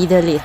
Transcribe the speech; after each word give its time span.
Be 0.00 0.06
the 0.06 0.16
elite. 0.16 0.42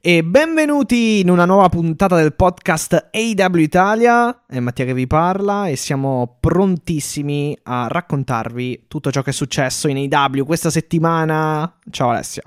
E 0.00 0.24
benvenuti 0.24 1.20
in 1.20 1.28
una 1.28 1.44
nuova 1.44 1.68
puntata 1.68 2.16
del 2.16 2.32
podcast 2.32 3.10
AW 3.12 3.56
Italia, 3.56 4.44
è 4.46 4.58
Mattia 4.58 4.86
che 4.86 4.94
vi 4.94 5.06
parla 5.06 5.66
e 5.68 5.76
siamo 5.76 6.38
prontissimi 6.40 7.54
a 7.64 7.88
raccontarvi 7.88 8.86
tutto 8.88 9.10
ciò 9.10 9.20
che 9.20 9.28
è 9.28 9.34
successo 9.34 9.86
in 9.88 10.08
AW 10.10 10.46
questa 10.46 10.70
settimana. 10.70 11.76
Ciao 11.90 12.08
Alessia. 12.08 12.42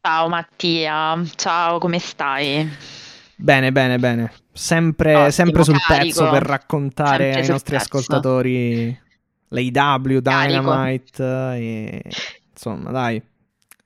Ciao 0.00 0.28
Mattia, 0.28 1.22
ciao, 1.34 1.78
come 1.78 1.98
stai? 1.98 2.66
Bene, 3.36 3.72
bene, 3.72 3.98
bene. 3.98 4.32
Sempre, 4.56 5.30
sempre 5.30 5.64
sul 5.64 5.78
carico. 5.78 6.04
pezzo 6.20 6.30
per 6.30 6.42
raccontare 6.42 7.24
Sempre 7.24 7.40
ai 7.42 7.48
nostri 7.48 7.76
pezzo. 7.76 7.84
ascoltatori 7.96 8.98
l'AW. 9.48 10.18
Dynamite 10.20 11.22
e 11.24 12.02
insomma, 12.50 12.90
dai. 12.90 13.22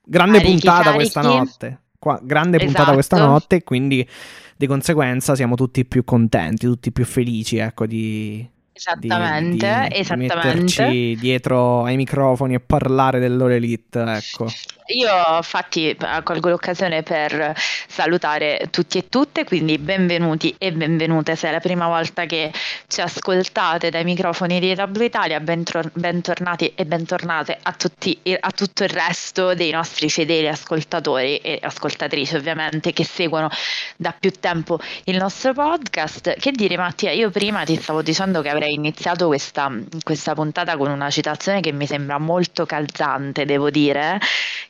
Grande 0.02 0.38
Carichi, 0.38 0.60
puntata 0.60 0.92
questa 0.94 1.20
carichi. 1.20 1.38
notte. 1.38 1.80
Qua- 1.98 2.20
grande 2.22 2.56
puntata 2.58 2.78
Esatto. 2.80 2.92
questa 2.94 3.18
notte, 3.18 3.62
quindi 3.62 4.08
di 4.56 4.66
conseguenza 4.66 5.34
siamo 5.34 5.54
tutti 5.54 5.84
più 5.84 6.02
contenti, 6.04 6.66
tutti 6.66 6.92
più 6.92 7.04
felici, 7.04 7.58
ecco, 7.58 7.86
di- 7.86 8.48
Esattamente, 8.72 9.86
di- 9.88 9.94
di 9.94 10.00
esattamente. 10.00 10.36
metterci 10.36 11.16
dietro 11.18 11.84
ai 11.84 11.96
microfoni 11.96 12.54
e 12.54 12.60
parlare 12.60 13.18
del 13.18 13.36
loro 13.36 13.52
elite, 13.52 14.00
ecco. 14.02 14.46
Io 14.92 15.36
infatti 15.36 15.96
colgo 16.24 16.48
l'occasione 16.48 17.04
per 17.04 17.54
salutare 17.86 18.66
tutti 18.70 18.98
e 18.98 19.08
tutte, 19.08 19.44
quindi 19.44 19.78
benvenuti 19.78 20.52
e 20.58 20.72
benvenute 20.72 21.36
se 21.36 21.48
è 21.48 21.52
la 21.52 21.60
prima 21.60 21.86
volta 21.86 22.24
che 22.26 22.50
ci 22.88 23.00
ascoltate 23.00 23.88
dai 23.90 24.02
microfoni 24.02 24.58
di 24.58 24.70
EW 24.72 25.02
Italia, 25.02 25.38
bentro- 25.38 25.88
bentornati 25.92 26.72
e 26.74 26.86
bentornate 26.86 27.56
a, 27.62 27.72
tutti, 27.72 28.18
a 28.40 28.50
tutto 28.50 28.82
il 28.82 28.90
resto 28.90 29.54
dei 29.54 29.70
nostri 29.70 30.10
fedeli 30.10 30.48
ascoltatori 30.48 31.36
e 31.36 31.60
ascoltatrici 31.62 32.34
ovviamente 32.34 32.92
che 32.92 33.04
seguono 33.04 33.48
da 33.96 34.12
più 34.18 34.32
tempo 34.40 34.80
il 35.04 35.18
nostro 35.18 35.52
podcast. 35.52 36.34
Che 36.36 36.50
dire 36.50 36.76
Mattia, 36.76 37.12
io 37.12 37.30
prima 37.30 37.62
ti 37.62 37.76
stavo 37.76 38.02
dicendo 38.02 38.42
che 38.42 38.48
avrei 38.60 38.74
iniziato 38.74 39.26
questa, 39.26 39.72
questa 40.02 40.34
puntata 40.34 40.76
con 40.76 40.90
una 40.90 41.10
citazione 41.10 41.60
che 41.60 41.72
mi 41.72 41.86
sembra 41.86 42.18
molto 42.18 42.66
calzante, 42.66 43.46
devo 43.46 43.70
dire, 43.70 44.20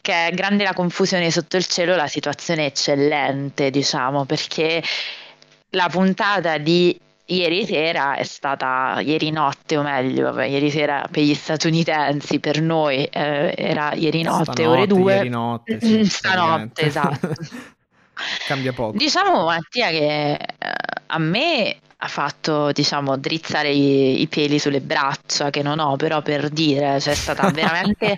che 0.00 0.28
è 0.28 0.32
grande 0.32 0.62
la 0.62 0.72
confusione 0.72 1.30
sotto 1.30 1.56
il 1.56 1.66
cielo, 1.66 1.96
la 1.96 2.06
situazione 2.06 2.62
è 2.62 2.66
eccellente, 2.66 3.70
diciamo, 3.70 4.24
perché 4.24 4.82
la 5.70 5.88
puntata 5.90 6.58
di 6.58 6.98
ieri 7.26 7.66
sera 7.66 8.14
è 8.14 8.22
stata, 8.22 9.00
ieri 9.00 9.30
notte 9.30 9.76
o 9.76 9.82
meglio, 9.82 10.24
vabbè, 10.24 10.44
ieri 10.46 10.70
sera 10.70 11.06
per 11.10 11.22
gli 11.22 11.34
statunitensi, 11.34 12.38
per 12.38 12.60
noi 12.60 13.04
eh, 13.04 13.54
era 13.56 13.92
ieri 13.94 14.22
notte, 14.22 14.52
Stanotte, 14.52 14.66
ore 14.66 14.86
2. 14.86 15.14
ieri 15.14 15.28
notte, 15.28 15.78
sì, 15.80 16.04
Stanotte, 16.04 16.82
esatto. 16.82 17.32
Cambia 18.46 18.72
poco. 18.72 18.96
Diciamo 18.98 19.44
Mattia 19.44 19.88
che 19.88 20.32
eh, 20.34 20.38
a 21.06 21.18
me 21.18 21.78
ha 22.02 22.08
fatto 22.08 22.72
diciamo 22.72 23.16
drizzare 23.18 23.70
i, 23.70 24.20
i 24.22 24.26
peli 24.26 24.58
sulle 24.58 24.80
braccia 24.80 25.50
che 25.50 25.62
non 25.62 25.78
ho 25.78 25.96
però 25.96 26.22
per 26.22 26.48
dire 26.48 26.98
cioè 27.00 27.12
è 27.12 27.16
stata 27.16 27.48
veramente 27.52 28.16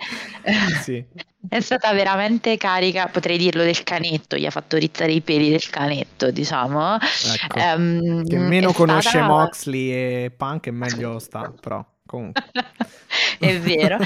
Sì. 0.82 1.04
è 1.48 1.60
stata 1.60 1.92
veramente 1.92 2.56
carica 2.56 3.08
potrei 3.08 3.36
dirlo 3.38 3.64
del 3.64 3.82
canetto 3.82 4.36
gli 4.36 4.46
ha 4.46 4.50
fatto 4.50 4.76
drizzare 4.76 5.10
i 5.12 5.20
peli 5.20 5.50
del 5.50 5.68
canetto 5.68 6.30
diciamo 6.30 6.96
Ecco. 6.96 7.58
Ehm, 7.58 8.24
Che 8.26 8.38
meno 8.38 8.72
conosce 8.72 9.08
stata- 9.08 9.26
Moxley 9.26 9.90
e 9.90 10.32
Punk 10.36 10.68
e 10.68 10.70
meglio 10.70 11.18
sta, 11.18 11.52
però 11.60 11.84
comunque. 12.12 12.44
è 13.40 13.58
vero, 13.58 13.98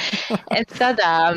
è 0.46 0.62
stata, 0.66 1.32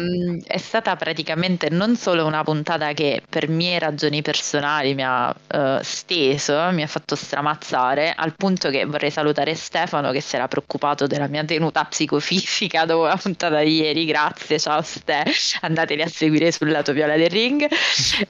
è 0.46 0.58
stata 0.58 0.96
praticamente 0.96 1.70
non 1.70 1.96
solo 1.96 2.26
una 2.26 2.44
puntata 2.44 2.94
che 2.94 3.22
per 3.28 3.50
mie 3.50 3.80
ragioni 3.80 4.22
personali 4.22 4.94
mi 4.94 5.04
ha 5.04 5.36
eh, 5.48 5.80
steso, 5.84 6.70
mi 6.72 6.84
ha 6.84 6.88
fatto 6.88 7.16
stramazzare, 7.16 8.14
al 8.16 8.36
punto 8.36 8.70
che 8.70 8.86
vorrei 8.86 9.12
salutare 9.12 9.56
Stefano 9.56 10.12
che 10.12 10.22
si 10.22 10.36
era 10.36 10.48
preoccupato 10.48 11.08
della 11.08 11.28
mia 11.28 11.44
tenuta 11.44 11.84
psicofisica 11.86 12.86
dopo 12.86 13.06
la 13.06 13.18
puntata 13.18 13.60
di 13.62 13.76
ieri, 13.82 14.06
grazie, 14.06 14.60
ciao 14.60 14.82
Ste, 14.82 15.24
andateli 15.62 16.02
a 16.04 16.08
seguire 16.08 16.52
sul 16.52 16.70
lato 16.70 16.94
viola 16.94 17.18
del 17.18 17.30
ring. 17.30 17.68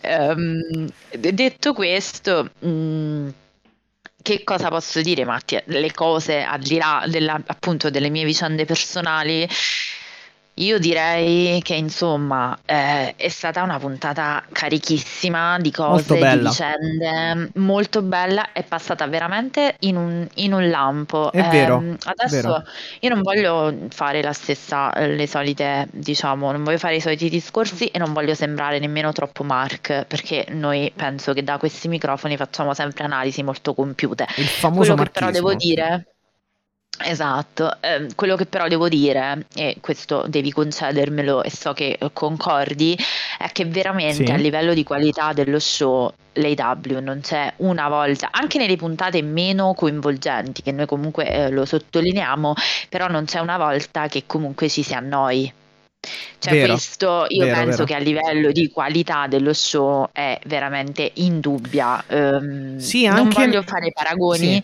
Ehm, 0.01 0.87
detto 1.11 1.73
questo... 1.73 2.49
mm, 2.65 3.29
che 4.21 4.43
cosa 4.43 4.69
posso 4.69 5.01
dire, 5.01 5.23
Mattia? 5.25 5.61
Le 5.65 5.91
cose 5.93 6.43
al 6.43 6.59
di 6.61 6.77
là 6.77 7.03
della- 7.07 7.41
appunto 7.45 7.89
delle 7.89 8.09
mie 8.09 8.25
vicende 8.25 8.65
personali, 8.65 9.47
io 10.61 10.77
direi 10.79 11.61
che 11.61 11.75
insomma 11.75 12.57
eh, 12.65 13.15
è 13.15 13.29
stata 13.29 13.63
una 13.63 13.79
puntata 13.79 14.43
carichissima 14.51 15.57
di 15.59 15.71
cose, 15.71 16.27
di 16.27 16.37
vicende, 16.37 17.51
molto 17.55 18.01
bella, 18.01 18.51
è 18.51 18.63
passata 18.63 19.07
veramente 19.07 19.75
in 19.81 19.95
un, 19.95 20.27
in 20.35 20.53
un 20.53 20.69
lampo. 20.69 21.31
È 21.31 21.43
vero, 21.43 21.87
Ehm, 21.89 21.97
adesso 22.03 22.49
vero. 22.49 22.63
io 22.99 23.09
non 23.09 23.21
voglio 23.21 23.87
fare 23.89 24.21
la 24.21 24.33
stessa, 24.33 24.91
eh, 24.93 25.15
le 25.15 25.27
solite, 25.27 25.87
diciamo, 25.91 26.51
non 26.51 26.63
voglio 26.63 26.77
fare 26.77 26.95
i 26.95 27.01
soliti 27.01 27.29
discorsi 27.29 27.87
e 27.87 27.97
non 27.97 28.11
voglio 28.13 28.33
sembrare 28.33 28.79
nemmeno 28.79 29.11
troppo 29.13 29.43
Mark, 29.43 30.05
perché 30.05 30.45
noi 30.49 30.91
penso 30.95 31.33
che 31.33 31.43
da 31.43 31.57
questi 31.57 31.87
microfoni 31.87 32.35
facciamo 32.37 32.73
sempre 32.73 33.03
analisi 33.05 33.43
molto 33.43 33.73
compiute. 33.73 34.27
Il 34.35 34.47
famoso 34.47 34.95
Quello 34.95 34.95
che 34.95 35.09
però 35.11 35.31
devo 35.31 35.53
dire, 35.55 36.15
esatto, 37.03 37.77
ehm, 37.81 38.13
quello 38.15 38.35
che 38.35 38.45
però 38.45 38.67
devo 38.67 38.87
dire, 38.89 39.45
e 39.55 39.77
questo 39.81 40.25
devi 40.27 40.51
concedermelo 40.51 41.43
e 41.43 41.49
so 41.49 41.73
che 41.73 41.97
eh, 41.99 42.09
concordi, 42.13 42.97
è 43.37 43.49
che 43.51 43.65
veramente 43.65 44.25
Sì. 44.25 44.31
a 44.31 44.35
livello 44.35 44.73
di 44.73 44.83
qualità 44.83 45.33
dello 45.33 45.59
show 45.59 46.11
l'AW 46.33 46.99
non 47.01 47.19
c'è 47.21 47.51
una 47.57 47.89
volta, 47.89 48.29
anche 48.31 48.57
nelle 48.57 48.75
puntate 48.77 49.21
meno 49.21 49.73
coinvolgenti, 49.73 50.61
che 50.61 50.71
noi 50.71 50.85
comunque 50.85 51.29
eh, 51.29 51.49
lo 51.49 51.65
sottolineiamo, 51.65 52.53
però 52.89 53.07
non 53.07 53.25
c'è 53.25 53.39
una 53.39 53.57
volta 53.57 54.07
che 54.07 54.23
comunque 54.25 54.69
ci 54.69 54.83
si 54.83 54.93
annoi. 54.93 55.51
Cioè 56.39 56.53
Vero, 56.53 56.67
questo 56.73 57.25
io 57.27 57.43
vero, 57.45 57.55
penso 57.57 57.71
vero. 57.71 57.83
che 57.83 57.93
a 57.95 57.97
livello 57.97 58.51
di 58.53 58.69
qualità 58.69 59.27
dello 59.27 59.51
show 59.53 60.07
è 60.13 60.39
veramente 60.45 61.11
indubbia. 61.15 62.01
Ehm, 62.07 62.77
Sì, 62.77 63.05
non 63.07 63.17
anche- 63.17 63.45
voglio 63.45 63.61
fare 63.63 63.91
paragoni, 63.91 64.63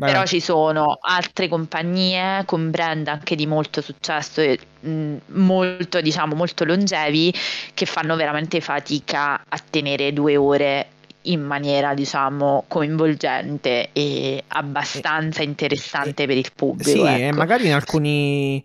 Vai, 0.00 0.12
però 0.12 0.24
ci 0.26 0.38
sono 0.38 0.96
altre 1.00 1.48
compagnie 1.48 2.44
con 2.44 2.70
brand 2.70 3.08
anche 3.08 3.34
di 3.34 3.46
molto 3.46 3.80
successo 3.80 4.40
e 4.40 4.56
mh, 4.80 5.16
molto, 5.32 6.00
diciamo, 6.00 6.36
molto 6.36 6.64
longevi 6.64 7.34
che 7.74 7.84
fanno 7.84 8.14
veramente 8.14 8.60
fatica 8.60 9.42
a 9.48 9.58
tenere 9.70 10.12
due 10.12 10.36
ore 10.36 10.86
in 11.22 11.40
maniera, 11.42 11.94
diciamo, 11.94 12.66
coinvolgente 12.68 13.88
e 13.92 14.44
abbastanza 14.46 15.42
interessante 15.42 16.26
per 16.26 16.36
il 16.36 16.52
pubblico. 16.54 16.90
Sì, 16.90 17.00
e 17.00 17.22
ecco. 17.22 17.36
magari 17.36 17.66
in 17.66 17.72
alcuni. 17.74 18.64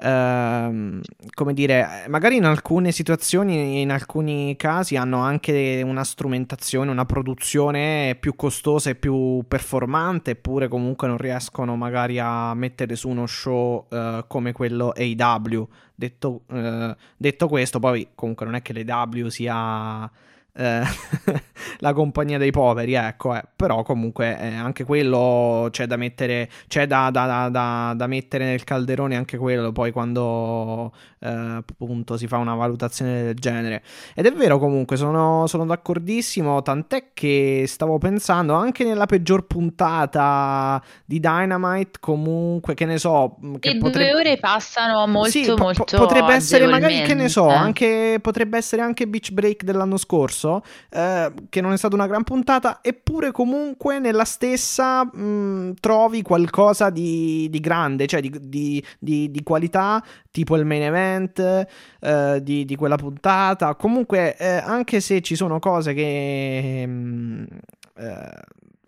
Ehm, 0.00 1.00
come 1.34 1.54
dire, 1.54 2.04
magari 2.08 2.36
in 2.36 2.44
alcune 2.44 2.92
situazioni, 2.92 3.80
in 3.80 3.90
alcuni 3.90 4.56
casi 4.56 4.96
hanno 4.96 5.18
anche 5.18 5.82
una 5.84 6.04
strumentazione, 6.04 6.90
una 6.90 7.04
produzione 7.04 8.16
più 8.18 8.34
costosa 8.36 8.90
e 8.90 8.94
più 8.94 9.44
performante, 9.46 10.32
eppure 10.32 10.68
comunque 10.68 11.08
non 11.08 11.18
riescono 11.18 11.76
magari 11.76 12.18
a 12.18 12.54
mettere 12.54 12.96
su 12.96 13.08
uno 13.08 13.26
show 13.26 13.86
eh, 13.90 14.24
come 14.26 14.52
quello 14.52 14.92
AW. 14.96 15.68
Detto, 15.94 16.42
eh, 16.50 16.96
detto 17.16 17.48
questo, 17.48 17.78
poi 17.78 18.08
comunque 18.14 18.46
non 18.46 18.54
è 18.54 18.62
che 18.62 18.72
l'AW 18.72 19.28
sia 19.28 20.10
eh, 20.54 20.82
la 21.78 21.92
compagnia 21.92 22.38
dei 22.38 22.50
poveri, 22.50 22.94
ecco, 22.94 23.34
eh, 23.34 23.42
però 23.54 23.82
comunque 23.82 24.38
eh, 24.38 24.54
anche 24.54 24.84
quello 24.84 25.68
c'è 25.70 25.86
da 25.86 25.96
mettere, 25.96 26.48
c'è 26.68 26.86
da, 26.86 27.10
da- 27.10 27.48
da- 27.50 27.94
da- 27.96 28.06
mettere 28.06 28.44
nel 28.44 28.64
calderone 28.64 29.16
anche 29.16 29.36
quello, 29.36 29.72
poi 29.72 29.92
quando 29.92 30.92
appunto 31.22 32.16
si 32.16 32.26
fa 32.26 32.38
una 32.38 32.54
valutazione 32.54 33.22
del 33.22 33.34
genere. 33.34 33.82
Ed 34.14 34.26
è 34.26 34.32
vero 34.32 34.58
comunque, 34.58 34.96
sono, 34.96 35.46
sono 35.46 35.66
d'accordissimo, 35.66 36.62
tant'è 36.62 37.10
che 37.12 37.64
stavo 37.66 37.98
pensando 37.98 38.54
anche 38.54 38.84
nella 38.84 39.06
peggior 39.06 39.46
puntata 39.46 40.82
di 41.04 41.20
Dynamite, 41.20 41.98
comunque, 42.00 42.74
che 42.74 42.86
ne 42.86 42.98
so... 42.98 43.36
Che 43.58 43.70
e 43.70 43.76
potrebbe... 43.78 44.10
due 44.10 44.20
ore 44.20 44.38
passano 44.38 45.06
molto, 45.06 45.30
sì, 45.30 45.52
molto 45.56 45.84
po- 45.84 45.96
Potrebbe 45.98 46.34
essere 46.34 46.66
magari, 46.66 47.02
che 47.02 47.14
ne 47.14 47.28
so, 47.28 47.48
anche, 47.48 48.18
potrebbe 48.22 48.56
essere 48.56 48.82
anche 48.82 49.06
Beach 49.06 49.32
Break 49.32 49.64
dell'anno 49.64 49.98
scorso, 49.98 50.62
eh, 50.90 51.32
che 51.48 51.60
non 51.60 51.72
è 51.72 51.76
stata 51.76 51.94
una 51.94 52.06
gran 52.06 52.24
puntata, 52.24 52.78
eppure 52.82 53.30
comunque 53.32 53.98
nella 53.98 54.24
stessa 54.24 55.04
mh, 55.04 55.74
trovi 55.80 56.22
qualcosa 56.22 56.88
di, 56.90 57.48
di 57.50 57.60
grande, 57.60 58.06
cioè 58.06 58.20
di, 58.20 58.32
di, 58.40 58.82
di, 58.98 59.30
di 59.30 59.42
qualità, 59.42 60.02
tipo 60.30 60.56
il 60.56 60.64
main 60.64 60.82
event 60.82 61.09
eh, 61.18 62.42
di, 62.42 62.64
di, 62.64 62.76
quella 62.76 62.96
puntata. 62.96 63.74
Comunque, 63.74 64.36
eh, 64.36 64.56
anche 64.56 65.00
se 65.00 65.20
ci 65.20 65.34
sono 65.34 65.58
cose 65.58 65.94
che 65.94 66.84
mh, 66.86 66.90
mm, 66.90 67.44
eh, 67.96 68.40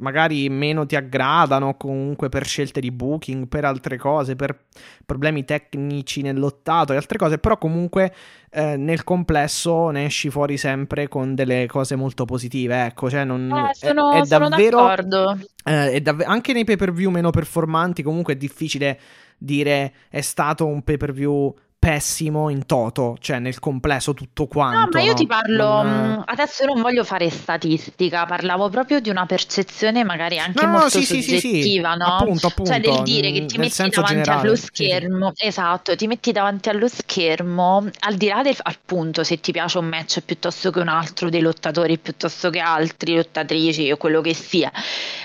magari 0.02 0.48
meno 0.48 0.84
ti 0.84 0.96
aggradano, 0.96 1.76
comunque 1.76 2.28
per 2.28 2.44
scelte 2.44 2.80
di 2.80 2.90
booking, 2.90 3.46
per 3.46 3.64
altre 3.64 3.96
cose, 3.96 4.36
per 4.36 4.64
problemi 5.06 5.44
tecnici 5.44 6.20
nell'ottato 6.22 6.92
e 6.92 6.96
altre 6.96 7.16
cose, 7.16 7.38
però 7.38 7.56
comunque 7.56 8.12
eh, 8.50 8.76
nel 8.76 9.04
complesso 9.04 9.90
ne 9.90 10.04
esci 10.04 10.28
fuori 10.28 10.56
sempre 10.56 11.08
con 11.08 11.34
delle 11.34 11.66
cose 11.66 11.94
molto 11.96 12.24
positive. 12.24 12.84
Ecco, 12.86 13.08
cioè 13.08 13.24
non, 13.24 13.50
eh, 13.50 13.74
sono, 13.74 14.12
è, 14.12 14.22
è 14.22 14.26
davvero, 14.26 14.78
sono 14.78 14.88
d'accordo. 14.88 15.38
Eh, 15.64 15.92
è 15.92 16.00
dav- 16.00 16.24
anche 16.26 16.52
nei 16.52 16.64
pay 16.64 16.76
per 16.76 16.92
view 16.92 17.10
meno 17.10 17.30
performanti, 17.30 18.02
comunque 18.02 18.34
è 18.34 18.36
difficile 18.36 18.98
dire 19.38 19.92
è 20.08 20.20
stato 20.20 20.66
un 20.66 20.82
pay 20.82 20.96
per 20.96 21.12
view 21.12 21.54
pessimo 21.82 22.48
in 22.48 22.64
toto, 22.64 23.16
cioè 23.18 23.40
nel 23.40 23.58
complesso 23.58 24.14
tutto 24.14 24.46
quanto. 24.46 24.78
No, 24.78 24.88
ma 24.92 25.00
io 25.00 25.08
no? 25.08 25.14
ti 25.14 25.26
parlo, 25.26 25.82
non... 25.82 26.16
Mm, 26.18 26.22
adesso 26.26 26.64
non 26.64 26.80
voglio 26.80 27.02
fare 27.02 27.28
statistica, 27.28 28.24
parlavo 28.24 28.68
proprio 28.68 29.00
di 29.00 29.10
una 29.10 29.26
percezione 29.26 30.04
magari 30.04 30.38
anche 30.38 30.64
no, 30.64 30.70
molto 30.70 31.00
sì, 31.00 31.04
soggettiva, 31.04 31.40
sì, 31.40 31.70
sì. 31.72 31.80
no? 31.80 32.04
Appunto, 32.04 32.46
appunto, 32.46 32.70
cioè 32.70 32.80
del 32.80 33.02
dire 33.02 33.32
che 33.32 33.46
ti 33.46 33.58
metti 33.58 33.78
davanti 33.78 34.14
generale. 34.14 34.40
allo 34.46 34.54
schermo, 34.54 35.32
esatto, 35.34 35.96
ti 35.96 36.06
metti 36.06 36.30
davanti 36.30 36.68
allo 36.68 36.86
schermo, 36.86 37.90
al 37.98 38.14
di 38.14 38.28
là 38.28 38.42
del 38.42 38.56
appunto 38.62 39.24
se 39.24 39.40
ti 39.40 39.50
piace 39.50 39.78
un 39.78 39.86
match 39.86 40.20
piuttosto 40.20 40.70
che 40.70 40.78
un 40.78 40.86
altro 40.86 41.30
dei 41.30 41.40
lottatori, 41.40 41.98
piuttosto 41.98 42.48
che 42.50 42.60
altri 42.60 43.16
lottatrici 43.16 43.90
o 43.90 43.96
quello 43.96 44.20
che 44.20 44.34
sia, 44.34 44.70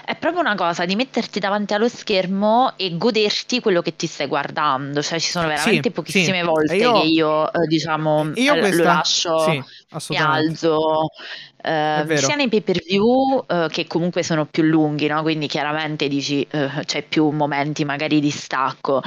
è 0.04 0.16
proprio 0.16 0.42
una 0.42 0.56
cosa 0.56 0.86
di 0.86 0.96
metterti 0.96 1.40
davanti 1.40 1.76
allo 1.76 1.88
schermo 1.88 2.74
e 2.78 2.98
goderti 2.98 3.60
quello 3.60 3.84
che 3.84 3.96
ti 3.96 4.08
stai 4.08 4.26
guardando, 4.26 5.04
cioè 5.04 5.20
ci 5.20 5.30
sono 5.30 5.48
veramente 5.48 5.92
pochissime 5.92 6.46
volte 6.52 6.76
io, 6.76 6.94
che 6.94 7.08
io, 7.08 7.54
eh, 7.54 7.68
diciamo, 7.68 8.32
io 8.36 8.54
eh, 8.54 8.60
questa, 8.60 8.78
lo 8.78 8.84
lascio, 8.84 9.40
sì, 9.40 9.64
mi 10.10 10.18
alzo. 10.18 11.10
Eh, 11.62 12.18
sia 12.18 12.36
nei 12.36 12.48
pay 12.48 12.62
per 12.62 12.82
view 12.82 13.44
eh, 13.46 13.68
che 13.70 13.88
comunque 13.88 14.24
sono 14.24 14.46
più 14.46 14.64
lunghi, 14.64 15.08
no? 15.08 15.22
quindi 15.22 15.48
chiaramente 15.48 16.08
dici 16.08 16.48
eh, 16.50 16.70
c'è 16.86 17.04
più 17.04 17.30
momenti 17.30 17.84
magari 17.84 18.20
di 18.20 18.30
stacco, 18.30 19.02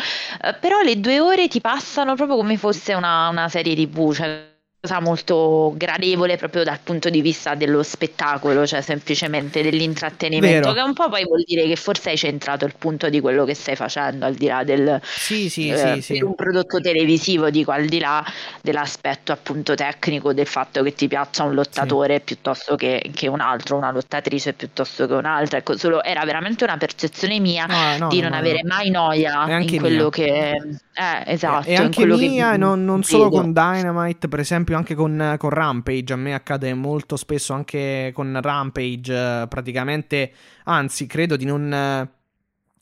però 0.60 0.80
le 0.82 1.00
due 1.00 1.20
ore 1.20 1.48
ti 1.48 1.60
passano 1.60 2.14
proprio 2.16 2.36
come 2.36 2.56
fosse 2.58 2.92
una, 2.94 3.28
una 3.28 3.48
serie 3.48 3.74
tv, 3.74 4.12
cioè 4.12 4.49
cosa 4.80 4.98
molto 5.00 5.74
gradevole 5.76 6.38
proprio 6.38 6.64
dal 6.64 6.78
punto 6.82 7.10
di 7.10 7.20
vista 7.20 7.54
dello 7.54 7.82
spettacolo, 7.82 8.66
cioè 8.66 8.80
semplicemente 8.80 9.62
dell'intrattenimento, 9.62 10.68
Vero. 10.68 10.72
che 10.72 10.80
un 10.80 10.94
po' 10.94 11.10
poi 11.10 11.24
vuol 11.24 11.42
dire 11.44 11.66
che 11.66 11.76
forse 11.76 12.08
hai 12.08 12.16
centrato 12.16 12.64
il 12.64 12.74
punto 12.78 13.10
di 13.10 13.20
quello 13.20 13.44
che 13.44 13.52
stai 13.52 13.76
facendo, 13.76 14.24
al 14.24 14.34
di 14.34 14.46
là 14.46 14.64
del 14.64 14.98
sì, 15.02 15.50
sì, 15.50 15.68
eh, 15.68 16.00
sì, 16.00 16.14
sì. 16.14 16.22
un 16.22 16.34
prodotto 16.34 16.80
televisivo, 16.80 17.50
dico 17.50 17.72
al 17.72 17.84
di 17.84 17.98
là 17.98 18.24
dell'aspetto 18.62 19.32
appunto 19.32 19.74
tecnico 19.74 20.32
del 20.32 20.46
fatto 20.46 20.82
che 20.82 20.94
ti 20.94 21.08
piaccia 21.08 21.44
un 21.44 21.52
lottatore 21.52 22.16
sì. 22.16 22.22
piuttosto 22.24 22.74
che, 22.76 23.10
che, 23.14 23.28
un 23.28 23.40
altro, 23.40 23.76
una 23.76 23.90
lottatrice 23.90 24.54
piuttosto 24.54 25.06
che 25.06 25.12
un'altra. 25.12 25.58
Ecco, 25.58 25.76
solo 25.76 26.02
era 26.02 26.24
veramente 26.24 26.64
una 26.64 26.78
percezione 26.78 27.38
mia 27.38 27.66
no, 27.66 27.98
no, 27.98 28.08
di 28.08 28.20
non 28.20 28.30
no, 28.30 28.38
avere 28.38 28.60
mai 28.64 28.88
noia 28.88 29.58
in 29.58 29.78
quello 29.78 30.04
mia. 30.04 30.10
che 30.10 30.78
eh, 30.92 31.32
esatto, 31.32 31.68
e 31.68 31.76
anche 31.76 32.04
mia, 32.04 32.52
che 32.52 32.56
non, 32.56 32.84
non 32.84 33.02
solo 33.02 33.28
con 33.30 33.52
Dynamite, 33.52 34.28
per 34.28 34.40
esempio 34.40 34.48
esempio 34.70 34.76
anche 34.76 34.94
con, 34.94 35.36
con, 35.38 35.50
Rampage, 35.50 36.12
a 36.12 36.16
me 36.16 36.34
accade 36.34 36.74
molto 36.74 37.16
spesso 37.16 37.52
anche 37.52 38.10
con 38.14 38.38
Rampage, 38.40 39.46
praticamente, 39.48 40.32
anzi 40.64 41.06
credo 41.06 41.36
di 41.36 41.44
non... 41.44 42.08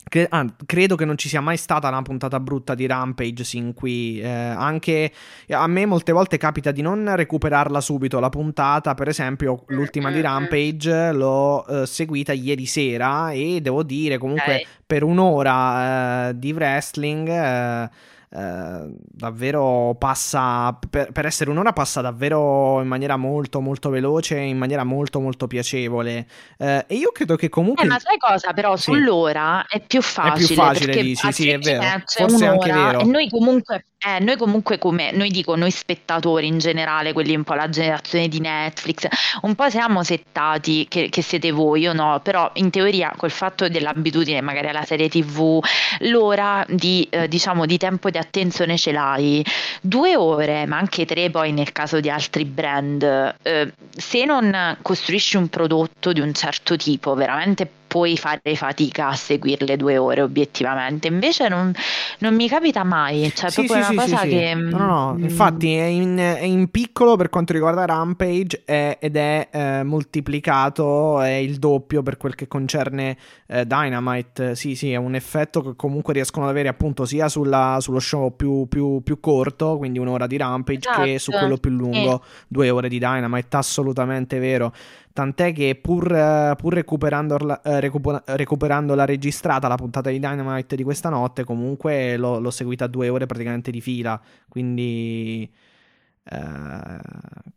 Cre- 0.09 0.27
ah, 0.29 0.45
credo 0.65 0.95
che 0.95 1.05
non 1.05 1.17
ci 1.17 1.29
sia 1.29 1.39
mai 1.39 1.55
stata 1.55 1.87
una 1.87 2.01
puntata 2.01 2.39
brutta 2.39 2.75
di 2.75 2.85
Rampage 2.85 3.43
sin 3.43 3.73
qui. 3.73 4.19
Eh, 4.19 4.27
anche 4.27 5.11
a 5.49 5.67
me 5.67 5.85
molte 5.85 6.11
volte 6.11 6.37
capita 6.37 6.71
di 6.71 6.81
non 6.81 7.15
recuperarla 7.15 7.79
subito 7.79 8.19
la 8.19 8.29
puntata. 8.29 8.93
Per 8.95 9.07
esempio, 9.07 9.63
l'ultima 9.67 10.11
di 10.11 10.19
Rampage 10.19 11.13
l'ho 11.13 11.65
eh, 11.65 11.85
seguita 11.85 12.33
ieri 12.33 12.65
sera 12.65 13.31
e 13.31 13.61
devo 13.61 13.83
dire 13.83 14.17
comunque 14.17 14.53
okay. 14.55 14.67
per 14.85 15.03
un'ora 15.03 16.29
eh, 16.29 16.37
di 16.37 16.51
wrestling 16.51 17.89
eh, 18.31 18.39
eh, 18.39 18.85
davvero 18.91 19.95
passa 19.97 20.77
per, 20.89 21.11
per, 21.11 21.25
essere 21.25 21.49
un'ora 21.49 21.73
passa 21.73 22.01
davvero 22.01 22.81
in 22.81 22.87
maniera 22.87 23.17
molto 23.17 23.59
molto 23.59 23.89
veloce 23.89 24.37
in 24.37 24.57
maniera 24.57 24.83
molto 24.83 25.19
molto 25.19 25.47
piacevole. 25.47 26.27
Eh, 26.57 26.85
e 26.87 26.95
io 26.95 27.11
credo 27.11 27.35
che 27.35 27.49
comunque 27.49 27.83
eh, 27.83 27.87
ma 27.87 27.99
sai 27.99 28.17
cosa? 28.17 28.53
Però 28.53 28.75
sì. 28.75 28.91
sull'ora 28.91 29.65
è 29.67 29.81
più 29.81 30.01
facile 30.01 30.43
è 30.43 30.47
più 30.47 30.55
facile 30.55 31.01
dici 31.01 31.31
sì 31.31 31.49
è 31.49 31.57
vero. 31.57 32.03
forse 32.05 32.45
è 32.45 32.47
anche 32.47 32.71
vero. 32.71 32.99
E 32.99 33.03
noi 33.05 33.29
comunque 33.29 33.85
eh, 34.01 34.23
noi 34.23 34.37
comunque 34.37 34.77
come, 34.77 35.11
noi 35.11 35.29
dico, 35.29 35.57
noi 35.57 35.71
spettatori 35.71 36.47
in 36.47 36.57
generale, 36.57 37.11
quelli 37.11 37.35
un 37.35 37.43
po' 37.43 37.53
la 37.53 37.67
generazione 37.67 38.29
di 38.29 38.39
Netflix, 38.39 39.05
un 39.41 39.55
po' 39.55 39.69
siamo 39.69 40.03
settati, 40.03 40.87
che, 40.87 41.09
che 41.09 41.21
siete 41.21 41.51
voi, 41.51 41.81
io 41.81 41.91
no, 41.91 42.21
però 42.23 42.49
in 42.53 42.69
teoria 42.69 43.13
col 43.17 43.29
fatto 43.29 43.67
dell'abitudine 43.67 44.39
magari 44.39 44.69
alla 44.69 44.85
serie 44.85 45.09
tv, 45.09 45.61
l'ora 45.99 46.65
di, 46.69 47.05
eh, 47.09 47.27
diciamo, 47.27 47.65
di 47.65 47.77
tempo 47.77 48.09
di 48.09 48.17
attenzione 48.19 48.77
ce 48.77 48.91
l'hai, 48.91 49.43
due 49.81 50.15
ore, 50.15 50.65
ma 50.65 50.77
anche 50.77 51.05
tre 51.05 51.29
poi 51.29 51.51
nel 51.51 51.71
caso 51.71 51.99
di 51.99 52.09
altri 52.09 52.45
brand, 52.45 53.35
eh, 53.41 53.73
se 53.89 54.25
non 54.25 54.77
costruisci 54.81 55.37
un 55.37 55.47
prodotto 55.47 56.13
di 56.13 56.19
un 56.19 56.33
certo 56.33 56.75
tipo, 56.75 57.15
veramente 57.15 57.69
puoi 57.89 58.17
fare 58.17 58.55
fatica 58.55 59.07
a 59.07 59.15
seguirle 59.15 59.75
due 59.75 59.97
ore 59.97 60.21
obiettivamente. 60.21 61.07
Invece 61.07 61.49
non, 61.49 61.73
non 62.19 62.35
mi 62.35 62.47
capita 62.47 62.83
mai, 62.83 63.31
cioè 63.35 63.49
sì, 63.49 63.65
proprio 63.65 63.83
sì, 63.83 63.93
una 63.93 64.03
sì, 64.03 64.11
cosa 64.11 64.23
che... 64.23 64.53
No, 64.53 64.77
no, 64.77 64.85
no. 64.85 65.13
Mm. 65.15 65.23
infatti 65.23 65.73
è 65.73 65.85
in, 65.85 66.17
è 66.17 66.43
in, 66.43 66.69
piccolo 66.69 67.15
per 67.15 67.29
quanto 67.29 67.51
riguarda 67.51 67.85
Rampage 67.85 68.61
è, 68.63 68.97
ed 69.01 69.17
è 69.17 69.49
eh, 69.51 69.83
moltiplicato, 69.83 71.19
è 71.19 71.31
il 71.31 71.57
doppio 71.57 72.03
per 72.03 72.17
quel 72.17 72.35
che 72.35 72.47
concerne 72.47 73.17
eh, 73.47 73.65
Dynamite. 73.65 74.55
Sì, 74.55 74.75
sì, 74.75 74.91
è 74.91 74.97
un 74.97 75.15
effetto 75.15 75.61
che 75.61 75.73
comunque 75.75 76.13
riescono 76.13 76.45
ad 76.45 76.51
avere 76.51 76.69
appunto 76.69 77.05
sia 77.05 77.27
sulla, 77.27 77.77
sullo 77.81 77.99
show 77.99 78.35
più, 78.35 78.67
più, 78.69 79.01
più, 79.01 79.19
corto, 79.19 79.77
quindi 79.77 79.97
un'ora 79.97 80.27
di 80.27 80.37
Rampage, 80.37 80.87
esatto. 80.87 81.03
che 81.05 81.17
su 81.17 81.31
quello 81.31 81.57
più 81.57 81.71
lungo, 81.71 82.23
due 82.47 82.69
ore 82.69 82.87
di 82.87 82.99
Dynamite, 82.99 83.57
assolutamente 83.57 84.37
vero. 84.37 84.71
Tant'è 85.13 85.53
che 85.53 85.75
pur, 85.81 86.11
eh, 86.13 86.55
pur 86.57 86.73
recuperandola, 86.73 87.61
eh, 87.61 87.79
recupera, 87.79 88.21
recuperandola 88.25 89.05
registrata 89.05 89.67
la 89.67 89.75
puntata 89.75 90.09
di 90.09 90.19
Dynamite 90.19 90.75
di 90.75 90.83
questa 90.83 91.09
notte, 91.09 91.43
comunque 91.43 92.15
l'ho, 92.17 92.39
l'ho 92.39 92.51
seguita 92.51 92.87
due 92.87 93.09
ore 93.09 93.25
praticamente 93.25 93.71
di 93.71 93.81
fila. 93.81 94.19
Quindi. 94.47 95.51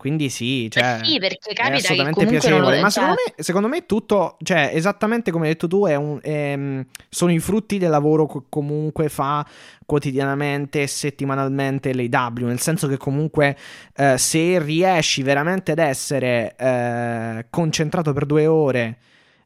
Quindi 0.02 0.30
sì, 0.30 0.68
cioè, 0.68 0.98
eh 1.00 1.04
sì, 1.04 1.18
perché 1.20 1.52
capita 1.52 1.74
è 1.74 1.76
assolutamente 1.76 2.26
piacevole. 2.26 2.80
Ma 2.80 2.90
secondo 2.90 3.14
me, 3.14 3.34
secondo 3.40 3.68
me 3.68 3.86
tutto, 3.86 4.36
cioè, 4.42 4.72
esattamente 4.74 5.30
come 5.30 5.46
hai 5.46 5.52
detto 5.52 5.68
tu, 5.68 5.86
è 5.86 5.94
un, 5.94 6.18
è, 6.20 6.84
sono 7.08 7.30
i 7.30 7.38
frutti 7.38 7.78
del 7.78 7.88
lavoro 7.88 8.26
che 8.26 8.40
comunque 8.48 9.08
fa 9.08 9.46
quotidianamente 9.86 10.82
e 10.82 10.86
settimanalmente 10.88 11.94
l'AW. 11.94 12.46
Nel 12.46 12.58
senso 12.58 12.88
che 12.88 12.96
comunque 12.96 13.56
uh, 13.96 14.16
se 14.16 14.58
riesci 14.58 15.22
veramente 15.22 15.70
ad 15.70 15.78
essere 15.78 16.56
uh, 16.58 17.46
concentrato 17.48 18.12
per 18.12 18.26
due 18.26 18.48
ore 18.48 18.98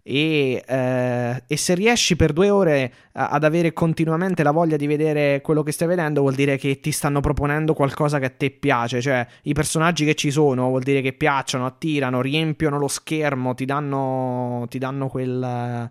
e, 0.08 0.62
eh, 0.64 1.42
e, 1.48 1.56
se 1.56 1.74
riesci 1.74 2.14
per 2.14 2.32
due 2.32 2.48
ore 2.48 2.92
a, 3.14 3.30
ad 3.30 3.42
avere 3.42 3.72
continuamente 3.72 4.44
la 4.44 4.52
voglia 4.52 4.76
di 4.76 4.86
vedere 4.86 5.40
quello 5.40 5.64
che 5.64 5.72
stai 5.72 5.88
vedendo, 5.88 6.20
vuol 6.20 6.34
dire 6.34 6.56
che 6.58 6.78
ti 6.78 6.92
stanno 6.92 7.18
proponendo 7.18 7.74
qualcosa 7.74 8.20
che 8.20 8.26
a 8.26 8.30
te 8.30 8.52
piace. 8.52 9.00
Cioè, 9.00 9.26
i 9.42 9.52
personaggi 9.52 10.04
che 10.04 10.14
ci 10.14 10.30
sono 10.30 10.68
vuol 10.68 10.84
dire 10.84 11.00
che 11.00 11.12
piacciono, 11.12 11.66
attirano, 11.66 12.20
riempiono 12.20 12.78
lo 12.78 12.86
schermo, 12.86 13.54
ti 13.54 13.64
danno, 13.64 14.66
ti 14.68 14.78
danno 14.78 15.08
quel. 15.08 15.90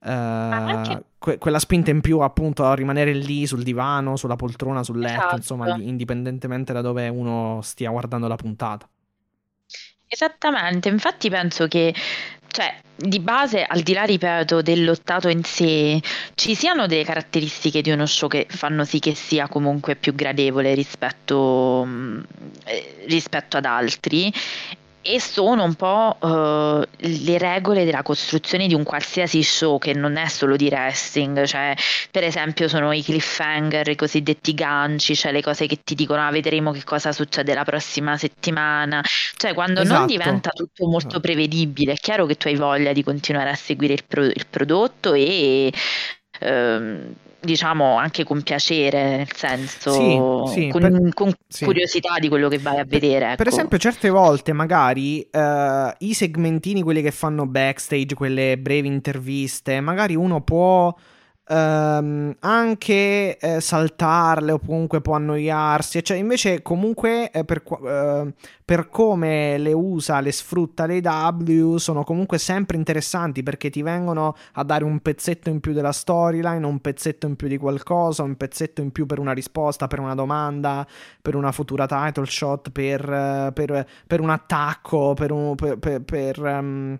Anche... 0.00 1.04
que- 1.18 1.38
quella 1.38 1.60
spinta 1.60 1.92
in 1.92 2.00
più 2.00 2.18
appunto 2.18 2.64
a 2.64 2.74
rimanere 2.74 3.12
lì 3.12 3.46
sul 3.46 3.62
divano, 3.62 4.16
sulla 4.16 4.34
poltrona, 4.34 4.82
sul 4.82 4.98
letto, 4.98 5.16
esatto. 5.16 5.36
insomma, 5.36 5.76
indipendentemente 5.76 6.72
da 6.72 6.80
dove 6.80 7.06
uno 7.06 7.60
stia 7.62 7.90
guardando 7.90 8.26
la 8.26 8.36
puntata. 8.36 8.88
Esattamente, 10.10 10.88
infatti 10.88 11.28
penso 11.28 11.68
che 11.68 11.94
cioè, 12.50 12.74
di 12.96 13.20
base, 13.20 13.62
al 13.64 13.80
di 13.82 13.92
là, 13.92 14.02
ripeto, 14.02 14.62
del 14.62 14.84
lottato 14.84 15.28
in 15.28 15.44
sé, 15.44 16.00
ci 16.34 16.54
siano 16.54 16.86
delle 16.86 17.04
caratteristiche 17.04 17.80
di 17.80 17.90
uno 17.90 18.06
show 18.06 18.28
che 18.28 18.46
fanno 18.48 18.84
sì 18.84 18.98
che 18.98 19.14
sia 19.14 19.46
comunque 19.48 19.94
più 19.94 20.14
gradevole 20.14 20.74
rispetto, 20.74 21.84
mm, 21.86 22.20
eh, 22.64 23.04
rispetto 23.06 23.56
ad 23.56 23.64
altri 23.64 24.32
e 25.00 25.20
sono 25.20 25.64
un 25.64 25.74
po' 25.74 26.16
uh, 26.20 26.82
le 26.96 27.38
regole 27.38 27.84
della 27.84 28.02
costruzione 28.02 28.66
di 28.66 28.74
un 28.74 28.82
qualsiasi 28.82 29.42
show 29.42 29.78
che 29.78 29.94
non 29.94 30.16
è 30.16 30.28
solo 30.28 30.56
di 30.56 30.66
wrestling, 30.66 31.44
cioè 31.44 31.74
per 32.10 32.24
esempio 32.24 32.68
sono 32.68 32.92
i 32.92 33.02
cliffhanger, 33.02 33.88
i 33.88 33.96
cosiddetti 33.96 34.54
ganci, 34.54 35.14
cioè 35.14 35.32
le 35.32 35.42
cose 35.42 35.66
che 35.66 35.80
ti 35.82 35.94
dicono 35.94 36.26
ah, 36.26 36.30
vedremo 36.30 36.72
che 36.72 36.84
cosa 36.84 37.12
succede 37.12 37.54
la 37.54 37.64
prossima 37.64 38.16
settimana, 38.16 39.02
cioè 39.36 39.54
quando 39.54 39.80
esatto. 39.80 39.98
non 39.98 40.06
diventa 40.06 40.50
tutto 40.50 40.86
molto 40.86 41.20
prevedibile, 41.20 41.92
è 41.92 41.96
chiaro 41.96 42.26
che 42.26 42.36
tu 42.36 42.48
hai 42.48 42.56
voglia 42.56 42.92
di 42.92 43.02
continuare 43.02 43.50
a 43.50 43.54
seguire 43.54 43.94
il, 43.94 44.04
pro- 44.06 44.24
il 44.24 44.46
prodotto 44.48 45.14
e... 45.14 45.72
Uh, 46.40 47.26
diciamo 47.40 47.96
anche 47.96 48.24
con 48.24 48.42
piacere, 48.42 49.16
nel 49.16 49.32
senso 49.32 50.46
sì, 50.46 50.60
sì, 50.60 50.68
con, 50.68 50.80
per, 50.80 51.14
con 51.14 51.32
sì. 51.46 51.64
curiosità 51.64 52.18
di 52.18 52.28
quello 52.28 52.48
che 52.48 52.58
vai 52.58 52.78
a 52.78 52.84
vedere. 52.84 53.26
Ecco. 53.26 53.36
Per 53.36 53.46
esempio, 53.48 53.78
certe 53.78 54.10
volte 54.10 54.52
magari 54.52 55.26
uh, 55.30 55.90
i 55.98 56.14
segmentini, 56.14 56.82
quelli 56.82 57.02
che 57.02 57.10
fanno 57.10 57.46
backstage, 57.46 58.14
quelle 58.14 58.58
brevi 58.58 58.88
interviste, 58.88 59.80
magari 59.80 60.14
uno 60.14 60.42
può 60.42 60.94
ehm, 61.48 62.36
anche 62.40 63.38
eh, 63.38 63.60
saltarle 63.60 64.52
o 64.52 64.58
comunque 64.58 65.00
può 65.00 65.14
annoiarsi, 65.14 66.02
cioè 66.04 66.16
invece 66.18 66.62
comunque 66.62 67.30
eh, 67.30 67.44
per, 67.44 67.62
eh, 67.84 68.34
per, 68.64 68.88
come 68.88 69.58
le 69.58 69.72
usa, 69.72 70.20
le 70.20 70.32
sfrutta 70.32 70.86
le 70.86 71.00
W 71.00 71.76
sono 71.76 72.04
comunque 72.04 72.38
sempre 72.38 72.76
interessanti 72.76 73.42
perché 73.42 73.70
ti 73.70 73.82
vengono 73.82 74.36
a 74.52 74.62
dare 74.62 74.84
un 74.84 75.00
pezzetto 75.00 75.48
in 75.48 75.60
più 75.60 75.72
della 75.72 75.92
storyline, 75.92 76.64
un 76.66 76.80
pezzetto 76.80 77.26
in 77.26 77.36
più 77.36 77.48
di 77.48 77.56
qualcosa, 77.56 78.22
un 78.22 78.36
pezzetto 78.36 78.80
in 78.82 78.92
più 78.92 79.06
per 79.06 79.18
una 79.18 79.32
risposta, 79.32 79.86
per 79.86 80.00
una 80.00 80.14
domanda, 80.14 80.86
per 81.22 81.34
una 81.34 81.52
futura 81.52 81.86
title 81.86 82.26
shot, 82.26 82.70
per, 82.70 83.00
eh, 83.10 83.52
per, 83.52 83.86
per 84.06 84.20
un 84.20 84.30
attacco, 84.30 85.14
per 85.14 85.32
un... 85.32 85.54
per 85.56 86.38
um, 86.40 86.98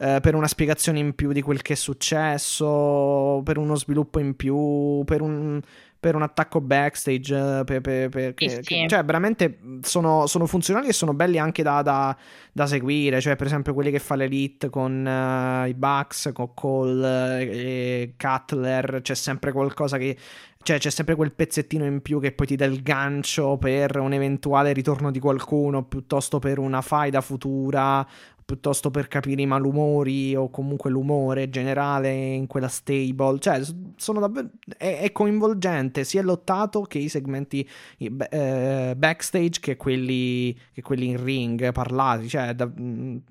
eh, 0.00 0.20
per 0.20 0.36
una 0.36 0.46
spiegazione 0.46 1.00
in 1.00 1.14
più 1.14 1.32
di 1.32 1.42
quel 1.42 1.60
che 1.60 1.72
è 1.72 1.76
successo, 1.76 3.40
per 3.44 3.58
uno 3.58 3.74
sviluppo 3.74 4.20
in 4.20 4.36
più, 4.36 5.02
per 5.04 5.20
un, 5.20 5.60
per 5.98 6.14
un 6.14 6.22
attacco 6.22 6.60
backstage. 6.60 7.64
Per, 7.64 7.80
per, 7.80 8.08
per, 8.08 8.34
sì, 8.36 8.46
che, 8.46 8.62
sì. 8.62 8.86
cioè, 8.88 9.04
veramente 9.04 9.58
sono, 9.82 10.26
sono, 10.28 10.46
funzionali 10.46 10.86
e 10.86 10.92
sono 10.92 11.14
belli 11.14 11.38
anche 11.38 11.64
da, 11.64 11.82
da, 11.82 12.16
da, 12.52 12.66
seguire. 12.66 13.20
Cioè, 13.20 13.34
per 13.34 13.46
esempio, 13.46 13.74
quelli 13.74 13.90
che 13.90 13.98
fa 13.98 14.14
l'Elite 14.14 14.70
con 14.70 15.04
uh, 15.04 15.66
i 15.66 15.74
Bucks, 15.74 16.30
con 16.32 16.54
Cole 16.54 17.50
e 17.50 18.14
Cutler. 18.16 19.00
C'è 19.02 19.14
sempre 19.14 19.50
qualcosa 19.50 19.98
che. 19.98 20.16
Cioè, 20.60 20.78
c'è 20.78 20.90
sempre 20.90 21.14
quel 21.14 21.32
pezzettino 21.32 21.84
in 21.84 22.02
più 22.02 22.20
che 22.20 22.32
poi 22.32 22.46
ti 22.46 22.56
dà 22.56 22.66
il 22.66 22.82
gancio 22.82 23.56
per 23.56 23.96
un 23.98 24.12
eventuale 24.12 24.72
ritorno 24.72 25.10
di 25.10 25.18
qualcuno, 25.18 25.84
piuttosto 25.84 26.38
per 26.38 26.58
una 26.58 26.82
faida 26.82 27.20
futura 27.20 28.06
piuttosto 28.48 28.90
per 28.90 29.08
capire 29.08 29.42
i 29.42 29.46
malumori 29.46 30.34
o 30.34 30.48
comunque 30.48 30.88
l'umore 30.88 31.50
generale 31.50 32.10
in 32.10 32.46
quella 32.46 32.68
stable. 32.68 33.38
Cioè, 33.38 33.60
sono 33.96 34.20
davvero. 34.20 34.48
È, 34.74 35.00
è 35.02 35.12
coinvolgente 35.12 36.02
sia 36.02 36.22
lottato 36.22 36.80
che 36.80 36.96
i 36.96 37.10
segmenti 37.10 37.68
eh, 37.98 38.94
backstage 38.96 39.60
che 39.60 39.76
quelli, 39.76 40.58
che 40.72 40.80
quelli 40.80 41.08
in 41.08 41.22
ring 41.22 41.72
parlati. 41.72 42.26
Cioè, 42.26 42.54
da, 42.54 42.64
mh, 42.64 43.22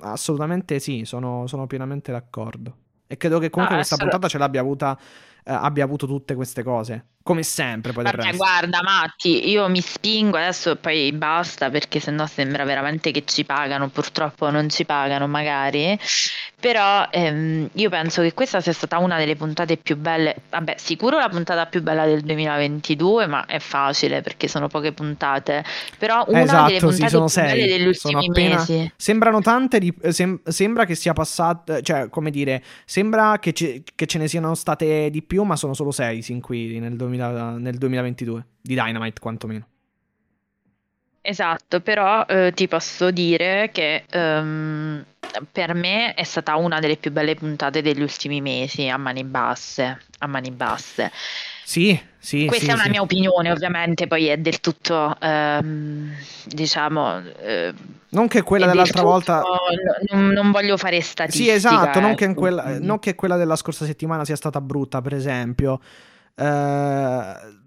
assolutamente 0.00 0.78
sì, 0.78 1.02
sono, 1.04 1.46
sono, 1.46 1.66
pienamente 1.66 2.10
d'accordo. 2.10 2.76
E 3.06 3.18
credo 3.18 3.38
che 3.38 3.50
comunque 3.50 3.76
ah, 3.76 3.80
questa 3.80 3.98
puntata 3.98 4.26
ce 4.26 4.38
l'abbia 4.38 4.62
avuta 4.62 4.98
eh, 5.44 5.52
abbia 5.52 5.84
avuto 5.84 6.06
tutte 6.06 6.34
queste 6.34 6.62
cose. 6.62 7.08
Come 7.22 7.44
sempre, 7.44 7.92
poi 7.92 8.02
Vabbè, 8.02 8.34
guarda, 8.34 8.82
Matti, 8.82 9.48
io 9.48 9.68
mi 9.68 9.80
spingo 9.80 10.36
adesso 10.36 10.74
poi 10.74 11.12
basta 11.12 11.70
perché 11.70 12.00
sennò 12.00 12.26
sembra 12.26 12.64
veramente 12.64 13.12
che 13.12 13.22
ci 13.24 13.44
pagano. 13.44 13.88
Purtroppo 13.88 14.50
non 14.50 14.68
ci 14.68 14.84
pagano, 14.84 15.28
magari. 15.28 15.96
Però 16.58 17.06
ehm, 17.10 17.70
io 17.72 17.88
penso 17.90 18.22
che 18.22 18.34
questa 18.34 18.60
sia 18.60 18.72
stata 18.72 18.98
una 18.98 19.18
delle 19.18 19.36
puntate 19.36 19.76
più 19.76 19.96
belle. 19.96 20.34
Vabbè, 20.50 20.74
sicuro 20.78 21.18
la 21.18 21.28
puntata 21.28 21.66
più 21.66 21.80
bella 21.82 22.04
del 22.06 22.22
2022, 22.22 23.26
ma 23.26 23.46
è 23.46 23.60
facile 23.60 24.20
perché 24.20 24.48
sono 24.48 24.66
poche 24.66 24.92
puntate. 24.92 25.64
Però 25.98 26.24
una 26.26 26.42
esatto, 26.42 26.66
delle 26.66 26.78
puntate 26.80 27.02
sì, 27.04 27.08
sono 27.08 27.24
più 27.26 27.34
sei. 27.34 27.46
belle 27.46 27.66
degli 27.66 27.86
ultimi 27.86 28.26
appena... 28.26 28.56
mesi. 28.56 28.92
Sembrano 28.96 29.40
tante, 29.40 29.78
di... 29.78 29.94
Sem... 30.08 30.40
sembra 30.44 30.86
che 30.86 30.96
sia 30.96 31.12
passato, 31.12 31.80
cioè, 31.82 32.08
come 32.08 32.30
dire, 32.30 32.62
sembra 32.84 33.38
che, 33.38 33.52
ce... 33.52 33.82
che 33.94 34.06
ce 34.06 34.18
ne 34.18 34.26
siano 34.26 34.54
state 34.54 35.08
di 35.10 35.22
più, 35.22 35.44
ma 35.44 35.54
sono 35.56 35.74
solo 35.74 35.92
sei 35.92 36.22
sin 36.22 36.40
qui 36.40 36.78
nel 36.78 36.96
2022. 36.96 37.11
2000, 37.16 37.58
nel 37.58 37.78
2022, 37.78 38.44
di 38.60 38.74
Dynamite 38.74 39.20
quantomeno. 39.20 39.66
Esatto, 41.24 41.80
però 41.80 42.26
eh, 42.26 42.52
ti 42.52 42.66
posso 42.66 43.12
dire 43.12 43.70
che 43.72 44.04
um, 44.12 45.04
per 45.52 45.72
me 45.72 46.14
è 46.14 46.24
stata 46.24 46.56
una 46.56 46.80
delle 46.80 46.96
più 46.96 47.12
belle 47.12 47.36
puntate 47.36 47.80
degli 47.80 48.02
ultimi 48.02 48.40
mesi 48.40 48.88
a 48.88 48.96
mani 48.96 49.22
basse. 49.22 50.00
A 50.18 50.26
mani 50.26 50.50
basse. 50.50 51.12
Sì, 51.64 51.98
sì. 52.18 52.46
Questa 52.46 52.64
sì, 52.64 52.70
è 52.70 52.74
una 52.74 52.82
sì. 52.82 52.90
mia 52.90 53.02
opinione, 53.02 53.52
ovviamente, 53.52 54.08
poi 54.08 54.26
è 54.26 54.36
del 54.36 54.60
tutto, 54.60 55.16
ehm, 55.20 56.12
diciamo... 56.46 57.22
Eh, 57.38 57.72
non 58.10 58.28
che 58.28 58.42
quella 58.42 58.66
dell'altra 58.66 59.00
tutto, 59.00 59.10
volta... 59.10 59.42
Non, 60.10 60.28
non, 60.28 60.50
voglio 60.50 60.76
fare 60.76 61.00
statistica. 61.00 61.44
Sì, 61.44 61.50
esatto, 61.50 62.00
non, 62.00 62.14
che 62.14 62.24
ecco, 62.24 62.40
quella, 62.40 62.78
non 62.80 62.98
che 62.98 63.14
quella 63.14 63.36
della 63.36 63.56
scorsa 63.56 63.86
settimana 63.86 64.24
sia 64.24 64.36
stata 64.36 64.60
brutta, 64.60 65.00
per 65.00 65.14
esempio. 65.14 65.80
Uh, 66.34 67.60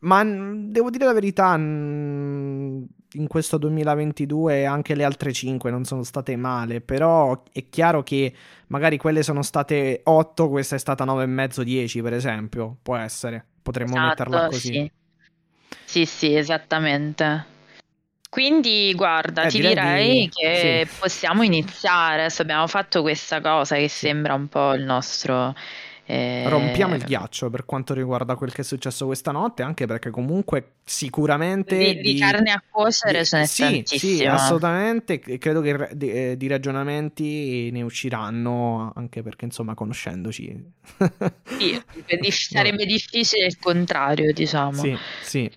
ma 0.00 0.24
devo 0.24 0.90
dire 0.90 1.04
la 1.04 1.12
verità, 1.12 1.54
in 1.54 3.26
questo 3.28 3.58
2022 3.58 4.64
anche 4.66 4.94
le 4.94 5.04
altre 5.04 5.32
5 5.32 5.70
non 5.70 5.84
sono 5.84 6.02
state 6.02 6.34
male, 6.36 6.80
però 6.80 7.42
è 7.52 7.68
chiaro 7.68 8.02
che 8.02 8.32
magari 8.68 8.96
quelle 8.96 9.22
sono 9.22 9.42
state 9.42 10.00
8, 10.02 10.48
questa 10.48 10.76
è 10.76 10.78
stata 10.78 11.04
9,5, 11.04 11.62
10 11.62 12.02
per 12.02 12.14
esempio, 12.14 12.76
può 12.82 12.96
essere, 12.96 13.44
potremmo 13.62 13.92
esatto, 13.92 14.06
metterla 14.08 14.46
così. 14.46 14.72
Sì. 14.72 14.92
sì, 15.84 16.06
sì, 16.06 16.34
esattamente. 16.34 17.50
Quindi 18.32 18.94
guarda, 18.94 19.42
eh, 19.42 19.48
ti 19.50 19.60
direi 19.60 20.20
di... 20.20 20.30
che 20.32 20.86
sì. 20.88 20.96
possiamo 20.98 21.42
iniziare. 21.42 22.22
Adesso 22.22 22.40
abbiamo 22.40 22.66
fatto 22.66 23.02
questa 23.02 23.42
cosa 23.42 23.76
che 23.76 23.88
sembra 23.88 24.32
un 24.32 24.48
po' 24.48 24.72
il 24.72 24.84
nostro 24.84 25.54
eh... 26.04 26.48
Rompiamo 26.48 26.94
il 26.94 27.04
ghiaccio 27.04 27.48
per 27.48 27.64
quanto 27.64 27.94
riguarda 27.94 28.34
quel 28.34 28.52
che 28.52 28.62
è 28.62 28.64
successo 28.64 29.06
questa 29.06 29.30
notte, 29.30 29.62
anche 29.62 29.86
perché 29.86 30.10
comunque 30.10 30.74
sicuramente... 30.84 31.76
Di, 31.76 31.94
di, 32.00 32.12
di 32.14 32.18
carne 32.18 32.50
a 32.50 32.62
cuocere 32.68 33.20
di, 33.20 33.24
ce 33.24 33.38
n'è 33.38 33.46
sì. 33.46 33.82
Sì, 33.84 34.24
assolutamente. 34.24 35.20
Credo 35.20 35.60
che 35.60 35.90
di, 35.92 36.10
eh, 36.10 36.36
di, 36.36 36.46
ragionamenti 36.48 37.70
ne 37.70 37.82
usciranno, 37.82 38.92
anche 38.94 39.22
perché 39.22 39.44
insomma 39.44 39.74
conoscendoci... 39.74 40.72
sì, 41.56 41.82
sarebbe 42.30 42.84
difficile 42.84 43.46
il 43.46 43.58
contrario, 43.58 44.32
diciamo. 44.32 44.72
Sì, 44.82 44.96
sì. 45.22 45.50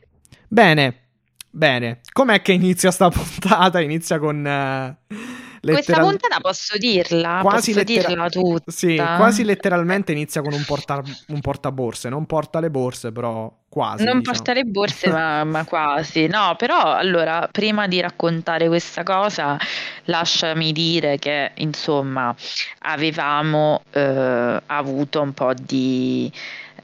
Bene, 0.48 1.08
bene. 1.50 2.02
Com'è 2.12 2.42
che 2.42 2.54
inizia 2.54 2.92
sta 2.92 3.10
puntata? 3.10 3.82
Inizia 3.82 4.20
con... 4.20 4.98
Uh 5.10 5.35
questa 5.74 6.00
puntata 6.00 6.40
posso 6.40 6.78
dirla, 6.78 7.40
quasi 7.42 7.74
posso 7.74 7.86
lettera- 7.86 8.08
dirla 8.08 8.30
tutta. 8.30 8.72
Sì, 8.72 8.96
quasi 8.96 9.44
letteralmente 9.44 10.12
inizia 10.12 10.42
con 10.42 10.54
un, 10.54 10.64
porta- 10.66 11.02
un 11.28 11.42
portaborse, 11.42 12.10
non 12.10 12.26
porta 12.26 12.60
le 12.60 12.70
borse, 12.70 13.12
però 13.12 13.52
quasi. 13.68 14.04
Non 14.04 14.20
diciamo. 14.20 14.36
porta 14.38 14.54
le 14.54 14.64
borse, 14.64 15.10
ma, 15.10 15.44
ma, 15.46 15.66
quasi. 15.66 16.28
No, 16.28 16.56
però 16.58 16.94
allora, 16.94 17.48
prima 17.52 17.88
di 17.88 18.00
raccontare 18.00 18.68
questa 18.68 19.04
cosa, 19.04 19.58
lasciami 20.06 20.72
dire 20.72 21.18
che, 21.18 21.52
insomma, 21.56 22.36
avevamo 22.80 23.82
eh, 23.92 24.62
avuto 24.66 25.22
un 25.22 25.34
po' 25.34 25.54
di... 25.54 26.32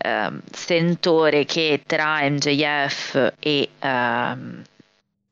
Uh, 0.04 0.40
sentore 0.52 1.46
che 1.46 1.84
tra 1.86 2.28
MJF 2.28 3.34
e 3.38 3.70
uh, 3.80 4.62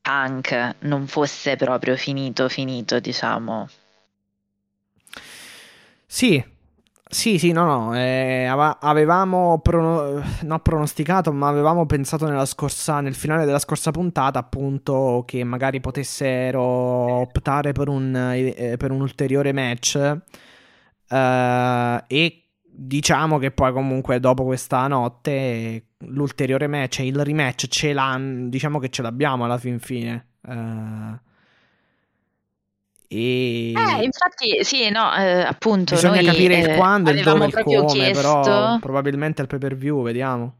punk 0.10 0.76
non 0.80 1.06
fosse 1.06 1.56
proprio 1.56 1.96
finito, 1.96 2.50
finito, 2.50 3.00
diciamo. 3.00 3.68
Sì, 6.08 6.44
sì, 7.08 7.38
sì, 7.38 7.52
no, 7.52 7.66
no, 7.66 7.96
eh, 7.96 8.46
avevamo 8.46 9.60
prono- 9.60 10.24
non 10.42 10.60
pronosticato, 10.62 11.32
ma 11.32 11.48
avevamo 11.48 11.86
pensato 11.86 12.26
scorsa, 12.46 13.02
nel 13.02 13.14
finale 13.14 13.46
della 13.46 13.60
scorsa 13.60 13.92
puntata, 13.92 14.40
appunto, 14.40 15.24
che 15.28 15.44
magari 15.44 15.80
potessero 15.80 16.62
optare 16.62 17.72
per 17.74 17.88
un, 17.88 18.16
eh, 18.16 18.76
per 18.78 18.90
un 18.92 19.02
ulteriore 19.02 19.52
match. 19.54 19.96
Eh, 21.08 22.04
e 22.08 22.44
diciamo 22.64 23.38
che 23.38 23.52
poi 23.52 23.72
comunque 23.74 24.20
dopo 24.20 24.44
questa 24.44 24.88
notte 24.88 25.89
l'ulteriore 26.06 26.68
match, 26.68 27.00
il 27.00 27.24
rematch 27.24 27.68
ce 27.68 27.94
l'hanno, 27.94 28.50
diciamo 28.50 28.80
che 28.80 28.90
ce 28.90 29.02
l'abbiamo 29.02 29.46
alla 29.46 29.58
fin 29.58 29.80
fine. 29.80 30.28
Uh, 30.42 31.18
e... 33.12 33.72
Eh, 33.72 34.04
infatti, 34.04 34.64
sì, 34.64 34.90
no, 34.90 35.14
eh, 35.16 35.42
appunto. 35.42 35.96
Bisogna 35.96 36.22
noi, 36.22 36.26
capire 36.26 36.60
il 36.60 36.70
eh, 36.70 36.76
quando, 36.76 37.10
il 37.10 37.24
dove, 37.24 37.46
il 37.46 37.54
come, 37.54 38.12
però 38.12 38.78
probabilmente 38.80 39.42
al 39.42 39.48
pay 39.48 39.60
per 39.60 39.76
view, 39.76 40.04
vediamo. 40.04 40.54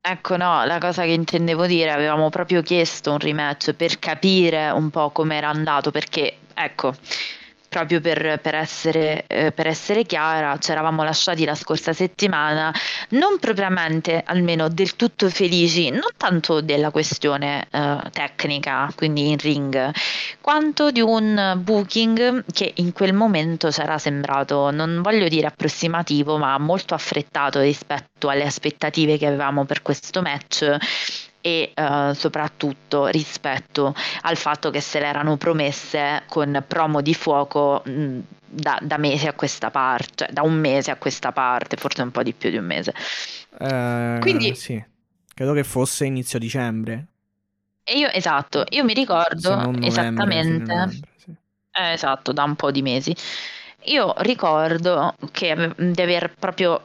Ecco, 0.00 0.36
no, 0.36 0.64
la 0.64 0.78
cosa 0.78 1.02
che 1.02 1.10
intendevo 1.10 1.66
dire, 1.66 1.90
avevamo 1.90 2.30
proprio 2.30 2.62
chiesto 2.62 3.10
un 3.10 3.18
rematch 3.18 3.72
per 3.74 3.98
capire 3.98 4.70
un 4.70 4.88
po' 4.88 5.10
come 5.10 5.36
era 5.36 5.48
andato, 5.48 5.90
perché, 5.90 6.36
ecco, 6.54 6.94
proprio 7.68 8.00
per, 8.00 8.38
per 8.40 8.54
essere, 8.54 9.24
eh, 9.26 9.52
per 9.52 9.66
essere 9.66 10.04
chiara, 10.04 10.58
ci 10.58 10.70
eravamo 10.70 11.02
lasciati 11.02 11.44
la 11.44 11.54
scorsa 11.54 11.92
settimana, 11.92 12.72
non 13.10 13.38
propriamente, 13.38 14.22
almeno 14.24 14.68
del 14.68 14.96
tutto 14.96 15.28
felici, 15.28 15.90
non 15.90 16.08
tanto 16.16 16.60
della 16.60 16.90
questione 16.90 17.66
eh, 17.70 17.98
tecnica, 18.12 18.90
quindi 18.94 19.30
in 19.30 19.38
ring, 19.38 19.90
quanto 20.40 20.90
di 20.90 21.00
un 21.00 21.60
booking 21.62 22.44
che 22.52 22.72
in 22.76 22.92
quel 22.92 23.12
momento 23.12 23.68
c'era 23.68 23.98
sembrato, 23.98 24.70
non 24.70 25.00
voglio 25.02 25.28
dire 25.28 25.46
approssimativo, 25.46 26.38
ma 26.38 26.58
molto 26.58 26.94
affrettato 26.94 27.60
rispetto 27.60 28.28
alle 28.28 28.44
aspettative 28.44 29.18
che 29.18 29.26
avevamo 29.26 29.64
per 29.64 29.82
questo 29.82 30.22
match 30.22 30.76
e 31.46 31.70
eh, 31.72 32.10
soprattutto 32.14 33.06
rispetto 33.06 33.94
al 34.22 34.36
fatto 34.36 34.70
che 34.70 34.80
se 34.80 34.98
l'erano 34.98 35.36
promesse 35.36 36.24
con 36.26 36.64
promo 36.66 37.00
di 37.00 37.14
fuoco 37.14 37.82
mh, 37.84 38.18
da, 38.44 38.80
da 38.82 38.96
mesi 38.96 39.28
a 39.28 39.32
questa 39.32 39.70
parte, 39.70 40.24
cioè 40.24 40.28
da 40.32 40.42
un 40.42 40.54
mese 40.54 40.90
a 40.90 40.96
questa 40.96 41.30
parte, 41.30 41.76
forse 41.76 42.02
un 42.02 42.10
po' 42.10 42.24
di 42.24 42.32
più 42.32 42.50
di 42.50 42.56
un 42.56 42.64
mese. 42.64 42.92
Eh, 43.60 44.18
Quindi- 44.20 44.56
sì, 44.56 44.84
credo 45.32 45.52
che 45.52 45.62
fosse 45.62 46.04
inizio 46.04 46.40
dicembre. 46.40 47.06
E 47.84 47.96
io, 47.96 48.08
esatto, 48.10 48.64
io 48.70 48.82
mi 48.82 48.92
ricordo 48.92 49.54
novembre, 49.54 49.86
esattamente. 49.86 50.74
novembre, 50.74 51.08
sì. 51.16 51.30
Eh, 51.70 51.92
esatto, 51.92 52.32
da 52.32 52.42
un 52.42 52.56
po' 52.56 52.72
di 52.72 52.82
mesi. 52.82 53.14
Io 53.84 54.12
ricordo 54.18 55.14
che 55.30 55.72
di 55.76 56.02
aver 56.02 56.34
proprio 56.36 56.82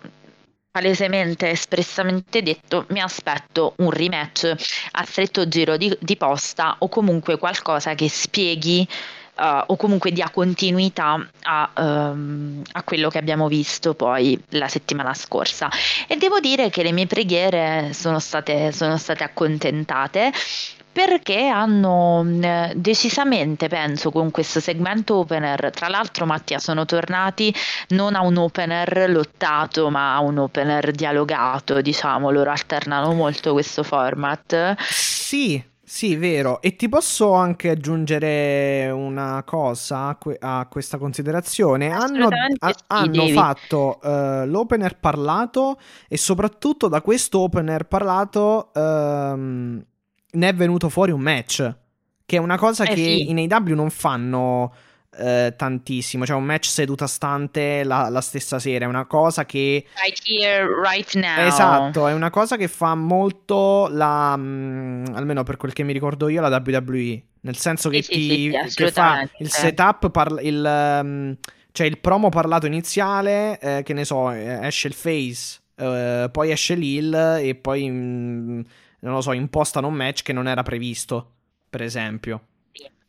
palesemente, 0.72 1.50
espressamente 1.50 2.42
detto 2.42 2.86
mi 2.90 3.02
aspetto 3.02 3.74
un 3.78 3.92
rematch 3.92 4.56
a 4.92 5.04
stretto 5.04 5.48
giro 5.48 5.76
di, 5.76 5.96
di 6.00 6.16
posta 6.16 6.78
o 6.80 6.88
comunque 6.88 7.38
qualcosa 7.38 7.94
che 7.94 8.08
spieghi 8.08 8.88
eh, 9.36 9.64
o 9.68 9.76
comunque 9.76 10.12
dia 10.12 10.30
continuità 10.30 11.28
a, 11.44 11.72
ehm, 11.76 12.62
a 12.72 12.84
quello 12.84 13.10
che 13.10 13.18
abbiamo 13.18 13.50
visto 13.50 13.94
poi 13.94 14.42
la 14.50 14.70
settimana 14.70 15.14
scorsa. 15.14 15.70
E 16.08 16.16
devo 16.16 16.40
dire 16.40 16.70
che 16.70 16.84
le 16.84 16.94
mie 16.94 17.06
preghiere 17.06 17.92
sono 17.94 18.20
state, 18.20 18.72
sono 18.72 18.98
state 18.98 19.24
accontentate 19.26 20.32
perché 20.92 21.48
hanno 21.48 22.24
mh, 22.24 22.74
decisamente, 22.76 23.68
penso, 23.68 24.12
con 24.12 24.32
questo 24.32 24.60
segmento 24.60 25.16
opener, 25.18 25.72
tra 25.72 25.88
l'altro 25.88 26.26
Mattia 26.26 26.60
sono 26.60 26.86
tornati 26.86 27.54
non 27.90 28.16
a 28.16 28.22
un 28.22 28.38
opener 28.38 29.10
lottato, 29.10 29.90
ma 29.90 30.16
a 30.16 30.20
un 30.20 30.38
opener 30.38 30.92
dialogato, 30.92 31.82
diciamo, 31.82 32.30
loro 32.32 32.52
alternano 32.52 33.14
molto 33.14 33.54
questo 33.54 33.84
format. 33.84 34.76
Sì, 34.80 35.64
sì, 35.84 36.16
vero. 36.16 36.62
E 36.62 36.78
ti 36.78 36.88
posso 36.88 37.34
anche 37.34 37.70
aggiungere 37.70 38.90
una 38.92 39.44
cosa 39.46 40.08
a, 40.08 40.16
que- 40.16 40.38
a 40.40 40.66
questa 40.70 40.98
considerazione. 40.98 41.90
Hanno, 41.90 42.30
sì, 42.30 42.74
hanno 42.88 43.28
fatto 43.28 44.02
eh, 44.02 44.46
l'opener 44.46 44.98
parlato 45.00 45.78
e 46.08 46.16
soprattutto 46.18 46.88
da 46.88 47.02
questo 47.02 47.40
opener 47.40 47.88
parlato 47.88 48.72
ehm, 48.74 49.86
ne 50.32 50.48
è 50.50 50.54
venuto 50.54 50.90
fuori 50.90 51.12
un 51.12 51.22
match. 51.22 51.76
Che 52.26 52.38
è 52.38 52.40
una 52.40 52.58
cosa 52.58 52.84
Eh 52.86 52.90
che 52.90 52.96
sì. 52.96 53.30
in 53.30 53.38
AEW 53.38 53.76
non 53.76 53.90
fanno 53.90 54.74
eh, 55.18 55.54
tantissimo. 55.58 56.26
Cioè 56.26 56.38
un 56.38 56.46
match 56.46 56.68
seduta 56.68 57.08
stante 57.08 57.84
la, 57.84 58.08
la 58.10 58.22
stessa 58.22 58.58
sera. 58.60 58.86
È 58.86 58.88
una 58.88 59.06
cosa 59.06 59.46
che 59.46 59.86
Right 60.02 60.22
here, 60.26 60.66
right 60.82 61.14
now. 61.16 61.46
Esatto, 61.46 62.08
è 62.08 62.14
una 62.14 62.30
cosa 62.30 62.56
che 62.56 62.68
fa 62.70 62.96
molto 62.96 63.88
la. 63.90 64.36
mm, 64.38 65.06
almeno 65.14 65.44
per 65.44 65.58
quel 65.58 65.74
che 65.74 65.84
mi 65.84 65.94
ricordo 65.94 66.30
io, 66.30 66.42
la 66.42 66.62
WWE. 66.64 67.24
Nel 67.42 67.58
senso 67.58 67.90
che, 67.90 68.02
Sì, 68.04 68.12
ti, 68.12 68.52
sì, 68.68 68.76
che 68.76 68.92
fa 68.92 69.28
il 69.40 69.50
setup, 69.50 70.10
parla- 70.12 70.42
il, 70.42 71.02
mm, 71.04 71.32
cioè 71.72 71.88
il 71.88 71.98
promo 71.98 72.30
parlato 72.30 72.68
iniziale, 72.68 73.60
eh, 73.60 73.84
che 73.84 73.94
ne 73.94 74.06
so, 74.06 74.32
eh, 74.32 74.66
esce 74.68 74.88
il 74.88 74.94
face, 74.94 75.60
eh, 75.76 76.30
poi 76.32 76.52
esce 76.52 76.76
l'heel 76.76 77.40
e 77.42 77.56
poi, 77.56 77.90
mm, 77.90 78.62
non 79.02 79.14
lo 79.14 79.22
so, 79.22 79.32
impostano 79.34 79.88
un 79.88 79.94
match 79.94 80.24
che 80.24 80.34
non 80.34 80.48
era 80.48 80.64
previsto, 80.64 81.32
per 81.70 81.82
esempio. 81.82 82.46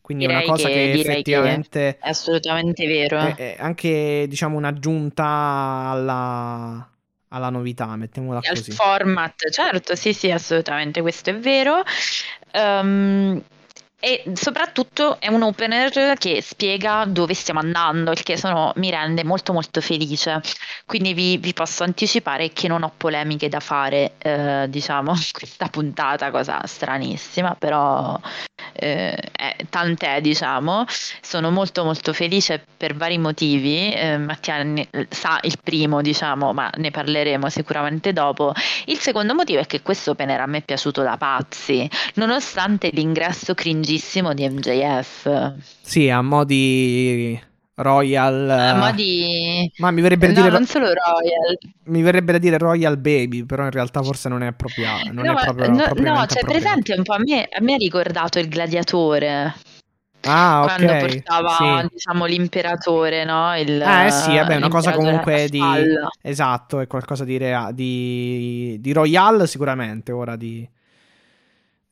Quindi 0.01 0.25
è 0.25 0.27
una 0.27 0.41
direi 0.41 0.51
cosa 0.51 0.69
che, 0.69 0.91
direi 0.91 1.01
effettivamente 1.01 1.99
è 1.99 2.09
assolutamente 2.09 2.87
vero. 2.87 3.19
è, 3.19 3.35
è 3.37 3.57
anche, 3.61 4.27
diciamo, 4.29 4.57
un'aggiunta 4.57 5.25
alla, 5.25 6.91
alla 7.29 7.51
novità, 7.51 7.95
mettiamola 7.95 8.41
al 8.43 8.49
così. 8.57 8.73
format, 8.73 9.49
certo, 9.51 9.95
sì, 9.95 10.13
sì, 10.13 10.31
assolutamente, 10.31 11.01
questo 11.03 11.31
è 11.31 11.39
vero. 11.39 11.83
Ehm, 12.51 13.43
e 14.05 14.25
soprattutto 14.35 15.21
è 15.21 15.29
un 15.29 15.43
opener 15.43 16.15
che 16.19 16.43
spiega 16.43 17.05
dove 17.07 17.35
stiamo 17.35 17.61
andando, 17.61 18.11
il 18.11 18.23
che 18.25 18.37
sono- 18.37 18.73
mi 18.77 18.91
rende 18.91 19.23
molto 19.23 19.53
molto 19.53 19.81
felice. 19.81 20.41
Quindi 20.87 21.15
vi, 21.15 21.37
vi 21.39 21.53
posso 21.53 21.85
anticipare 21.85 22.53
che 22.53 22.67
non 22.67 22.83
ho 22.83 22.93
polemiche 22.97 23.49
da 23.49 23.61
fare, 23.61 24.15
eh, 24.19 24.67
diciamo, 24.69 25.13
questa 25.33 25.69
puntata, 25.69 26.31
cosa 26.33 26.61
stranissima, 26.67 27.55
però 27.55 28.19
eh, 28.75 29.15
è- 29.33 29.57
tant'è, 29.69 30.21
diciamo. 30.21 30.85
Sono 31.21 31.51
molto 31.51 31.85
molto 31.85 32.13
felice 32.13 32.65
per 32.77 32.95
vari 32.95 33.19
motivi. 33.19 33.93
Eh, 33.93 34.19
Mattia 34.19 34.63
ne- 34.63 34.89
sa 35.11 35.39
il 35.43 35.59
primo, 35.63 36.01
diciamo, 36.03 36.53
ma 36.53 36.71
ne 36.77 36.91
parleremo 36.91 37.49
sicuramente 37.49 38.13
dopo. 38.13 38.53
Il 38.87 38.99
secondo 38.99 39.35
motivo 39.35 39.61
è 39.61 39.67
che 39.67 39.83
questo 39.83 40.13
opener 40.13 40.41
a 40.41 40.47
me 40.47 40.59
è 40.59 40.63
piaciuto 40.63 41.03
da 41.03 41.17
pazzi, 41.17 41.89
nonostante 42.15 42.91
l'ingresso 42.93 43.55
cringissimo 43.93 44.33
di 44.33 44.49
MJF. 44.49 45.55
Sì, 45.83 46.09
a 46.09 46.23
mo' 46.23 46.45
di 46.45 47.39
Royal. 47.75 48.49
A 48.49 48.69
eh, 48.71 48.75
mo' 48.75 48.91
di... 48.93 49.71
Ma 49.79 49.91
mi 49.91 50.01
verrebbe, 50.01 50.29
da 50.29 50.33
No, 50.33 50.41
dire, 50.41 50.53
non 50.53 50.67
solo 50.67 50.87
Royal. 50.87 51.59
mi 51.85 52.03
verrebbe 52.03 52.33
da 52.33 52.39
dire 52.39 52.57
Royal 52.59 52.97
Baby, 52.97 53.45
però 53.45 53.65
in 53.65 53.71
realtà 53.71 54.03
forse 54.03 54.29
non 54.29 54.43
è 54.43 54.47
appropria- 54.47 55.11
non 55.13 55.27
No, 55.27 55.33
è 55.33 55.43
proprio 55.45 55.67
no, 55.67 55.73
no, 55.77 55.81
appropriato. 55.81 56.35
presente 56.47 56.95
un 56.95 57.03
po' 57.03 57.13
a 57.15 57.19
me, 57.19 57.49
a 57.51 57.61
me 57.61 57.75
ha 57.75 57.77
ricordato 57.77 58.39
il 58.39 58.49
gladiatore. 58.49 59.55
Ah, 60.25 60.63
quando 60.65 60.93
ok. 60.93 60.99
portava, 60.99 61.81
Sì. 61.81 61.89
diciamo, 61.93 62.25
l'imperatore, 62.27 63.25
no? 63.25 63.57
Il, 63.59 63.83
Ah, 63.83 64.05
eh 64.05 64.11
sì, 64.13 64.37
vabbè, 64.37 64.57
una 64.57 64.69
cosa 64.69 64.93
comunque 64.93 65.49
di... 65.49 65.59
spalla. 65.59 66.09
Esatto, 66.23 66.79
è 66.81 66.87
qualcosa 66.87 67.25
di, 67.25 67.37
rea- 67.37 67.73
di... 67.73 68.77
di 68.81 68.93
Royal 68.93 69.47
sicuramente, 69.49 70.13
ora 70.13 70.37
di... 70.37 70.67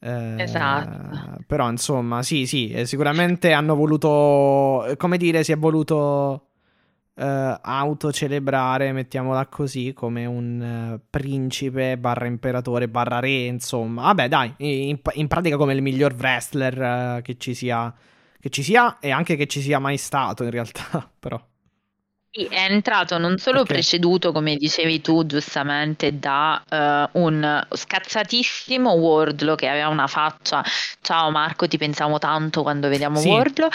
eh, 0.00 0.42
Esatto. 0.42 1.38
Però 1.46 1.68
insomma, 1.70 2.22
sì, 2.22 2.46
sì, 2.46 2.70
eh, 2.70 2.86
sicuramente 2.86 3.52
hanno 3.52 3.74
voluto, 3.74 4.86
eh, 4.86 4.96
come 4.96 5.18
dire, 5.18 5.44
si 5.44 5.52
è 5.52 5.58
voluto 5.58 6.46
eh, 7.14 7.58
autocelebrare, 7.60 8.92
mettiamola 8.92 9.46
così, 9.46 9.92
come 9.92 10.24
un 10.24 10.62
eh, 10.62 11.00
principe 11.10 11.98
barra 11.98 12.26
imperatore 12.26 12.88
barra 12.88 13.18
re, 13.20 13.44
insomma. 13.44 14.02
Vabbè, 14.04 14.28
dai, 14.28 14.54
in, 14.58 14.98
in 15.12 15.28
pratica 15.28 15.56
come 15.56 15.74
il 15.74 15.82
miglior 15.82 16.14
wrestler 16.14 16.80
eh, 17.18 17.22
che 17.22 17.36
ci 17.36 17.52
sia, 17.54 17.94
che 18.40 18.48
ci 18.48 18.62
sia 18.62 18.98
e 19.00 19.10
anche 19.10 19.36
che 19.36 19.46
ci 19.46 19.60
sia 19.60 19.78
mai 19.78 19.98
stato 19.98 20.44
in 20.44 20.50
realtà, 20.50 21.10
però. 21.18 21.38
Sì, 22.32 22.44
è 22.44 22.60
entrato 22.70 23.18
non 23.18 23.38
solo 23.38 23.64
Perché? 23.64 23.72
preceduto, 23.72 24.30
come 24.30 24.54
dicevi 24.54 25.00
tu 25.00 25.26
giustamente, 25.26 26.16
da 26.16 26.62
eh, 26.68 27.08
un 27.18 27.66
scazzatissimo 27.68 28.92
Wardlow 28.92 29.56
che 29.56 29.66
aveva 29.66 29.88
una 29.88 30.06
faccia. 30.06 30.62
Ciao 31.00 31.32
Marco, 31.32 31.66
ti 31.66 31.76
pensiamo 31.76 32.18
tanto 32.18 32.62
quando 32.62 32.86
vediamo 32.88 33.18
Sì. 33.18 33.28
Wardlow. 33.32 33.68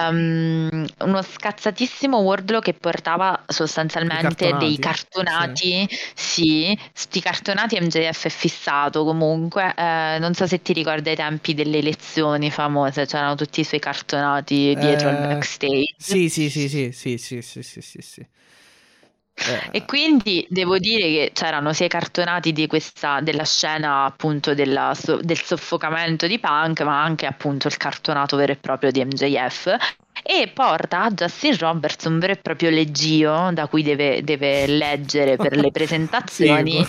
Ehm, 0.00 0.84
uno 1.04 1.22
scazzatissimo 1.22 2.18
Wardlow 2.18 2.60
che 2.60 2.74
portava 2.74 3.44
sostanzialmente 3.46 4.48
I 4.48 4.56
dei 4.56 4.76
cartonati, 4.76 4.78
cartonati. 4.78 5.88
Sì, 6.16 6.76
sti 6.92 7.20
cartonati 7.20 7.78
MJF 7.80 8.24
è 8.24 8.28
fissato 8.28 9.04
comunque. 9.04 9.72
Eh, 9.76 10.16
non 10.18 10.34
so 10.34 10.48
se 10.48 10.60
ti 10.62 10.72
ricordi 10.72 11.10
ai 11.10 11.16
tempi 11.16 11.54
delle 11.54 11.78
elezioni 11.78 12.50
famose, 12.50 13.06
c'erano 13.06 13.36
tutti 13.36 13.60
i 13.60 13.64
suoi 13.64 13.78
cartonati 13.78 14.74
dietro 14.78 15.10
al 15.10 15.18
Eh, 15.18 15.18
backstage. 15.18 15.94
Sì, 15.96 16.28
sì, 16.28 16.50
sì, 16.50 16.68
sì, 16.68 16.92
sì, 16.92 17.18
sì, 17.18 17.40
sì, 17.42 17.62
sì, 17.62 17.80
sì, 17.84 18.00
sì. 18.02 18.26
Eh, 19.46 19.68
E 19.72 19.84
quindi 19.84 20.46
devo 20.48 20.78
dire 20.78 21.02
che 21.02 21.30
c'erano 21.34 21.72
sia 21.72 21.86
i 21.86 21.88
cartonati 21.88 22.52
di 22.52 22.66
questa, 22.66 23.20
della 23.20 23.44
scena 23.44 24.04
appunto 24.04 24.54
della 24.54 24.94
del 25.22 25.38
soffocamento 25.40 26.26
di 26.26 26.38
Punk, 26.38 26.80
ma 26.82 27.02
anche 27.02 27.26
appunto 27.26 27.66
il 27.68 27.76
cartonato 27.76 28.36
vero 28.36 28.52
e 28.52 28.56
proprio 28.56 28.90
di 28.90 29.04
MJF. 29.04 29.76
E 30.22 30.50
porta 30.54 31.02
a 31.02 31.10
Justin 31.10 31.56
Roberts 31.58 32.04
un 32.04 32.18
vero 32.18 32.32
e 32.32 32.36
proprio 32.36 32.70
leggio 32.70 33.50
da 33.52 33.66
cui 33.66 33.82
deve, 33.82 34.22
deve 34.22 34.66
leggere 34.66 35.36
per 35.36 35.56
le 35.56 35.70
presentazioni. 35.72 36.84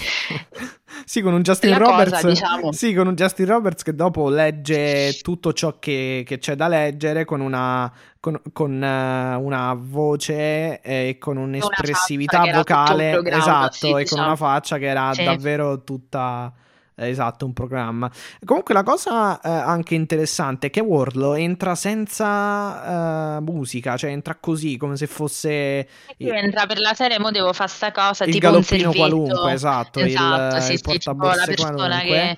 sì, 1.06 1.22
con 1.22 1.34
un 1.34 1.42
Justin 1.42 1.78
Roberts, 1.78 2.12
cosa, 2.12 2.28
diciamo. 2.28 2.72
sì, 2.72 2.94
con 2.94 3.08
un 3.08 3.16
Justin 3.16 3.46
Roberts 3.48 3.84
che 3.84 3.96
dopo 3.96 4.30
legge 4.30 5.18
tutto 5.22 5.54
ciò 5.54 5.80
che, 5.80 6.24
che 6.26 6.38
c'è 6.38 6.56
da 6.56 6.68
leggere 6.68 7.26
con 7.26 7.42
una, 7.42 7.92
con, 8.20 8.40
con 8.54 8.72
uh, 8.72 9.44
una 9.44 9.74
voce 9.78 10.82
e 10.82 11.18
con 11.20 11.38
un'espressività 11.38 12.44
vocale, 12.54 13.20
esatto, 13.24 13.74
sì, 13.74 13.90
e 13.90 13.96
diciamo. 13.96 14.22
con 14.22 14.30
una 14.30 14.36
faccia 14.36 14.78
che 14.78 14.86
era 14.86 15.12
sì. 15.14 15.24
davvero 15.24 15.84
tutta 15.84 16.54
Esatto, 16.98 17.46
un 17.46 17.52
programma. 17.52 18.10
Comunque 18.46 18.74
la 18.74 18.84
cosa 18.84 19.42
eh, 19.42 19.50
anche 19.50 19.96
interessante 19.96 20.68
è 20.68 20.70
che 20.70 20.80
Wardlow 20.80 21.34
entra 21.34 21.76
senza 21.76 23.38
uh, 23.38 23.42
musica, 23.44 23.98
cioè 23.98 24.12
entra 24.12 24.36
così 24.40 24.78
come 24.78 24.96
se 24.96 25.08
fosse... 25.08 25.88
Io 26.18 26.34
entra 26.34 26.66
per 26.66 26.80
la 26.80 26.94
serie, 26.94 27.20
mo 27.20 27.32
devo 27.32 27.52
fare 27.52 27.70
sta 27.70 27.92
cosa, 27.92 28.24
il 28.24 28.32
tipo 28.32 28.48
galoppino 28.48 28.94
qualunque, 28.94 29.52
esatto, 29.52 30.00
esatto 30.00 30.56
il, 30.56 30.62
sì, 30.62 30.74
il 30.74 30.82
portaborse 30.82 31.56
qualunque. 31.56 32.00
Che... 32.00 32.38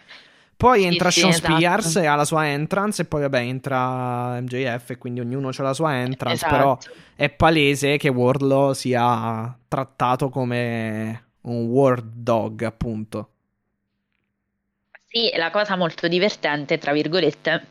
Poi 0.58 0.86
entra 0.86 1.12
sì, 1.12 1.20
Sean 1.20 1.34
sì, 1.34 1.40
Spears 1.40 1.86
esatto. 1.86 2.06
e 2.06 2.08
ha 2.08 2.16
la 2.16 2.26
sua 2.26 2.48
entrance 2.48 3.04
e 3.04 3.06
poi 3.06 3.22
vabbè 3.22 3.40
entra 3.42 4.42
MJF 4.42 4.90
e 4.90 4.98
quindi 4.98 5.20
ognuno 5.20 5.50
ha 5.50 5.62
la 5.62 5.74
sua 5.74 5.98
entrance, 5.98 6.46
esatto. 6.46 6.56
però 6.56 6.78
è 7.16 7.30
palese 7.30 7.98
che 7.98 8.10
Wardlow 8.10 8.74
sia 8.74 9.56
trattato 9.68 10.30
come 10.30 11.26
un 11.42 11.66
word 11.66 12.12
dog 12.12 12.64
appunto. 12.64 13.34
Sì, 15.18 15.32
la 15.36 15.50
cosa 15.50 15.76
molto 15.76 16.08
divertente, 16.08 16.78
tra 16.78 16.92
virgolette, 16.92 17.66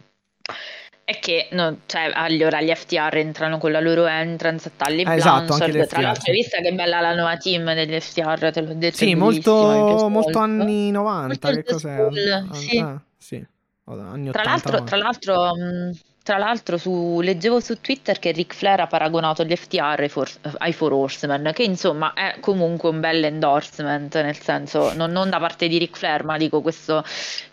è 1.04 1.16
che 1.20 1.46
no, 1.52 1.78
cioè, 1.86 2.10
allora 2.12 2.60
gli 2.60 2.74
FTR 2.74 3.16
entrano 3.18 3.58
con 3.58 3.70
la 3.70 3.78
loro 3.78 4.06
entrance 4.06 4.66
a 4.66 4.84
Tully 4.84 5.04
eh, 5.04 5.14
esatto, 5.14 5.54
Blanchard. 5.54 5.86
Tra 5.86 6.00
l'altro, 6.00 6.24
hai 6.26 6.32
visto 6.32 6.60
che 6.60 6.72
bella 6.72 7.00
la 7.00 7.14
nuova 7.14 7.36
team 7.36 7.72
degli 7.72 8.00
FTR? 8.00 8.50
Te 8.50 8.60
l'ho 8.62 8.74
detto. 8.74 8.96
Sì, 8.96 9.14
molto, 9.14 10.08
molto 10.08 10.38
anni 10.40 10.90
90. 10.90 11.26
Molto 11.26 11.48
che 11.50 11.62
cos'è? 11.62 11.96
Cool, 11.96 12.48
sì. 12.52 12.78
Ah, 12.78 13.00
sì. 13.16 13.46
Anni 13.84 14.28
80, 14.28 14.30
tra 14.32 14.42
l'altro, 14.42 14.82
tra 14.82 14.96
l'altro 14.96 15.54
mh, 15.54 15.90
tra 16.26 16.38
l'altro 16.38 16.76
su, 16.76 17.20
leggevo 17.20 17.60
su 17.60 17.80
Twitter 17.80 18.18
che 18.18 18.32
Ric 18.32 18.52
Flair 18.52 18.80
ha 18.80 18.88
paragonato 18.88 19.44
gli 19.44 19.54
FTR 19.54 20.00
ai, 20.00 20.08
for, 20.08 20.28
ai 20.58 20.72
Four 20.72 20.92
Horsemen, 20.92 21.52
che 21.54 21.62
insomma 21.62 22.14
è 22.14 22.38
comunque 22.40 22.88
un 22.88 22.98
bel 22.98 23.22
endorsement, 23.22 24.12
nel 24.20 24.36
senso 24.36 24.92
non, 24.94 25.12
non 25.12 25.30
da 25.30 25.38
parte 25.38 25.68
di 25.68 25.78
Ric 25.78 25.96
Flair, 25.96 26.24
ma 26.24 26.36
dico 26.36 26.62
questo, 26.62 27.04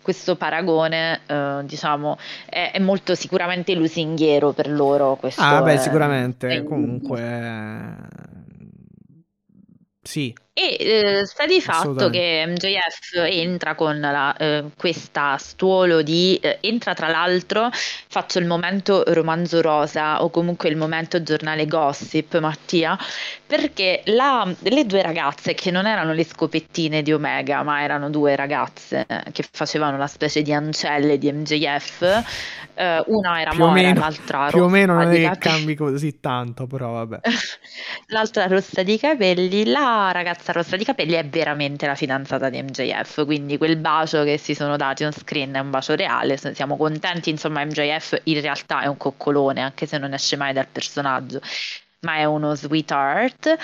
questo 0.02 0.34
paragone 0.34 1.20
eh, 1.24 1.60
diciamo 1.62 2.18
è, 2.46 2.72
è, 2.72 2.80
molto 2.80 3.14
sicuramente 3.14 3.72
lusinghiero 3.74 4.50
per 4.50 4.68
loro. 4.68 5.14
Questo 5.20 5.40
ah 5.40 5.62
beh 5.62 5.78
sicuramente, 5.78 6.48
è, 6.48 6.64
comunque... 6.64 8.08
Sì. 10.02 10.34
E 10.56 10.76
eh, 10.78 11.26
sta 11.26 11.46
di 11.46 11.60
fatto 11.60 12.10
che 12.10 12.44
MJF 12.46 13.24
entra 13.24 13.74
con 13.74 13.98
la, 13.98 14.36
eh, 14.36 14.66
questa 14.76 15.36
stuolo 15.36 16.00
di 16.00 16.38
eh, 16.40 16.58
entra 16.60 16.94
tra 16.94 17.08
l'altro 17.08 17.70
faccio 17.72 18.38
il 18.38 18.46
momento 18.46 19.02
romanzo 19.08 19.60
rosa 19.60 20.22
o 20.22 20.30
comunque 20.30 20.68
il 20.68 20.76
momento 20.76 21.20
giornale 21.24 21.66
gossip 21.66 22.38
Mattia 22.38 22.96
perché 23.44 24.02
la, 24.04 24.48
le 24.60 24.86
due 24.86 25.02
ragazze 25.02 25.54
che 25.54 25.72
non 25.72 25.86
erano 25.86 26.12
le 26.12 26.24
scopettine 26.24 27.02
di 27.02 27.12
Omega 27.12 27.64
ma 27.64 27.82
erano 27.82 28.08
due 28.08 28.36
ragazze 28.36 29.06
che 29.32 29.44
facevano 29.50 29.96
la 29.96 30.06
specie 30.06 30.42
di 30.42 30.52
ancelle 30.52 31.18
di 31.18 31.32
MJF 31.32 32.22
eh, 32.74 33.02
una 33.06 33.40
era 33.40 33.50
più 33.50 33.58
mora 33.58 33.92
l'altra 33.92 34.46
più 34.50 34.62
o 34.62 34.68
meno 34.68 34.94
non 34.94 35.12
è 35.12 35.30
che 35.30 35.38
cambi 35.38 35.74
così 35.74 36.20
tanto 36.20 36.68
però 36.68 36.92
vabbè. 36.92 37.20
L'altra 38.08 38.46
rossa 38.46 38.82
di 38.82 38.98
capelli 38.98 39.64
la 39.64 40.10
ragazza 40.12 40.43
ragazza 40.44 40.52
rossa 40.52 40.76
di 40.76 40.84
capelli 40.84 41.14
è 41.14 41.24
veramente 41.24 41.86
la 41.86 41.94
fidanzata 41.94 42.50
di 42.50 42.62
MJF, 42.62 43.24
quindi 43.24 43.56
quel 43.56 43.76
bacio 43.76 44.22
che 44.24 44.36
si 44.36 44.54
sono 44.54 44.76
dati 44.76 45.04
on 45.04 45.12
screen 45.12 45.54
è 45.54 45.58
un 45.60 45.70
bacio 45.70 45.94
reale, 45.94 46.36
siamo 46.36 46.76
contenti, 46.76 47.30
insomma 47.30 47.64
MJF 47.64 48.20
in 48.24 48.40
realtà 48.40 48.82
è 48.82 48.86
un 48.86 48.96
coccolone, 48.96 49.62
anche 49.62 49.86
se 49.86 49.96
non 49.96 50.12
esce 50.12 50.36
mai 50.36 50.52
dal 50.52 50.66
personaggio 50.70 51.40
ma 52.00 52.16
è 52.16 52.24
uno 52.24 52.54
sweetheart, 52.54 53.56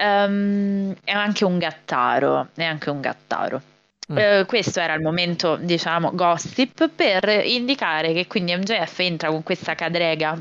um, 0.00 0.94
è 1.02 1.10
anche 1.10 1.44
un 1.44 1.58
gattaro, 1.58 2.46
è 2.54 2.62
anche 2.62 2.90
un 2.90 3.00
gattaro. 3.00 3.60
Uh, 4.06 4.46
questo 4.46 4.78
era 4.78 4.94
il 4.94 5.02
momento, 5.02 5.56
diciamo, 5.56 6.14
gossip 6.14 6.88
per 6.94 7.28
indicare 7.44 8.12
che 8.12 8.28
quindi 8.28 8.54
MJF 8.54 9.00
entra 9.00 9.30
con 9.30 9.42
questa 9.42 9.74
cadrega 9.74 10.40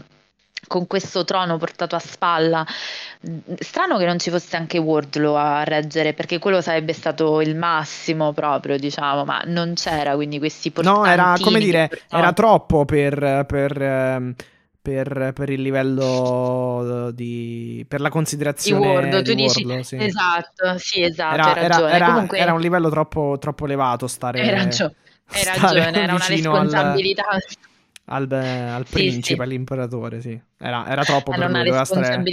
con 0.67 0.85
questo 0.85 1.23
trono 1.23 1.57
portato 1.57 1.95
a 1.95 1.99
spalla. 1.99 2.65
Strano 3.59 3.97
che 3.97 4.05
non 4.05 4.19
ci 4.19 4.29
fosse 4.29 4.55
anche 4.55 4.77
Wardlow 4.77 5.33
a 5.35 5.63
reggere, 5.63 6.13
perché 6.13 6.37
quello 6.37 6.61
sarebbe 6.61 6.93
stato 6.93 7.41
il 7.41 7.55
massimo 7.55 8.33
proprio, 8.33 8.77
diciamo, 8.77 9.25
ma 9.25 9.41
non 9.45 9.73
c'era, 9.73 10.13
quindi 10.15 10.37
questi 10.37 10.71
No, 10.81 11.05
era 11.05 11.35
come 11.41 11.59
dire, 11.59 11.89
era 12.09 12.33
troppo 12.33 12.85
per, 12.85 13.45
per, 13.47 13.81
ehm, 13.81 14.35
per, 14.81 15.31
per, 15.33 15.49
il 15.49 15.61
livello 15.61 17.11
di... 17.13 17.83
per 17.87 18.01
la 18.01 18.09
considerazione 18.09 18.87
di 18.87 18.93
Wardlow, 18.93 19.21
tu 19.21 19.33
dici, 19.33 19.63
Wardlow, 19.63 19.83
sì. 19.83 19.97
esatto, 19.99 20.77
sì, 20.77 21.01
esatto, 21.01 21.33
era, 21.33 21.53
hai 21.53 21.67
ragione. 21.67 21.91
Era, 21.91 22.05
Comunque... 22.05 22.37
era, 22.37 22.53
un 22.53 22.61
livello 22.61 22.89
troppo, 22.89 23.37
troppo 23.39 23.65
elevato 23.65 24.07
stare... 24.07 24.41
Hai 24.41 24.49
ragione, 24.51 24.93
hai 25.29 25.43
ragione 25.43 26.03
era 26.03 26.13
una 26.13 26.27
responsabilità... 26.27 27.23
Al 27.27 27.41
al, 28.09 28.31
al 28.31 28.85
principe, 28.89 29.35
sì. 29.35 29.41
all'imperatore, 29.41 30.21
sì. 30.21 30.39
Era, 30.57 30.87
era 30.87 31.03
troppo 31.03 31.31
per 31.31 31.49
lui, 31.49 31.63
doveva 31.63 31.85
stare, 31.85 32.23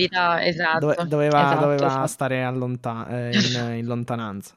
esatto, 0.47 0.79
dove, 0.79 0.97
doveva, 1.07 1.41
esatto, 1.41 1.61
doveva 1.61 2.07
stare 2.07 2.43
allontan- 2.43 3.07
eh, 3.11 3.31
in, 3.33 3.77
in 3.79 3.87
lontananza. 3.87 4.57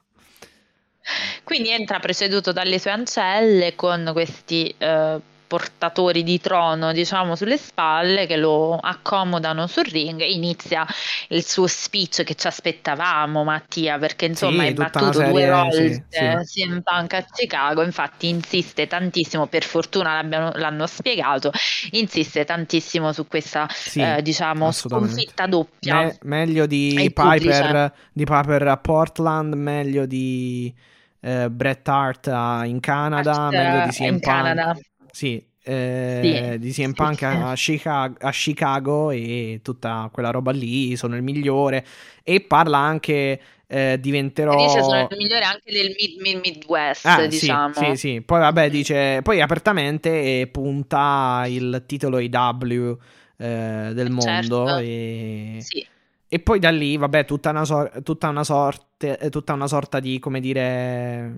Quindi 1.42 1.70
entra 1.70 1.98
preceduto 1.98 2.52
dalle 2.52 2.78
sue 2.78 2.90
ancelle 2.90 3.74
con 3.74 4.10
questi 4.12 4.72
eh, 4.76 5.20
portatori 5.48 6.22
di 6.22 6.40
trono, 6.40 6.92
diciamo, 6.92 7.34
sulle 7.34 7.56
spalle 7.56 8.26
che 8.26 8.36
lo 8.36 8.76
accomodano 8.76 9.66
sul 9.66 9.86
ring 9.86 10.20
e 10.20 10.30
inizia 10.30 10.86
il 11.28 11.44
suo 11.44 11.66
speech 11.66 12.22
che 12.22 12.34
ci 12.34 12.46
aspettavamo, 12.46 13.42
Mattia, 13.42 13.98
perché 13.98 14.26
insomma 14.26 14.62
sì, 14.64 14.68
è 14.68 14.74
battuto 14.74 15.12
serie, 15.14 15.30
due 15.32 15.50
volte 15.50 16.06
sì, 16.10 16.40
sì. 16.44 16.62
CM 16.62 16.82
Punk 16.82 17.14
a 17.14 17.24
Chicago, 17.32 17.82
infatti 17.82 18.28
insiste 18.28 18.86
tantissimo, 18.86 19.46
per 19.46 19.64
fortuna 19.64 20.22
l'hanno 20.22 20.86
spiegato, 20.86 21.50
insiste 21.92 22.44
tantissimo 22.44 23.12
su 23.12 23.26
questa 23.26 23.66
sì, 23.70 24.00
eh, 24.00 24.20
diciamo 24.22 24.70
sconfitta 24.70 25.46
doppia. 25.46 25.94
Me- 26.02 26.18
meglio 26.22 26.66
di 26.66 27.10
Piper, 27.14 27.92
di 28.12 28.24
Piper 28.24 28.68
a 28.68 28.76
Portland, 28.76 29.54
meglio 29.54 30.04
di 30.04 30.72
eh, 31.20 31.48
Bret 31.48 31.88
Hart 31.88 32.26
in 32.66 32.80
Canada, 32.80 33.32
Hart, 33.32 33.54
meglio 33.54 33.84
di 33.86 33.90
CM 33.92 34.08
Punk. 34.10 34.20
Canada. 34.20 34.76
Sì, 35.18 35.44
eh, 35.64 36.50
sì, 36.52 36.58
di 36.60 36.70
CM 36.70 36.92
Punk 36.92 37.24
a, 37.24 37.52
Chicago, 37.56 38.18
a, 38.20 38.30
Chicago, 38.30 39.10
e 39.10 39.58
tutta 39.64 40.08
quella 40.12 40.30
roba 40.30 40.52
lì, 40.52 40.94
sono 40.94 41.16
il 41.16 41.24
migliore. 41.24 41.84
E 42.22 42.40
parla 42.40 42.78
anche 42.78 43.40
eh, 43.66 43.98
diventerò 43.98 44.54
dice 44.54 44.80
sono 44.80 45.08
il 45.10 45.16
migliore 45.18 45.44
anche 45.44 45.72
del 45.72 45.92
mid, 45.98 46.20
mid, 46.20 46.40
Midwest 46.40 47.04
ah, 47.04 47.26
diciamo 47.26 47.74
sì, 47.74 47.84
sì, 47.84 47.96
sì, 47.96 48.20
poi 48.22 48.38
vabbè 48.38 48.70
dice 48.70 49.20
poi 49.22 49.40
apertamente 49.42 50.48
punta 50.50 51.44
il 51.48 51.82
titolo 51.84 52.20
IW 52.20 52.96
eh, 53.36 53.90
del 53.92 54.16
certo. 54.20 54.56
mondo 54.56 54.78
e... 54.78 55.58
Sì. 55.60 55.84
e 56.28 56.38
poi 56.38 56.60
da 56.60 56.70
lì 56.70 56.96
vabbè 56.96 57.24
tutta 57.24 57.50
una, 57.50 57.64
so- 57.64 57.90
tutta 58.04 58.28
una 58.28 58.44
sorte 58.44 59.18
tutta 59.30 59.52
una 59.52 59.66
sorta 59.66 60.00
di 60.00 60.18
come 60.18 60.40
dire 60.40 61.34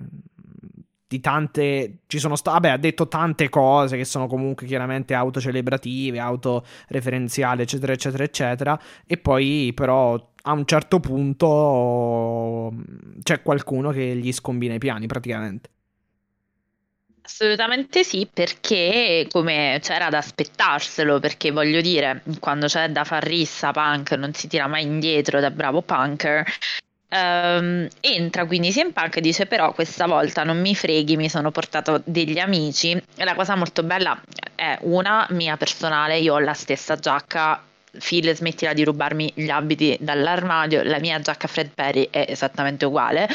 di 1.11 1.19
tante. 1.19 1.97
Ci 2.07 2.19
sono 2.19 2.37
state. 2.37 2.59
Vabbè, 2.59 2.69
ha 2.69 2.77
detto 2.77 3.09
tante 3.09 3.49
cose 3.49 3.97
che 3.97 4.05
sono 4.05 4.27
comunque 4.27 4.65
chiaramente 4.65 5.13
autocelebrative, 5.13 6.19
autoreferenziali, 6.19 7.63
eccetera, 7.63 7.91
eccetera, 7.91 8.23
eccetera. 8.23 8.79
E 9.05 9.17
poi, 9.17 9.73
però, 9.75 10.13
a 10.43 10.51
un 10.53 10.65
certo 10.65 11.01
punto 11.01 12.73
c'è 13.21 13.41
qualcuno 13.41 13.91
che 13.91 14.15
gli 14.15 14.31
scombina 14.31 14.73
i 14.73 14.79
piani 14.79 15.05
praticamente. 15.07 15.69
Assolutamente 17.23 18.03
sì, 18.03 18.27
perché 18.31 19.27
come 19.29 19.79
c'era 19.81 20.09
da 20.09 20.17
aspettarselo, 20.17 21.19
perché 21.19 21.51
voglio 21.51 21.81
dire, 21.81 22.23
quando 22.39 22.67
c'è 22.67 22.89
da 22.89 23.03
far 23.03 23.23
rissa 23.23 23.71
Punk 23.71 24.13
non 24.13 24.33
si 24.33 24.47
tira 24.47 24.67
mai 24.67 24.83
indietro 24.83 25.39
da 25.39 25.51
bravo 25.51 25.81
punker, 25.81 26.45
Um, 27.13 27.89
entra 27.99 28.45
quindi 28.45 28.71
CM 28.71 28.91
Punk 28.91 29.17
e 29.17 29.21
dice 29.21 29.45
però 29.45 29.73
questa 29.73 30.07
volta 30.07 30.43
non 30.43 30.61
mi 30.61 30.73
freghi, 30.73 31.17
mi 31.17 31.27
sono 31.27 31.51
portato 31.51 32.01
degli 32.05 32.39
amici 32.39 32.91
e 32.91 33.23
la 33.25 33.35
cosa 33.35 33.55
molto 33.57 33.83
bella 33.83 34.17
è 34.55 34.77
una 34.83 35.27
mia 35.31 35.57
personale, 35.57 36.19
io 36.19 36.35
ho 36.35 36.39
la 36.39 36.53
stessa 36.53 36.95
giacca 36.95 37.61
Phil 37.99 38.33
smettila 38.33 38.71
di 38.71 38.85
rubarmi 38.85 39.29
gli 39.35 39.49
abiti 39.49 39.97
dall'armadio, 39.99 40.83
la 40.83 40.99
mia 40.99 41.19
giacca 41.19 41.49
Fred 41.49 41.71
Perry 41.75 42.07
è 42.09 42.27
esattamente 42.29 42.85
uguale 42.85 43.27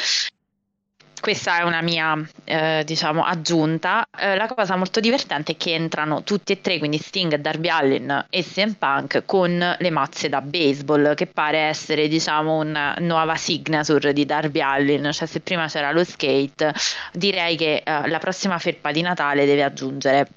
questa 1.20 1.58
è 1.58 1.62
una 1.62 1.82
mia 1.82 2.16
eh, 2.44 2.82
diciamo 2.84 3.24
aggiunta. 3.24 4.06
Eh, 4.18 4.36
la 4.36 4.46
cosa 4.46 4.76
molto 4.76 5.00
divertente 5.00 5.52
è 5.52 5.56
che 5.56 5.74
entrano 5.74 6.22
tutti 6.22 6.52
e 6.52 6.60
tre, 6.60 6.78
quindi 6.78 6.98
Sting, 6.98 7.34
Darby 7.36 7.68
Allin 7.68 8.26
e 8.30 8.44
CM 8.44 8.72
Punk, 8.72 9.22
con 9.26 9.76
le 9.78 9.90
mazze 9.90 10.28
da 10.28 10.40
baseball, 10.40 11.14
che 11.14 11.26
pare 11.26 11.58
essere 11.58 12.08
diciamo 12.08 12.56
una 12.56 12.94
nuova 13.00 13.36
signature 13.36 14.12
di 14.12 14.24
Darby 14.24 14.60
Allin. 14.60 15.10
Cioè, 15.12 15.26
se 15.26 15.40
prima 15.40 15.66
c'era 15.66 15.92
lo 15.92 16.04
skate, 16.04 16.72
direi 17.12 17.56
che 17.56 17.82
eh, 17.84 18.08
la 18.08 18.18
prossima 18.18 18.58
felpa 18.58 18.92
di 18.92 19.02
Natale 19.02 19.46
deve 19.46 19.62
aggiungere 19.62 20.28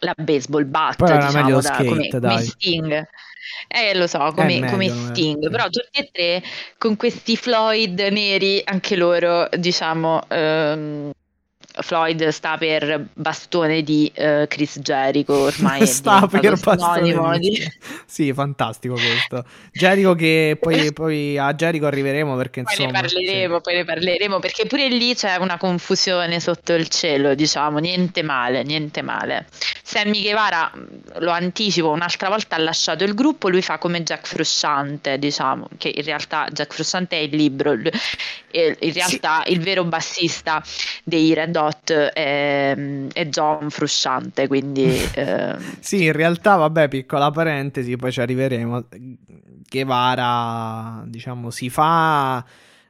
la 0.00 0.14
baseball 0.16 0.68
bat, 0.68 0.96
Poi 0.96 1.18
diciamo, 1.18 1.50
da, 1.50 1.62
skate, 1.62 1.84
come, 1.84 2.08
come 2.08 2.20
dai. 2.20 2.44
Sting. 2.44 3.08
Eh, 3.68 3.94
lo 3.94 4.06
so, 4.06 4.18
come, 4.34 4.60
meglio, 4.60 4.66
come 4.70 4.84
eh, 4.86 4.90
Sting, 4.90 5.50
però 5.50 5.64
tutti 5.68 6.00
e 6.00 6.10
tre 6.12 6.42
con 6.78 6.96
questi 6.96 7.36
Floyd 7.36 7.98
neri, 7.98 8.60
anche 8.64 8.96
loro, 8.96 9.48
diciamo, 9.56 10.22
ehm, 10.28 11.10
Floyd 11.82 12.28
sta 12.28 12.56
per 12.56 13.06
bastone 13.12 13.82
di 13.82 14.10
eh, 14.14 14.46
Chris 14.48 14.78
Jericho, 14.80 15.34
ormai 15.34 15.86
Sta 15.88 16.26
per 16.26 16.58
bastone 16.58 17.38
di-. 17.38 17.72
Sì, 18.06 18.32
fantastico 18.32 18.94
questo. 18.94 19.44
Jericho 19.72 20.14
che 20.14 20.58
poi, 20.60 20.92
poi 20.92 21.38
a 21.38 21.54
Jericho 21.54 21.86
arriveremo 21.86 22.36
perché 22.36 22.62
Poi 22.62 22.74
ne 22.76 22.84
insomma... 22.84 23.00
parleremo, 23.00 23.60
poi 23.60 23.74
ne 23.74 23.84
parleremo, 23.84 24.38
perché 24.40 24.66
pure 24.66 24.88
lì 24.88 25.14
c'è 25.14 25.36
una 25.36 25.56
confusione 25.56 26.40
sotto 26.40 26.72
il 26.74 26.88
cielo, 26.88 27.34
diciamo, 27.34 27.78
niente 27.78 28.22
male, 28.22 28.62
niente 28.62 29.02
male. 29.02 29.46
Sammy 29.82 30.22
Guevara, 30.22 30.70
lo 31.18 31.30
anticipo, 31.30 31.90
un'altra 31.90 32.28
volta 32.28 32.56
ha 32.56 32.58
lasciato 32.60 33.04
il 33.04 33.14
gruppo, 33.14 33.48
lui 33.48 33.62
fa 33.62 33.78
come 33.78 34.02
Jack 34.02 34.26
Frusciante, 34.26 35.18
diciamo, 35.18 35.68
che 35.78 35.92
in 35.94 36.04
realtà 36.04 36.46
Jack 36.50 36.72
Frusciante 36.74 37.16
è 37.16 37.20
il 37.20 37.34
libro, 37.34 37.72
l- 37.74 37.90
e 38.52 38.76
in 38.80 38.92
realtà 38.92 39.42
il 39.46 39.60
vero 39.60 39.84
bassista 39.84 40.62
dei 41.04 41.32
Red 41.34 41.54
Hot 41.56 41.69
è, 42.12 42.76
è 43.12 43.26
John 43.26 43.70
Frusciante, 43.70 44.46
quindi... 44.48 44.84
eh, 45.14 45.56
Sì, 45.80 46.04
in 46.04 46.12
realtà, 46.12 46.56
vabbè, 46.56 46.88
piccola 46.88 47.30
parentesi, 47.30 47.96
poi 47.96 48.12
ci 48.12 48.20
arriveremo. 48.20 48.86
Guevara, 49.68 51.02
diciamo, 51.06 51.50
si 51.50 51.70
fa 51.70 52.44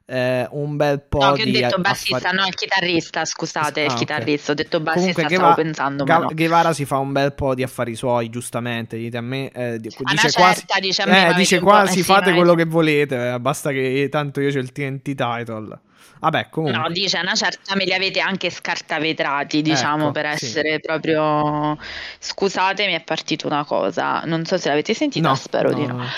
eh, 0.07 0.49
un 0.51 0.77
bel 0.77 1.01
po' 1.03 1.19
No, 1.19 1.33
che 1.33 1.43
ho 1.43 1.45
di 1.45 1.53
detto 1.53 1.77
affari- 1.77 1.83
bassista, 1.83 2.31
no, 2.31 2.47
il 2.47 2.55
chitarrista, 2.55 3.25
scusate, 3.25 3.83
Ah, 3.83 3.85
il 3.85 3.95
chitarrista, 3.95 4.53
ho 4.53 4.55
detto 4.55 4.81
bassista, 4.81 5.13
Comunque 5.13 5.23
stavo 5.23 5.41
Gueva- 5.41 5.55
pensando, 5.55 6.05
Ga- 6.05 6.19
ma 6.19 6.25
no. 6.25 6.31
Guevara 6.35 6.73
si 6.73 6.85
fa 6.85 6.99
un 6.99 7.13
bel 7.13 7.33
po' 7.35 7.55
di 7.55 7.63
affari 7.63 7.95
suoi, 7.95 8.29
giustamente. 8.31 8.97
Dite 8.97 9.17
a 9.19 9.21
me, 9.21 9.51
eh, 9.51 9.79
di- 9.79 9.89
A 9.89 9.95
una 10.01 10.11
dice 10.13 10.31
certa, 10.31 10.41
quasi, 10.41 10.65
dice 10.81 11.03
a 11.03 11.07
me, 11.07 11.29
eh, 11.29 11.35
dice 11.35 11.61
quasi 11.61 12.01
eh 12.01 12.03
fate 12.03 12.33
quello 12.33 12.55
che 12.55 12.65
volete, 12.65 13.35
eh, 13.35 13.41
basta 13.41 13.71
che 13.71 14.09
tanto 14.11 14.41
io 14.41 14.51
c'ho 14.51 14.59
il 14.59 14.73
TNT 14.73 15.15
title. 15.15 15.81
Vabbè, 16.21 16.49
comunque. 16.51 16.79
No, 16.79 16.91
dice 16.91 17.19
una 17.19 17.35
certa 17.35 17.75
me 17.75 17.85
li 17.85 17.95
avete 17.95 18.21
anche 18.21 18.51
scartavetrati, 18.51 19.63
diciamo, 19.63 20.05
Ecco, 20.05 20.13
per 20.13 20.37
sì. 20.37 20.45
essere 20.45 20.79
proprio... 20.79 21.79
Scusate, 22.19 22.87
mi 22.87 22.93
è 22.93 23.01
partita 23.01 23.47
una 23.47 23.65
cosa, 23.65 24.21
non 24.27 24.45
so 24.45 24.59
se 24.59 24.69
l'avete 24.69 24.93
sentita, 24.93 25.29
No, 25.29 25.35
spero 25.35 25.73
di 25.73 25.87
no, 25.87 25.95
no. 25.95 26.03
no. 26.03 26.09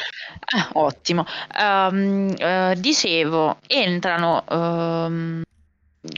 Ah, 0.57 0.69
ottimo. 0.73 1.25
Ehm, 1.57 2.35
eh, 2.37 2.75
dicevo, 2.79 3.59
entrano 3.69 4.45
ehm, 4.51 5.43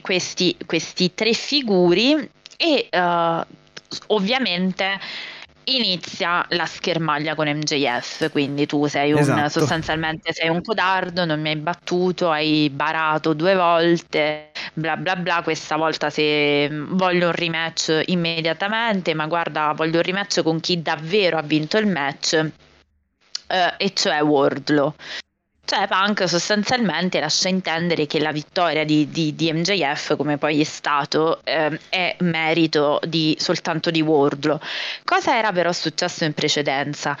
questi, 0.01 0.57
questi 0.65 1.13
tre 1.13 1.33
figuri 1.33 2.27
e 2.57 2.87
eh, 2.89 3.45
ovviamente 4.07 4.99
inizia 5.65 6.45
la 6.49 6.65
schermaglia 6.65 7.35
con 7.35 7.47
MJF, 7.47 8.31
quindi 8.31 8.65
tu 8.65 8.85
sei 8.87 9.11
un 9.11 9.19
Esatto. 9.19 9.49
sostanzialmente 9.49 10.33
sei 10.33 10.49
un 10.49 10.61
codardo, 10.61 11.25
non 11.25 11.41
mi 11.41 11.49
hai 11.49 11.55
battuto, 11.55 12.29
hai 12.31 12.69
barato 12.69 13.33
due 13.33 13.55
volte, 13.55 14.51
bla 14.73 14.97
bla 14.97 15.15
bla, 15.15 15.41
questa 15.43 15.75
volta 15.75 16.09
se 16.09 16.69
mm, 16.69 16.95
voglio 16.95 17.27
un 17.27 17.33
rematch 17.33 18.03
immediatamente, 18.05 19.13
ma 19.13 19.27
guarda, 19.27 19.73
voglio 19.75 19.97
un 19.97 20.03
rematch 20.03 20.41
con 20.43 20.59
chi 20.59 20.81
davvero 20.81 21.37
ha 21.37 21.41
vinto 21.41 21.77
il 21.77 21.87
match 21.87 22.33
eh, 23.47 23.73
e 23.77 23.93
cioè 23.93 24.21
Wardlow. 24.21 24.93
Cioè 25.65 25.87
Punk 25.87 26.29
sostanzialmente 26.29 27.19
lascia 27.19 27.49
intendere 27.49 28.05
che 28.05 28.19
la 28.19 28.31
vittoria 28.31 28.85
di, 28.85 29.09
di- 29.09 29.33
di 29.35 29.51
MJF, 29.51 30.15
come 30.15 30.37
poi 30.37 30.61
è 30.61 30.63
stato, 30.63 31.41
ehm, 31.43 31.77
è 31.89 32.15
merito 32.19 32.99
di, 33.07 33.35
soltanto 33.39 33.89
di 33.89 34.01
Wardlow. 34.01 34.59
Cosa 35.03 35.35
era 35.35 35.51
però 35.51 35.71
successo 35.71 36.23
in 36.23 36.33
precedenza? 36.33 37.17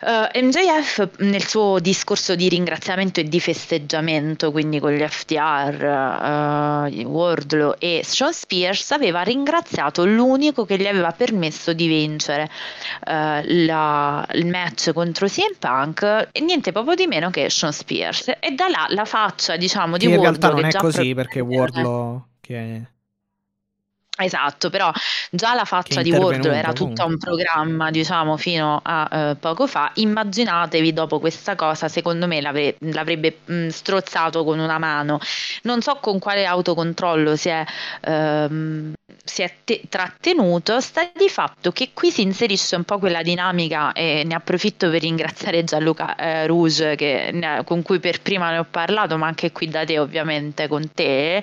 Eh, 0.00 0.42
MJF 0.42 1.08
nel 1.18 1.44
suo 1.44 1.80
discorso 1.80 2.36
di 2.36 2.48
ringraziamento 2.48 3.18
e 3.18 3.24
di 3.24 3.40
festeggiamento, 3.40 4.52
quindi 4.52 4.78
con 4.78 4.92
gli 4.92 5.04
FTR, 5.04 5.82
eh, 5.82 7.04
Wardlow 7.04 7.74
e 7.78 8.02
Sean 8.04 8.32
Spears, 8.32 8.92
aveva 8.92 9.22
ringraziato 9.22 10.04
l'unico 10.04 10.64
che 10.64 10.78
gli 10.78 10.86
aveva 10.86 11.10
permesso 11.10 11.72
di 11.72 11.88
vincere 11.88 12.48
eh, 13.06 13.64
la- 13.64 14.24
il 14.34 14.46
match 14.46 14.92
contro 14.92 15.26
CM 15.26 15.56
Punk 15.58 16.28
e 16.30 16.40
niente 16.40 16.70
proprio 16.70 16.94
di 16.94 17.06
meno 17.06 17.30
che 17.30 17.50
Sean 17.50 17.72
Spears. 17.72 18.28
E 18.38 18.52
da 18.52 18.68
là 18.68 18.86
la 18.90 19.04
faccia, 19.04 19.56
diciamo, 19.56 19.96
di 19.96 20.06
Che 20.06 20.12
in 20.12 20.18
Wardlow 20.18 20.50
realtà 20.54 20.60
non 20.60 20.70
è 20.70 20.92
così 20.92 21.14
perché 21.14 21.40
Wardlow 21.40 22.24
che 22.40 22.82
Esatto, 24.20 24.68
però 24.68 24.90
già 25.30 25.54
la 25.54 25.64
faccia 25.64 26.02
di 26.02 26.10
Wardlow 26.10 26.52
era 26.52 26.72
tutta 26.72 27.04
comunque. 27.04 27.04
un 27.04 27.18
programma, 27.18 27.90
diciamo, 27.92 28.36
fino 28.36 28.80
a 28.82 29.30
eh, 29.30 29.36
poco 29.36 29.68
fa. 29.68 29.92
Immaginatevi 29.94 30.92
dopo 30.92 31.20
questa 31.20 31.54
cosa, 31.54 31.86
secondo 31.88 32.26
me 32.26 32.40
l'avre- 32.40 32.74
l'avrebbe 32.80 33.38
mh, 33.44 33.68
strozzato 33.68 34.42
con 34.42 34.58
una 34.58 34.78
mano. 34.78 35.20
Non 35.62 35.82
so 35.82 35.98
con 36.00 36.18
quale 36.18 36.44
autocontrollo 36.46 37.36
si 37.36 37.48
è, 37.48 37.64
ehm, 38.00 38.92
si 39.24 39.42
è 39.42 39.54
te- 39.62 39.82
trattenuto. 39.88 40.80
Sta 40.80 41.08
di 41.14 41.28
fatto 41.28 41.70
che 41.70 41.90
qui 41.94 42.10
si 42.10 42.22
inserisce 42.22 42.74
un 42.74 42.82
po' 42.82 42.98
quella 42.98 43.22
dinamica 43.22 43.92
e 43.92 44.24
ne 44.26 44.34
approfitto 44.34 44.90
per 44.90 45.00
ringraziare 45.02 45.62
Gianluca 45.62 46.16
eh, 46.16 46.46
Rouge 46.48 46.96
che 46.96 47.30
ne- 47.32 47.62
con 47.64 47.82
cui 47.82 48.00
per 48.00 48.20
prima 48.20 48.50
ne 48.50 48.58
ho 48.58 48.66
parlato, 48.68 49.16
ma 49.16 49.28
anche 49.28 49.52
qui 49.52 49.68
da 49.68 49.84
te 49.84 49.96
ovviamente 50.00 50.66
con 50.66 50.90
te, 50.92 51.40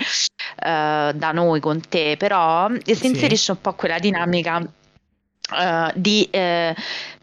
eh, 0.63 1.12
da 1.13 1.31
noi 1.31 1.60
con 1.60 1.81
te, 1.88 2.15
però 2.17 2.69
si 2.84 2.93
Sì. 2.95 3.08
inserisce 3.08 3.51
un 3.51 3.62
po' 3.62 3.73
quella 3.73 3.99
dinamica 3.99 4.62
eh, 4.62 5.91
di 5.95 6.27
eh, 6.31 6.75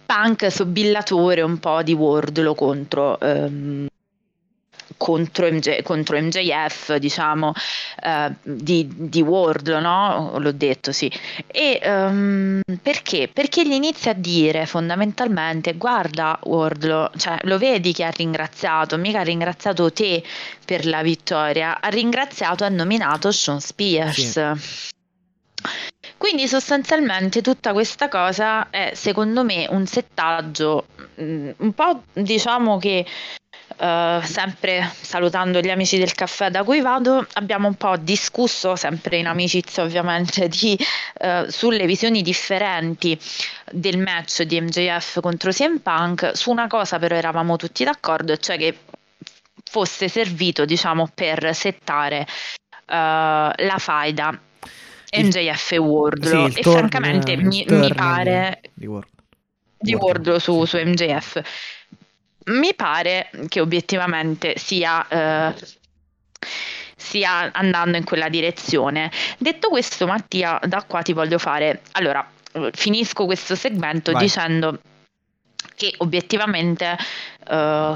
punk 0.07 0.51
sobillatore 0.51 1.43
un 1.43 1.59
po' 1.59 1.83
di 1.83 1.93
Wardlow 1.95 2.55
contro, 2.55 3.19
ehm, 3.21 3.87
contro, 4.97 5.51
MJ 5.51 5.83
contro 5.83 6.21
MJF, 6.21 6.97
diciamo, 6.97 7.53
eh, 8.03 8.33
di, 8.43 8.89
di 8.91 9.23
Wardlow, 9.23 9.81
no? 9.81 10.39
L'ho 10.39 10.53
detto, 10.53 10.93
sì. 10.93 11.11
E 11.47 11.79
ehm, 11.83 12.61
perché? 12.83 13.29
Perché 13.33 13.67
gli 13.67 13.73
inizia 13.73 14.13
a 14.13 14.15
dire 14.15 14.67
fondamentalmente: 14.67 15.75
Guarda, 15.75 16.39
Wardlow, 16.43 17.11
cioè, 17.17 17.39
lo 17.43 17.59
vedi 17.59 17.93
che 17.93 18.05
ha 18.05 18.11
ringraziato, 18.11 18.97
mica 18.97 19.21
ha 19.21 19.25
ringraziato 19.25 19.93
te 19.93 20.23
per 20.65 20.87
la 20.87 21.03
vittoria, 21.03 21.81
ha 21.81 21.89
ringraziato 21.89 22.65
e 22.65 22.67
ha 22.67 22.71
nominato 22.71 23.31
Sean 23.33 23.61
Spears. 23.61 24.41
Quindi 26.17 26.47
sostanzialmente 26.47 27.43
tutta 27.43 27.73
questa 27.73 28.09
cosa 28.09 28.71
è 28.71 28.93
secondo 28.95 29.45
me 29.45 29.67
un 29.69 29.87
settaggio 29.87 30.87
mm, 31.21 31.51
un 31.59 31.73
po' 31.73 32.05
diciamo 32.13 32.79
che 32.79 33.05
eh, 33.77 34.21
sempre 34.25 34.93
salutando 35.01 35.61
gli 35.61 35.71
amici 35.71 35.99
del 35.99 36.15
caffè 36.15 36.51
da 36.51 36.63
cui 36.65 36.81
vado 36.81 37.27
abbiamo 37.35 37.69
un 37.69 37.75
po' 37.75 37.97
discusso 37.97 38.77
sempre 38.77 39.19
in 39.19 39.27
amicizia 39.27 39.83
ovviamente 39.83 40.49
di, 40.49 40.79
eh, 41.19 41.47
sulle 41.49 41.87
visioni 41.87 42.23
differenti 42.23 43.19
del 43.71 43.99
match 43.99 44.43
di 44.43 44.61
MJF 44.61 45.21
contro 45.21 45.51
CM 45.51 45.79
Punk. 45.79 46.33
Su 46.35 46.51
una 46.51 46.67
cosa 46.67 46.99
però 46.99 47.15
eravamo 47.15 47.57
tutti 47.57 47.85
d'accordo 47.85 48.37
cioè 48.37 48.57
che 48.57 48.77
fosse 49.65 50.09
servito 50.09 50.65
diciamo 50.65 51.11
per 51.15 51.55
settare 51.55 52.21
eh, 52.21 52.27
la 52.87 53.77
faida 53.79 54.39
MJF 55.15 55.73
e 55.73 55.79
Wardlow. 55.79 56.49
Sì, 56.49 56.59
e 56.59 56.63
turn- 56.63 56.79
francamente 56.79 57.37
mi, 57.37 57.65
mi 57.69 57.93
pare 57.95 58.61
di 58.73 58.87
Wardlow. 58.87 59.25
di 59.79 59.95
Wardlow, 59.95 60.39
su 60.39 60.77
MJF 60.77 61.43
mi 62.47 62.75
pare 62.75 63.31
che 63.49 63.61
obiettivamente 63.61 64.57
sia 64.57 65.07
eh, 65.09 65.55
stia 66.97 67.51
andando 67.53 67.97
in 67.97 68.05
quella 68.05 68.29
direzione 68.29 69.11
detto 69.39 69.69
questo 69.69 70.07
Mattia 70.07 70.61
da 70.65 70.85
qua 70.87 71.03
ti 71.03 71.13
voglio 71.13 71.39
fare 71.39 71.83
allora 71.93 72.27
finisco 72.73 73.25
questo 73.25 73.55
segmento 73.55 74.13
Vai. 74.13 74.23
dicendo 74.23 74.81
che 75.75 75.95
obiettivamente 75.99 76.97
eh, 77.49 77.95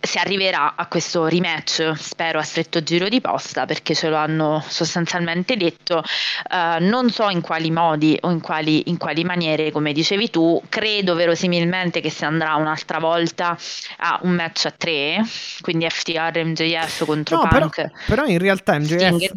si 0.00 0.18
arriverà 0.18 0.74
a 0.76 0.86
questo 0.86 1.26
rematch, 1.26 1.92
spero 1.96 2.38
a 2.38 2.42
stretto 2.42 2.82
giro 2.82 3.08
di 3.08 3.20
posta, 3.20 3.66
perché 3.66 3.94
ce 3.94 4.08
lo 4.08 4.16
hanno 4.16 4.64
sostanzialmente 4.66 5.56
detto. 5.56 6.02
Uh, 6.50 6.82
non 6.84 7.10
so 7.10 7.28
in 7.28 7.40
quali 7.40 7.70
modi 7.70 8.16
o 8.22 8.30
in 8.30 8.40
quali, 8.40 8.88
in 8.88 8.96
quali, 8.96 9.24
maniere, 9.24 9.70
come 9.70 9.92
dicevi 9.92 10.30
tu, 10.30 10.62
credo 10.68 11.14
verosimilmente 11.14 12.00
che 12.00 12.10
si 12.10 12.24
andrà 12.24 12.54
un'altra 12.54 12.98
volta 12.98 13.58
a 13.98 14.20
un 14.22 14.32
match 14.32 14.66
a 14.66 14.70
tre, 14.70 15.22
quindi 15.60 15.86
FTR 15.88 16.44
MJF 16.44 17.04
contro 17.04 17.42
no, 17.42 17.48
Punk. 17.48 17.74
Però, 17.74 17.90
però 18.06 18.26
in 18.26 18.38
realtà 18.38 18.78
MJF, 18.78 19.32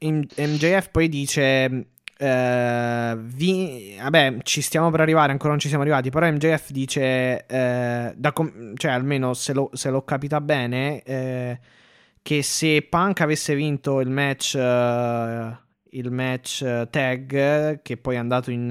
MJF 0.00 0.88
poi 0.90 1.08
dice 1.08 1.86
Uh, 2.16 3.16
vi, 3.16 3.96
vabbè, 4.00 4.36
ci 4.44 4.62
stiamo 4.62 4.90
per 4.90 5.00
arrivare, 5.00 5.32
ancora 5.32 5.50
non 5.50 5.58
ci 5.58 5.68
siamo 5.68 5.82
arrivati. 5.82 6.10
Però 6.10 6.30
MJF 6.30 6.70
dice, 6.70 7.44
uh, 7.50 8.32
com- 8.32 8.74
cioè 8.76 8.92
almeno 8.92 9.34
se, 9.34 9.52
lo, 9.52 9.70
se 9.72 9.90
l'ho 9.90 10.02
capita 10.02 10.40
bene, 10.40 11.02
uh, 11.04 11.64
che 12.22 12.42
se 12.42 12.86
Punk 12.88 13.20
avesse 13.20 13.54
vinto 13.54 14.00
il 14.00 14.10
match, 14.10 14.54
il 14.54 16.10
match 16.10 16.88
tag, 16.88 17.82
che 17.82 17.96
poi 17.96 18.14
è 18.14 18.18
andato 18.18 18.50
in, 18.50 18.70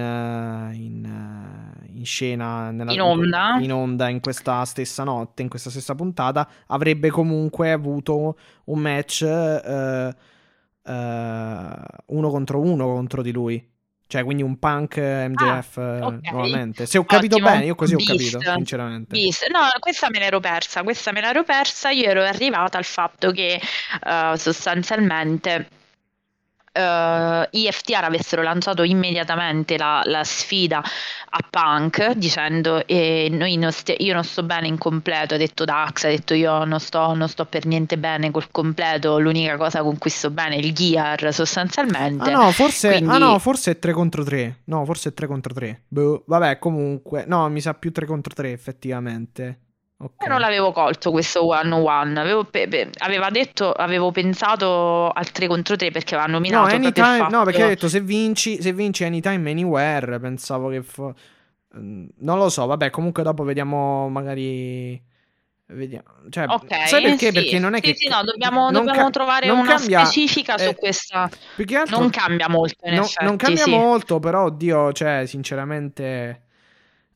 in, 0.74 1.74
in 1.94 2.06
scena 2.06 2.72
nella, 2.72 2.92
in, 2.94 3.02
onda. 3.02 3.60
in 3.60 3.72
onda 3.72 4.10
in 4.10 4.22
questa 4.22 4.66
stessa 4.66 5.04
notte, 5.04 5.44
in 5.44 5.50
questa 5.50 5.70
stessa 5.70 5.94
puntata, 5.94 6.50
avrebbe 6.68 7.10
comunque 7.12 7.72
avuto 7.72 8.38
un 8.66 8.80
match 8.80 9.24
uh, 10.84 12.14
uno 12.16 12.30
contro 12.30 12.60
uno 12.60 12.86
contro 12.86 13.22
di 13.22 13.32
lui. 13.32 13.72
Cioè, 14.06 14.24
quindi 14.24 14.44
un 14.44 14.60
punk 14.60 14.98
MJF 14.98 15.78
ah, 15.78 16.06
okay. 16.06 16.32
nuovamente. 16.32 16.86
Se 16.86 17.00
ho 17.00 17.04
capito 17.04 17.36
Ottimo. 17.36 17.50
bene, 17.50 17.66
io 17.66 17.74
così 17.74 17.96
Beast. 17.96 18.10
ho 18.10 18.38
capito, 18.38 18.52
sinceramente. 18.54 19.16
Beast. 19.16 19.48
No, 19.50 19.62
questa 19.80 20.10
me 20.12 20.20
l'ero 20.20 20.40
persa, 20.40 20.84
questa 20.84 21.12
me 21.12 21.22
l'ero 21.22 21.44
persa. 21.44 21.90
Io 21.90 22.06
ero 22.06 22.22
arrivata 22.22 22.78
al 22.78 22.84
fatto 22.84 23.32
che 23.32 23.60
uh, 24.06 24.36
sostanzialmente 24.36 25.68
uh, 26.74 27.48
i 27.52 27.70
FTR 27.72 28.04
avessero 28.04 28.42
lanciato 28.42 28.84
immediatamente 28.84 29.78
la, 29.78 30.02
la 30.06 30.24
sfida 30.24 30.82
a 31.36 31.40
Punk 31.50 32.12
dicendo 32.14 32.86
eh, 32.86 33.28
non 33.32 33.72
st- 33.72 33.96
io 33.98 34.14
non 34.14 34.24
sto 34.24 34.44
bene 34.44 34.68
in 34.68 34.78
completo, 34.78 35.34
ha 35.34 35.38
detto 35.38 35.66
Dax, 35.66 36.04
ha 36.04 36.10
detto 36.10 36.34
io 36.34 36.64
non 36.64 36.80
sto, 36.80 37.14
non 37.14 37.28
sto, 37.28 37.46
per 37.46 37.66
niente 37.66 37.98
bene 37.98 38.32
col 38.32 38.52
completo, 38.52 39.20
l'unica 39.20 39.58
cosa 39.58 39.82
con 39.82 39.98
cui 39.98 40.10
sto 40.10 40.30
bene 40.30 40.56
è 40.56 40.60
il 40.60 40.74
gear 40.74 41.34
sostanzialmente. 41.34 42.30
Ah 42.30 42.44
no, 42.44 42.52
forse, 42.52 42.90
Quindi... 42.90 43.10
ah, 43.10 43.18
no, 43.18 43.40
forse 43.40 43.72
è 43.72 43.80
3 43.80 43.94
contro 43.94 44.24
3, 44.24 44.62
no, 44.66 44.86
forse 44.86 45.10
è 45.10 45.14
3 45.14 45.28
contro 45.28 45.54
3. 45.54 45.84
Boh, 45.88 46.24
vabbè, 46.26 46.60
comunque, 46.60 47.26
no, 47.28 47.50
mi 47.50 47.62
sa 47.62 47.74
più 47.74 47.92
3 47.92 48.06
contro 48.06 48.34
3 48.34 48.52
effettivamente. 48.52 49.63
Okay. 50.04 50.28
non 50.28 50.42
l'avevo 50.42 50.74
colto 50.74 51.12
questo 51.12 51.46
one 51.46 51.72
on 51.72 51.82
one. 51.82 52.20
Avevo, 52.20 52.44
pe- 52.44 52.68
pe- 52.68 52.90
aveva 52.98 53.30
detto, 53.30 53.72
avevo 53.72 54.12
pensato 54.12 55.10
al 55.10 55.32
3 55.32 55.48
contro 55.48 55.78
3 55.78 55.92
perché 55.92 56.16
aveva 56.16 56.30
nominato. 56.30 56.68
No, 56.68 56.74
anytime, 56.74 57.18
fatto... 57.20 57.36
no, 57.38 57.44
perché 57.44 57.64
ha 57.64 57.68
detto 57.68 57.88
se 57.88 58.02
vinci, 58.02 58.62
se 58.62 58.74
vinci 58.74 59.06
anytime, 59.06 59.50
anywhere. 59.50 60.20
Pensavo 60.20 60.70
che. 60.70 60.84
Fo... 60.84 61.14
Mm, 61.78 62.08
non 62.20 62.38
lo 62.38 62.50
so, 62.50 62.66
vabbè, 62.66 62.90
comunque 62.90 63.24
dopo 63.24 63.44
vediamo 63.44 64.10
magari. 64.10 65.02
Vediamo. 65.68 66.04
Cioè, 66.30 66.46
okay, 66.50 66.88
sai 66.88 67.02
perché? 67.02 67.28
Sì. 67.28 67.32
Perché 67.32 67.60
non 67.60 67.74
è 67.74 67.78
sì, 67.78 67.82
che. 67.84 67.96
Sì, 67.96 68.08
no, 68.10 68.24
dobbiamo, 68.24 68.72
dobbiamo 68.72 69.06
ca- 69.06 69.10
trovare 69.10 69.50
una 69.50 69.76
cambia, 69.76 70.04
specifica 70.04 70.58
su 70.58 70.68
eh, 70.68 70.76
questa. 70.76 71.22
Altro, 71.22 71.98
non 71.98 72.10
cambia 72.10 72.50
molto. 72.50 72.90
No, 72.90 73.04
effetti, 73.04 73.24
non 73.24 73.38
cambia 73.38 73.68
molto, 73.68 74.20
però, 74.20 74.46
oddio, 74.46 74.92
cioè, 74.92 75.24
sinceramente. 75.26 76.42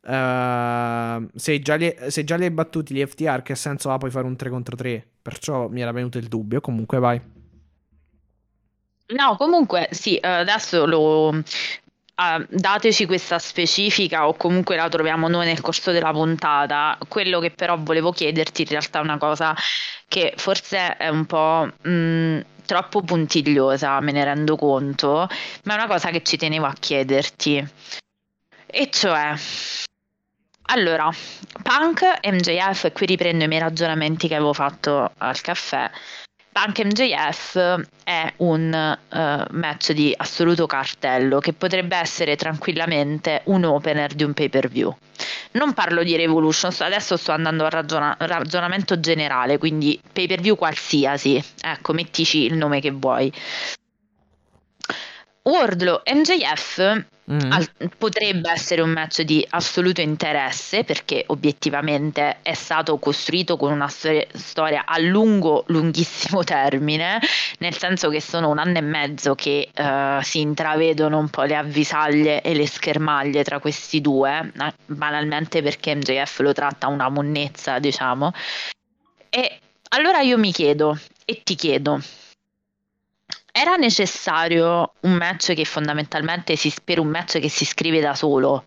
Uh, 0.07 1.27
se, 1.35 1.59
già 1.59 1.75
li, 1.75 1.93
se 2.07 2.23
già 2.23 2.37
li 2.37 2.45
hai 2.45 2.51
battuti 2.51 2.93
gli 2.93 3.05
FTR, 3.05 3.41
che 3.41 3.55
senso 3.55 3.91
ha 3.91 3.97
poi 3.97 4.09
fare 4.09 4.25
un 4.25 4.37
3 4.37 4.49
contro 4.49 4.75
3? 4.77 5.05
Perciò 5.21 5.67
mi 5.67 5.81
era 5.81 5.91
venuto 5.91 6.17
il 6.17 6.27
dubbio. 6.27 6.61
Comunque, 6.61 6.99
vai. 6.99 7.21
No, 9.07 9.35
comunque, 9.35 9.89
sì, 9.91 10.17
adesso 10.21 10.85
lo. 10.85 11.27
Uh, 11.29 12.43
dateci 12.49 13.05
questa 13.05 13.37
specifica 13.37 14.27
o 14.27 14.33
comunque 14.33 14.75
la 14.75 14.89
troviamo 14.89 15.27
noi 15.27 15.45
nel 15.45 15.61
corso 15.61 15.91
della 15.91 16.11
puntata. 16.11 16.97
Quello 17.07 17.39
che 17.39 17.51
però 17.51 17.77
volevo 17.77 18.11
chiederti 18.11 18.61
in 18.61 18.69
realtà 18.69 18.99
è 18.99 19.03
una 19.03 19.17
cosa 19.17 19.53
che 20.07 20.33
forse 20.37 20.95
è 20.95 21.09
un 21.09 21.25
po' 21.25 21.69
mh, 21.81 22.45
troppo 22.65 23.01
puntigliosa, 23.01 23.99
me 23.99 24.13
ne 24.13 24.23
rendo 24.23 24.55
conto, 24.55 25.27
ma 25.63 25.73
è 25.73 25.77
una 25.77 25.87
cosa 25.87 26.09
che 26.09 26.23
ci 26.23 26.37
tenevo 26.37 26.65
a 26.65 26.73
chiederti. 26.73 27.67
E 28.65 28.89
cioè, 28.89 29.33
allora, 30.67 31.09
Punk 31.63 32.19
MJF, 32.23 32.85
e 32.85 32.91
qui 32.91 33.05
riprendo 33.05 33.43
i 33.43 33.47
miei 33.47 33.61
ragionamenti 33.61 34.27
che 34.27 34.35
avevo 34.35 34.53
fatto 34.53 35.11
al 35.17 35.39
caffè. 35.41 35.89
Punk 36.51 36.79
MJF 36.85 37.83
è 38.03 38.33
un 38.37 38.97
uh, 39.09 39.55
match 39.55 39.91
di 39.91 40.11
assoluto 40.17 40.65
cartello 40.65 41.39
che 41.39 41.53
potrebbe 41.53 41.95
essere 41.95 42.35
tranquillamente 42.35 43.41
un 43.45 43.63
opener 43.63 44.13
di 44.13 44.23
un 44.23 44.33
pay 44.33 44.49
per 44.49 44.67
view. 44.67 44.95
Non 45.51 45.73
parlo 45.73 46.03
di 46.03 46.15
Revolution, 46.15 46.71
adesso 46.79 47.15
sto 47.15 47.31
andando 47.31 47.63
al 47.63 47.69
ragiona- 47.69 48.15
ragionamento 48.17 48.99
generale, 48.99 49.59
quindi 49.59 50.01
pay 50.11 50.25
per 50.25 50.41
view 50.41 50.55
qualsiasi, 50.55 51.41
ecco, 51.61 51.93
mettici 51.93 52.45
il 52.45 52.55
nome 52.55 52.81
che 52.81 52.91
vuoi. 52.91 53.31
Wardlow 55.47 56.01
MJF 56.13 57.05
mm. 57.31 57.51
al- 57.51 57.69
potrebbe 57.97 58.51
essere 58.51 58.81
un 58.81 58.89
match 58.89 59.21
di 59.21 59.45
assoluto 59.49 60.01
interesse 60.01 60.83
perché 60.83 61.23
obiettivamente 61.27 62.39
è 62.41 62.53
stato 62.53 62.97
costruito 62.97 63.55
con 63.55 63.71
una 63.71 63.87
stor- 63.87 64.27
storia 64.33 64.83
a 64.85 64.99
lungo, 64.99 65.63
lunghissimo 65.67 66.43
termine, 66.45 67.21
nel 67.59 67.77
senso 67.77 68.09
che 68.09 68.19
sono 68.19 68.49
un 68.49 68.57
anno 68.57 68.77
e 68.77 68.81
mezzo 68.81 69.35
che 69.35 69.69
uh, 69.73 70.21
si 70.21 70.41
intravedono 70.41 71.17
un 71.17 71.29
po' 71.29 71.43
le 71.43 71.55
avvisaglie 71.55 72.41
e 72.41 72.53
le 72.53 72.67
schermaglie 72.67 73.45
tra 73.45 73.59
questi 73.59 74.01
due, 74.01 74.51
eh, 74.53 74.73
banalmente 74.85 75.61
perché 75.61 75.95
MJF 75.95 76.39
lo 76.39 76.51
tratta 76.51 76.87
una 76.87 77.07
monnezza, 77.07 77.79
diciamo. 77.79 78.33
E 79.29 79.59
allora 79.89 80.19
io 80.19 80.37
mi 80.37 80.51
chiedo 80.51 80.99
e 81.23 81.41
ti 81.43 81.55
chiedo 81.55 82.01
era 83.57 83.75
necessario 83.75 84.93
un 85.01 85.13
match 85.13 85.53
che 85.53 85.65
fondamentalmente 85.65 86.55
si, 86.55 86.71
per 86.83 86.99
un 86.99 87.07
match 87.07 87.39
che 87.39 87.49
si 87.49 87.65
scrive 87.65 87.99
da 87.99 88.13
solo, 88.13 88.65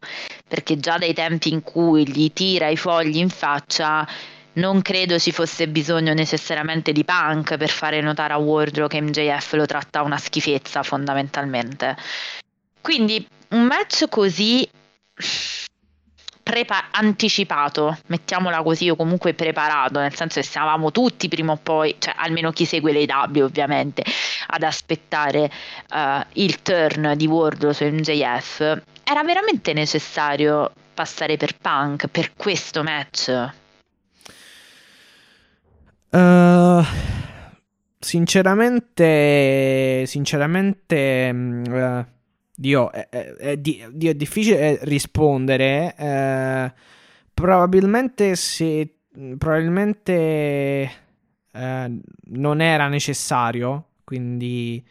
perché 0.48 0.78
già 0.78 0.98
dai 0.98 1.14
tempi 1.14 1.52
in 1.52 1.62
cui 1.62 2.08
gli 2.08 2.32
tira 2.32 2.66
i 2.66 2.76
fogli 2.76 3.18
in 3.18 3.28
faccia 3.28 4.06
non 4.54 4.82
credo 4.82 5.16
ci 5.20 5.30
fosse 5.30 5.68
bisogno 5.68 6.12
necessariamente 6.12 6.90
di 6.90 7.04
punk 7.04 7.56
per 7.56 7.68
fare 7.68 8.00
notare 8.00 8.32
a 8.32 8.38
Wardrow 8.38 8.88
che 8.88 9.00
MJF 9.00 9.52
lo 9.52 9.64
tratta 9.64 10.02
una 10.02 10.18
schifezza 10.18 10.82
fondamentalmente. 10.82 11.96
Quindi 12.80 13.24
un 13.50 13.62
match 13.62 14.08
così 14.08 14.68
prepa- 16.50 16.86
anticipato, 16.90 17.96
mettiamola 18.06 18.62
così, 18.62 18.90
o 18.90 18.96
comunque 18.96 19.34
preparato, 19.34 20.00
nel 20.00 20.14
senso 20.14 20.40
che 20.40 20.46
stavamo 20.46 20.90
tutti 20.90 21.28
prima 21.28 21.52
o 21.52 21.58
poi, 21.62 21.94
cioè 21.98 22.14
almeno 22.16 22.50
chi 22.50 22.64
segue 22.64 22.90
le 22.90 23.04
W 23.04 23.38
ovviamente, 23.38 24.02
ad 24.48 24.64
aspettare 24.64 25.48
uh, 25.90 26.20
il 26.32 26.60
turn 26.62 27.14
di 27.16 27.28
Wardlow 27.28 27.70
su 27.70 27.84
MJF. 27.84 28.82
Era 29.04 29.22
veramente 29.22 29.72
necessario 29.72 30.72
passare 30.92 31.36
per 31.36 31.56
Punk 31.56 32.08
per 32.08 32.32
questo 32.36 32.82
match? 32.82 33.50
Uh, 36.10 36.84
sinceramente, 38.00 40.04
sinceramente, 40.06 41.30
uh, 41.32 42.04
Dio, 42.60 42.92
è, 42.92 43.08
è, 43.08 43.32
è, 43.36 43.56
Dio, 43.56 44.10
è 44.10 44.14
difficile 44.14 44.78
rispondere. 44.82 45.94
Eh, 45.96 46.72
probabilmente 47.32 48.36
se 48.36 48.96
probabilmente 49.38 50.12
eh, 51.52 52.00
non 52.22 52.60
era 52.60 52.88
necessario, 52.88 53.86
quindi 54.04 54.84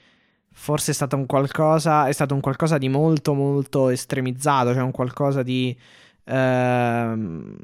forse 0.52 0.92
è 0.92 0.94
stato 0.96 1.16
un 1.16 1.28
qualcosa, 1.28 2.08
è 2.08 2.12
stato 2.12 2.34
un 2.34 2.42
qualcosa 2.42 2.80
di 2.80 2.90
molto 2.90 3.36
molto 3.36 3.90
estremizzato, 3.90 4.74
cioè 4.74 4.82
un 4.82 4.92
qualcosa 4.92 5.44
di 5.44 5.78
ehm, 6.24 7.56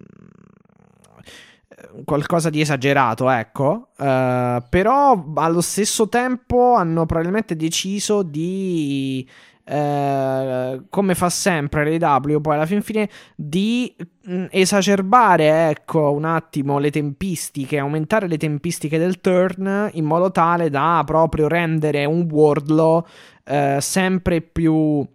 qualcosa 2.03 2.51
di 2.51 2.61
esagerato, 2.61 3.27
ecco. 3.29 3.89
Uh, 3.97 4.61
però 4.69 5.31
allo 5.35 5.61
stesso 5.61 6.07
tempo 6.09 6.75
hanno 6.75 7.07
probabilmente 7.07 7.55
deciso 7.55 8.21
di 8.21 9.27
eh, 9.65 10.83
come 10.89 11.15
fa 11.15 11.29
sempre 11.29 11.97
l'AW 11.97 12.39
poi 12.39 12.55
alla 12.55 12.67
fin 12.67 12.81
fine 12.81 13.09
di 13.35 13.95
mh, 13.97 14.33
mm, 14.33 14.45
esacerbare 14.51 15.69
ecco 15.69 16.11
un 16.11 16.25
attimo 16.25 16.77
le 16.77 16.91
tempistiche 16.91 17.79
aumentare 17.79 18.27
le 18.27 18.37
tempistiche 18.37 18.97
del 18.97 19.19
turn 19.21 19.89
in 19.93 20.05
modo 20.05 20.31
tale 20.31 20.69
da 20.69 21.01
proprio 21.05 21.47
rendere 21.47 22.05
un 22.05 22.27
Wardlow 22.29 23.05
eh, 23.43 23.77
sempre 23.79 24.41
più 24.41 25.05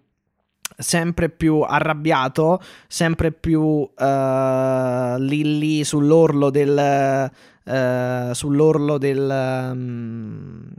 sempre 0.80 1.28
più 1.28 1.60
arrabbiato, 1.60 2.60
sempre 2.88 3.32
più 3.32 3.60
uh, 3.60 5.16
lì 5.18 5.58
lì 5.58 5.84
sull'orlo 5.84 6.50
del... 6.50 7.30
Uh, 7.62 8.32
sull'orlo 8.32 8.98
del... 8.98 9.70
Um, 9.72 10.70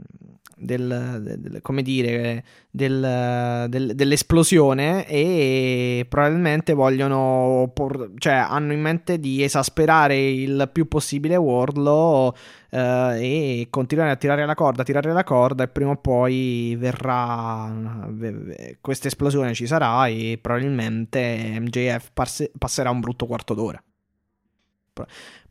del, 0.62 1.36
del, 1.38 1.60
come 1.62 1.82
dire, 1.82 2.44
del, 2.70 3.66
del, 3.68 3.94
dell'esplosione 3.94 5.06
e 5.06 6.06
probabilmente 6.08 6.72
vogliono, 6.72 7.70
por- 7.74 8.12
cioè 8.18 8.34
hanno 8.34 8.72
in 8.72 8.80
mente 8.80 9.18
di 9.18 9.42
esasperare 9.42 10.18
il 10.18 10.70
più 10.72 10.88
possibile 10.88 11.36
Wardlow 11.36 12.34
eh, 12.70 13.60
e 13.60 13.66
continuare 13.70 14.10
a 14.10 14.16
tirare 14.16 14.46
la 14.46 14.54
corda, 14.54 14.82
tirare 14.82 15.12
la 15.12 15.24
corda 15.24 15.64
e 15.64 15.68
prima 15.68 15.90
o 15.90 15.96
poi 15.96 16.76
verrà, 16.78 18.08
questa 18.80 19.08
esplosione 19.08 19.54
ci 19.54 19.66
sarà 19.66 20.06
e 20.06 20.38
probabilmente 20.40 21.58
MJF 21.60 22.10
passe- 22.12 22.50
passerà 22.56 22.90
un 22.90 23.00
brutto 23.00 23.26
quarto 23.26 23.54
d'ora 23.54 23.82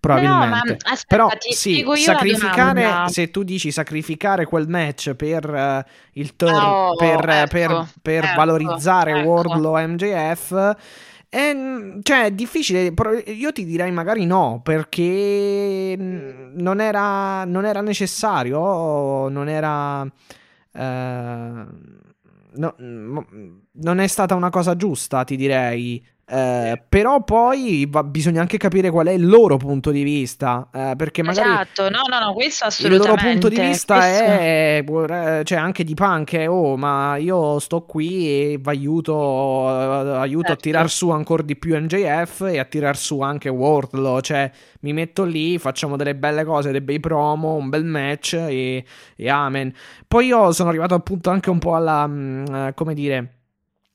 probabilmente. 0.02 0.72
No, 0.72 0.78
aspetta, 0.91 1.06
Però 1.08 1.30
sì, 1.39 1.86
sacrificare, 1.95 3.08
se 3.10 3.32
tu 3.32 3.43
dici 3.43 3.72
sacrificare 3.72 4.45
quel 4.45 4.68
match 4.68 5.14
per 5.14 5.47
uh, 5.47 5.91
il 6.14 6.36
turn, 6.36 6.54
oh, 6.54 6.95
per, 6.95 7.30
ecco, 7.30 7.47
per, 7.47 7.88
per 8.02 8.24
ecco, 8.26 8.36
valorizzare 8.36 9.20
ecco. 9.20 9.30
Wardlow 9.30 9.78
MJF. 9.78 10.76
È, 11.30 11.56
cioè, 12.02 12.26
è 12.26 12.32
difficile. 12.32 12.93
Io 13.28 13.52
ti 13.54 13.64
direi 13.64 13.91
magari 13.91 14.26
no, 14.26 14.60
perché 14.62 15.95
non 15.97 16.82
era, 16.82 17.45
non 17.45 17.66
era 17.66 17.80
necessario, 17.82 19.30
non 19.30 19.47
era. 19.47 20.02
Uh, 20.74 21.68
no, 22.54 22.76
non 23.74 23.99
è 23.99 24.07
stata 24.07 24.36
una 24.36 24.49
cosa 24.49 24.76
giusta, 24.76 25.24
ti 25.24 25.36
direi. 25.36 26.05
Eh, 26.34 26.82
però 26.88 27.26
poi 27.26 27.86
va, 27.89 28.05
bisogna 28.05 28.39
anche 28.39 28.57
capire 28.57 28.89
qual 28.89 29.07
è 29.07 29.11
il 29.11 29.28
loro 29.28 29.57
punto 29.57 29.91
di 29.91 30.01
vista. 30.03 30.69
Eh, 30.74 30.93
perché 30.95 31.24
magari 31.24 31.49
esatto, 31.49 31.89
no, 31.89 32.03
no, 32.09 32.26
no, 32.26 32.34
questo 32.34 32.65
assolutamente. 32.65 33.05
Il 33.05 33.09
loro 33.09 33.30
punto 33.30 33.49
di 33.49 33.59
vista 33.59 33.97
questo... 33.97 34.24
è 34.24 34.86
eh, 34.88 35.43
cioè 35.43 35.57
anche 35.57 35.84
di 35.84 35.93
punk. 35.93 36.36
È, 36.36 36.49
oh, 36.49 36.78
ma 36.78 37.17
io 37.17 37.59
sto 37.59 37.82
qui 37.82 38.28
e 38.30 38.59
vi 38.61 38.69
aiuto, 38.69 39.67
aiuto 39.67 40.47
certo. 40.47 40.51
a 40.53 40.55
tirar 40.63 40.89
su 40.89 41.09
ancora 41.09 41.43
di 41.43 41.57
più 41.57 41.78
MJF 41.78 42.47
e 42.49 42.59
a 42.59 42.63
tirar 42.63 42.95
su 42.95 43.19
anche 43.19 43.49
Wardlow. 43.49 44.22
Cioè, 44.22 44.49
mi 44.82 44.93
metto 44.93 45.26
lì, 45.26 45.57
facciamo 45.57 45.97
delle 45.97 46.15
belle 46.15 46.45
cose, 46.45 46.72
dei 46.72 46.82
bei 46.82 47.01
promo, 47.01 47.55
un 47.55 47.67
bel 47.67 47.84
match 47.84 48.36
e, 48.36 48.86
e 49.17 49.30
amen. 49.30 49.74
Poi 50.07 50.28
io 50.28 50.53
sono 50.53 50.69
arrivato 50.69 50.93
appunto 50.93 51.30
anche 51.30 51.49
un 51.49 51.59
po' 51.59 51.76
alla, 51.76 52.07
mm, 52.07 52.69
come 52.74 52.93
dire 52.93 53.39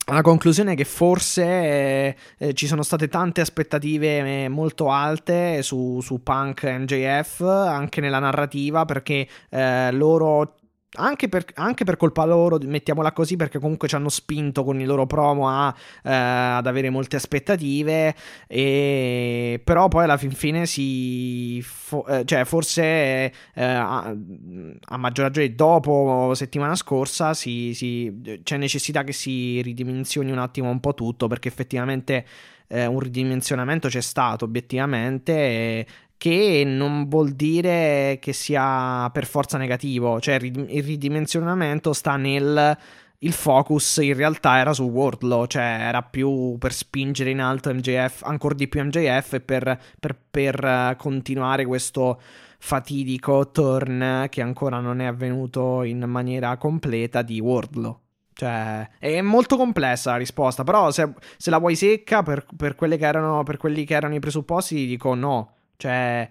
alla 0.09 0.23
conclusione 0.23 0.75
che 0.75 0.85
forse 0.85 2.17
eh, 2.39 2.55
ci 2.55 2.67
sono 2.67 2.83
state 2.83 3.09
tante 3.09 3.41
aspettative 3.41 4.45
eh, 4.45 4.49
molto 4.49 4.91
alte 4.91 5.63
su, 5.63 6.01
su 6.01 6.23
Punk 6.23 6.65
MJF 6.65 7.41
anche 7.41 8.01
nella 8.01 8.21
narrativa 8.21 8.85
perché 8.85 9.27
eh, 9.49 9.91
loro 9.93 10.55
anche 10.95 11.29
per, 11.29 11.45
anche 11.55 11.85
per, 11.85 11.97
colpa 11.97 12.25
loro, 12.25 12.59
mettiamola 12.63 13.13
così, 13.13 13.37
perché 13.37 13.59
comunque 13.59 13.89
ci 13.89 13.95
hanno 13.95 14.09
spinto 14.09 14.65
con 14.65 14.81
i 14.81 14.85
loro 14.85 15.07
promo 15.07 15.49
a, 15.49 15.75
eh, 16.03 16.13
ad 16.13 16.67
avere 16.67 16.91
molte 16.91 17.17
aspettative. 17.17 18.15
E, 18.47 19.61
però 19.63 19.89
poi 19.89 20.05
alla 20.05 20.17
fin 20.17 20.33
fine 20.33 20.67
si. 20.67 21.61
Fo- 21.63 22.07
eh, 22.07 22.25
cioè, 22.25 22.45
forse 22.45 22.83
eh, 22.83 23.33
a, 23.55 24.15
a, 24.85 24.97
maggior 24.97 25.27
ragione 25.27 25.55
dopo 25.55 26.33
settimana 26.35 26.75
scorsa 26.75 27.35
si, 27.35 27.75
si, 27.75 28.41
c'è 28.43 28.57
necessità 28.57 29.05
che 29.05 29.13
si 29.13 29.61
ridimensioni 29.63 30.31
un 30.31 30.39
attimo 30.39 30.71
un 30.71 30.81
po' 30.81 30.95
tutto, 30.95 31.27
perché 31.27 31.49
effettivamente. 31.49 32.25
Eh, 32.69 32.85
un 32.85 32.99
ridimensionamento 32.99 33.87
c'è 33.87 34.01
stato 34.01 34.45
obiettivamente 34.45 35.33
e, 35.33 35.87
che 36.17 36.63
non 36.65 37.09
vuol 37.09 37.31
dire 37.33 38.19
che 38.21 38.33
sia 38.33 39.09
per 39.13 39.27
forza 39.27 39.59
negativo, 39.59 40.21
cioè 40.21 40.37
il 40.37 40.83
ridimensionamento 40.83 41.93
sta 41.93 42.17
nel 42.17 42.77
il 43.21 43.33
focus 43.33 43.97
in 43.99 44.15
realtà 44.15 44.59
era 44.59 44.73
su 44.73 44.85
Wardlow, 44.85 45.47
cioè 45.47 45.79
era 45.81 46.03
più 46.03 46.57
per 46.59 46.73
spingere 46.73 47.31
in 47.31 47.41
alto 47.41 47.73
MJF, 47.73 48.23
ancora 48.25 48.55
di 48.55 48.69
più 48.69 48.83
MJF 48.83 49.35
e 49.35 49.41
per, 49.41 49.81
per, 49.99 50.17
per 50.31 50.63
uh, 50.65 50.97
continuare 50.97 51.65
questo 51.65 52.21
fatidico 52.59 53.51
turn 53.51 54.27
che 54.29 54.43
ancora 54.43 54.81
non 54.81 55.01
è 55.01 55.07
avvenuto 55.07 55.83
in 55.83 56.01
maniera 56.07 56.57
completa 56.57 57.23
di 57.23 57.41
Wardlow. 57.41 58.01
Cioè, 58.33 58.91
è 58.99 59.23
molto 59.23 59.57
complessa 59.57 60.11
la 60.11 60.19
risposta, 60.19 60.63
però 60.63 60.91
se, 60.91 61.15
se 61.39 61.49
la 61.49 61.59
vuoi 61.59 61.75
secca 61.75 62.23
per, 62.23 62.45
per, 62.55 62.77
erano, 63.01 63.43
per 63.45 63.57
quelli 63.57 63.85
che 63.87 63.95
erano 63.95 64.15
i 64.15 64.21
presupposti, 64.21 64.87
dico 64.87 65.15
no. 65.15 65.55
Cioè, 65.77 66.31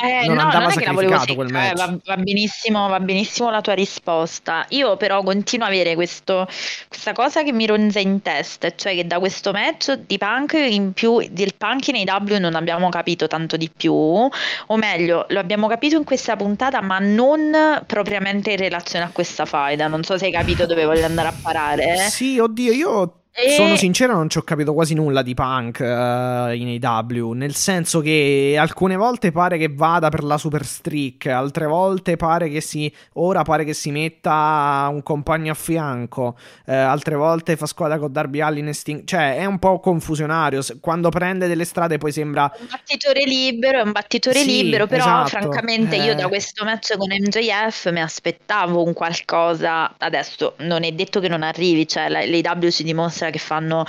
eh, 0.00 0.26
non 0.26 0.36
no, 0.36 0.42
andava 0.42 0.62
non 0.64 0.70
sacrificato 0.70 1.34
quel 1.34 1.50
match. 1.50 1.70
Eh, 1.72 1.74
va, 1.74 1.98
va, 2.04 2.16
benissimo, 2.16 2.88
va 2.88 3.00
benissimo 3.00 3.50
la 3.50 3.60
tua 3.60 3.72
risposta. 3.72 4.64
Io 4.68 4.96
però 4.96 5.22
continuo 5.22 5.66
a 5.66 5.70
avere 5.70 5.96
questo, 5.96 6.46
questa 6.86 7.12
cosa 7.12 7.42
che 7.42 7.52
mi 7.52 7.66
ronza 7.66 7.98
in 7.98 8.22
testa, 8.22 8.72
cioè 8.74 8.94
che 8.94 9.06
da 9.06 9.18
questo 9.18 9.50
match 9.50 9.94
di 10.06 10.16
punk 10.16 10.52
in 10.52 10.92
più 10.92 11.26
del 11.30 11.54
punk 11.56 11.88
nei 11.88 12.04
W 12.04 12.36
non 12.36 12.54
abbiamo 12.54 12.88
capito 12.90 13.26
tanto 13.26 13.56
di 13.56 13.68
più, 13.76 13.92
o 13.92 14.76
meglio, 14.76 15.26
lo 15.30 15.40
abbiamo 15.40 15.66
capito 15.66 15.96
in 15.96 16.04
questa 16.04 16.36
puntata, 16.36 16.80
ma 16.80 17.00
non 17.00 17.82
propriamente 17.84 18.52
in 18.52 18.58
relazione 18.58 19.04
a 19.04 19.10
questa 19.10 19.46
faida. 19.46 19.88
Non 19.88 20.04
so 20.04 20.16
se 20.16 20.26
hai 20.26 20.32
capito 20.32 20.64
dove 20.64 20.84
voglio 20.84 21.06
andare 21.06 21.28
a 21.28 21.34
parare. 21.42 21.96
Sì, 22.08 22.38
oddio, 22.38 22.72
io 22.72 23.17
e... 23.40 23.50
Sono 23.50 23.76
sincero, 23.76 24.14
non 24.14 24.28
ci 24.28 24.38
ho 24.38 24.42
capito 24.42 24.74
quasi 24.74 24.94
nulla 24.94 25.22
di 25.22 25.32
punk 25.32 25.78
uh, 25.78 26.52
in 26.52 26.76
AW. 26.82 27.32
Nel 27.34 27.54
senso 27.54 28.00
che 28.00 28.56
alcune 28.58 28.96
volte 28.96 29.30
pare 29.30 29.58
che 29.58 29.68
vada 29.72 30.08
per 30.08 30.24
la 30.24 30.36
super 30.38 30.64
streak, 30.64 31.26
altre 31.26 31.66
volte 31.66 32.16
pare 32.16 32.48
che 32.48 32.60
si. 32.60 32.92
Ora 33.12 33.42
pare 33.42 33.62
che 33.62 33.74
si 33.74 33.92
metta 33.92 34.88
un 34.90 35.04
compagno 35.04 35.52
a 35.52 35.54
fianco, 35.54 36.36
uh, 36.66 36.72
altre 36.72 37.14
volte 37.14 37.54
fa 37.54 37.66
squadra 37.66 37.98
con 37.98 38.10
Darby 38.10 38.40
Allin 38.40 38.66
e 38.66 38.72
Sting. 38.72 39.04
Cioè, 39.04 39.36
è 39.36 39.44
un 39.44 39.60
po' 39.60 39.78
confusionario. 39.78 40.60
Quando 40.80 41.08
prende 41.08 41.46
delle 41.46 41.64
strade, 41.64 41.98
poi 41.98 42.10
sembra. 42.10 42.50
Un 42.58 42.66
battitore 42.68 43.22
libero, 43.24 43.78
è 43.78 43.82
un 43.82 43.92
battitore 43.92 44.40
sì, 44.40 44.64
libero. 44.64 44.88
Però, 44.88 45.04
esatto. 45.04 45.28
francamente, 45.28 45.94
eh... 45.94 46.06
io 46.06 46.16
da 46.16 46.26
questo 46.26 46.64
match 46.64 46.96
con 46.96 47.08
MJF 47.08 47.92
mi 47.92 48.00
aspettavo 48.00 48.82
un 48.82 48.94
qualcosa. 48.94 49.94
Adesso 49.96 50.54
non 50.58 50.82
è 50.82 50.90
detto 50.90 51.20
che 51.20 51.28
non 51.28 51.44
arrivi, 51.44 51.86
cioè 51.86 52.08
l'AW 52.08 52.68
si 52.68 52.82
dimostra 52.82 53.26
che 53.30 53.38
fanno 53.38 53.84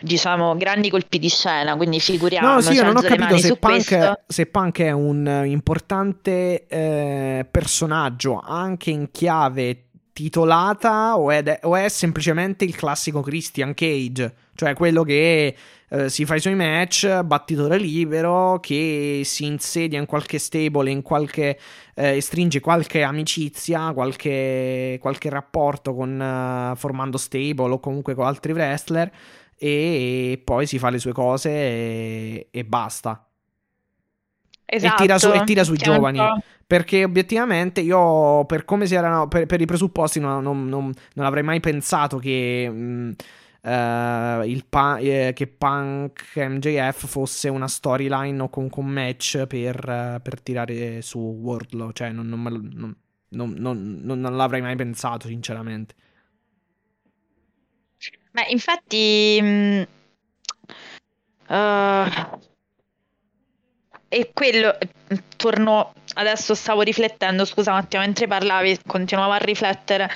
diciamo 0.00 0.56
grandi 0.56 0.90
colpi 0.90 1.18
di 1.18 1.28
scena 1.28 1.76
quindi 1.76 2.00
figuriamo 2.00 2.54
no 2.54 2.60
sì 2.60 2.72
io 2.72 2.84
non 2.84 2.96
ho 2.96 3.00
capito 3.00 3.38
se 3.38 3.56
Punk, 3.56 4.20
se 4.26 4.46
Punk, 4.46 4.80
è 4.80 4.90
un 4.90 5.42
importante 5.46 6.66
eh, 6.66 7.46
personaggio 7.50 8.40
anche 8.44 8.90
in 8.90 9.10
chiave 9.10 9.84
titolata 10.12 11.16
o 11.16 11.30
è, 11.30 11.60
o 11.62 11.76
è, 11.76 11.88
semplicemente 11.88 12.64
il 12.64 12.76
classico 12.76 13.20
Christian 13.20 13.74
Cage 13.74 14.34
cioè 14.54 14.74
quello 14.74 15.02
che 15.02 15.56
eh, 15.92 16.08
si 16.08 16.24
fa 16.24 16.36
i 16.36 16.40
suoi 16.40 16.54
match 16.54 17.20
battitore 17.20 17.76
libero 17.76 18.58
che 18.60 19.20
si 19.24 19.44
insedia 19.44 19.98
in 19.98 20.06
qualche 20.06 20.38
stable 20.38 20.90
in 20.90 21.02
qualche 21.02 21.58
eh, 21.94 22.18
stringe 22.22 22.60
qualche 22.60 23.02
amicizia, 23.02 23.92
qualche, 23.92 24.98
qualche 25.02 25.28
rapporto 25.28 25.94
con, 25.94 26.18
uh, 26.18 26.74
formando 26.76 27.18
stable 27.18 27.72
o 27.72 27.80
comunque 27.80 28.14
con 28.14 28.24
altri 28.24 28.52
wrestler 28.52 29.10
e 29.58 30.40
poi 30.42 30.66
si 30.66 30.78
fa 30.78 30.88
le 30.88 30.98
sue 30.98 31.12
cose 31.12 31.50
e, 31.50 32.48
e 32.50 32.64
basta. 32.64 33.26
Esatto, 34.64 34.94
e 34.94 35.04
tira, 35.04 35.18
su, 35.18 35.30
e 35.30 35.44
tira 35.44 35.62
sui 35.62 35.76
giovani. 35.76 36.18
Perché 36.66 37.04
obiettivamente 37.04 37.82
io, 37.82 38.46
per 38.46 38.64
come 38.64 38.86
si 38.86 38.94
erano, 38.94 39.28
per, 39.28 39.44
per 39.44 39.60
i 39.60 39.66
presupposti, 39.66 40.18
non, 40.18 40.42
non, 40.42 40.66
non, 40.68 40.90
non, 41.14 41.26
avrei 41.26 41.42
mai 41.42 41.60
pensato 41.60 42.16
che. 42.16 42.68
Mh, 42.68 43.12
il 43.64 44.66
pa- 44.68 44.98
eh, 44.98 45.32
che 45.34 45.46
Punk 45.46 46.36
MJF 46.36 47.06
fosse 47.06 47.48
una 47.48 47.68
storyline 47.68 48.42
o 48.42 48.48
comunque 48.48 48.82
un 48.82 48.88
match 48.88 49.46
per, 49.46 49.76
uh, 49.76 50.20
per 50.20 50.40
tirare 50.40 51.00
su 51.02 51.18
Wardlow. 51.18 51.92
Cioè, 51.92 52.10
non, 52.10 52.28
non, 52.28 52.96
non, 53.28 54.00
non, 54.02 54.36
l'avrei 54.36 54.60
mai 54.60 54.76
pensato, 54.76 55.28
sinceramente. 55.28 55.94
Beh, 58.32 58.46
infatti. 58.48 59.38
Mh, 59.40 59.86
uh, 61.48 62.50
e 64.12 64.30
quello 64.34 64.76
torno 65.36 65.94
adesso 66.14 66.54
stavo 66.54 66.82
riflettendo 66.82 67.46
scusa 67.46 67.70
un 67.72 67.78
attimo 67.78 68.02
mentre 68.02 68.26
parlavi 68.26 68.80
continuavo 68.86 69.32
a 69.32 69.38
riflettere 69.38 70.10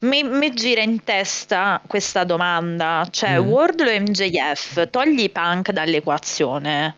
mi, 0.00 0.22
mi 0.22 0.50
gira 0.54 0.80
in 0.80 1.04
testa 1.04 1.78
questa 1.86 2.24
domanda 2.24 3.06
cioè 3.10 3.38
mm. 3.38 3.46
Wardlow 3.46 3.88
e 3.88 4.00
MJF 4.00 4.88
togli 4.88 5.30
Punk 5.30 5.70
dall'equazione 5.70 6.96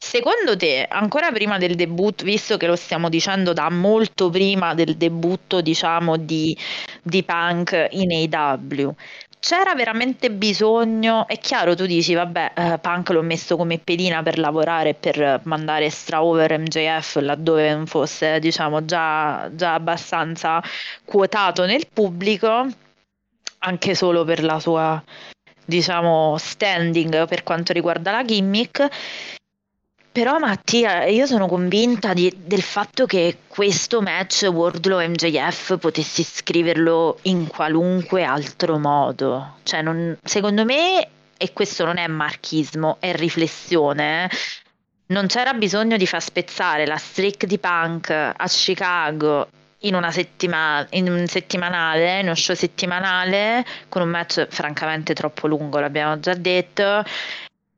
Secondo 0.00 0.56
te, 0.56 0.86
ancora 0.88 1.32
prima 1.32 1.58
del 1.58 1.74
debutto, 1.74 2.22
visto 2.22 2.56
che 2.56 2.68
lo 2.68 2.76
stiamo 2.76 3.08
dicendo 3.08 3.52
da 3.52 3.68
molto 3.68 4.30
prima 4.30 4.72
del 4.72 4.96
debutto, 4.96 5.60
diciamo, 5.60 6.16
di, 6.16 6.56
di 7.02 7.24
Punk 7.24 7.88
in 7.90 8.32
AW, 8.32 8.94
c'era 9.40 9.74
veramente 9.74 10.30
bisogno, 10.30 11.26
è 11.26 11.38
chiaro 11.38 11.74
tu 11.74 11.86
dici 11.86 12.14
vabbè 12.14 12.52
eh, 12.54 12.78
Punk 12.78 13.10
l'ho 13.10 13.22
messo 13.22 13.56
come 13.56 13.78
pedina 13.78 14.22
per 14.22 14.38
lavorare 14.38 14.94
per 14.94 15.40
mandare 15.44 15.86
extra 15.86 16.22
over 16.22 16.58
MJF 16.58 17.16
laddove 17.20 17.72
non 17.72 17.86
fosse 17.86 18.38
diciamo 18.40 18.84
già, 18.84 19.48
già 19.52 19.74
abbastanza 19.74 20.62
quotato 21.04 21.64
nel 21.66 21.86
pubblico 21.92 22.66
anche 23.60 23.94
solo 23.94 24.24
per 24.24 24.42
la 24.42 24.60
sua 24.60 25.02
diciamo 25.64 26.36
standing 26.38 27.26
per 27.26 27.42
quanto 27.42 27.72
riguarda 27.72 28.10
la 28.10 28.24
gimmick 28.24 28.88
però 30.18 30.40
Mattia, 30.40 31.04
io 31.04 31.26
sono 31.26 31.46
convinta 31.46 32.12
di, 32.12 32.34
del 32.36 32.60
fatto 32.60 33.06
che 33.06 33.42
questo 33.46 34.00
match 34.00 34.48
Wardlow 34.50 34.98
MJF 35.00 35.78
potessi 35.78 36.24
scriverlo 36.24 37.20
in 37.22 37.46
qualunque 37.46 38.24
altro 38.24 38.78
modo. 38.78 39.58
Cioè, 39.62 39.80
non, 39.80 40.18
secondo 40.20 40.64
me, 40.64 41.06
e 41.36 41.52
questo 41.52 41.84
non 41.84 41.98
è 41.98 42.06
marchismo, 42.08 42.96
è 42.98 43.14
riflessione, 43.14 44.24
eh, 44.24 44.36
non 45.06 45.28
c'era 45.28 45.54
bisogno 45.54 45.96
di 45.96 46.04
far 46.04 46.20
spezzare 46.20 46.84
la 46.84 46.96
streak 46.96 47.44
di 47.44 47.58
punk 47.60 48.10
a 48.10 48.46
Chicago 48.48 49.46
in 49.82 49.94
una 49.94 50.10
settimana, 50.10 50.84
in 50.90 51.08
un 51.08 51.28
settimanale, 51.28 52.18
in 52.18 52.24
uno 52.24 52.34
show 52.34 52.56
settimanale, 52.56 53.64
con 53.88 54.02
un 54.02 54.08
match 54.08 54.48
francamente 54.48 55.14
troppo 55.14 55.46
lungo, 55.46 55.78
l'abbiamo 55.78 56.18
già 56.18 56.34
detto. 56.34 57.04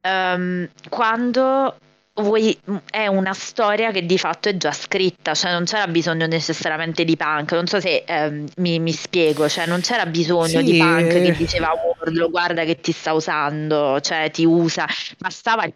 Um, 0.02 0.66
quando 0.88 1.74
vuoi, 2.14 2.58
è 2.90 3.06
una 3.06 3.32
storia 3.32 3.90
che 3.90 4.04
di 4.04 4.18
fatto 4.18 4.48
è 4.48 4.56
già 4.56 4.72
scritta, 4.72 5.34
cioè 5.34 5.52
non 5.52 5.64
c'era 5.64 5.86
bisogno 5.86 6.26
necessariamente 6.26 7.04
di 7.04 7.16
punk, 7.16 7.52
non 7.52 7.66
so 7.66 7.80
se 7.80 8.04
ehm, 8.06 8.46
mi, 8.56 8.78
mi, 8.78 8.92
spiego, 8.92 9.48
cioè 9.48 9.66
non 9.66 9.80
c'era 9.80 10.06
bisogno 10.06 10.60
sì, 10.60 10.62
di 10.62 10.78
punk 10.78 11.08
che 11.08 11.26
eh. 11.26 11.32
diceva 11.32 11.70
Wardlow 11.72 12.30
guarda 12.30 12.64
che 12.64 12.80
ti 12.80 12.92
sta 12.92 13.12
usando, 13.12 14.00
cioè 14.00 14.30
ti 14.30 14.44
usa, 14.44 14.86
bastava 15.18 15.64
il 15.64 15.74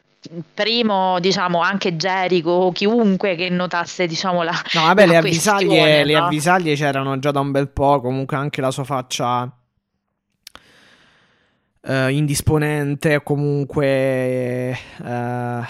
primo 0.55 1.21
diciamo 1.21 1.61
anche 1.61 1.97
Jericho 1.97 2.71
chiunque 2.73 3.35
che 3.35 3.51
notasse 3.51 4.07
diciamo 4.07 4.43
la 4.43 4.55
no 4.73 4.81
vabbè 4.85 5.05
la 5.05 5.13
le 5.13 5.19
avvisaglie, 5.19 5.99
no? 5.99 6.05
le 6.05 6.17
avvisaglie 6.17 6.75
c'erano 6.77 7.19
già 7.19 7.31
da 7.31 7.41
un 7.41 7.51
bel 7.51 7.69
po' 7.69 8.01
comunque 8.01 8.35
anche 8.35 8.63
la 8.63 8.71
sua 8.71 8.85
faccia 8.85 9.55
uh, 11.83 12.09
indisponente 12.09 13.23
comunque 13.23 14.79
uh, 15.03 15.63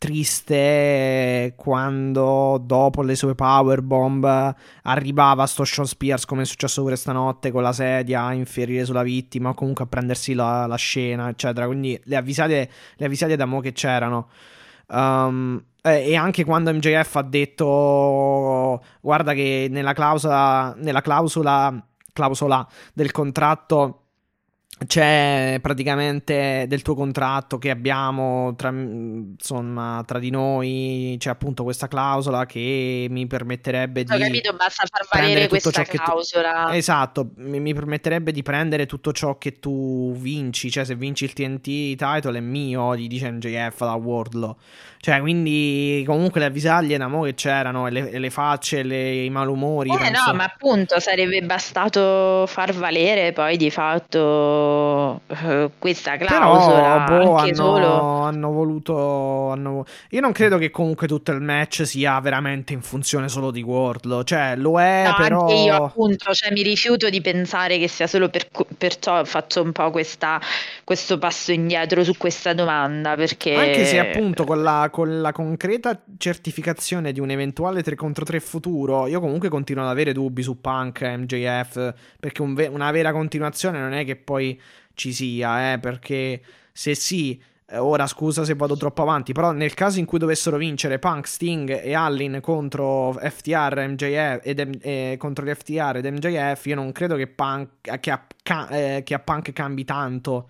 triste 0.00 1.52
quando 1.56 2.58
dopo 2.64 3.02
le 3.02 3.14
sue 3.14 3.34
powerbomb 3.34 4.54
arrivava 4.84 5.44
sto 5.44 5.62
Sean 5.66 5.86
Spears 5.86 6.24
come 6.24 6.40
è 6.40 6.44
successo 6.46 6.80
pure 6.80 6.96
stanotte 6.96 7.50
con 7.50 7.60
la 7.60 7.74
sedia 7.74 8.24
a 8.24 8.32
inferire 8.32 8.86
sulla 8.86 9.02
vittima 9.02 9.50
o 9.50 9.54
comunque 9.54 9.84
a 9.84 9.86
prendersi 9.86 10.32
la, 10.32 10.64
la 10.66 10.76
scena 10.76 11.28
eccetera. 11.28 11.66
Quindi 11.66 12.00
le 12.04 12.16
avvisate, 12.16 12.70
le 12.96 13.04
avvisate 13.04 13.36
da 13.36 13.44
mo 13.44 13.60
che 13.60 13.72
c'erano. 13.72 14.28
Um, 14.86 15.62
e 15.82 16.16
anche 16.16 16.44
quando 16.44 16.72
MJF 16.72 17.16
ha 17.16 17.22
detto 17.22 18.82
guarda 19.02 19.34
che 19.34 19.68
nella 19.70 19.92
clausola, 19.92 20.74
nella 20.78 21.02
clausola, 21.02 21.86
clausola 22.14 22.66
del 22.94 23.10
contratto 23.12 23.99
c'è 24.86 25.58
praticamente 25.60 26.64
del 26.66 26.80
tuo 26.80 26.94
contratto 26.94 27.58
che 27.58 27.68
abbiamo 27.68 28.54
tra, 28.56 28.70
insomma, 28.70 30.02
tra 30.06 30.18
di 30.18 30.30
noi 30.30 31.16
c'è 31.18 31.28
appunto 31.28 31.64
questa 31.64 31.86
clausola 31.86 32.46
che 32.46 33.06
mi 33.10 33.26
permetterebbe 33.26 34.04
di 34.04 34.12
ho 34.12 34.18
capito 34.18 34.54
basta 34.54 34.84
far 34.86 35.06
valere 35.10 35.48
questa 35.48 35.82
clausola 35.82 36.66
tu, 36.68 36.72
esatto 36.72 37.30
mi, 37.36 37.74
permetterebbe 37.74 38.32
di 38.32 38.42
prendere 38.42 38.86
tutto 38.86 39.12
ciò 39.12 39.36
che 39.36 39.58
tu 39.58 40.14
vinci 40.16 40.70
cioè 40.70 40.84
se 40.84 40.94
vinci 40.94 41.24
il 41.24 41.34
TNT 41.34 41.96
title 41.96 42.38
è 42.38 42.40
mio 42.40 42.96
gli 42.96 43.06
dice 43.06 43.30
NJF 43.30 43.80
da 43.80 43.94
Wardlow 43.94 44.56
cioè, 45.02 45.20
quindi 45.20 46.04
comunque 46.06 46.40
le 46.40 46.46
avvisaglie 46.46 46.98
da 46.98 47.08
mo 47.08 47.22
che 47.22 47.32
c'erano, 47.32 47.86
e 47.86 47.90
le, 47.90 48.18
le 48.18 48.28
facce, 48.28 48.82
le, 48.82 49.24
i 49.24 49.30
malumori. 49.30 49.88
Eh 49.88 50.10
no, 50.10 50.34
ma 50.34 50.44
appunto 50.44 51.00
sarebbe 51.00 51.40
bastato 51.40 52.44
far 52.46 52.74
valere 52.74 53.32
poi 53.32 53.56
di 53.56 53.70
fatto 53.70 54.59
uh, 54.60 55.70
questa 55.78 56.16
clausola. 56.16 57.04
Però, 57.04 57.24
boh, 57.24 57.36
hanno, 57.36 57.54
solo... 57.54 58.20
hanno 58.22 58.50
voluto. 58.52 59.50
Hanno... 59.50 59.84
Io 60.10 60.20
non 60.20 60.32
credo 60.32 60.58
che 60.58 60.70
comunque 60.70 61.06
tutto 61.06 61.32
il 61.32 61.40
match 61.40 61.86
sia 61.86 62.20
veramente 62.20 62.72
in 62.72 62.82
funzione 62.82 63.28
solo 63.28 63.50
di 63.50 63.62
Wardlow. 63.62 64.22
Cioè, 64.22 64.56
lo 64.56 64.80
è, 64.80 65.04
no, 65.06 65.14
però. 65.16 65.40
Anche 65.42 65.54
io, 65.54 65.84
appunto, 65.84 66.32
cioè, 66.32 66.52
mi 66.52 66.62
rifiuto 66.62 67.08
di 67.08 67.20
pensare 67.20 67.78
che 67.78 67.88
sia 67.88 68.06
solo 68.06 68.28
per, 68.28 68.48
perciò 68.76 69.24
faccio 69.24 69.62
un 69.62 69.72
po' 69.72 69.90
questa, 69.90 70.40
questo 70.84 71.18
passo 71.18 71.52
indietro 71.52 72.04
su 72.04 72.16
questa 72.16 72.52
domanda. 72.52 73.14
Perché. 73.14 73.54
Anche 73.54 73.84
se 73.84 73.98
appunto 73.98 74.44
con 74.44 74.62
la 74.62 74.88
con 74.90 75.20
la 75.20 75.32
concreta 75.32 76.00
certificazione 76.18 77.12
di 77.12 77.20
un 77.20 77.30
eventuale 77.30 77.82
3 77.82 77.94
contro 77.94 78.24
3 78.24 78.40
futuro, 78.40 79.06
io 79.06 79.20
comunque 79.20 79.48
continuo 79.48 79.84
ad 79.84 79.90
avere 79.90 80.12
dubbi 80.12 80.42
su 80.42 80.60
Punk, 80.60 81.02
MJF, 81.02 81.94
perché 82.18 82.42
un 82.42 82.54
ve- 82.54 82.66
una 82.66 82.90
vera 82.90 83.12
continuazione 83.12 83.78
non 83.78 83.92
è 83.92 84.04
che 84.04 84.16
poi 84.16 84.49
ci 84.94 85.12
sia, 85.12 85.72
eh, 85.72 85.78
perché 85.78 86.42
se 86.72 86.94
sì, 86.94 87.40
eh, 87.66 87.78
ora 87.78 88.06
scusa 88.06 88.44
se 88.44 88.54
vado 88.54 88.76
troppo 88.76 89.02
avanti, 89.02 89.32
però 89.32 89.52
nel 89.52 89.74
caso 89.74 89.98
in 89.98 90.04
cui 90.04 90.18
dovessero 90.18 90.56
vincere 90.56 90.98
Punk, 90.98 91.26
Sting 91.26 91.82
e 91.82 91.94
Allin 91.94 92.40
contro 92.40 93.12
FTR 93.12 93.86
MJF 93.88 94.40
ed, 94.42 94.78
eh, 94.82 95.16
contro 95.18 95.44
gli 95.44 95.54
FTR 95.54 95.96
ed 95.96 96.06
MJF, 96.06 96.66
io 96.66 96.74
non 96.74 96.92
credo 96.92 97.16
che, 97.16 97.26
Punk, 97.28 97.98
che, 98.00 98.10
a, 98.10 98.26
eh, 98.70 99.02
che 99.04 99.14
a 99.14 99.18
Punk 99.18 99.52
cambi 99.52 99.84
tanto. 99.84 100.48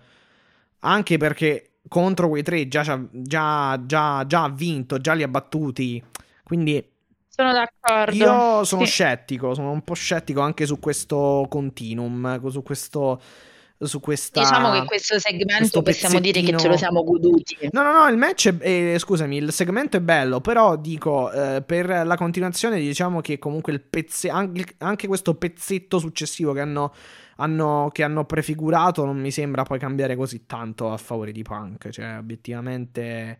Anche 0.83 1.17
perché 1.17 1.73
contro 1.87 2.27
quei 2.29 2.41
tre 2.43 2.67
già, 2.67 2.81
già, 3.11 3.79
già, 3.85 4.25
già 4.25 4.43
ha 4.43 4.49
vinto, 4.49 4.97
già 4.97 5.13
li 5.13 5.23
ha 5.23 5.27
battuti. 5.27 6.03
Quindi 6.43 6.83
sono 7.27 7.53
d'accordo. 7.53 8.15
Io 8.15 8.63
sono 8.63 8.85
sì. 8.85 8.91
scettico, 8.91 9.53
sono 9.53 9.71
un 9.71 9.83
po' 9.83 9.93
scettico 9.93 10.41
anche 10.41 10.65
su 10.65 10.79
questo 10.79 11.45
continuum, 11.49 12.49
su 12.49 12.61
questo 12.61 13.21
su 13.85 13.99
questa 13.99 14.41
diciamo 14.41 14.71
che 14.71 14.85
questo 14.85 15.19
segmento 15.19 15.81
possiamo 15.81 16.19
dire 16.19 16.41
che 16.41 16.57
ce 16.57 16.67
lo 16.67 16.77
siamo 16.77 17.03
goduti 17.03 17.57
no 17.71 17.83
no 17.83 17.91
no 17.91 18.07
il 18.07 18.17
match 18.17 18.57
è, 18.57 18.93
eh, 18.93 18.99
scusami 18.99 19.37
il 19.37 19.51
segmento 19.51 19.97
è 19.97 20.01
bello 20.01 20.41
però 20.41 20.75
dico 20.75 21.31
eh, 21.31 21.61
per 21.61 21.87
la 22.05 22.15
continuazione 22.15 22.79
diciamo 22.79 23.21
che 23.21 23.39
comunque 23.39 23.73
il 23.73 23.81
pezze 23.81 24.29
anche, 24.29 24.75
anche 24.79 25.07
questo 25.07 25.35
pezzetto 25.35 25.99
successivo 25.99 26.53
che 26.53 26.59
hanno 26.61 26.93
hanno, 27.41 27.89
che 27.91 28.03
hanno 28.03 28.25
prefigurato 28.25 29.03
non 29.03 29.19
mi 29.19 29.31
sembra 29.31 29.63
poi 29.63 29.79
cambiare 29.79 30.15
così 30.15 30.45
tanto 30.45 30.91
a 30.91 30.97
favore 30.97 31.31
di 31.31 31.41
Punk. 31.41 31.89
Cioè, 31.89 32.17
obiettivamente. 32.17 33.39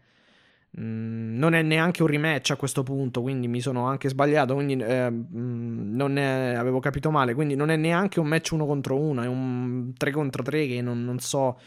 Mm, 0.79 1.37
non 1.37 1.53
è 1.53 1.61
neanche 1.61 2.01
un 2.01 2.07
rematch 2.07 2.51
a 2.51 2.55
questo 2.55 2.83
punto, 2.83 3.21
quindi 3.21 3.47
mi 3.47 3.59
sono 3.59 3.87
anche 3.87 4.09
sbagliato. 4.09 4.53
Quindi 4.53 4.77
eh, 4.81 5.09
non 5.09 6.17
è, 6.17 6.53
avevo 6.53 6.79
capito 6.79 7.11
male. 7.11 7.33
Quindi 7.33 7.55
non 7.55 7.69
è 7.69 7.75
neanche 7.75 8.19
un 8.19 8.27
match 8.27 8.51
uno 8.51 8.65
contro 8.65 8.97
uno, 8.97 9.21
è 9.21 9.27
un 9.27 9.93
3 9.97 10.11
contro 10.11 10.43
3 10.43 10.67
che 10.67 10.81
non, 10.81 11.03
non 11.03 11.19
so 11.19 11.59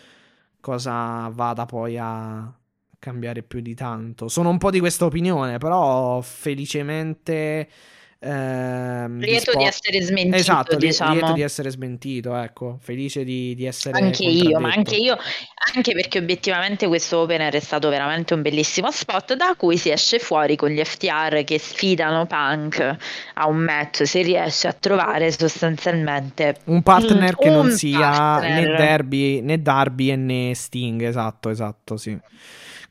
cosa 0.60 1.28
vada 1.32 1.66
poi 1.66 1.98
a 1.98 2.52
cambiare 2.98 3.42
più 3.42 3.60
di 3.60 3.74
tanto. 3.74 4.28
Sono 4.28 4.48
un 4.48 4.58
po' 4.58 4.70
di 4.70 4.80
questa 4.80 5.04
opinione, 5.04 5.58
però 5.58 6.20
felicemente 6.22 7.68
Ehm, 8.26 9.18
lieto 9.18 9.50
di, 9.50 9.58
di, 9.58 9.64
essere 9.64 10.00
smentito, 10.00 10.36
esatto, 10.36 10.76
diciamo. 10.76 11.12
lieto 11.12 11.32
di 11.32 11.42
essere 11.42 11.68
smentito, 11.68 12.34
ecco, 12.34 12.78
felice 12.80 13.22
di, 13.22 13.54
di 13.54 13.66
essere 13.66 13.98
anche 13.98 14.24
io, 14.24 14.58
ma 14.60 14.72
anche 14.72 14.96
io, 14.96 15.18
anche 15.74 15.92
perché 15.92 16.20
obiettivamente 16.20 16.86
questo 16.86 17.18
opener 17.18 17.52
è 17.52 17.60
stato 17.60 17.90
veramente 17.90 18.32
un 18.32 18.40
bellissimo 18.40 18.90
spot 18.90 19.34
da 19.34 19.54
cui 19.58 19.76
si 19.76 19.90
esce 19.90 20.18
fuori 20.18 20.56
con 20.56 20.70
gli 20.70 20.82
FTR 20.82 21.44
che 21.44 21.58
sfidano 21.58 22.24
Punk 22.24 22.96
a 23.34 23.46
un 23.46 23.58
match, 23.58 24.06
si 24.06 24.22
riesce 24.22 24.68
a 24.68 24.72
trovare 24.72 25.30
sostanzialmente 25.30 26.56
un 26.64 26.82
partner 26.82 27.34
un, 27.36 27.44
che 27.44 27.50
non 27.50 27.70
sia 27.72 28.10
partner. 28.10 28.68
né 28.70 28.76
Derby 28.76 29.40
né 29.42 29.60
Darby 29.60 30.16
né 30.16 30.54
Sting, 30.54 31.02
esatto, 31.02 31.50
esatto, 31.50 31.98
sì. 31.98 32.18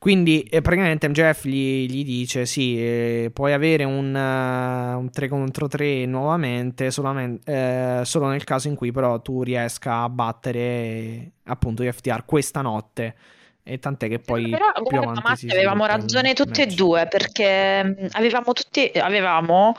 Quindi 0.04 0.42
eh, 0.42 0.60
praticamente 0.60 1.08
MJF 1.08 1.46
gli, 1.46 1.90
gli 1.90 2.04
dice: 2.04 2.46
Sì, 2.46 2.78
eh, 2.78 3.32
puoi 3.34 3.54
avere 3.54 3.86
un, 3.86 4.14
uh, 4.14 5.00
un, 5.00 5.10
3 5.10 5.30
contro 5.30 5.70
3 5.70 6.06
nuovamente, 6.08 6.88
eh, 6.88 8.02
solo 8.04 8.28
nel 8.28 8.44
caso 8.44 8.68
in 8.68 8.76
cui 8.76 8.92
però 8.92 9.22
tu 9.22 9.44
riesca 9.44 10.02
a 10.02 10.10
battere 10.10 11.32
appunto 11.46 11.86
gli 11.86 11.90
FTR 11.90 12.26
questa 12.26 12.60
notte. 12.60 13.16
E 13.64 13.80
tant'è 13.80 14.10
che 14.10 14.20
poi 14.20 14.50
però, 14.50 14.74
più 14.74 15.00
guarda, 15.00 15.22
avanti 15.22 15.48
avevamo 15.50 15.86
ragione 15.86 16.34
tutte 16.34 16.64
e 16.64 16.66
due 16.66 17.08
perché 17.08 17.82
mm, 17.86 18.08
avevamo 18.12 18.52
tutti 18.52 18.92
avevamo 18.96 19.74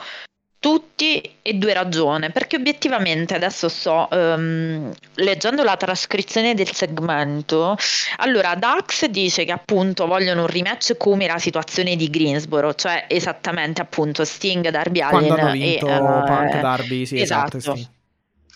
tutti 0.65 1.21
e 1.43 1.53
due 1.53 1.73
ragioni, 1.73 2.31
perché 2.31 2.55
obiettivamente 2.55 3.35
adesso 3.35 3.69
sto 3.69 4.07
um, 4.09 4.91
leggendo 5.13 5.61
la 5.61 5.77
trascrizione 5.77 6.55
del 6.55 6.71
segmento. 6.71 7.77
Allora, 8.17 8.55
Dax 8.55 9.05
dice 9.05 9.45
che 9.45 9.51
appunto 9.51 10.07
vogliono 10.07 10.41
un 10.41 10.47
rematch 10.47 10.97
come 10.97 11.27
la 11.27 11.37
situazione 11.37 11.95
di 11.95 12.09
Greensboro, 12.09 12.73
cioè 12.73 13.05
esattamente 13.07 13.79
appunto 13.81 14.25
Sting, 14.25 14.67
Darby 14.69 15.01
Quando 15.07 15.35
vinto 15.51 15.87
e 15.87 15.93
uh, 15.93 16.23
Punk 16.25 16.59
Darby, 16.59 17.05
sì, 17.05 17.21
esatto. 17.21 17.57
esatto 17.57 17.89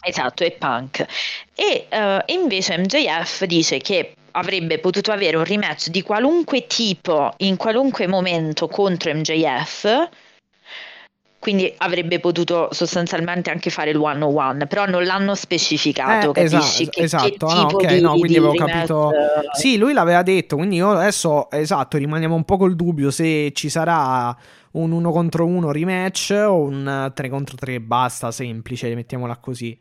Esatto, 0.02 0.44
è 0.44 0.52
punk. 0.52 1.06
E 1.54 1.88
uh, 1.92 2.34
invece 2.34 2.76
MJF 2.80 3.44
dice 3.44 3.78
che 3.78 4.14
avrebbe 4.32 4.80
potuto 4.80 5.12
avere 5.12 5.38
un 5.38 5.44
rematch 5.44 5.90
di 5.90 6.02
qualunque 6.02 6.66
tipo 6.66 7.34
in 7.38 7.56
qualunque 7.56 8.08
momento 8.08 8.68
contro 8.68 9.14
MJF 9.14 10.10
quindi 11.40 11.74
avrebbe 11.78 12.20
potuto 12.20 12.68
sostanzialmente 12.72 13.50
anche 13.50 13.70
fare 13.70 13.92
il 13.92 13.98
one 13.98 14.24
on 14.24 14.36
one, 14.36 14.68
però 14.68 14.86
non 14.86 15.06
l'hanno 15.06 15.36
specificato, 15.36 16.34
eh, 16.34 16.44
capisci? 16.50 16.90
Esatto, 16.92 16.92
che, 16.92 17.02
esatto. 17.02 17.46
Che 17.48 17.54
no, 17.56 17.62
ok, 17.62 17.86
di, 17.88 18.02
no, 18.02 18.12
quindi 18.12 18.38
avevo 18.38 18.54
capito. 18.54 19.12
Sì, 19.58 19.78
lui 19.78 19.94
l'aveva 19.94 20.22
detto, 20.22 20.58
quindi 20.58 20.76
io 20.76 20.92
adesso, 20.92 21.50
esatto, 21.50 21.98
rimaniamo 21.98 22.36
un 22.36 22.44
po' 22.44 22.58
col 22.58 22.76
dubbio 22.76 23.10
se 23.10 23.52
ci 23.54 23.70
sarà 23.70 24.36
un 24.72 24.92
1 24.92 25.12
contro 25.12 25.46
1 25.46 25.72
rematch 25.72 26.44
o 26.46 26.62
un 26.62 27.12
3 27.14 27.30
contro 27.30 27.56
3 27.56 27.80
basta, 27.80 28.32
semplice, 28.32 28.94
mettiamola 28.94 29.38
così. 29.38 29.78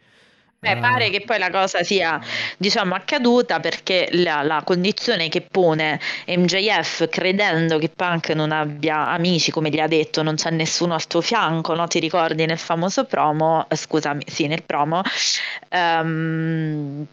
Beh, 0.60 0.76
pare 0.78 1.08
che 1.10 1.20
poi 1.20 1.38
la 1.38 1.50
cosa 1.50 1.84
sia, 1.84 2.20
diciamo, 2.56 2.96
accaduta 2.96 3.60
perché 3.60 4.08
la, 4.10 4.42
la, 4.42 4.62
condizione 4.64 5.28
che 5.28 5.40
pone 5.40 6.00
MJF 6.26 7.08
credendo 7.08 7.78
che 7.78 7.88
Punk 7.88 8.30
non 8.30 8.50
abbia 8.50 9.06
amici, 9.06 9.52
come 9.52 9.70
gli 9.70 9.78
ha 9.78 9.86
detto, 9.86 10.24
non 10.24 10.34
c'è 10.34 10.50
nessuno 10.50 10.94
al 10.94 11.06
tuo 11.06 11.20
fianco, 11.20 11.74
no? 11.74 11.86
Ti 11.86 12.00
ricordi 12.00 12.44
nel 12.44 12.58
famoso 12.58 13.04
promo, 13.04 13.68
scusami, 13.70 14.24
sì, 14.26 14.48
nel 14.48 14.64
promo, 14.64 15.00
um, 15.70 17.06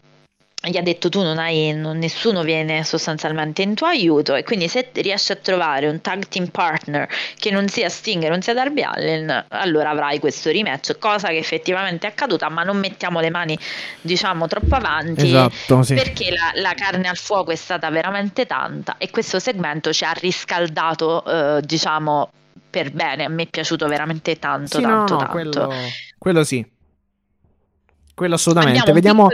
gli 0.68 0.76
ha 0.76 0.82
detto 0.82 1.08
tu 1.08 1.22
non 1.22 1.38
hai, 1.38 1.72
non, 1.72 1.98
nessuno 1.98 2.42
viene 2.42 2.84
sostanzialmente 2.84 3.62
in 3.62 3.74
tuo 3.74 3.86
aiuto. 3.86 4.34
E 4.34 4.42
quindi 4.42 4.68
se 4.68 4.90
riesci 4.92 5.32
a 5.32 5.36
trovare 5.36 5.88
un 5.88 6.00
tag 6.00 6.26
team 6.28 6.48
partner 6.48 7.08
che 7.38 7.50
non 7.50 7.68
sia 7.68 7.88
Sting 7.88 8.24
e 8.24 8.28
non 8.28 8.42
sia 8.42 8.54
Darby 8.54 8.82
Allen 8.82 9.46
allora 9.48 9.90
avrai 9.90 10.18
questo 10.18 10.50
rematch 10.50 10.98
cosa 10.98 11.28
che 11.28 11.38
effettivamente 11.38 12.06
è 12.06 12.10
accaduta 12.10 12.48
ma 12.48 12.62
non 12.62 12.78
mettiamo 12.78 13.20
le 13.20 13.30
mani 13.30 13.58
diciamo 14.00 14.46
troppo 14.46 14.74
avanti 14.74 15.26
esatto, 15.26 15.82
sì. 15.82 15.94
perché 15.94 16.30
la, 16.30 16.52
la, 16.60 16.74
carne 16.74 17.08
al 17.08 17.16
fuoco 17.16 17.50
è 17.50 17.56
stata 17.56 17.88
veramente 17.90 18.46
tanta 18.46 18.96
e 18.98 19.10
questo 19.10 19.38
segmento 19.38 19.92
ci 19.92 20.04
ha 20.04 20.12
riscaldato 20.12 21.24
eh, 21.24 21.60
diciamo 21.62 22.30
per 22.68 22.90
bene. 22.90 23.24
A 23.24 23.28
me 23.28 23.44
è 23.44 23.46
piaciuto 23.46 23.86
veramente 23.86 24.38
tanto 24.38 24.76
sì, 24.76 24.82
tanto 24.82 25.14
no, 25.14 25.18
tanto. 25.20 25.32
quello, 25.32 25.72
quello 26.18 26.44
sì 26.44 26.64
quello 28.16 28.36
assolutamente. 28.36 28.92
Vediamo. 28.92 29.28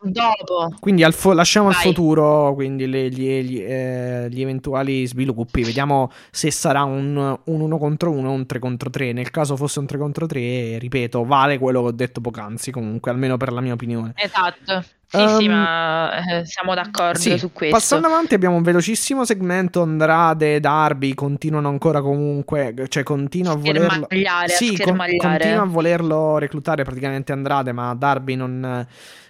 dopo. 0.00 0.74
Quindi 0.78 1.02
al 1.02 1.12
fo- 1.12 1.32
lasciamo 1.32 1.66
Vai. 1.66 1.76
al 1.76 1.82
futuro 1.82 2.54
quindi 2.54 2.86
le, 2.86 3.08
gli, 3.08 3.28
gli, 3.42 3.60
eh, 3.60 4.28
gli, 4.30 4.40
eventuali 4.40 5.04
sviluppi. 5.06 5.64
Vediamo 5.64 6.12
se 6.30 6.52
sarà 6.52 6.84
un, 6.84 7.16
un 7.16 7.60
1 7.60 7.78
contro 7.78 8.12
1 8.12 8.28
o 8.28 8.32
un 8.32 8.46
3 8.46 8.60
contro 8.60 8.90
3. 8.90 9.12
Nel 9.12 9.30
caso 9.30 9.56
fosse 9.56 9.80
un 9.80 9.86
3 9.86 9.98
contro 9.98 10.26
3, 10.26 10.78
ripeto, 10.78 11.24
vale 11.24 11.58
quello 11.58 11.82
che 11.82 11.88
ho 11.88 11.92
detto 11.92 12.20
poc'anzi. 12.20 12.70
Comunque, 12.70 13.10
almeno 13.10 13.36
per 13.36 13.52
la 13.52 13.60
mia 13.60 13.72
opinione. 13.72 14.12
Esatto. 14.14 14.84
Sì, 15.10 15.16
Um, 15.16 15.38
sì, 15.38 15.48
ma 15.48 16.40
eh, 16.40 16.44
siamo 16.44 16.74
d'accordo 16.74 17.18
sì, 17.18 17.38
su 17.38 17.50
questo. 17.50 17.74
Passando 17.76 18.08
avanti, 18.08 18.34
abbiamo 18.34 18.56
un 18.56 18.62
velocissimo 18.62 19.24
segmento. 19.24 19.80
Andrade 19.80 20.56
e 20.56 20.60
Darby 20.60 21.14
continuano 21.14 21.68
ancora 21.68 22.02
comunque. 22.02 22.74
Cioè, 22.88 23.02
continua 23.04 23.52
a 23.52 23.56
volerlo. 23.56 24.06
Sì, 24.46 24.76
con- 24.78 24.98
continua 25.16 25.62
a 25.62 25.64
volerlo 25.64 26.36
reclutare 26.36 26.84
praticamente 26.84 27.32
Andrade, 27.32 27.72
ma 27.72 27.94
Darby 27.94 28.34
non, 28.34 28.86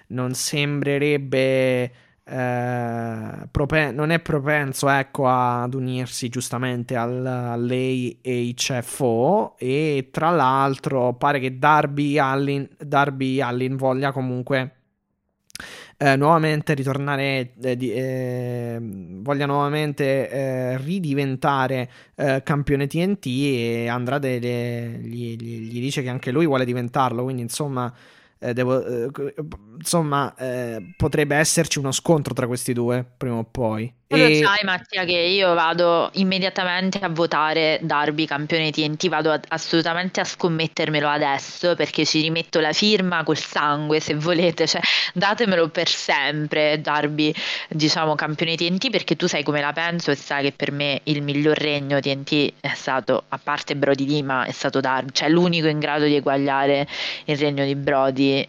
non 0.09 0.35
sembrerebbe. 0.35 1.93
eh, 2.31 3.49
propen- 3.51 3.95
non 3.95 4.11
è 4.11 4.19
propenso 4.21 4.87
ecco 4.91 5.27
ad 5.29 5.73
unirsi 5.75 6.29
giustamente 6.29 6.95
al, 6.95 7.25
all'HFO 7.25 9.55
e 9.59 10.09
tra 10.11 10.29
l'altro 10.31 11.15
pare 11.15 11.41
che 11.41 11.59
Darby 11.59 12.19
Allin, 12.19 12.69
Darby 12.79 13.41
Allin 13.41 13.77
voglia 13.77 14.13
comunque 14.13 14.73
eh, 15.97 16.17
nuovamente 16.17 16.75
ritornare, 16.75 17.53
eh, 17.63 17.77
di, 17.77 17.93
eh, 17.93 18.79
voglia 18.81 19.47
nuovamente 19.47 20.29
eh, 20.31 20.77
ridiventare 20.79 21.91
eh, 22.15 22.43
campione 22.45 22.87
TNT 22.87 23.27
e 23.27 23.89
Andrade 23.89 24.39
le- 24.39 24.99
gli, 25.03 25.37
gli- 25.37 25.71
gli 25.71 25.81
dice 25.81 26.03
che 26.03 26.09
anche 26.09 26.31
lui 26.31 26.47
vuole 26.47 26.65
diventarlo, 26.65 27.23
quindi 27.25 27.43
insomma, 27.43 27.93
eh, 28.39 28.53
devo- 28.53 29.11
insomma 29.77 30.35
potrebbe 30.97 31.37
esserci 31.37 31.79
uno 31.79 31.93
scontro 31.93 32.35
tra 32.35 32.47
questi 32.47 32.73
due 32.73 33.05
prima 33.17 33.37
o 33.37 33.45
poi. 33.45 33.93
Tu 34.11 34.17
lo 34.17 34.25
E- 34.25 34.37
sai 34.43 34.65
Mattia 34.65 35.05
che 35.05 35.13
io 35.13 35.53
vado 35.53 36.09
immediatamente 36.15 36.99
a 36.99 37.11
votare 37.11 37.79
Darby 37.83 38.25
campione 38.25 38.71
TNT, 38.71 39.07
vado 39.09 39.31
a- 39.33 39.41
assolutamente 39.49 40.21
a 40.21 40.25
scommettermelo 40.25 41.07
adesso 41.07 41.75
perché 41.75 42.07
ci 42.07 42.23
rimetto 42.23 42.59
la 42.59 42.73
firma 42.73 43.23
col 43.23 43.37
sangue 43.37 44.01
se 44.01 44.15
volete, 44.15 44.67
cioè 44.67 44.81
datemelo 45.13 45.69
per 45.69 45.89
sempre 45.89 46.81
Darby 46.81 47.35
diciamo 47.69 48.15
campione 48.15 48.57
TNT 48.57 48.89
perché 48.89 49.15
tu 49.15 49.27
sai 49.29 49.43
come 49.43 49.61
la 49.61 49.73
penso 49.75 50.11
e 50.11 50.15
sai 50.17 50.45
che 50.45 50.53
per 50.53 50.73
me 50.73 51.01
il 51.05 51.21
miglior 51.23 51.59
regno 51.59 52.01
TNT 52.01 52.55
è 52.61 52.73
stato, 52.75 53.25
a 53.29 53.39
parte 53.39 53.77
Brody 53.77 54.07
Lima, 54.07 54.45
è 54.45 54.53
stato 54.53 54.81
Darby, 54.81 55.13
cioè 55.13 55.29
l'unico 55.29 55.67
in 55.67 55.79
grado 55.81 56.05
di 56.07 56.15
eguagliare 56.15 56.89
il 57.27 57.37
regno 57.37 57.63
di 57.65 57.75
Brody 57.75 58.49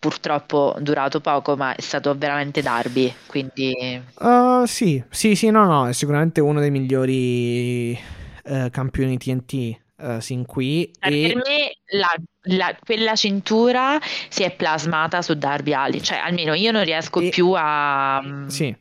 purtroppo 0.00 0.74
durato 0.80 1.20
poco 1.20 1.56
ma 1.56 1.74
è 1.76 1.80
stato 1.80 2.16
veramente 2.16 2.62
Darby 2.62 3.14
quindi 3.26 4.02
Uh, 4.18 4.66
sì, 4.66 5.02
sì, 5.10 5.34
sì, 5.34 5.50
no, 5.50 5.64
no, 5.64 5.88
è 5.88 5.92
sicuramente 5.94 6.40
uno 6.42 6.60
dei 6.60 6.70
migliori 6.70 7.98
eh, 8.44 8.68
campioni 8.70 9.16
TNT 9.16 9.80
eh, 9.96 10.20
sin 10.20 10.44
qui. 10.44 10.90
E... 11.00 11.32
Per 11.32 11.36
me 11.36 11.72
la- 11.98 12.56
la- 12.56 12.76
quella 12.84 13.14
cintura 13.14 13.98
si 14.28 14.42
è 14.42 14.50
plasmata 14.54 15.22
su 15.22 15.34
Darby 15.34 15.72
Allin, 15.72 16.02
cioè 16.02 16.18
almeno 16.18 16.52
io 16.54 16.70
non 16.72 16.84
riesco 16.84 17.20
E- 17.20 17.30
più 17.30 17.52
a, 17.56 18.20
Sì, 18.48 18.74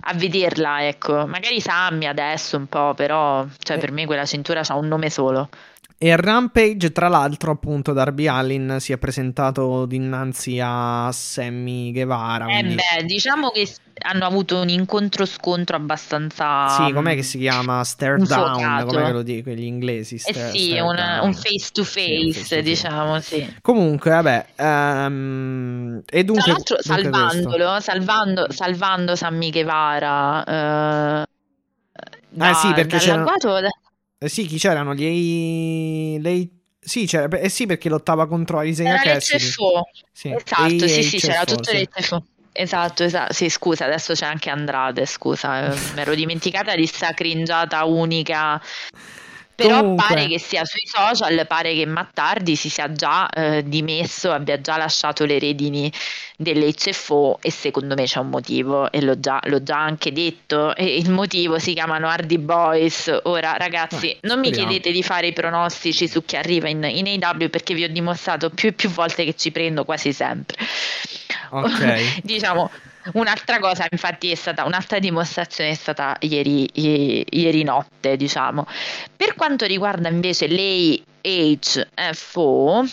a 0.00 0.14
vederla, 0.14 0.86
ecco. 0.86 1.26
Magari 1.26 1.60
Sammy 1.60 2.06
adesso 2.06 2.56
un 2.56 2.66
po', 2.66 2.94
però 2.94 3.44
cioè, 3.58 3.76
Eh. 3.76 3.80
per 3.80 3.90
me 3.92 4.04
quella 4.06 4.24
cintura 4.26 4.60
ha 4.66 4.76
un 4.76 4.86
nome 4.88 5.10
solo. 5.10 5.48
E 5.98 6.12
a 6.12 6.16
Rampage, 6.16 6.92
tra 6.92 7.08
l'altro, 7.08 7.50
appunto, 7.52 7.92
Darby 7.92 8.26
Allin 8.26 8.76
si 8.80 8.92
è 8.92 8.98
presentato 8.98 9.86
dinanzi 9.86 10.60
a 10.62 11.10
Sammy 11.12 11.92
Guevara. 11.92 12.46
Eh 12.46 12.60
quindi- 12.60 12.74
beh, 12.74 13.04
diciamo 13.04 13.50
che 13.50 13.66
hanno 14.02 14.26
avuto 14.26 14.60
un 14.60 14.68
incontro-scontro 14.68 15.74
abbastanza... 15.76 16.68
Sì, 16.68 16.92
com'è 16.92 17.14
che 17.14 17.22
si 17.22 17.38
chiama? 17.38 17.82
Stare 17.82 18.18
down, 18.18 18.84
come 18.86 19.10
lo 19.10 19.22
dico 19.22 19.50
gli 19.50 19.64
inglesi. 19.64 20.16
Eh 20.16 20.18
stare- 20.18 20.50
sì, 20.50 20.72
stare 20.74 21.20
un, 21.20 21.32
face 21.32 21.68
to 21.72 21.82
face, 21.82 22.60
diciamo, 22.60 23.18
sì. 23.20 23.56
Comunque, 23.62 24.10
vabbè, 24.10 24.46
ehm, 24.56 26.02
e 26.10 26.24
dunque, 26.24 26.42
Tra 26.44 26.52
l'altro, 26.52 26.76
dunque 26.84 27.10
salvandolo, 27.10 27.80
salvando, 27.80 28.46
salvando 28.50 29.16
Sammy 29.16 29.50
Guevara, 29.50 30.44
eh, 30.44 31.26
Ah, 32.38 32.52
sì, 32.52 32.70
perché 32.74 32.98
c'erano- 32.98 33.24
dall'agguato- 33.24 33.68
Eh 34.18 34.28
sì, 34.28 34.46
chi 34.46 34.58
c'erano? 34.58 34.94
Gli... 34.94 36.18
Lei... 36.20 36.50
Sì, 36.78 37.06
c'era... 37.06 37.28
eh 37.38 37.48
sì, 37.48 37.66
perché 37.66 37.88
lottava 37.88 38.26
contro 38.26 38.62
Isaiah 38.62 39.00
Era 39.00 39.14
Cassidy. 39.14 39.44
l'HFO. 39.44 39.88
Sì. 40.12 40.30
Esatto, 40.30 40.84
E 40.84 40.88
sì, 40.88 41.02
sì, 41.02 41.18
c'era 41.18 41.44
tutto 41.44 41.70
sì. 41.70 41.82
l'HFO. 41.82 42.24
Esatto, 42.52 43.04
esatto. 43.04 43.32
Sì, 43.32 43.48
scusa, 43.50 43.84
adesso 43.84 44.14
c'è 44.14 44.24
anche 44.24 44.48
Andrade, 44.48 45.04
scusa, 45.04 45.66
eh, 45.72 45.76
mi 45.94 46.00
ero 46.00 46.14
dimenticata 46.14 46.74
di 46.74 46.86
sta 46.86 47.12
cringiata 47.12 47.84
unica. 47.84 48.60
Però 49.56 49.80
Comunque. 49.80 50.04
pare 50.06 50.26
che 50.26 50.38
sia 50.38 50.66
sui 50.66 50.86
social, 50.86 51.46
pare 51.46 51.74
che 51.74 51.86
Mattardi 51.86 52.56
si 52.56 52.68
sia 52.68 52.92
già 52.92 53.26
eh, 53.30 53.62
dimesso, 53.66 54.30
abbia 54.30 54.60
già 54.60 54.76
lasciato 54.76 55.24
le 55.24 55.38
redini 55.38 55.90
dell'HFO 56.36 57.38
e 57.40 57.50
secondo 57.50 57.94
me 57.94 58.04
c'è 58.04 58.18
un 58.18 58.28
motivo 58.28 58.92
e 58.92 59.00
l'ho 59.00 59.18
già, 59.18 59.40
l'ho 59.44 59.62
già 59.62 59.78
anche 59.78 60.12
detto 60.12 60.76
e 60.76 60.96
il 60.98 61.10
motivo 61.10 61.58
si 61.58 61.72
chiamano 61.72 62.06
Hardy 62.06 62.36
Boys. 62.36 63.20
Ora 63.22 63.56
ragazzi, 63.56 64.10
Eh, 64.10 64.18
non 64.22 64.40
mi 64.40 64.50
chiedete 64.50 64.92
di 64.92 65.02
fare 65.02 65.28
i 65.28 65.32
pronostici 65.32 66.06
su 66.06 66.22
chi 66.22 66.36
arriva 66.36 66.68
in, 66.68 66.84
in 66.84 67.06
AW 67.24 67.48
perché 67.48 67.72
vi 67.72 67.84
ho 67.84 67.88
dimostrato 67.88 68.50
più 68.50 68.68
e 68.68 68.72
più 68.72 68.90
volte 68.90 69.24
che 69.24 69.34
ci 69.36 69.50
prendo 69.52 69.84
quasi 69.86 70.12
sempre. 70.12 70.56
Ok. 71.50 72.20
diciamo 72.22 72.70
un'altra 73.14 73.58
cosa 73.58 73.86
infatti 73.90 74.30
è 74.30 74.34
stata 74.34 74.64
un'altra 74.64 74.98
dimostrazione 74.98 75.70
è 75.70 75.74
stata 75.74 76.16
ieri, 76.20 76.68
i- 76.74 77.24
ieri 77.30 77.62
notte 77.62 78.16
diciamo. 78.16 78.66
Per 79.16 79.34
quanto 79.34 79.64
riguarda 79.66 80.08
invece 80.08 80.48
l'AHFO 81.22 82.84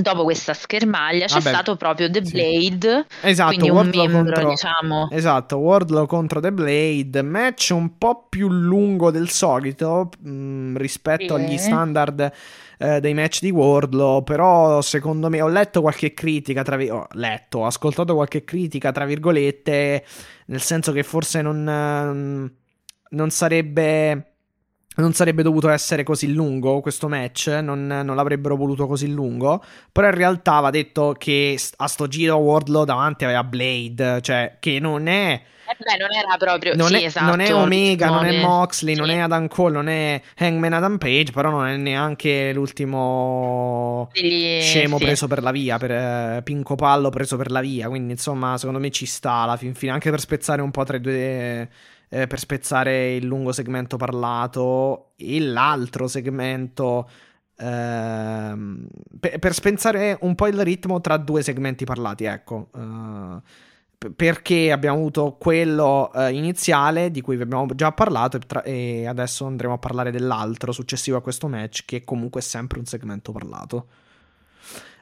dopo 0.00 0.24
questa 0.24 0.54
schermaglia 0.54 1.26
c'è 1.26 1.34
Vabbè, 1.40 1.48
stato 1.48 1.76
proprio 1.76 2.10
The 2.10 2.24
sì. 2.24 2.32
Blade 2.32 3.06
Esatto, 3.22 3.48
quindi 3.48 3.70
un 3.70 3.76
Wardlow 3.76 4.06
membro 4.06 4.32
contro... 4.34 4.50
diciamo 4.50 5.08
Esatto, 5.10 5.56
Wardlow 5.56 6.06
contro 6.06 6.40
The 6.40 6.52
Blade, 6.52 7.22
match 7.22 7.70
un 7.72 7.96
po' 7.98 8.26
più 8.28 8.48
lungo 8.48 9.10
del 9.10 9.28
solito 9.30 10.10
mh, 10.20 10.76
rispetto 10.76 11.36
Sì. 11.36 11.42
agli 11.42 11.56
standard 11.58 12.32
eh, 12.78 13.00
dei 13.00 13.14
match 13.14 13.40
di 13.40 13.50
Wardlow, 13.50 14.22
però 14.22 14.82
secondo 14.82 15.30
me 15.30 15.40
ho 15.40 15.48
letto 15.48 15.80
qualche 15.80 16.12
critica, 16.12 16.62
tra 16.62 16.76
vi- 16.76 16.90
ho 16.90 17.06
letto, 17.12 17.60
ho 17.60 17.66
ascoltato 17.66 18.14
qualche 18.14 18.44
critica 18.44 18.92
tra 18.92 19.06
virgolette, 19.06 20.04
nel 20.46 20.60
senso 20.60 20.92
che 20.92 21.02
forse 21.02 21.40
non, 21.40 21.66
ehm, 21.68 22.52
non 23.10 23.30
sarebbe 23.30 24.35
non 24.96 25.12
sarebbe 25.12 25.42
dovuto 25.42 25.68
essere 25.68 26.02
così 26.02 26.32
lungo 26.32 26.80
questo 26.80 27.08
match, 27.08 27.48
non, 27.62 27.86
non, 27.86 28.16
l'avrebbero 28.16 28.56
voluto 28.56 28.86
così 28.86 29.10
lungo, 29.10 29.62
però 29.92 30.08
in 30.08 30.14
realtà 30.14 30.60
va 30.60 30.70
detto 30.70 31.14
che 31.18 31.58
a 31.76 31.86
sto 31.86 32.08
giro 32.08 32.36
Wardlow 32.36 32.84
davanti 32.84 33.24
aveva 33.24 33.44
Blade, 33.44 34.20
cioè 34.22 34.56
che 34.58 34.78
non 34.80 35.06
è... 35.06 35.42
Eh 35.68 35.76
beh, 35.76 35.96
non 35.98 36.12
era 36.14 36.36
proprio 36.36 36.76
non, 36.76 36.86
sì, 36.86 37.02
è, 37.02 37.04
esatto, 37.06 37.26
non 37.26 37.40
è 37.40 37.52
Omega, 37.52 38.08
non 38.08 38.24
è 38.24 38.40
Moxley, 38.40 38.94
sì. 38.94 39.00
non 39.00 39.10
è 39.10 39.18
Adam 39.18 39.48
Cole, 39.48 39.72
non 39.72 39.88
è 39.88 40.22
Hangman 40.36 40.72
Adam 40.72 40.96
Page, 40.96 41.32
però 41.32 41.50
non 41.50 41.66
è 41.66 41.76
neanche 41.76 42.52
l'ultimo 42.52 44.08
Degli- 44.12 44.60
scemo 44.60 44.96
sì. 44.96 45.04
preso 45.04 45.26
per 45.26 45.42
la 45.42 45.50
via, 45.50 45.76
per 45.76 45.90
eh, 45.90 46.40
Pinco 46.44 46.76
Pallo 46.76 47.10
preso 47.10 47.36
per 47.36 47.50
la 47.50 47.58
via. 47.58 47.88
Quindi, 47.88 48.12
insomma, 48.12 48.56
secondo 48.58 48.78
me 48.78 48.90
ci 48.90 49.06
sta 49.06 49.32
alla 49.32 49.56
fin 49.56 49.74
fine, 49.74 49.90
anche 49.90 50.08
per 50.08 50.20
spezzare 50.20 50.62
un 50.62 50.70
po' 50.70 50.84
tra 50.84 50.98
i 50.98 51.00
due. 51.00 51.68
Eh, 52.08 52.26
per 52.26 52.38
spezzare 52.38 53.14
il 53.16 53.24
lungo 53.26 53.52
segmento 53.52 53.96
parlato 53.96 55.12
e 55.16 55.40
l'altro 55.40 56.06
segmento. 56.08 57.08
ehm, 57.56 58.86
per, 59.20 59.38
per 59.38 59.54
spezzare 59.54 60.18
un 60.22 60.34
po' 60.34 60.46
il 60.46 60.60
ritmo 60.62 61.00
tra 61.00 61.16
due 61.16 61.42
segmenti 61.42 61.84
parlati, 61.84 62.24
ecco. 62.24 62.68
P- 63.98 64.10
perché 64.10 64.72
abbiamo 64.72 64.98
avuto 64.98 65.36
quello 65.38 66.12
eh, 66.12 66.30
iniziale 66.32 67.10
di 67.10 67.22
cui 67.22 67.36
vi 67.36 67.42
abbiamo 67.42 67.66
già 67.74 67.92
parlato 67.92 68.36
e, 68.36 68.40
tra- 68.40 68.62
e 68.62 69.06
adesso 69.06 69.46
andremo 69.46 69.74
a 69.74 69.78
parlare 69.78 70.10
dell'altro 70.10 70.70
successivo 70.72 71.16
a 71.16 71.22
questo 71.22 71.48
match 71.48 71.84
che 71.86 72.04
comunque 72.04 72.40
è 72.40 72.44
sempre 72.44 72.78
un 72.78 72.84
segmento 72.84 73.32
parlato. 73.32 73.86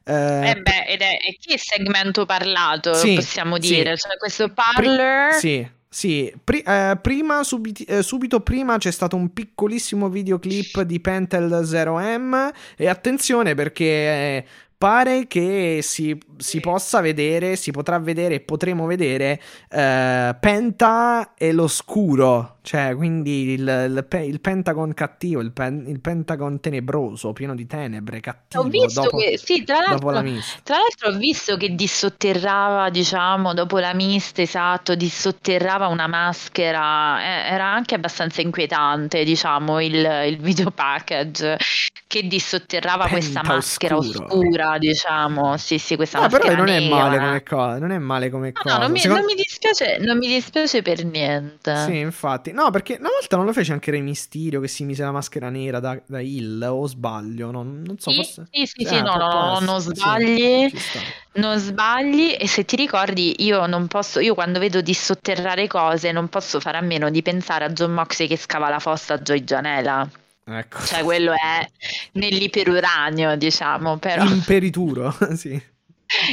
Eh, 0.05 0.51
Eh 0.51 0.61
beh, 0.61 0.85
ed 0.87 1.01
è, 1.01 1.17
e 1.27 1.37
che 1.41 1.57
segmento 1.59 2.27
parlato, 2.27 2.93
Sì, 2.93 3.15
possiamo 3.15 3.59
sì. 3.59 3.61
dire, 3.61 3.97
cioè 3.97 4.17
questo 4.19 4.53
parlor... 4.53 5.33
Sì, 5.33 5.67
sì. 5.95 6.34
Pri- 6.42 6.64
eh, 6.66 6.99
prima, 7.01 7.45
subiti- 7.45 7.84
eh, 7.84 8.03
subito 8.03 8.40
prima 8.40 8.78
c'è 8.78 8.90
stato 8.90 9.14
un 9.14 9.32
piccolissimo 9.32 10.09
videoclip 10.09 10.80
di 10.80 10.99
Pentel 10.99 11.61
0M 11.62 12.53
e 12.76 12.88
attenzione 12.88 13.55
perché 13.55 13.84
eh, 13.84 14.45
pare 14.76 15.28
che 15.28 15.78
si, 15.82 16.18
si 16.36 16.59
possa 16.59 17.01
vedere, 17.01 17.55
si 17.55 17.70
potrà 17.70 18.01
vedere 18.01 18.34
e 18.34 18.40
potremo 18.40 18.86
vedere 18.86 19.40
eh, 19.70 20.36
Penta 20.40 21.34
e 21.36 21.53
l'oscuro, 21.53 22.54
cioè 22.67 22.95
quindi 22.97 23.51
il, 23.53 23.61
il 23.61 24.07
il 24.25 24.41
Pentagon 24.41 24.95
cattivo, 24.95 25.41
il, 25.43 25.53
pen- 25.53 25.85
il 25.87 26.01
Pentagon 26.01 26.61
tenebroso, 26.61 27.35
pieno 27.35 27.55
di 27.55 27.67
tenebre, 27.67 28.21
cattivo 28.21 28.62
Ho 28.62 28.69
visto 28.69 29.03
dopo, 29.03 29.19
che, 29.19 29.37
sì, 29.37 29.65
tra 29.65 29.81
la 29.81 29.89
l'altro, 29.91 30.21
mista. 30.23 30.61
tra 30.62 30.77
l'altro 30.79 31.11
ho 31.11 31.19
visto 31.19 31.57
che 31.59 31.75
dissotterrava, 31.75 32.89
diciamo, 32.89 33.53
dopo 33.53 33.79
la 33.79 33.93
mista, 33.93 34.41
esatto, 34.41 34.95
dissotterrava 34.95 35.89
una 35.89 36.07
maschera, 36.07 37.21
eh, 37.21 37.53
era 37.53 37.67
anche 37.71 37.95
abbastanza 37.97 38.41
inquietante, 38.41 39.25
diciamo, 39.25 39.81
il, 39.81 39.95
il 40.27 40.39
video 40.39 40.71
package 40.71 41.59
che 42.07 42.27
dissotterrava 42.27 43.09
questa 43.09 43.41
Penta 43.41 43.55
maschera 43.55 43.97
oscuro. 43.97 44.25
oscura, 44.25 44.79
diciamo, 44.79 45.57
sì, 45.59 45.79
sì, 45.79 45.97
questa 45.97 46.19
però 46.29 46.39
maschera 46.39 46.57
non 46.57 46.69
è 46.69 46.79
nera. 46.81 46.95
male 46.97 47.19
come 47.19 47.43
cosa, 47.43 47.79
non 47.79 47.91
è 47.91 47.99
male 47.99 48.31
come 48.31 48.53
No, 48.62 48.62
cosa. 48.62 48.75
no, 48.77 48.83
non 48.83 48.93
mi, 48.93 48.99
Secondo- 49.01 49.23
non 49.25 49.35
mi 49.35 49.35
dispiace, 49.43 49.99
non 50.01 50.17
mi 50.19 50.27
dispiace 50.29 50.83
per 50.83 51.05
niente. 51.05 51.77
Sì, 51.77 51.99
infatti. 51.99 52.53
No, 52.55 52.71
perché 52.71 52.97
una 53.01 53.09
volta 53.11 53.37
non 53.37 53.47
lo 53.47 53.53
fece 53.53 53.73
anche 53.73 53.91
Re 53.91 54.01
Mysterio 54.01 54.61
che 54.61 54.69
si 54.69 54.85
mise 54.85 55.03
la 55.03 55.11
maschera 55.13 55.51
nera 55.51 55.81
da, 55.81 56.01
da 56.07 56.21
Hill, 56.21 56.63
o 56.63 56.87
sbaglio? 56.87 57.51
Non, 57.51 57.83
non 57.85 57.99
so, 57.99 58.13
Sì, 58.13 58.13
forse... 58.13 58.49
sì, 58.51 58.67
sì, 58.67 58.85
Eh, 58.85 58.87
sì, 58.87 59.01
no, 59.01 59.17
no, 59.17 59.59
non 59.61 59.81
sì, 59.93 59.93
sbagli. 59.95 60.71
sta. 60.79 61.15
Non 61.35 61.59
sbagli 61.59 62.37
e 62.39 62.47
se 62.47 62.65
ti 62.65 62.77
ricordi 62.77 63.45
io 63.45 63.67
non 63.67 63.89
posso, 63.89 64.21
io 64.21 64.35
quando 64.35 64.59
vedo 64.61 64.81
dissotterrare 64.81 65.67
cose 65.67 66.13
non 66.13 66.29
posso 66.29 66.61
fare 66.61 66.77
a 66.79 66.81
meno 66.81 67.11
di 67.11 67.23
pensare 67.23 67.65
a 67.65 67.71
John 67.71 67.93
Moxley 67.93 68.29
che 68.29 68.37
scava 68.37 68.69
la 68.69 68.79
fossa 68.79 69.15
a 69.15 69.19
Joy 69.19 69.43
Janela, 69.43 70.09
Ecco. 70.47 70.79
cioè 70.83 71.03
quello 71.03 71.33
è 71.33 71.67
nell'iperuranio 72.13 73.37
diciamo, 73.37 73.99
però 73.99 74.25
Imperituro, 74.29 75.11
sì. 75.37 75.61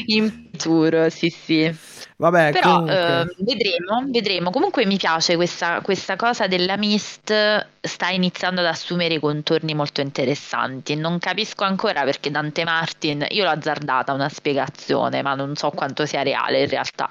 in 0.08 0.30
futuro, 0.52 1.10
sì 1.10 1.30
sì. 1.30 1.76
Vabbè, 2.22 2.52
Però 2.52 2.74
comunque... 2.74 3.22
eh, 3.22 3.36
vedremo, 3.40 4.04
vedremo. 4.06 4.52
Comunque 4.52 4.86
mi 4.86 4.98
piace 4.98 5.36
questa, 5.36 5.82
questa 5.82 6.16
cosa 6.16 6.46
della 6.46 6.78
Mist, 6.78 7.34
sta 7.82 8.10
iniziando 8.10 8.62
ad 8.62 8.68
assumere 8.68 9.20
contorni 9.20 9.74
molto 9.74 10.02
interessanti. 10.02 10.96
Non 10.96 11.18
capisco 11.18 11.64
ancora 11.64 12.04
perché 12.04 12.30
Dante 12.30 12.64
Martin, 12.64 13.26
io 13.30 13.44
l'ho 13.44 13.50
azzardata 13.50 14.14
una 14.14 14.30
spiegazione, 14.30 15.24
ma 15.24 15.34
non 15.34 15.56
so 15.56 15.72
quanto 15.72 16.06
sia 16.06 16.22
reale 16.22 16.62
in 16.62 16.70
realtà. 16.70 17.10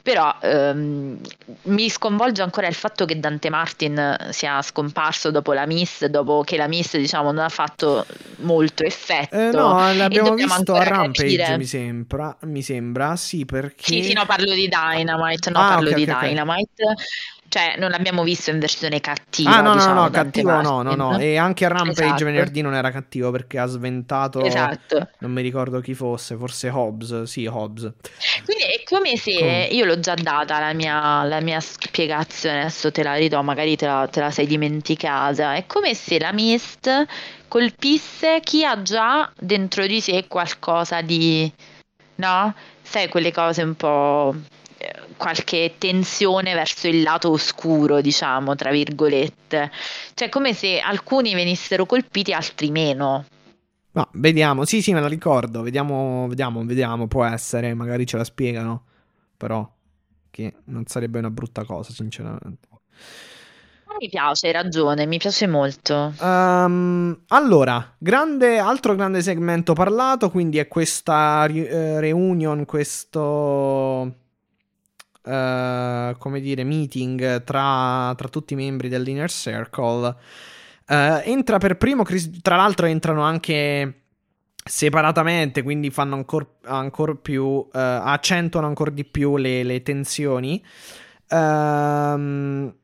Però 0.00 0.32
ehm, 0.40 1.18
mi 1.62 1.88
sconvolge 1.88 2.42
ancora 2.42 2.68
il 2.68 2.74
fatto 2.74 3.06
che 3.06 3.18
Dante 3.18 3.50
Martin 3.50 4.28
sia 4.30 4.62
scomparso 4.62 5.32
dopo 5.32 5.52
la 5.52 5.66
Mist, 5.66 6.06
dopo 6.06 6.42
che 6.44 6.56
la 6.56 6.68
Mist, 6.68 6.96
diciamo, 6.96 7.32
non 7.32 7.42
ha 7.42 7.48
fatto 7.48 8.06
molto 8.36 8.84
effetto. 8.84 9.34
Eh, 9.34 9.50
no, 9.50 9.92
l'abbiamo 9.94 10.34
visto 10.34 10.74
a 10.74 10.84
Rampage, 10.84 11.36
capire- 11.36 11.56
mi 11.56 11.64
sembra, 11.64 12.36
mi 12.42 12.62
sembra, 12.62 13.16
sì, 13.16 13.44
perché... 13.44 13.82
Sì, 13.82 14.04
sì, 14.04 14.12
no, 14.12 14.24
parlo 14.26 14.43
di 14.52 14.68
Dynamite, 14.68 15.50
no, 15.50 15.58
Ah, 15.60 15.68
parlo 15.74 15.90
ok, 15.90 15.94
di 15.96 16.02
ok, 16.02 16.08
ok. 16.10 16.26
Dynamite. 16.28 16.94
Cioè, 17.46 17.76
non 17.78 17.90
l'abbiamo 17.90 18.24
visto 18.24 18.50
in 18.50 18.58
versione 18.58 18.98
cattiva, 19.00 19.50
Ah, 19.50 19.60
no, 19.60 19.68
no, 19.68 19.74
diciamo, 19.74 19.94
no, 19.94 20.08
Dante 20.08 20.42
cattivo 20.42 20.60
no, 20.60 20.82
no, 20.82 20.94
no. 20.96 21.18
E 21.18 21.36
anche 21.36 21.68
Rampage 21.68 22.02
Esatto. 22.02 22.24
venerdì 22.24 22.62
non 22.62 22.74
era 22.74 22.90
cattivo 22.90 23.30
perché 23.30 23.60
ha 23.60 23.66
sventato... 23.66 24.44
Esatto. 24.44 25.10
Non 25.20 25.30
mi 25.30 25.40
ricordo 25.40 25.78
chi 25.78 25.94
fosse, 25.94 26.34
forse 26.36 26.68
Hobbs, 26.70 27.22
sì, 27.22 27.46
Hobbs. 27.46 27.92
Quindi 28.44 28.64
è 28.64 28.82
come 28.84 29.16
se 29.16 29.38
Come? 29.38 29.68
io 29.70 29.84
l'ho 29.84 30.00
già 30.00 30.14
data 30.14 30.58
la 30.58 30.72
mia, 30.72 31.22
la 31.22 31.40
mia 31.40 31.60
spiegazione, 31.60 32.62
adesso 32.62 32.90
te 32.90 33.04
la 33.04 33.14
ridò, 33.14 33.40
magari 33.42 33.76
te 33.76 33.86
la, 33.86 34.08
te 34.10 34.18
la 34.18 34.32
sei 34.32 34.46
dimenticata. 34.48 35.54
È 35.54 35.64
come 35.66 35.94
se 35.94 36.18
la 36.18 36.32
Mist 36.32 37.06
colpisse 37.46 38.40
chi 38.42 38.64
ha 38.64 38.82
già 38.82 39.30
dentro 39.38 39.86
di 39.86 40.00
sé 40.00 40.26
qualcosa 40.26 41.02
di, 41.02 41.52
no? 42.16 42.52
Sai, 42.86 43.08
quelle 43.08 43.32
cose 43.32 43.62
un 43.62 43.74
po' 43.74 44.34
eh, 44.76 44.94
qualche 45.16 45.74
tensione 45.78 46.54
verso 46.54 46.86
il 46.86 47.02
lato 47.02 47.30
oscuro, 47.30 48.00
diciamo, 48.00 48.54
tra 48.54 48.70
virgolette. 48.70 49.70
Cioè, 50.12 50.28
come 50.28 50.52
se 50.52 50.78
alcuni 50.78 51.34
venissero 51.34 51.86
colpiti, 51.86 52.32
altri 52.32 52.70
meno. 52.70 53.24
Ma 53.92 54.06
vediamo, 54.12 54.64
sì, 54.64 54.82
sì, 54.82 54.92
me 54.92 55.00
la 55.00 55.08
ricordo. 55.08 55.62
Vediamo, 55.62 56.26
vediamo, 56.28 56.64
vediamo. 56.64 57.08
Può 57.08 57.24
essere, 57.24 57.74
magari 57.74 58.06
ce 58.06 58.16
la 58.16 58.24
spiegano. 58.24 58.84
Però, 59.36 59.68
che 60.30 60.54
non 60.66 60.84
sarebbe 60.86 61.18
una 61.18 61.30
brutta 61.30 61.64
cosa, 61.64 61.92
sinceramente. 61.92 62.68
Mi 64.00 64.08
piace, 64.08 64.48
hai 64.48 64.52
ragione, 64.52 65.06
mi 65.06 65.18
piace 65.18 65.46
molto. 65.46 66.12
Ehm, 66.20 67.22
allora, 67.28 67.94
grande, 67.98 68.58
altro 68.58 68.94
grande 68.94 69.22
segmento 69.22 69.72
parlato. 69.72 70.30
Quindi 70.30 70.58
è 70.58 70.68
questa 70.68 71.46
eh, 71.46 72.00
reunion, 72.00 72.64
questo. 72.64 74.16
eh, 75.24 76.14
come 76.18 76.40
dire, 76.40 76.64
meeting 76.64 77.44
tra, 77.44 78.12
tra 78.16 78.28
tutti 78.28 78.52
i 78.54 78.56
membri 78.56 78.88
dell'Inner 78.88 79.30
Circle. 79.30 80.16
Eh, 80.86 81.22
entra 81.26 81.58
per 81.58 81.76
primo, 81.76 82.02
Chris- 82.02 82.40
tra 82.42 82.56
l'altro 82.56 82.86
entrano 82.86 83.22
anche 83.22 84.00
separatamente, 84.66 85.62
quindi 85.62 85.90
fanno 85.90 86.24
ancora 86.64 87.14
più, 87.14 87.66
eh, 87.72 87.78
accentuano 87.78 88.66
ancora 88.66 88.90
di 88.90 89.04
più 89.04 89.36
le, 89.36 89.62
le 89.62 89.82
tensioni. 89.82 90.62
Ehm, 91.28 92.74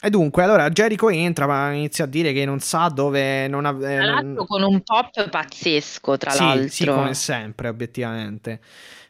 e 0.00 0.10
dunque, 0.10 0.44
allora 0.44 0.68
Jericho 0.70 1.08
entra, 1.10 1.46
ma 1.46 1.72
inizia 1.72 2.04
a 2.04 2.06
dire 2.06 2.32
che 2.32 2.44
non 2.44 2.60
sa 2.60 2.88
dove. 2.88 3.48
Non 3.48 3.64
ave- 3.66 3.96
Tra 3.96 4.04
non- 4.06 4.14
l'altro 4.14 4.44
con 4.46 4.62
un 4.62 4.80
pop 4.82 5.28
pazzesco, 5.28 6.16
tra 6.16 6.30
sì, 6.30 6.38
l'altro. 6.44 6.68
sì, 6.68 6.86
come 6.86 7.14
sempre, 7.14 7.68
obiettivamente. 7.68 8.60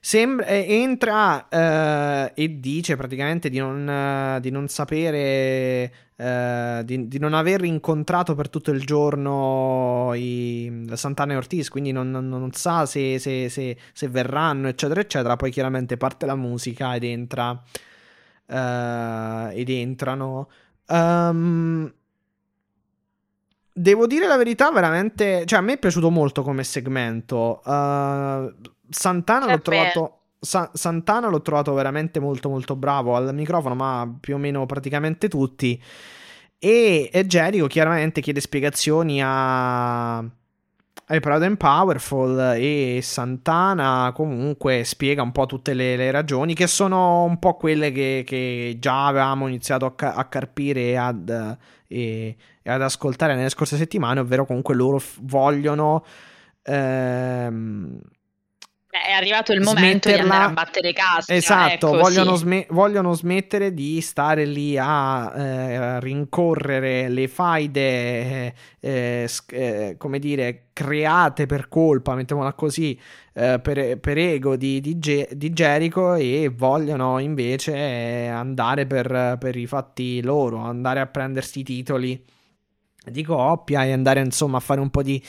Sembra, 0.00 0.46
eh, 0.46 0.64
entra 0.68 1.48
eh, 1.48 2.32
e 2.34 2.60
dice 2.60 2.96
praticamente 2.96 3.50
di 3.50 3.58
non, 3.58 3.86
eh, 3.88 4.40
di 4.40 4.50
non 4.50 4.68
sapere, 4.68 5.92
eh, 6.16 6.82
di, 6.84 7.06
di 7.08 7.18
non 7.18 7.34
aver 7.34 7.64
incontrato 7.64 8.34
per 8.34 8.48
tutto 8.48 8.70
il 8.70 8.80
giorno 8.86 10.12
i, 10.14 10.86
Santana 10.94 11.34
e 11.34 11.36
Ortiz, 11.36 11.68
quindi 11.68 11.92
non, 11.92 12.10
non- 12.10 12.28
non 12.28 12.52
sa 12.52 12.86
se, 12.86 13.18
se- 13.18 13.48
se- 13.50 13.76
se 13.92 14.08
verranno, 14.08 14.68
eccetera, 14.68 15.00
eccetera. 15.00 15.36
Poi 15.36 15.50
chiaramente 15.50 15.96
parte 15.98 16.24
la 16.24 16.36
musica 16.36 16.94
ed 16.94 17.04
entra. 17.04 17.60
eh, 18.46 19.50
ed 19.54 19.68
entrano. 19.70 20.48
Ehm, 20.88 21.92
Devo 23.78 24.08
dire 24.08 24.26
la 24.26 24.36
verità, 24.36 24.72
veramente. 24.72 25.46
Cioè, 25.46 25.60
a 25.60 25.62
me 25.62 25.74
è 25.74 25.78
piaciuto 25.78 26.10
molto 26.10 26.42
come 26.42 26.64
segmento. 26.64 27.60
Uh, 27.64 28.52
Santana 28.88 29.46
l'ho 29.46 29.60
trovato. 29.60 30.12
Sa- 30.40 30.70
Santana 30.72 31.28
l'ho 31.28 31.42
trovato 31.42 31.72
veramente 31.74 32.18
molto, 32.18 32.48
molto 32.48 32.74
bravo 32.74 33.14
al 33.14 33.32
microfono, 33.32 33.76
ma 33.76 34.12
più 34.18 34.34
o 34.34 34.38
meno 34.38 34.66
praticamente 34.66 35.28
tutti. 35.28 35.80
E, 36.58 37.08
e 37.12 37.26
Jericho 37.26 37.68
chiaramente 37.68 38.20
chiede 38.20 38.40
spiegazioni 38.40 39.20
a. 39.22 40.24
ai 41.08 41.20
Proud 41.20 41.42
and 41.42 41.56
Powerful. 41.56 42.54
E 42.56 43.00
Santana 43.02 44.12
comunque 44.14 44.84
spiega 44.84 45.22
un 45.22 45.32
po' 45.32 45.46
tutte 45.46 45.74
le, 45.74 45.96
le 45.96 46.10
ragioni, 46.10 46.54
che 46.54 46.66
sono 46.66 47.24
un 47.24 47.38
po' 47.38 47.56
quelle 47.56 47.92
che, 47.92 48.22
che 48.26 48.76
già 48.78 49.06
avevamo 49.06 49.46
iniziato 49.46 49.84
a, 49.84 49.94
ca- 49.94 50.14
a 50.14 50.24
carpire 50.26 50.80
e 50.80 50.96
ad 50.96 51.58
e, 51.88 52.36
e 52.62 52.70
ad 52.70 52.82
ascoltare 52.82 53.34
nelle 53.34 53.48
scorse 53.48 53.76
settimane, 53.76 54.20
ovvero 54.20 54.46
comunque 54.46 54.74
loro 54.74 54.98
f- 54.98 55.18
vogliono... 55.22 56.04
Ehm, 56.62 57.98
è 59.06 59.12
arrivato 59.12 59.52
il 59.52 59.60
momento 59.60 60.08
Smetterla... 60.08 60.16
di 60.16 60.22
andare 60.22 60.44
a 60.44 60.52
battere 60.52 60.92
casa. 60.92 61.34
Esatto, 61.34 61.88
ecco, 61.88 61.98
vogliono, 61.98 62.36
sì. 62.36 62.42
sm- 62.42 62.66
vogliono, 62.68 63.12
smettere 63.14 63.74
di 63.74 64.00
stare 64.00 64.44
lì 64.44 64.76
a 64.78 65.32
eh, 65.34 66.00
rincorrere 66.00 67.08
le 67.08 67.28
faide, 67.28 68.54
eh, 68.80 69.28
eh, 69.48 69.94
come 69.98 70.18
dire, 70.18 70.68
create 70.72 71.46
per 71.46 71.68
colpa, 71.68 72.14
mettiamola 72.14 72.52
così, 72.52 72.98
eh, 73.34 73.58
per, 73.60 73.98
per, 73.98 74.18
ego 74.18 74.56
di, 74.56 74.80
di, 74.80 74.98
Ge- 74.98 75.28
di, 75.32 75.50
Jericho 75.50 76.14
e 76.14 76.50
vogliono 76.54 77.18
invece 77.18 78.26
andare 78.28 78.86
per, 78.86 79.36
per 79.38 79.56
i 79.56 79.66
fatti 79.66 80.22
loro, 80.22 80.58
andare 80.58 81.00
a 81.00 81.06
prendersi 81.06 81.60
i 81.60 81.64
titoli 81.64 82.36
di 83.10 83.22
coppia 83.24 83.84
e 83.84 83.92
andare 83.92 84.20
insomma 84.20 84.58
a 84.58 84.60
fare 84.60 84.80
un 84.80 84.90
po' 84.90 85.02
di, 85.02 85.22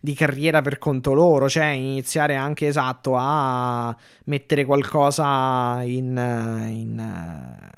di, 0.00 0.14
carriera 0.14 0.62
per 0.62 0.78
conto 0.78 1.12
loro, 1.12 1.48
cioè 1.48 1.66
iniziare 1.66 2.34
anche 2.34 2.66
esatto 2.66 3.14
a 3.16 3.96
mettere 4.24 4.64
qualcosa 4.64 5.82
in, 5.82 6.16
in 6.68 7.74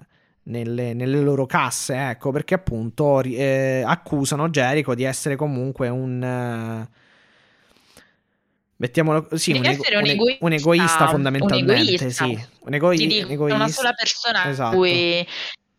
nelle, 0.48 0.94
nelle, 0.94 1.20
loro 1.20 1.46
casse, 1.46 2.10
ecco 2.10 2.30
perché 2.30 2.54
appunto 2.54 3.20
eh, 3.20 3.82
accusano 3.86 4.48
Jericho 4.48 4.94
di 4.94 5.04
essere 5.04 5.36
comunque 5.36 5.88
un... 5.88 6.86
Mettiamolo 8.80 9.26
così, 9.26 9.50
un, 9.50 9.64
ego, 9.64 9.82
un, 9.82 10.06
egoista, 10.06 10.44
un, 10.44 10.52
egoista, 10.52 11.08
fondamentalmente. 11.08 11.72
Un 11.72 11.78
egoista. 11.80 12.24
Sì, 12.24 12.46
un, 12.60 12.74
ego- 12.74 12.90
dico, 12.92 13.28
egoista. 13.28 13.56
una 13.56 13.68
sola 13.68 13.92
persona 13.92 14.48
esatto. 14.48 14.76
cui, 14.76 15.26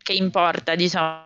che 0.04 0.14
importa, 0.14 0.76
diciamo 0.76 1.26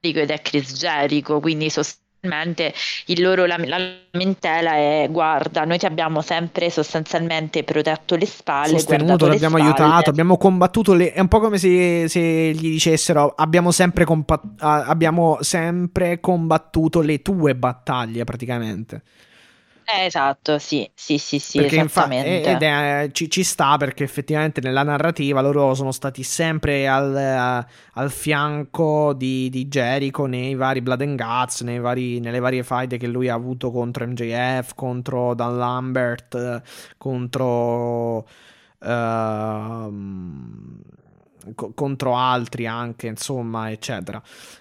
ed 0.00 0.30
è 0.30 0.40
Chris 0.40 0.72
Jericho, 0.78 1.40
quindi 1.40 1.70
sostanzialmente 1.70 2.74
il 3.06 3.22
loro, 3.22 3.46
la, 3.46 3.56
la 3.58 3.78
lamentela 4.12 4.74
è 4.74 5.08
guarda, 5.10 5.64
noi 5.64 5.78
ti 5.78 5.86
abbiamo 5.86 6.20
sempre 6.20 6.70
sostanzialmente 6.70 7.62
protetto 7.64 8.16
le 8.16 8.26
spalle, 8.26 8.78
sostenuto, 8.78 9.28
ti 9.28 9.36
abbiamo 9.36 9.56
aiutato, 9.56 10.10
abbiamo 10.10 10.36
combattuto 10.36 10.94
le... 10.94 11.12
è 11.12 11.20
un 11.20 11.28
po' 11.28 11.40
come 11.40 11.58
se, 11.58 12.08
se 12.08 12.20
gli 12.20 12.70
dicessero 12.70 13.34
abbiamo 13.36 13.70
sempre, 13.70 14.04
compa- 14.04 14.42
abbiamo 14.58 15.38
sempre 15.40 16.20
combattuto 16.20 17.00
le 17.00 17.22
tue 17.22 17.54
battaglie 17.54 18.24
praticamente. 18.24 19.02
Eh, 19.90 20.04
esatto, 20.04 20.58
sì, 20.58 20.86
sì, 20.92 21.16
sì, 21.16 21.38
sì, 21.38 21.58
perché 21.60 21.80
esattamente. 21.80 22.28
Infa- 22.28 22.50
ed 22.50 22.62
è, 22.62 23.08
ci, 23.12 23.30
ci, 23.30 23.42
sta 23.42 23.78
perché 23.78 24.04
effettivamente 24.04 24.60
nella 24.60 24.82
narrativa 24.82 25.40
loro 25.40 25.72
sono 25.72 25.92
stati 25.92 26.22
sempre 26.22 26.86
al, 26.86 27.64
uh, 27.64 27.98
al 27.98 28.10
fianco 28.10 29.14
di, 29.14 29.48
di, 29.48 29.66
Jericho 29.66 30.26
nei 30.26 30.54
vari 30.54 30.82
Blood 30.82 31.00
and 31.00 31.18
Guts, 31.18 31.62
nei 31.62 31.78
vari, 31.78 32.20
nelle 32.20 32.38
varie 32.38 32.64
fight 32.64 32.98
che 32.98 33.06
lui 33.06 33.30
ha 33.30 33.34
avuto 33.34 33.70
contro 33.70 34.06
MJF, 34.06 34.74
contro 34.74 35.32
Dan 35.32 35.56
Lambert, 35.56 36.62
contro... 36.98 38.28
Uh, 38.80 39.90
co- 41.54 41.72
contro 41.74 42.14
altri 42.14 42.66
anche, 42.66 43.06
insomma, 43.06 43.70
eccetera. 43.70 44.20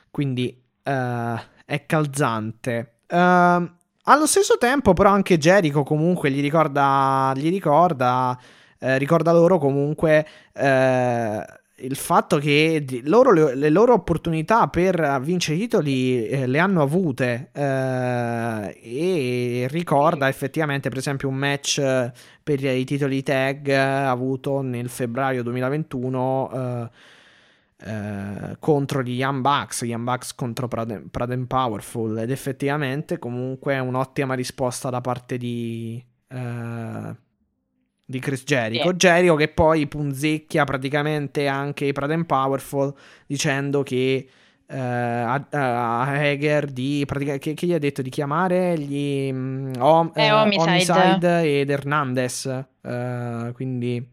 Quindi 0.09 0.57
uh, 0.83 1.37
è 1.65 1.85
calzante. 1.85 2.99
Uh, 3.09 3.69
allo 4.09 4.25
stesso 4.25 4.57
tempo, 4.57 4.93
però, 4.93 5.09
anche 5.09 5.37
Jericho 5.37 5.83
comunque 5.83 6.31
gli 6.31 6.41
ricorda, 6.41 7.33
gli 7.35 7.49
ricorda, 7.49 8.37
eh, 8.79 8.97
ricorda 8.97 9.31
loro 9.33 9.57
comunque 9.57 10.25
eh, 10.53 11.45
il 11.79 11.95
fatto 11.95 12.37
che 12.37 12.85
loro, 13.03 13.31
le, 13.31 13.55
le, 13.55 13.69
loro 13.69 13.93
opportunità 13.93 14.67
per 14.69 15.19
vincere 15.21 15.57
i 15.57 15.59
titoli 15.59 16.25
eh, 16.25 16.47
le 16.47 16.59
hanno 16.59 16.81
avute 16.81 17.49
eh, 17.51 18.79
e 18.81 19.67
ricorda 19.69 20.29
effettivamente, 20.29 20.89
per 20.89 20.99
esempio, 20.99 21.27
un 21.27 21.35
match 21.35 21.79
eh, 21.79 22.11
per 22.41 22.63
i 22.63 22.85
titoli 22.85 23.21
tag 23.23 23.67
avuto 23.69 24.61
nel 24.61 24.89
febbraio 24.89 25.43
2021 25.43 26.89
eh, 27.79 28.57
contro 28.59 29.03
gli 29.03 29.11
Young 29.11 29.41
Bucks, 29.41 29.81
Young 29.81 30.03
Bucks 30.03 30.33
contro 30.33 30.67
Praden, 30.67 31.09
Praden 31.11 31.45
Powerful 31.45 32.17
ed 32.17 32.31
effettivamente 32.31 33.19
comunque 33.19 33.77
un'ottima 33.77 34.33
risposta 34.33 34.89
da 34.89 34.99
parte 34.99 35.37
di, 35.37 36.03
eh, 36.27 37.15
di 38.03 38.19
Chris 38.19 38.43
Jericho. 38.43 38.87
Yeah. 38.87 38.95
Jericho 38.95 39.35
che 39.35 39.49
poi 39.49 39.85
punzecchia 39.87 40.63
praticamente 40.63 41.47
anche 41.47 41.85
i 41.85 41.93
Praden 41.93 42.25
Powerful 42.25 42.93
dicendo 43.27 43.83
che 43.83 44.27
Uh, 44.69 44.75
a, 44.75 45.47
a 45.49 46.01
Hager 46.11 46.69
di 46.69 47.01
pratica, 47.07 47.37
che, 47.37 47.53
che, 47.53 47.65
gli 47.65 47.71
ha 47.71 47.79
detto 47.79 48.01
di 48.01 48.09
chiamare 48.09 48.77
gli 48.77 49.31
um, 49.31 49.71
om, 49.79 50.11
eh, 50.13 50.29
Homicide. 50.29 50.91
Homicide 50.91 51.59
ed 51.61 51.69
Hernandez 51.69 52.65
uh, 52.81 53.53
quindi 53.53 54.05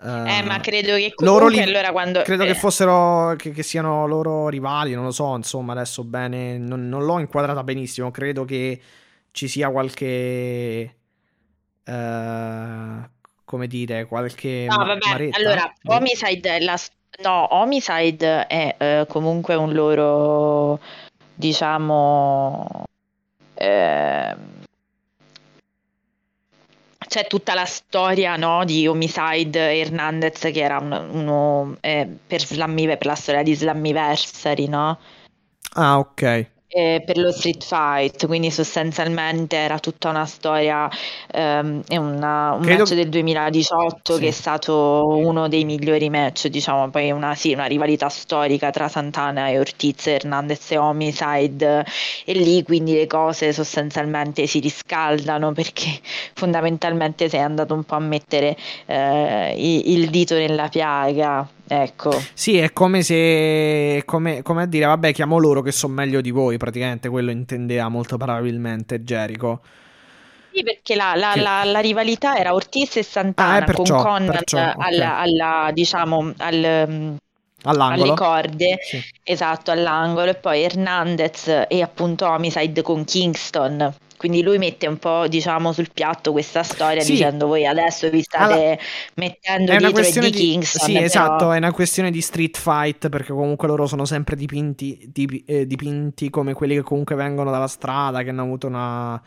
Uh, 0.00 0.26
eh, 0.28 0.42
ma 0.44 0.60
credo 0.60 0.94
che 0.94 1.12
comunque 1.12 1.50
li, 1.50 1.60
allora 1.60 1.90
quando... 1.90 2.22
Credo 2.22 2.44
eh. 2.44 2.46
che 2.46 2.54
fossero, 2.54 3.34
che, 3.36 3.50
che, 3.50 3.64
siano 3.64 4.06
loro 4.06 4.48
rivali, 4.48 4.94
non 4.94 5.04
lo 5.04 5.10
so, 5.10 5.34
insomma, 5.34 5.72
adesso 5.72 6.04
bene, 6.04 6.56
non, 6.56 6.88
non 6.88 7.04
l'ho 7.04 7.18
inquadrata 7.18 7.64
benissimo, 7.64 8.12
credo 8.12 8.44
che 8.44 8.80
ci 9.32 9.48
sia 9.48 9.70
qualche... 9.70 10.94
Uh, 11.84 13.08
come 13.44 13.66
dire, 13.66 14.06
qualche... 14.06 14.66
No, 14.68 14.76
vabbè, 14.76 15.08
maretta. 15.08 15.36
allora, 15.36 15.72
Homicide, 15.84 16.60
la, 16.60 16.78
no, 17.22 17.54
Homicide 17.54 18.46
è 18.46 18.76
uh, 19.00 19.06
comunque 19.06 19.56
un 19.56 19.72
loro, 19.72 20.78
diciamo... 21.34 22.84
Eh, 23.54 24.36
c'è 27.08 27.26
tutta 27.26 27.54
la 27.54 27.64
storia 27.64 28.36
no, 28.36 28.64
di 28.64 28.86
Homicide 28.86 29.80
Hernandez 29.80 30.38
che 30.38 30.60
era 30.60 30.78
un, 30.78 30.92
uno 30.92 31.76
eh, 31.80 32.06
per, 32.26 32.44
Slammive, 32.44 32.96
per 32.96 33.06
la 33.06 33.14
storia 33.14 33.42
di 33.42 33.54
Slammiversary, 33.54 34.68
no? 34.68 34.98
Ah, 35.74 35.98
ok 35.98 36.56
eh, 36.68 37.02
per 37.04 37.16
lo 37.16 37.32
street 37.32 37.64
fight, 37.64 38.26
quindi 38.26 38.50
sostanzialmente 38.50 39.56
era 39.56 39.78
tutta 39.78 40.10
una 40.10 40.26
storia, 40.26 40.88
ehm, 41.32 41.82
una, 41.88 42.52
un 42.52 42.60
Credo... 42.60 42.80
match 42.80 42.94
del 42.94 43.08
2018 43.08 44.14
sì. 44.14 44.20
che 44.20 44.28
è 44.28 44.30
stato 44.30 45.06
uno 45.06 45.48
dei 45.48 45.64
migliori 45.64 46.10
match, 46.10 46.48
diciamo, 46.48 46.90
poi 46.90 47.10
una, 47.10 47.34
sì, 47.34 47.54
una 47.54 47.64
rivalità 47.64 48.10
storica 48.10 48.70
tra 48.70 48.88
Santana 48.88 49.48
e 49.48 49.58
Ortiz, 49.58 50.06
Hernandez 50.08 50.70
e 50.72 50.76
Homicide 50.76 51.86
e 52.24 52.32
lì 52.34 52.62
quindi 52.62 52.94
le 52.94 53.06
cose 53.06 53.52
sostanzialmente 53.52 54.46
si 54.46 54.60
riscaldano 54.60 55.52
perché 55.52 55.88
fondamentalmente 56.34 57.28
sei 57.30 57.40
andato 57.40 57.72
un 57.72 57.84
po' 57.84 57.94
a 57.94 58.00
mettere 58.00 58.56
eh, 58.86 59.54
il 59.56 60.10
dito 60.10 60.34
nella 60.34 60.68
piaga 60.68 61.48
Ecco. 61.68 62.10
Sì, 62.32 62.56
è 62.56 62.72
come 62.72 63.02
se. 63.02 64.02
Come, 64.06 64.42
come 64.42 64.62
a 64.62 64.66
dire, 64.66 64.86
vabbè, 64.86 65.12
chiamo 65.12 65.38
loro 65.38 65.60
che 65.60 65.70
sono 65.70 65.92
meglio 65.92 66.22
di 66.22 66.30
voi. 66.30 66.56
Praticamente 66.56 67.10
quello 67.10 67.30
intendeva 67.30 67.88
molto 67.88 68.16
probabilmente 68.16 69.02
Jericho. 69.04 69.60
Sì, 70.50 70.62
perché 70.62 70.94
la, 70.94 71.14
la, 71.14 71.32
che... 71.34 71.40
la, 71.40 71.64
la 71.64 71.80
rivalità 71.80 72.38
era 72.38 72.54
Ortiz 72.54 72.96
e 72.96 73.02
Santana 73.02 73.58
ah, 73.58 73.64
perciò, 73.64 73.96
con 73.96 74.04
Conrad 74.04 74.32
perciò, 74.38 74.58
okay. 74.58 74.74
alla, 74.78 75.18
alla, 75.18 75.70
diciamo, 75.72 76.32
al, 76.38 77.18
alle 77.62 78.14
corde, 78.14 78.78
sì. 78.80 78.98
esatto, 79.22 79.70
all'angolo, 79.70 80.30
e 80.30 80.34
poi 80.34 80.62
Hernandez 80.62 81.66
e 81.68 81.82
appunto 81.82 82.26
Homicide 82.26 82.82
con 82.82 83.04
Kingston. 83.04 83.94
Quindi 84.18 84.42
lui 84.42 84.58
mette 84.58 84.86
un 84.86 84.98
po', 84.98 85.26
diciamo, 85.28 85.72
sul 85.72 85.88
piatto 85.92 86.32
questa 86.32 86.62
storia 86.62 87.00
sì. 87.00 87.12
dicendo 87.12 87.46
voi 87.46 87.64
adesso 87.64 88.10
vi 88.10 88.20
state 88.20 88.52
allora, 88.52 88.76
mettendo 89.14 89.76
dietro 89.76 90.02
Eddie 90.02 90.30
di, 90.30 90.30
Kingston. 90.30 90.86
Sì, 90.86 90.92
però... 90.92 91.04
esatto, 91.04 91.52
è 91.52 91.56
una 91.56 91.72
questione 91.72 92.10
di 92.10 92.20
street 92.20 92.58
fight 92.58 93.08
perché 93.08 93.32
comunque 93.32 93.68
loro 93.68 93.86
sono 93.86 94.04
sempre 94.04 94.36
dipinti, 94.36 95.08
dip, 95.12 95.42
eh, 95.46 95.66
dipinti 95.66 96.28
come 96.28 96.52
quelli 96.52 96.74
che 96.74 96.82
comunque 96.82 97.14
vengono 97.14 97.50
dalla 97.50 97.68
strada, 97.68 98.22
che 98.22 98.30
hanno 98.30 98.42
avuto 98.42 98.66
una 98.66 99.22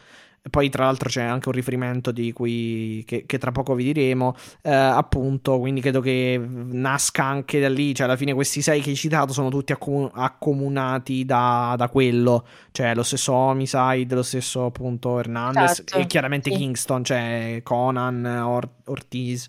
poi, 0.49 0.69
tra 0.69 0.85
l'altro, 0.85 1.07
c'è 1.07 1.21
anche 1.21 1.49
un 1.49 1.53
riferimento 1.53 2.11
di 2.11 2.33
cui 2.33 3.03
che, 3.05 3.25
che 3.27 3.37
tra 3.37 3.51
poco 3.51 3.75
vi 3.75 3.83
diremo. 3.83 4.35
Eh, 4.63 4.73
appunto, 4.73 5.59
quindi 5.59 5.81
credo 5.81 6.01
che 6.01 6.41
nasca 6.43 7.23
anche 7.23 7.59
da 7.59 7.69
lì. 7.69 7.93
Cioè, 7.93 8.07
alla 8.07 8.15
fine, 8.15 8.33
questi 8.33 8.63
sei 8.63 8.81
che 8.81 8.89
hai 8.89 8.95
citato 8.95 9.33
sono 9.33 9.49
tutti 9.49 9.71
accom- 9.71 10.09
accomunati 10.11 11.25
da, 11.25 11.75
da, 11.77 11.89
quello. 11.89 12.45
Cioè, 12.71 12.95
lo 12.95 13.03
stesso 13.03 13.33
Homicide, 13.33 14.15
lo 14.15 14.23
stesso 14.23 14.65
appunto 14.65 15.19
Hernandez 15.19 15.71
esatto, 15.71 15.97
e 15.97 16.07
chiaramente 16.07 16.49
sì. 16.49 16.57
Kingston, 16.57 17.03
cioè 17.03 17.59
Conan, 17.63 18.25
Or- 18.25 18.69
Ortiz 18.85 19.47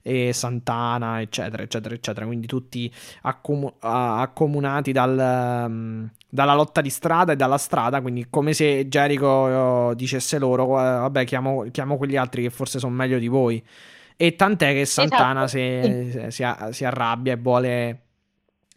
e 0.00 0.32
Santana, 0.32 1.20
eccetera, 1.20 1.62
eccetera, 1.62 1.94
eccetera. 1.94 2.24
Quindi 2.24 2.46
tutti 2.46 2.90
accom- 3.22 3.74
accomunati 3.78 4.92
dal. 4.92 5.66
Um, 5.68 6.10
dalla 6.30 6.54
lotta 6.54 6.80
di 6.80 6.90
strada 6.90 7.32
e 7.32 7.36
dalla 7.36 7.58
strada, 7.58 8.00
quindi 8.00 8.26
come 8.30 8.52
se 8.52 8.86
Jericho 8.86 9.90
eh, 9.90 9.96
dicesse 9.96 10.38
loro, 10.38 10.66
vabbè, 10.66 11.24
chiamo, 11.24 11.66
chiamo, 11.72 11.96
quegli 11.96 12.16
altri 12.16 12.42
che 12.42 12.50
forse 12.50 12.78
sono 12.78 12.94
meglio 12.94 13.18
di 13.18 13.28
voi. 13.28 13.62
E 14.16 14.36
tant'è 14.36 14.72
che 14.72 14.84
Santana 14.84 15.44
esatto. 15.44 16.30
si, 16.30 16.30
si, 16.30 16.44
si, 16.70 16.84
arrabbia 16.84 17.32
e 17.32 17.36
vuole, 17.36 18.00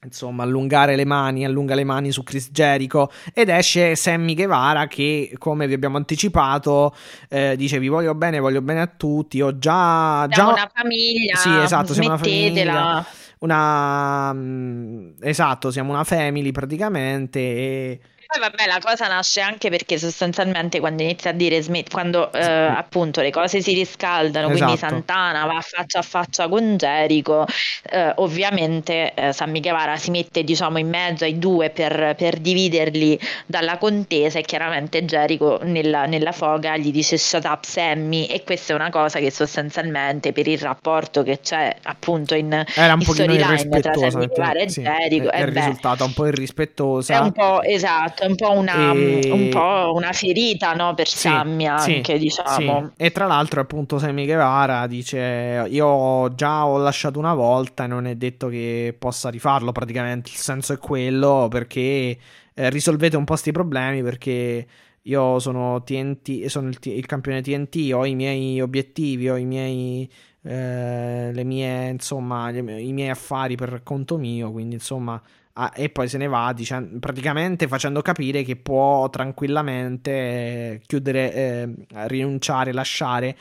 insomma, 0.04 0.44
allungare 0.44 0.96
le 0.96 1.06
mani, 1.06 1.46
allunga 1.46 1.76
le 1.76 1.84
mani 1.84 2.12
su 2.12 2.24
Chris 2.24 2.50
Jericho 2.50 3.12
ed 3.34 3.50
esce 3.50 3.96
Sammy 3.96 4.36
Guevara 4.36 4.88
che, 4.88 5.36
come 5.38 5.68
vi 5.68 5.74
abbiamo 5.74 5.98
anticipato, 5.98 6.96
eh, 7.28 7.56
dice 7.58 7.78
vi 7.78 7.90
voglio 7.90 8.16
bene, 8.16 8.40
voglio 8.40 8.62
bene 8.62 8.82
a 8.82 8.88
tutti, 8.88 9.42
ho 9.42 9.58
già... 9.60 10.28
Siamo 10.32 10.54
già... 10.54 10.62
una 10.62 10.72
famiglia, 10.74 11.36
sì, 11.36 11.54
esatto, 11.54 11.94
siamo 11.94 12.10
una 12.10 12.18
famiglia. 12.18 13.06
Una... 13.44 14.32
mm, 14.34 15.16
Esatto, 15.22 15.70
siamo 15.72 15.92
una 15.92 16.04
family 16.06 16.52
praticamente 16.52 17.40
e... 17.40 18.02
Poi 18.34 18.42
vabbè, 18.42 18.66
la 18.66 18.80
cosa 18.82 19.08
nasce 19.08 19.42
anche 19.42 19.70
perché 19.70 20.00
sostanzialmente 20.00 20.80
quando 20.80 21.04
inizia 21.04 21.30
a 21.30 21.34
dire 21.34 21.62
smet- 21.62 21.92
quando 21.92 22.32
eh, 22.32 22.42
appunto 22.44 23.22
le 23.22 23.30
cose 23.30 23.62
si 23.62 23.74
riscaldano, 23.76 24.48
quindi 24.48 24.74
Esatto. 24.74 24.92
Santana 24.92 25.46
va 25.46 25.62
faccia 25.62 26.00
a 26.00 26.02
faccia 26.02 26.48
con 26.48 26.76
Jericho, 26.76 27.46
eh, 27.92 28.12
ovviamente 28.16 29.14
eh, 29.14 29.34
Sammy 29.34 29.60
Guevara 29.60 29.98
si 29.98 30.10
mette 30.10 30.44
diciamo 30.44 30.80
in 30.80 30.90
mezzo 30.90 31.26
ai 31.26 31.38
due 31.38 31.70
per, 31.70 32.16
per 32.18 32.40
dividerli 32.40 33.20
dalla 33.46 33.78
contesa 33.78 34.40
e 34.40 34.42
chiaramente 34.42 35.06
Jericho 35.06 35.60
nella, 35.62 36.06
nella 36.08 36.32
foga 36.32 36.76
gli 36.76 36.92
dice 36.92 37.18
shut 37.18 37.46
up 37.46 37.64
Sammy 37.66 38.26
e 38.26 38.44
questa 38.44 38.74
è 38.74 38.76
una 38.76 38.90
cosa 38.90 39.20
che 39.20 39.30
sostanzialmente 39.30 40.32
per 40.34 40.48
il 40.48 40.58
rapporto 40.58 41.22
che 41.22 41.40
c'è 41.40 41.76
appunto 41.84 42.34
in, 42.34 42.52
Era 42.74 42.94
un 42.94 43.02
in 43.02 43.06
storyline 43.06 43.80
tra. 43.80 43.94
Sammy 43.96 44.26
Guevara 44.26 44.60
e 44.60 44.70
sì, 44.70 44.82
Jericho, 44.82 45.30
è, 45.32 45.42
è 45.42 45.44
eh 45.44 45.48
beh, 45.50 45.60
risultata 45.60 46.04
un 46.04 46.14
po' 46.14 46.26
irrispettosa. 46.26 47.14
è 47.14 47.20
un 47.20 47.32
po' 47.32 47.62
esatto, 47.62 48.23
è 48.24 48.26
un 48.28 48.36
po' 48.36 48.52
una, 48.52 48.92
E- 48.92 49.22
un 49.30 49.48
po' 49.48 49.92
una 49.96 50.12
ferita, 50.14 50.74
no, 50.74 50.94
per 50.94 51.08
Sì, 51.12 51.48
Sammy 51.48 51.66
sì, 51.74 52.06
anche, 52.06 52.18
diciamo. 52.18 52.42
sì. 52.44 52.92
E 52.98 53.12
tra 53.12 53.26
l'altro, 53.28 53.62
appunto, 53.62 54.00
Sammy 54.00 54.26
Guevara 54.26 54.88
dice: 54.88 55.66
Io 55.70 56.34
già 56.34 56.66
ho 56.66 56.78
lasciato 56.78 57.20
una 57.20 57.34
volta 57.36 57.84
e 57.84 57.88
non 57.88 58.06
è 58.08 58.16
detto 58.16 58.48
che 58.48 58.96
possa 58.98 59.30
rifarlo. 59.30 59.72
Praticamente 59.72 60.30
il 60.32 60.38
senso 60.38 60.74
è 60.74 60.78
quello 60.80 61.48
perché 61.50 62.18
eh, 62.54 62.70
risolvete 62.70 63.16
un 63.16 63.26
po' 63.26 63.36
sti 63.36 63.52
problemi. 63.52 64.02
Perché 64.02 64.68
io 65.04 65.40
sono 65.40 65.84
TNT, 65.84 66.46
sono 66.48 66.70
il, 66.70 66.78
il 66.82 67.06
campione 67.06 67.42
TNT, 67.42 67.92
ho 67.94 68.06
i 68.06 68.16
miei 68.16 68.60
obiettivi, 68.62 69.30
ho 69.30 69.36
i 69.38 69.46
miei. 69.46 70.10
eh, 70.46 71.32
le 71.34 71.44
mie, 71.44 71.90
insomma, 71.90 72.52
mie- 72.52 72.82
i 72.82 72.92
miei 72.92 73.10
affari 73.10 73.56
per 73.56 73.82
conto 73.84 74.18
mio. 74.18 74.52
Quindi, 74.52 74.76
insomma, 74.76 75.22
Ah, 75.56 75.72
e 75.76 75.90
poi 75.90 76.08
se 76.08 76.18
ne 76.18 76.28
va 76.28 76.52
dicen- 76.54 77.00
praticamente 77.00 77.68
facendo 77.68 78.02
capire 78.02 78.42
che 78.42 78.56
può 78.56 79.08
tranquillamente 79.10 80.12
eh, 80.12 80.82
chiudere, 80.86 81.34
eh, 81.34 81.74
rinunciare, 82.08 82.74
lasciare 82.74 83.38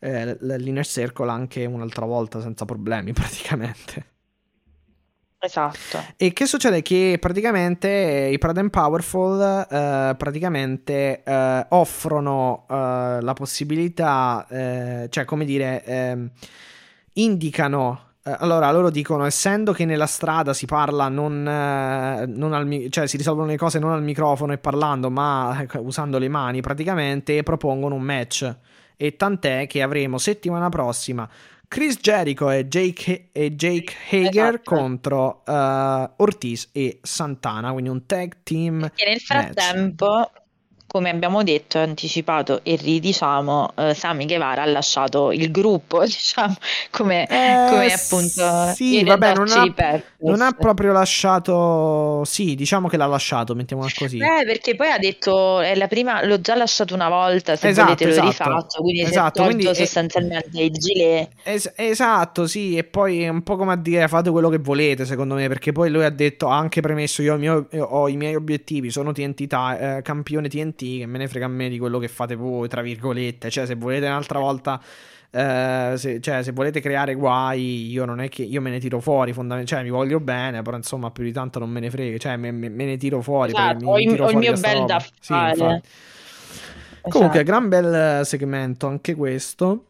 eh, 0.00 0.36
l'inner 0.40 0.84
circle 0.86 1.30
anche 1.30 1.64
un'altra 1.64 2.04
volta 2.04 2.42
senza 2.42 2.66
problemi 2.66 3.12
praticamente. 3.14 4.14
Esatto. 5.38 6.02
E 6.16 6.32
che 6.32 6.44
succede? 6.46 6.82
Che 6.82 7.18
praticamente 7.20 7.88
eh, 8.26 8.32
i 8.32 8.38
Proud 8.38 8.58
and 8.58 8.70
Powerful 8.70 9.40
eh, 9.40 10.14
praticamente 10.16 11.22
eh, 11.22 11.66
offrono 11.70 12.66
eh, 12.68 13.18
la 13.20 13.32
possibilità, 13.34 14.46
eh, 14.48 15.06
cioè 15.08 15.24
come 15.24 15.44
dire, 15.44 15.84
ehm, 15.84 16.30
indicano. 17.14 18.05
Eh, 18.26 18.36
allora, 18.38 18.70
loro 18.72 18.90
dicono, 18.90 19.24
essendo 19.24 19.72
che 19.72 19.84
nella 19.84 20.06
strada 20.06 20.52
si 20.52 20.66
parla 20.66 21.08
non, 21.08 21.46
eh, 21.46 22.26
non 22.26 22.52
al 22.52 22.66
mi- 22.66 22.90
cioè 22.90 23.06
si 23.06 23.16
risolvono 23.16 23.46
le 23.46 23.56
cose 23.56 23.78
non 23.78 23.92
al 23.92 24.02
microfono 24.02 24.52
e 24.52 24.58
parlando, 24.58 25.10
ma 25.10 25.60
eh, 25.70 25.78
usando 25.78 26.18
le 26.18 26.28
mani 26.28 26.60
praticamente, 26.60 27.42
propongono 27.42 27.94
un 27.94 28.02
match. 28.02 28.56
E 28.96 29.16
tant'è 29.16 29.66
che 29.66 29.82
avremo 29.82 30.18
settimana 30.18 30.68
prossima 30.70 31.28
Chris 31.68 31.98
Jericho 32.00 32.50
e 32.50 32.66
Jake, 32.68 33.28
e 33.32 33.54
Jake 33.54 33.92
Hager 34.10 34.54
Esatto. 34.54 34.74
contro 34.74 35.42
eh, 35.44 36.10
Ortiz 36.16 36.68
e 36.72 36.98
Santana, 37.02 37.72
quindi 37.72 37.90
un 37.90 38.06
tag 38.06 38.36
team 38.42 38.90
E 38.94 39.04
nel 39.06 39.20
match. 39.26 39.54
Come 40.96 41.10
abbiamo 41.10 41.42
detto, 41.42 41.78
anticipato 41.78 42.60
e 42.62 42.76
ridiciamo, 42.76 43.74
eh, 43.76 43.92
Sammy 43.92 44.24
Guevara 44.24 44.62
ha 44.62 44.64
lasciato 44.64 45.30
il 45.30 45.50
gruppo, 45.50 46.00
diciamo, 46.06 46.54
come, 46.90 47.28
Eh, 47.28 47.66
come 47.68 47.92
appunto 47.92 48.72
sì, 48.72 49.04
vabbè, 49.04 49.34
non 49.34 49.52
ha, 49.52 49.74
non 50.20 50.40
ha 50.40 50.52
proprio 50.52 50.92
lasciato. 50.92 52.24
Sì, 52.24 52.54
diciamo 52.54 52.88
che 52.88 52.96
l'ha 52.96 53.04
lasciato, 53.04 53.54
mettiamola 53.54 53.90
così. 53.94 54.16
Eh, 54.16 54.44
perché 54.46 54.74
poi 54.74 54.90
ha 54.90 54.98
detto, 54.98 55.60
è 55.60 55.74
la 55.74 55.86
prima, 55.86 56.24
l'ho 56.24 56.40
già 56.40 56.54
lasciato 56.54 56.94
una 56.94 57.10
volta, 57.10 57.56
se 57.56 57.68
Esatto, 57.68 57.84
volete 57.84 58.08
esatto. 58.08 58.26
rifaccio, 58.26 58.80
quindi 58.80 59.02
Esatto, 59.02 59.44
quindi 59.44 59.64
sostanzialmente 59.74 60.62
il 60.62 60.70
gilet. 60.70 61.28
Es- 61.44 61.72
esatto, 61.76 62.46
sì, 62.46 62.76
e 62.76 62.84
poi 62.84 63.22
è 63.22 63.28
un 63.28 63.42
po' 63.42 63.56
come 63.56 63.72
a 63.72 63.76
dire 63.76 64.08
fate 64.08 64.30
quello 64.30 64.48
che 64.48 64.58
volete, 64.58 65.04
secondo 65.04 65.34
me, 65.34 65.46
perché 65.48 65.72
poi 65.72 65.90
lui 65.90 66.04
ha 66.04 66.10
detto, 66.10 66.48
ha 66.48 66.56
anche 66.56 66.80
premesso, 66.80 67.22
io, 67.22 67.34
ho 67.34 67.36
mio- 67.36 67.68
io 67.70 67.84
ho 67.84 68.08
i 68.08 68.16
miei 68.16 68.34
obiettivi, 68.34 68.90
sono 68.90 69.12
TNT, 69.12 69.40
eh, 69.78 70.00
campione 70.02 70.48
TNT, 70.48 70.82
che 70.98 71.06
me 71.06 71.18
ne 71.18 71.28
frega 71.28 71.46
a 71.46 71.48
me 71.48 71.68
di 71.68 71.78
quello 71.78 71.98
che 71.98 72.08
fate 72.08 72.34
voi, 72.34 72.68
tra 72.68 72.82
virgolette, 72.82 73.50
cioè 73.50 73.66
se 73.66 73.74
volete 73.74 74.06
un'altra 74.06 74.38
volta... 74.38 74.80
eh, 75.30 75.92
se, 75.96 76.20
cioè, 76.20 76.42
se 76.42 76.52
volete 76.52 76.80
creare 76.80 77.14
guai, 77.14 77.90
io 77.90 78.04
non 78.04 78.20
è 78.20 78.28
che 78.28 78.42
io 78.42 78.60
me 78.60 78.70
ne 78.70 78.78
tiro 78.78 79.00
fuori, 79.00 79.32
fondamentalmente, 79.32 79.74
cioè, 79.74 79.82
mi 79.82 79.90
voglio 79.90 80.20
bene, 80.20 80.62
però 80.62 80.76
insomma, 80.76 81.10
più 81.10 81.24
di 81.24 81.32
tanto 81.32 81.58
non 81.58 81.68
me 81.70 81.80
ne 81.80 81.90
frega, 81.90 82.16
cioè, 82.18 82.36
me, 82.36 82.50
me- 82.52 82.68
me 82.70 82.84
ne 82.84 82.96
tiro 82.96 83.20
fuori. 83.20 83.50
Esatto, 83.50 83.84
mi- 83.84 83.90
ho 83.90 83.94
mi 83.96 84.02
il- 84.04 84.10
tiro 84.10 84.22
ho 84.24 84.26
il 84.26 84.32
fuori 84.32 84.46
mio 84.46 84.54
da 84.54 84.56
sta 84.58 84.68
bel 84.68 84.78
roba. 84.78 84.92
da 84.94 85.00
Sì, 85.00 85.10
fare. 85.20 85.50
infatti. 85.50 85.88
Comunque, 87.08 87.40
Esatto. 87.40 87.58
gran 87.58 87.68
bel 87.68 88.26
segmento 88.26 88.86
anche 88.88 89.14
questo. 89.14 89.84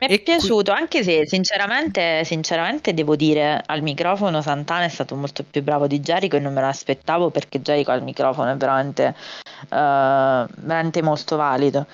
Mi 0.00 0.06
è 0.06 0.12
E 0.12 0.22
qui- 0.22 0.22
piaciuto, 0.22 0.70
anche 0.70 1.02
se 1.02 1.26
sinceramente, 1.26 2.22
sinceramente 2.24 2.94
devo 2.94 3.16
dire 3.16 3.60
al 3.66 3.82
microfono 3.82 4.40
Santana 4.40 4.84
è 4.84 4.88
stato 4.88 5.16
molto 5.16 5.44
più 5.48 5.62
bravo 5.62 5.88
di 5.88 5.98
Jericho 5.98 6.36
e 6.36 6.40
non 6.40 6.52
me 6.52 6.60
l'aspettavo 6.60 7.30
perché 7.30 7.60
Jericho 7.60 7.90
al 7.90 8.04
microfono 8.04 8.50
è 8.52 8.56
veramente, 8.56 9.14
eh, 9.68 10.46
veramente 10.56 11.02
molto 11.02 11.36
valido. 11.36 11.86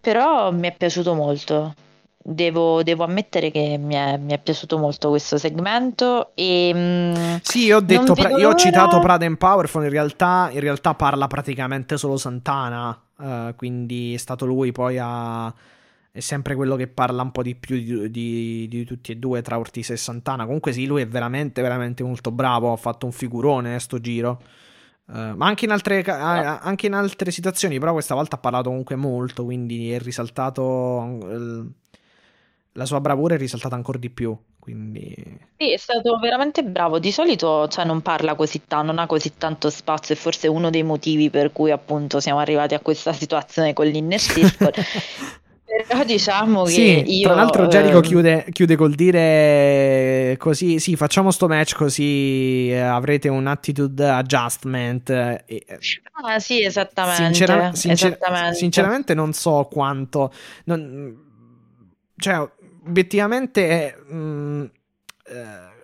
Però 0.00 0.50
mi 0.52 0.68
è 0.68 0.74
piaciuto 0.76 1.14
molto. 1.14 1.74
Devo, 2.22 2.82
devo 2.82 3.04
ammettere 3.04 3.50
che 3.50 3.78
mi 3.78 3.94
è, 3.94 4.18
mi 4.18 4.34
è 4.34 4.38
piaciuto 4.38 4.76
molto 4.76 5.08
questo 5.08 5.38
segmento 5.38 6.32
e 6.34 6.72
mm, 6.74 7.36
Sì, 7.40 7.64
io 7.64 7.78
ho, 7.78 7.80
detto, 7.80 8.12
pra- 8.12 8.36
io 8.36 8.50
ho 8.50 8.54
citato 8.54 8.98
Prada 8.98 9.24
and 9.24 9.38
Powerful, 9.38 9.84
in 9.84 9.88
realtà, 9.88 10.50
in 10.52 10.60
realtà 10.60 10.92
parla 10.92 11.26
praticamente 11.26 11.96
solo 11.96 12.18
Santana, 12.18 13.00
eh, 13.18 13.54
quindi 13.56 14.12
è 14.12 14.18
stato 14.18 14.44
lui 14.44 14.72
poi 14.72 14.98
a... 15.00 15.54
è 16.18 16.20
sempre 16.20 16.56
quello 16.56 16.74
che 16.74 16.88
parla 16.88 17.22
un 17.22 17.30
po' 17.30 17.42
di 17.42 17.54
più 17.54 17.76
di, 17.76 18.10
di- 18.10 18.66
di 18.68 18.84
tutti 18.84 19.12
e 19.12 19.16
due 19.16 19.40
tra 19.40 19.56
Ortiz 19.58 19.90
e 19.90 19.96
Santana. 19.96 20.44
Comunque 20.44 20.72
sì, 20.72 20.84
lui 20.84 21.02
è 21.02 21.06
veramente, 21.08 21.62
veramente 21.62 22.02
molto 22.02 22.32
bravo, 22.32 22.72
ha 22.72 22.76
fatto 22.76 23.06
un 23.06 23.12
figurone 23.12 23.76
eh, 23.76 23.78
sto 23.78 24.00
giro. 24.00 24.42
Eh, 25.08 25.32
ma 25.34 25.46
anche 25.46 25.64
in, 25.64 25.70
altre, 25.70 26.02
ca- 26.02 26.18
a- 26.20 26.58
anche 26.58 26.86
in 26.86 26.94
altre 26.94 27.30
situazioni, 27.30 27.78
però 27.78 27.92
questa 27.92 28.14
volta 28.14 28.36
ha 28.36 28.38
parlato 28.40 28.68
comunque 28.68 28.96
molto, 28.96 29.44
quindi 29.44 29.92
è 29.92 29.98
risaltato... 30.00 31.18
eh, 31.30 31.66
la 32.72 32.84
sua 32.84 33.00
bravura 33.00 33.34
è 33.34 33.38
risaltata 33.38 33.74
ancora 33.74 33.98
di 33.98 34.08
più, 34.10 34.36
quindi... 34.58 35.12
Sì, 35.56 35.72
è 35.72 35.76
stato 35.76 36.16
veramente 36.18 36.62
bravo. 36.62 36.98
Di 37.00 37.10
solito, 37.10 37.66
cioè, 37.68 37.84
non 37.84 38.02
parla 38.02 38.36
così 38.36 38.62
tanto, 38.68 38.86
non 38.86 38.98
ha 38.98 39.06
così 39.06 39.36
tanto 39.36 39.68
spazio, 39.70 40.14
e 40.14 40.18
forse 40.18 40.46
uno 40.46 40.70
dei 40.70 40.84
motivi 40.84 41.28
per 41.28 41.50
cui 41.52 41.72
appunto 41.72 42.20
siamo 42.20 42.38
arrivati 42.38 42.74
a 42.74 42.80
questa 42.80 43.12
situazione 43.12 43.72
con 43.72 43.86
l'Inner 43.86 44.20
Circle. 44.20 44.72
Però 45.86 46.02
diciamo 46.04 46.62
che 46.64 46.70
Sì, 46.70 47.18
io 47.18 47.26
tra 47.26 47.34
l'altro 47.34 47.66
Jericho 47.66 47.96
ehm, 47.96 48.02
chiude, 48.02 48.46
chiude 48.52 48.76
col 48.76 48.94
dire 48.94 50.34
così, 50.38 50.78
sì, 50.78 50.96
facciamo 50.96 51.30
sto 51.30 51.46
match 51.46 51.74
così 51.76 52.70
eh, 52.70 52.78
avrete 52.78 53.28
un 53.28 53.46
attitude 53.46 54.08
adjustment. 54.08 55.10
eh, 55.10 55.44
eh, 55.46 55.78
Ah, 56.24 56.38
sì, 56.38 56.62
esattamente, 56.62 57.24
sincera- 57.24 57.74
sincer- 57.74 58.12
esattamente. 58.16 58.54
sinceramente 58.56 59.14
non 59.14 59.32
so 59.34 59.68
quanto... 59.70 60.32
non- 60.64 61.26
cioè, 62.16 62.48
obiettivamente... 62.86 63.68
eh, 63.68 63.96
mm, 64.12 64.64
eh, 65.26 65.76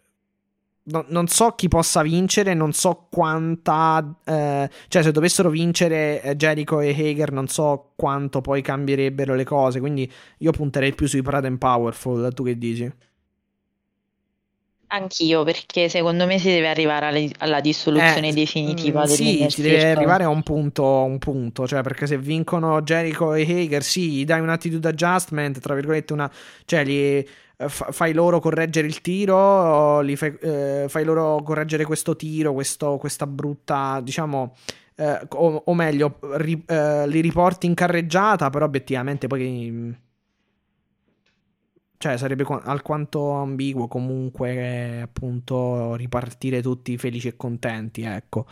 no- 0.85 1.05
non 1.09 1.27
so 1.29 1.51
chi 1.53 1.69
possa 1.69 2.03
vincere, 2.03 2.55
non 2.55 2.73
so 2.73 3.07
quanta... 3.11 4.17
eh, 4.25 4.71
cioè, 4.89 5.03
se 5.03 5.13
dovessero 5.13 5.51
vincere 5.51 6.23
eh, 6.23 6.37
Jericho 6.37 6.81
e 6.81 6.91
Hager, 6.91 7.33
non 7.33 7.49
so 7.49 7.93
quanto 7.97 8.41
poi 8.41 8.63
cambierebbero 8.63 9.35
le 9.35 9.45
cose. 9.45 9.81
Quindi 9.81 10.11
io 10.39 10.51
punterei 10.53 10.95
più 10.95 11.07
sui 11.07 11.23
Pride 11.23 11.47
and 11.47 11.59
Powerful. 11.59 12.33
Tu 12.35 12.45
che 12.45 12.59
dici? 12.59 12.93
Anch'io, 14.87 15.43
perché 15.45 15.89
secondo 15.91 16.25
me 16.25 16.39
si 16.39 16.47
deve 16.49 16.69
arrivare 16.69 17.07
alla, 17.07 17.29
alla 17.39 17.61
dissoluzione 17.61 18.29
Eh, 18.29 18.33
definitiva 18.33 19.03
mm, 19.03 19.07
dell'Inner 19.07 19.49
Sì, 19.49 19.51
si 19.51 19.63
deve 19.63 19.91
arrivare 19.91 20.25
a 20.25 20.29
un 20.29 20.43
punto, 20.43 20.85
un 21.05 21.19
punto. 21.19 21.67
Cioè, 21.67 21.83
perché 21.83 22.07
se 22.07 22.19
vincono 22.19 22.83
Jericho 22.83 23.35
e 23.35 23.43
Hager, 23.43 23.83
sì, 23.83 24.25
dai 24.25 24.41
un 24.41 24.49
attitude 24.49 24.89
adjustment, 24.89 25.59
tra 25.61 25.75
virgolette, 25.75 26.13
una... 26.13 26.31
Cioè, 26.65 26.85
li... 26.85 27.27
eh, 27.57 27.69
fa- 27.69 27.93
fai 27.93 28.13
loro 28.13 28.41
correggere 28.41 28.87
il 28.87 29.01
tiro, 29.01 30.03
fai, 30.17 30.37
eh, 30.41 30.87
fai 30.89 31.05
loro 31.05 31.43
correggere 31.43 31.85
questo 31.85 32.17
tiro, 32.17 32.53
questo- 32.53 32.97
questa 32.99 33.27
brutta, 33.27 34.01
diciamo, 34.03 34.55
eh, 34.97 35.21
o, 35.31 35.63
o 35.67 35.75
meglio, 35.75 36.19
ri- 36.37 36.63
eh, 36.67 37.07
li 37.09 37.21
riporti 37.21 37.67
in 37.67 37.75
carreggiata, 37.75 38.51
però 38.51 38.65
obiettivamente 38.67 39.27
poi... 39.27 39.71
mm, 39.71 39.91
cioè 41.97 42.19
sarebbe 42.19 42.45
alquanto 42.65 43.31
ambiguo 43.31 43.89
comunque 43.89 45.01
appunto 45.01 45.95
ripartire 45.95 46.61
tutti 46.61 46.99
felici 46.99 47.29
e 47.29 47.37
contenti, 47.37 48.03
ecco. 48.03 48.47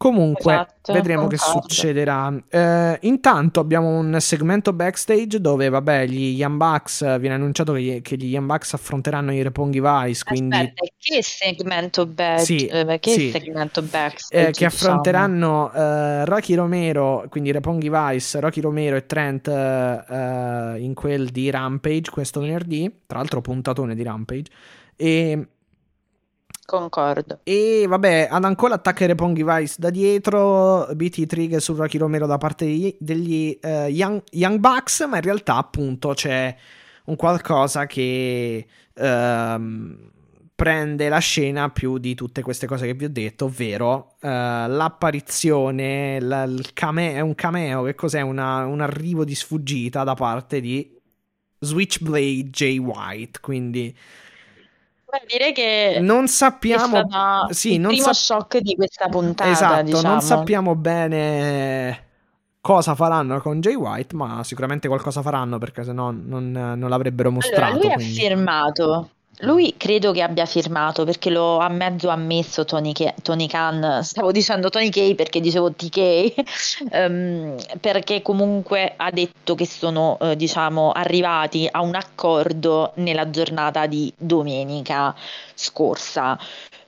Comunque, 0.00 0.54
esatto, 0.54 0.94
vedremo 0.94 1.26
concordo. 1.26 1.44
che 1.44 1.60
succederà. 1.60 2.34
Eh, 2.48 2.98
intanto 3.02 3.60
abbiamo 3.60 3.98
un 3.98 4.16
segmento 4.18 4.72
backstage 4.72 5.42
dove, 5.42 5.68
vabbè, 5.68 6.06
gli 6.06 6.38
Young 6.38 6.56
Bucks 6.56 7.18
viene 7.18 7.34
annunciato 7.34 7.74
che, 7.74 8.00
che, 8.02 8.16
gli 8.16 8.28
Young 8.28 8.46
Bucks 8.46 8.72
affronteranno 8.72 9.30
i 9.34 9.42
Repongi 9.42 9.78
Vice. 9.78 10.24
Quindi... 10.24 10.56
Aspetta, 10.56 10.86
che 10.98 11.22
segmento 11.22 12.06
backstage? 12.06 12.58
Sì, 12.58 12.66
eh, 12.68 12.98
che 12.98 13.10
sì. 13.10 13.30
segmento 13.30 13.82
backstage? 13.82 14.40
Eh, 14.40 14.44
che 14.46 14.50
diciamo? 14.52 14.72
affronteranno 14.72 15.64
uh, 15.66 16.24
Rocky 16.24 16.54
Romero, 16.54 17.26
quindi 17.28 17.52
Repongi 17.52 17.90
Vice, 17.90 18.40
Rocky 18.40 18.62
Romero 18.62 18.96
e 18.96 19.04
Trent 19.04 19.48
uh, 19.48 20.78
in 20.78 20.92
quel 20.94 21.28
di 21.28 21.50
Rampage 21.50 22.10
questo 22.10 22.40
venerdì. 22.40 22.90
Tra 23.04 23.18
l'altro, 23.18 23.42
puntatone 23.42 23.94
di 23.94 24.02
Rampage. 24.02 24.50
E 24.96 25.46
Concordo. 26.70 27.40
E 27.42 27.84
vabbè, 27.88 28.28
Adam 28.30 28.54
Cole 28.54 28.74
attacca 28.74 29.04
i 29.04 29.12
Vice 29.12 29.74
da 29.76 29.90
dietro, 29.90 30.86
BT 30.94 31.26
trigger 31.26 31.60
su 31.60 31.74
Rocky 31.74 31.98
Romero 31.98 32.26
da 32.26 32.38
parte 32.38 32.96
degli, 32.96 33.58
uh, 33.60 33.88
young, 33.88 34.22
young, 34.30 34.60
Bucks, 34.60 35.04
ma 35.08 35.16
in 35.16 35.22
realtà 35.22 35.56
appunto 35.56 36.10
c'è 36.10 36.54
un 37.06 37.16
qualcosa 37.16 37.86
che 37.86 38.64
uh, 38.94 39.96
prende 40.54 41.08
la 41.08 41.18
scena 41.18 41.70
più 41.70 41.98
di 41.98 42.14
tutte 42.14 42.40
queste 42.42 42.68
cose 42.68 42.86
che 42.86 42.94
vi 42.94 43.06
ho 43.06 43.10
detto, 43.10 43.46
ovvero 43.46 44.14
uh, 44.20 44.28
l'apparizione, 44.28 46.20
la, 46.20 46.44
il 46.44 46.72
cameo, 46.72 47.14
è 47.14 47.20
un 47.20 47.34
cameo, 47.34 47.82
che 47.82 47.96
cos'è? 47.96 48.20
Una, 48.20 48.64
un 48.66 48.80
arrivo 48.80 49.24
di 49.24 49.34
sfuggita 49.34 50.04
da 50.04 50.14
parte 50.14 50.60
di 50.60 50.96
Switchblade 51.58 52.50
Jay 52.50 52.78
White, 52.78 53.40
quindi 53.40 53.92
Beh, 55.10 55.24
direi 55.26 55.52
che 55.52 55.98
non 56.00 56.28
sappiamo 56.28 57.02
sì, 57.50 57.74
il 57.74 57.80
non 57.80 57.90
primo 57.90 58.04
sa- 58.06 58.12
shock 58.12 58.58
di 58.58 58.74
questa 58.76 59.08
puntata. 59.08 59.50
Esatto, 59.50 59.82
diciamo. 59.82 60.08
non 60.08 60.20
sappiamo 60.20 60.76
bene 60.76 62.08
cosa 62.60 62.94
faranno 62.94 63.40
con 63.40 63.60
Jay 63.60 63.74
White, 63.74 64.14
ma 64.14 64.44
sicuramente 64.44 64.86
qualcosa 64.86 65.22
faranno 65.22 65.58
perché 65.58 65.82
se 65.82 65.92
no 65.92 66.10
non, 66.12 66.52
non 66.52 66.88
l'avrebbero 66.88 67.30
mostrato. 67.30 67.72
Allora, 67.72 67.86
lui 67.88 67.94
quindi. 67.94 68.18
ha 68.18 68.28
firmato 68.28 69.10
lui 69.40 69.74
credo 69.76 70.12
che 70.12 70.22
abbia 70.22 70.46
firmato 70.46 71.04
perché 71.04 71.30
lo 71.30 71.58
ha 71.58 71.68
mezzo 71.68 72.08
ammesso 72.08 72.64
Tony, 72.64 72.92
K- 72.92 73.14
Tony 73.22 73.46
Khan, 73.46 74.00
stavo 74.02 74.32
dicendo 74.32 74.68
Tony 74.68 74.90
K 74.90 75.14
perché 75.14 75.40
dicevo 75.40 75.72
TK, 75.72 75.96
um, 75.96 76.88
ehm, 76.90 77.56
perché 77.80 78.22
comunque 78.22 78.94
ha 78.96 79.10
detto 79.10 79.54
che 79.54 79.66
sono 79.66 80.16
uh, 80.20 80.34
diciamo 80.34 80.92
arrivati 80.92 81.68
a 81.70 81.80
un 81.80 81.94
accordo 81.94 82.92
nella 82.96 83.30
giornata 83.30 83.86
di 83.86 84.12
domenica 84.16 85.14
scorsa. 85.54 86.38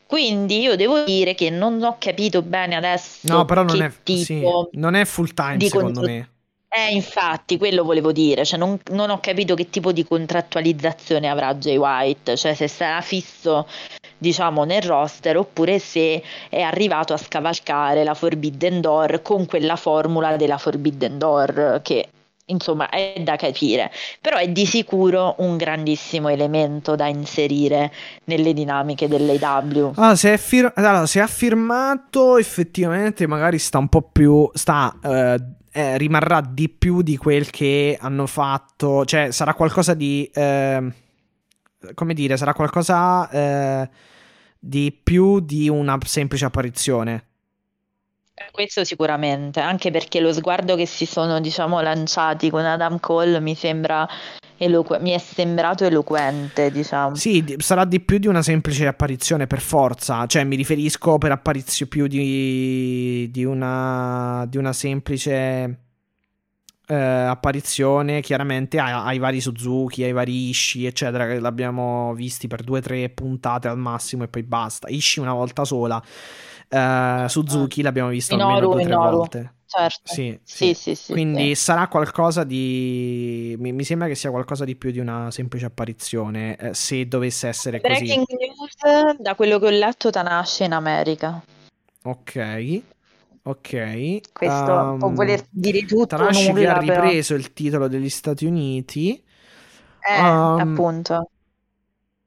Quindi 0.06 0.60
io 0.60 0.76
devo 0.76 1.04
dire 1.04 1.34
che 1.34 1.48
non 1.48 1.82
ho 1.82 1.96
capito 1.98 2.42
bene 2.42 2.74
adesso. 2.74 3.20
No, 3.22 3.46
però 3.46 3.62
non, 3.62 3.80
è, 3.80 3.90
sì, 4.04 4.44
non 4.72 4.94
è 4.94 5.06
full 5.06 5.32
time 5.32 5.58
secondo 5.58 6.00
contro- 6.00 6.04
me. 6.04 6.31
Eh, 6.74 6.94
infatti, 6.94 7.58
quello 7.58 7.84
volevo 7.84 8.12
dire, 8.12 8.46
cioè 8.46 8.58
non, 8.58 8.80
non, 8.92 9.10
ho 9.10 9.20
capito 9.20 9.54
che 9.54 9.68
tipo 9.68 9.92
di 9.92 10.06
contrattualizzazione 10.06 11.28
avrà 11.28 11.54
Jay 11.56 11.76
White, 11.76 12.34
cioè 12.34 12.54
se 12.54 12.66
sarà 12.66 13.02
fisso, 13.02 13.68
diciamo, 14.16 14.64
nel 14.64 14.80
roster 14.80 15.36
oppure 15.36 15.78
se 15.78 16.22
è 16.48 16.62
arrivato 16.62 17.12
a 17.12 17.18
scavalcare 17.18 18.04
la 18.04 18.14
Forbidden 18.14 18.80
Door 18.80 19.20
con 19.20 19.44
quella 19.44 19.76
formula 19.76 20.36
della 20.36 20.56
Forbidden 20.56 21.18
Door 21.18 21.80
che 21.82 22.08
insomma 22.46 22.88
è 22.88 23.20
da 23.22 23.36
capire, 23.36 23.90
però 24.22 24.38
è 24.38 24.48
di 24.48 24.64
sicuro 24.64 25.34
un 25.38 25.58
grandissimo 25.58 26.28
elemento 26.28 26.96
da 26.96 27.06
inserire 27.06 27.92
nelle 28.24 28.54
dinamiche 28.54 29.08
dell'AW. 29.08 29.92
Allora, 29.96 30.16
se, 30.16 30.38
fir- 30.38 30.72
allora, 30.74 31.04
se 31.04 31.20
ha 31.20 31.26
firmato 31.26 32.38
effettivamente 32.38 33.26
magari 33.26 33.58
sta 33.58 33.76
un 33.76 33.88
po' 33.88 34.08
più, 34.10 34.50
sta... 34.54 34.96
Uh 35.02 35.60
eh, 35.72 35.96
rimarrà 35.98 36.40
di 36.40 36.68
più 36.68 37.02
di 37.02 37.16
quel 37.16 37.50
che 37.50 37.98
hanno 38.00 38.26
fatto, 38.26 39.04
cioè 39.04 39.30
sarà 39.30 39.54
qualcosa 39.54 39.94
di... 39.94 40.30
Eh, 40.32 40.92
come 41.94 42.14
dire, 42.14 42.36
sarà 42.36 42.54
qualcosa 42.54 43.28
eh, 43.28 43.88
di 44.58 44.96
più 45.02 45.40
di 45.40 45.68
una 45.68 45.98
semplice 46.04 46.44
apparizione. 46.44 47.24
Eh, 48.34 48.50
questo 48.52 48.84
sicuramente, 48.84 49.60
anche 49.60 49.90
perché 49.90 50.20
lo 50.20 50.32
sguardo 50.32 50.76
che 50.76 50.86
si 50.86 51.06
sono, 51.06 51.40
diciamo, 51.40 51.80
lanciati 51.80 52.50
con 52.50 52.64
Adam 52.64 53.00
Cole 53.00 53.40
mi 53.40 53.54
sembra 53.54 54.08
eloqu- 54.62 55.00
mi 55.00 55.10
è 55.10 55.18
sembrato 55.18 55.84
eloquente, 55.84 56.70
diciamo. 56.70 57.14
Sì, 57.14 57.44
sarà 57.58 57.84
di 57.84 58.00
più 58.00 58.18
di 58.18 58.28
una 58.28 58.42
semplice 58.42 58.86
apparizione 58.86 59.46
per 59.46 59.60
forza, 59.60 60.26
cioè 60.26 60.44
mi 60.44 60.56
riferisco 60.56 61.18
per 61.18 61.32
apparizione 61.32 61.90
più 61.90 62.06
di, 62.06 63.28
di, 63.30 63.44
una, 63.44 64.44
di 64.48 64.56
una 64.56 64.72
semplice 64.72 65.78
eh, 66.86 66.94
apparizione 66.94 68.20
chiaramente 68.20 68.78
ai, 68.78 69.18
vari 69.18 69.40
Suzuki, 69.40 70.04
ai 70.04 70.12
vari 70.12 70.48
Ishi, 70.48 70.86
eccetera, 70.86 71.26
che 71.26 71.40
l'abbiamo 71.40 72.12
visti 72.14 72.46
per 72.46 72.62
due 72.62 72.78
o 72.78 72.82
tre 72.82 73.08
puntate 73.08 73.68
al 73.68 73.78
massimo 73.78 74.24
e 74.24 74.28
poi 74.28 74.42
basta. 74.42 74.88
Ishi 74.88 75.20
una 75.20 75.32
volta 75.32 75.64
sola. 75.64 76.02
Uh, 76.68 77.28
Suzuki 77.28 77.80
ah. 77.80 77.84
l'abbiamo 77.84 78.08
visto 78.08 78.34
Minoru, 78.34 78.70
almeno 78.70 78.72
due 78.72 78.82
o 78.82 78.84
tre 78.84 78.94
volte. 78.94 79.54
Certo. 79.74 80.12
Sì, 80.12 80.38
sì. 80.42 80.74
sì, 80.74 80.94
sì 80.94 81.12
Quindi 81.12 81.54
sarà 81.54 81.88
qualcosa 81.88 82.44
di. 82.44 83.56
Mi, 83.58 83.72
mi, 83.72 83.84
sembra 83.84 84.06
che 84.06 84.14
sia 84.14 84.30
qualcosa 84.30 84.66
di 84.66 84.76
più 84.76 84.90
di 84.90 84.98
una 84.98 85.30
semplice 85.30 85.64
apparizione. 85.64 86.56
Eh, 86.56 86.74
se 86.74 87.08
dovesse 87.08 87.48
essere 87.48 87.78
Breaking 87.80 88.22
così. 88.22 88.36
Breaking 88.36 88.54
news, 88.58 89.16
da 89.18 89.34
quello 89.34 89.58
che 89.58 89.66
ho 89.66 89.70
letto, 89.70 90.10
Tanasce 90.10 90.64
in 90.64 90.72
America. 90.72 91.42
Ok. 92.02 92.82
Ok. 93.44 94.32
Questo 94.32 94.72
um, 94.72 94.98
può 94.98 95.10
voler 95.10 95.42
dire 95.48 95.86
tutto. 95.86 96.16
Tanashi 96.16 96.52
nulla, 96.52 96.76
ha 96.76 96.78
ripreso 96.78 97.34
però. 97.34 97.46
il 97.46 97.52
titolo 97.54 97.88
degli 97.88 98.10
Stati 98.10 98.44
Uniti. 98.44 99.14
Eh, 100.06 100.20
um, 100.20 100.58
appunto. 100.60 101.30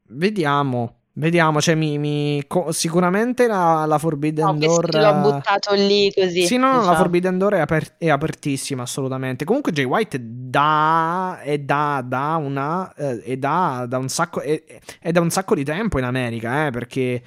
Vediamo. 0.07 0.95
Vediamo, 1.17 1.61
cioè 1.61 1.75
mi, 1.75 1.97
mi 1.97 2.43
co- 2.45 2.73
sicuramente 2.73 3.47
la, 3.47 3.85
la 3.85 3.97
Forbidden 3.97 4.45
no, 4.47 4.53
Door 4.55 4.95
l'ho 4.95 5.13
buttato 5.21 5.73
lì 5.73 6.11
così. 6.13 6.45
Sì, 6.45 6.57
no, 6.57 6.71
diciamo. 6.71 6.85
la 6.91 6.95
Forbidden 6.97 7.37
Door 7.37 7.53
è, 7.53 7.59
aper- 7.59 7.93
è, 7.97 8.09
apertissima 8.09 8.83
assolutamente. 8.83 9.45
Comunque 9.45 9.71
Jay 9.71 9.85
White 9.85 10.19
dà 10.21 11.39
è 11.41 11.57
da, 11.59 12.03
da 12.05 12.35
una 12.35 12.93
eh, 12.95 13.21
è 13.21 13.37
da, 13.37 13.85
da 13.87 13.97
un 13.97 14.09
sacco 14.09 14.41
è, 14.41 14.61
è, 14.99 15.11
da 15.11 15.21
un 15.21 15.29
sacco 15.29 15.55
di 15.55 15.63
tempo 15.63 15.99
in 15.99 16.03
America, 16.03 16.67
eh, 16.67 16.71
perché 16.71 17.21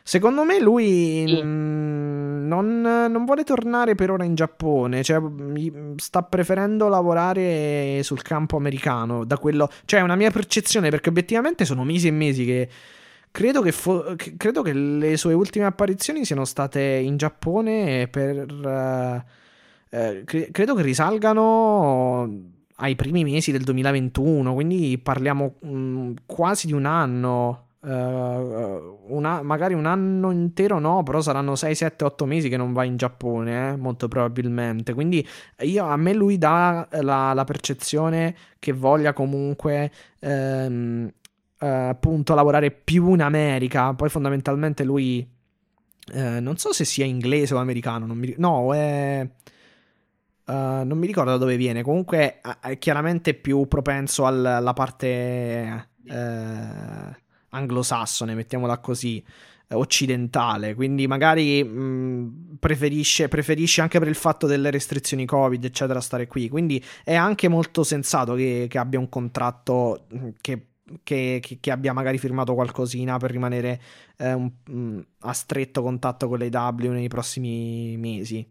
secondo 0.00 0.44
me 0.44 0.60
lui 0.60 1.24
sì. 1.26 1.42
mh, 1.42 2.46
non, 2.46 2.82
non, 2.82 3.24
vuole 3.24 3.42
tornare 3.42 3.96
per 3.96 4.12
ora 4.12 4.22
in 4.22 4.36
Giappone, 4.36 5.02
cioè 5.02 5.20
sta 5.96 6.22
preferendo 6.22 6.86
lavorare 6.86 8.00
sul 8.04 8.22
campo 8.22 8.56
americano, 8.56 9.24
da 9.24 9.38
quello, 9.38 9.68
cioè 9.86 9.98
è 9.98 10.02
una 10.04 10.14
mia 10.14 10.30
percezione 10.30 10.88
perché 10.88 11.08
obiettivamente 11.08 11.64
sono 11.64 11.82
mesi 11.82 12.06
e 12.06 12.12
mesi 12.12 12.44
che 12.44 12.68
Credo 13.34 13.62
che, 13.62 13.72
fo- 13.72 14.14
credo 14.36 14.62
che, 14.62 14.72
le 14.72 15.16
sue 15.16 15.32
ultime 15.32 15.64
apparizioni 15.64 16.24
siano 16.24 16.44
state 16.44 16.80
in 16.80 17.16
Giappone 17.16 18.06
per... 18.06 18.46
Uh, 18.48 20.22
cre- 20.24 20.50
credo 20.52 20.76
che 20.76 20.82
risalgano 20.82 22.30
ai 22.76 22.94
primi 22.94 23.24
mesi 23.24 23.50
del 23.50 23.64
2021, 23.64 24.54
quindi 24.54 25.00
parliamo 25.02 25.56
mh, 25.58 25.68
mm, 25.68 26.12
quasi 26.26 26.68
di 26.68 26.74
un 26.74 26.84
anno. 26.84 27.70
Uh, 27.80 29.00
una, 29.08 29.42
magari 29.42 29.74
un 29.74 29.86
anno 29.86 30.30
intero 30.30 30.78
no, 30.78 31.02
però 31.02 31.20
saranno 31.20 31.56
6, 31.56 31.74
7, 31.74 32.04
8 32.04 32.26
mesi 32.26 32.48
che 32.48 32.56
non 32.56 32.72
va 32.72 32.84
in 32.84 32.96
Giappone, 32.96 33.70
eh, 33.70 33.76
molto 33.76 34.06
probabilmente. 34.06 34.94
Quindi 34.94 35.26
io, 35.62 35.84
a 35.84 35.96
me 35.96 36.12
lui 36.12 36.38
dà 36.38 36.86
la, 37.00 37.32
la 37.32 37.44
percezione 37.44 38.36
che 38.60 38.72
voglia 38.72 39.12
comunque 39.12 39.90
ehm, 40.20 41.10
eh, 41.64 41.88
appunto 41.88 42.34
lavorare 42.34 42.70
più 42.70 43.14
in 43.14 43.22
America. 43.22 43.94
Poi 43.94 44.08
fondamentalmente 44.10 44.84
lui 44.84 45.26
eh, 46.12 46.40
non 46.40 46.58
so 46.58 46.72
se 46.72 46.84
sia 46.84 47.06
inglese 47.06 47.54
o 47.54 47.58
americano, 47.58 48.06
mi, 48.14 48.34
no, 48.36 48.74
è 48.74 49.26
uh, 50.46 50.52
non 50.52 50.98
mi 50.98 51.06
ricordo 51.06 51.30
da 51.30 51.38
dove 51.38 51.56
viene. 51.56 51.82
Comunque 51.82 52.40
è 52.60 52.78
chiaramente 52.78 53.34
più 53.34 53.66
propenso 53.66 54.26
al, 54.26 54.44
alla 54.44 54.72
parte 54.74 55.88
eh, 56.06 57.16
anglosassone, 57.48 58.34
mettiamola 58.34 58.78
così 58.78 59.24
occidentale, 59.70 60.74
quindi 60.74 61.06
magari 61.06 61.64
mh, 61.64 62.58
preferisce, 62.60 63.28
preferisce, 63.28 63.80
anche 63.80 63.98
per 63.98 64.08
il 64.08 64.14
fatto 64.14 64.46
delle 64.46 64.70
restrizioni 64.70 65.24
Covid, 65.24 65.64
eccetera, 65.64 66.00
stare 66.00 66.26
qui. 66.26 66.50
Quindi 66.50 66.84
è 67.02 67.14
anche 67.14 67.48
molto 67.48 67.82
sensato 67.82 68.34
che, 68.34 68.66
che 68.68 68.78
abbia 68.78 68.98
un 68.98 69.08
contratto 69.08 70.06
che 70.40 70.66
che, 71.02 71.40
che, 71.42 71.58
che, 71.60 71.70
abbia 71.70 71.92
magari 71.92 72.18
firmato 72.18 72.54
qualcosina 72.54 73.16
per 73.18 73.30
rimanere 73.30 73.80
eh, 74.16 74.32
un, 74.32 74.50
um, 74.68 75.04
a 75.20 75.32
stretto 75.32 75.82
contatto 75.82 76.28
con 76.28 76.38
le 76.38 76.48
W 76.48 76.90
nei 76.90 77.08
prossimi 77.08 77.96
mesi. 77.96 78.46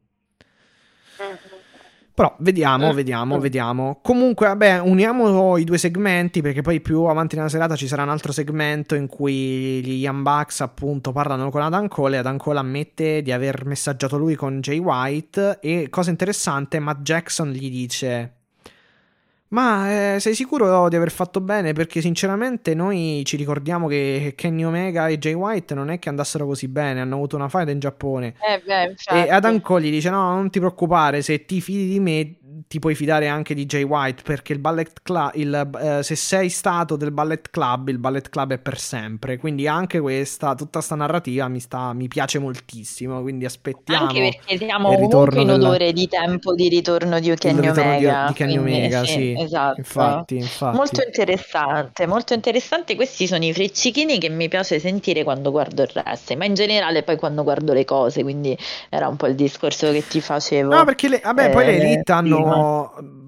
Però 2.15 2.35
vediamo, 2.39 2.91
eh. 2.91 2.93
vediamo, 2.93 3.39
vediamo. 3.39 3.99
Comunque, 4.03 4.45
vabbè, 4.45 4.80
uniamo 4.80 5.57
i 5.57 5.64
due 5.64 5.80
segmenti 5.80 6.41
perché 6.43 6.61
poi 6.61 6.80
più 6.80 7.01
avanti 7.03 7.35
nella 7.35 7.49
serata 7.49 7.76
ci 7.76 7.88
sarà 7.88 8.03
un 8.03 8.10
altro 8.10 8.31
segmento 8.31 8.93
in 8.93 9.07
cui 9.07 9.81
gli 9.84 10.03
Young 10.03 10.22
Bucks 10.22 10.61
appunto 10.61 11.11
parlano 11.11 11.49
con 11.49 11.61
Adam 11.61 11.88
Cole 11.88 12.18
e 12.18 12.19
Adam 12.19 12.38
Cole 12.38 12.60
ammette 12.60 13.23
di 13.23 13.31
aver 13.31 13.65
messaggiato 13.65 14.18
lui 14.18 14.35
con 14.35 14.61
Jay 14.61 14.77
White 14.77 15.57
e 15.60 15.88
cosa 15.89 16.11
interessante, 16.11 16.77
Matt 16.77 17.01
Jackson 17.01 17.49
gli 17.49 17.72
dice 17.72 18.43
ma 19.54 20.16
eh, 20.16 20.20
sei 20.20 20.34
sicuro 20.34 20.90
di 20.90 20.96
aver 20.96 21.12
fatto 21.12 21.40
bene? 21.40 21.74
Perché 21.74 22.02
sinceramente 22.02 22.74
noi 22.74 23.22
ci 23.24 23.38
ricordiamo 23.38 23.88
che 23.88 24.34
Kenny 24.36 24.64
Omega 24.64 25.08
e 25.08 25.20
Jay 25.20 25.34
White 25.34 25.76
non 25.76 25.92
è 25.92 26.00
che 26.00 26.10
andassero 26.10 26.48
così 26.48 26.68
bene, 26.68 27.02
hanno 27.02 27.16
avuto 27.16 27.36
una 27.36 27.48
fight 27.48 27.70
in 27.70 27.80
Giappone. 27.80 28.34
Eh 28.42 28.62
beh, 28.66 28.96
e 29.14 29.30
Adam 29.30 29.62
Cole 29.62 29.86
gli 29.86 29.92
dice 29.92 30.10
no, 30.10 30.34
non 30.34 30.50
ti 30.50 30.58
preoccupare, 30.58 31.22
se 31.22 31.46
ti 31.46 31.62
fidi 31.62 31.88
di 31.88 32.00
me 32.00 32.36
ti 32.68 32.80
puoi 32.80 32.95
fidare 32.95 33.27
anche 33.27 33.53
di 33.53 33.65
Jay 33.65 33.84
White 33.84 34.23
perché 34.23 34.53
il 34.53 34.60
ballet 34.60 34.91
club, 35.02 35.31
il, 35.35 35.69
eh, 35.81 36.03
se 36.03 36.15
sei 36.15 36.49
stato 36.49 36.95
del 36.95 37.11
ballet 37.11 37.49
club, 37.49 37.90
il 37.90 37.98
ballet 37.98 38.30
club 38.30 38.53
è 38.53 38.57
per 38.57 38.80
sempre. 38.80 39.38
Quindi 39.38 39.68
anche 39.68 39.99
questa, 39.99 40.56
tutta 40.56 40.77
questa 40.80 40.95
narrativa 40.95 41.48
mi, 41.48 41.60
sta, 41.60 41.94
mi 41.94 42.07
piace 42.07 42.40
moltissimo. 42.40 43.22
Quindi 43.22 43.45
aspettiamo. 43.45 44.07
Anche 44.07 44.40
perché 44.45 44.57
siamo 44.65 44.94
comunque 44.94 45.41
in 45.41 45.49
odore 45.49 45.77
della... 45.77 45.91
di 45.91 46.07
tempo 46.07 46.53
di 46.53 46.69
ritorno 46.69 47.19
di 47.19 47.34
Kenny 47.35 47.68
Omega. 47.68 48.26
Di, 48.26 48.27
di 48.27 48.34
Kenny 48.34 48.57
Omega, 48.57 49.06
sì, 49.06 49.11
sì. 49.14 49.35
Esatto. 49.38 49.80
Infatti, 49.80 50.35
infatti. 50.38 50.76
Molto 50.76 51.03
interessante, 51.06 52.07
molto 52.07 52.34
interessante. 52.34 52.95
Questi 52.95 53.27
sono 53.27 53.44
i 53.44 53.53
freccichini 53.53 54.18
che 54.19 54.30
mi 54.30 54.48
piace 54.48 54.80
sentire 54.80 55.23
quando 55.23 55.52
guardo 55.52 55.84
il 55.84 55.91
wrestling, 55.94 56.40
ma 56.40 56.48
in 56.48 56.53
generale 56.53 57.03
poi 57.03 57.18
quando 57.18 57.44
guardo 57.44 57.73
le 57.73 57.85
cose. 57.85 58.22
Quindi 58.23 58.57
era 58.90 59.07
un 59.07 59.15
po' 59.15 59.27
il 59.27 59.35
discorso 59.35 59.91
che 59.91 60.06
ti 60.07 60.22
facevo. 60.22 60.73
No, 60.73 60.84
perché 60.85 61.10
le, 61.10 61.22
vabbè, 61.23 61.45
eh, 61.45 61.49
poi 61.49 61.65
le 61.65 61.81
elite 61.81 62.11
hanno 62.11 62.53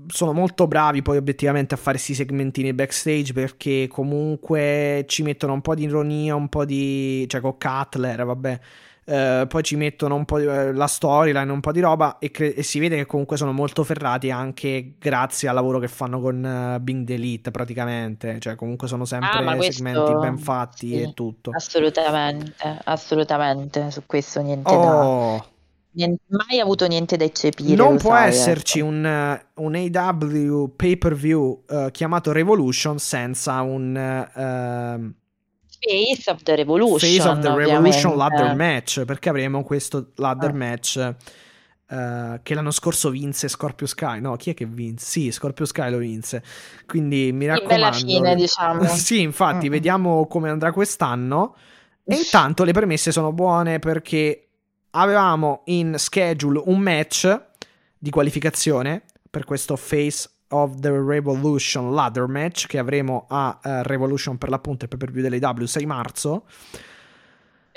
sono, 0.07 0.33
molto 0.33 0.67
bravi 0.67 1.01
poi 1.01 1.17
obiettivamente 1.17 1.73
a 1.73 1.77
fare 1.77 1.97
questi 1.97 2.13
segmentini 2.13 2.73
backstage 2.73 3.33
perché 3.33 3.87
comunque 3.89 5.05
ci 5.07 5.23
mettono 5.23 5.53
un 5.53 5.61
po' 5.61 5.75
di 5.75 5.83
ironia, 5.83 6.35
un 6.35 6.49
po' 6.49 6.65
di... 6.65 7.25
cioè 7.27 7.41
con 7.41 7.57
Cutler, 7.57 8.25
vabbè. 8.25 8.59
Uh, 9.05 9.45
poi 9.45 9.61
ci 9.61 9.75
mettono 9.75 10.15
un 10.15 10.25
po' 10.25 10.39
di, 10.39 10.47
uh, 10.47 10.71
la 10.71 10.87
storyline, 10.87 11.51
un 11.51 11.59
po' 11.59 11.71
di 11.71 11.79
roba 11.79 12.17
e, 12.17 12.31
cre- 12.31 12.55
e, 12.55 12.63
si 12.63 12.79
vede 12.79 12.95
che 12.95 13.05
comunque 13.05 13.37
sono 13.37 13.51
molto 13.51 13.83
ferrati 13.83 14.31
anche 14.31 14.93
grazie 14.97 15.47
al 15.47 15.53
lavoro 15.53 15.77
che 15.77 15.87
fanno 15.87 16.19
con 16.19 16.43
uh, 16.43 16.81
Bing 16.81 17.05
the 17.05 17.13
Elite 17.13 17.51
praticamente, 17.51 18.39
cioè 18.39 18.55
comunque 18.55 18.87
sono 18.87 19.05
sempre 19.05 19.45
ah, 19.45 19.61
segmenti 19.61 20.11
ben 20.15 20.39
fatti 20.39 20.87
sì, 20.87 21.01
e 21.01 21.13
tutto. 21.13 21.51
Assolutamente, 21.53 22.55
assolutamente, 22.85 23.91
su 23.91 24.01
questo 24.07 24.41
niente 24.41 24.73
oh. 24.73 24.81
da 24.81 25.45
Niente, 25.95 26.23
mai 26.27 26.59
avuto 26.59 26.85
niente 26.87 27.15
da 27.15 27.23
eccepire. 27.23 27.75
Non 27.75 27.97
può 27.97 28.11
sai, 28.11 28.27
esserci 28.27 28.79
ecco. 28.79 28.87
un, 28.87 29.41
un, 29.55 29.75
AW 29.75 30.73
pay 30.75 30.97
per 30.97 31.15
view 31.15 31.63
uh, 31.67 31.89
chiamato 31.91 32.33
Revolution 32.33 32.99
senza 32.99 33.61
un 33.61 33.95
uh, 33.95 35.13
Face 35.79 36.29
of 36.29 36.43
the 36.43 36.55
Revolution. 36.55 36.99
Face 36.99 37.27
of 37.27 37.39
the 37.39 37.53
Revolution 37.53 38.17
ladder 38.17 38.55
match 38.55 39.05
perché 39.05 39.29
avremo 39.29 39.63
questo 39.63 40.11
ladder 40.15 40.49
ah. 40.49 40.53
match. 40.53 41.15
Uh, 41.87 42.39
che 42.41 42.55
l'anno 42.55 42.71
scorso 42.71 43.11
vinse 43.11 43.47
Scorpio 43.47 43.85
Sky. 43.85 44.19
No, 44.19 44.35
chi 44.37 44.49
è 44.49 44.53
che 44.55 44.65
vinse? 44.65 45.05
Sì, 45.05 45.31
Scorpio 45.31 45.65
Sky 45.65 45.91
lo 45.91 45.99
vinse. 45.99 46.43
Quindi 46.87 47.31
mi 47.31 47.45
raccomando. 47.45 47.75
Bella 47.75 47.91
fine, 47.91 48.35
diciamo. 48.35 48.83
sì, 48.89 49.21
infatti, 49.21 49.65
mm-hmm. 49.65 49.71
vediamo 49.71 50.27
come 50.27 50.49
andrà 50.49 50.71
quest'anno. 50.71 51.55
E 52.03 52.15
intanto 52.15 52.63
le 52.63 52.71
premesse 52.71 53.11
sono 53.11 53.31
buone 53.31 53.79
perché 53.79 54.45
avevamo 54.95 55.61
in 55.65 55.95
schedule 55.97 56.61
un 56.65 56.79
match 56.79 57.41
di 57.97 58.09
qualificazione 58.09 59.03
per 59.29 59.45
questo 59.45 59.75
Face 59.75 60.29
of 60.49 60.79
the 60.79 60.89
Revolution 60.89 61.93
ladder 61.93 62.27
match 62.27 62.67
che 62.67 62.77
avremo 62.77 63.25
a 63.29 63.59
uh, 63.61 63.69
Revolution 63.83 64.37
per 64.37 64.49
l'appunto 64.49 64.87
pay 64.87 64.97
per 64.97 65.11
view 65.11 65.21
delle 65.21 65.37
W 65.37 65.65
6 65.65 65.85
marzo 65.85 66.45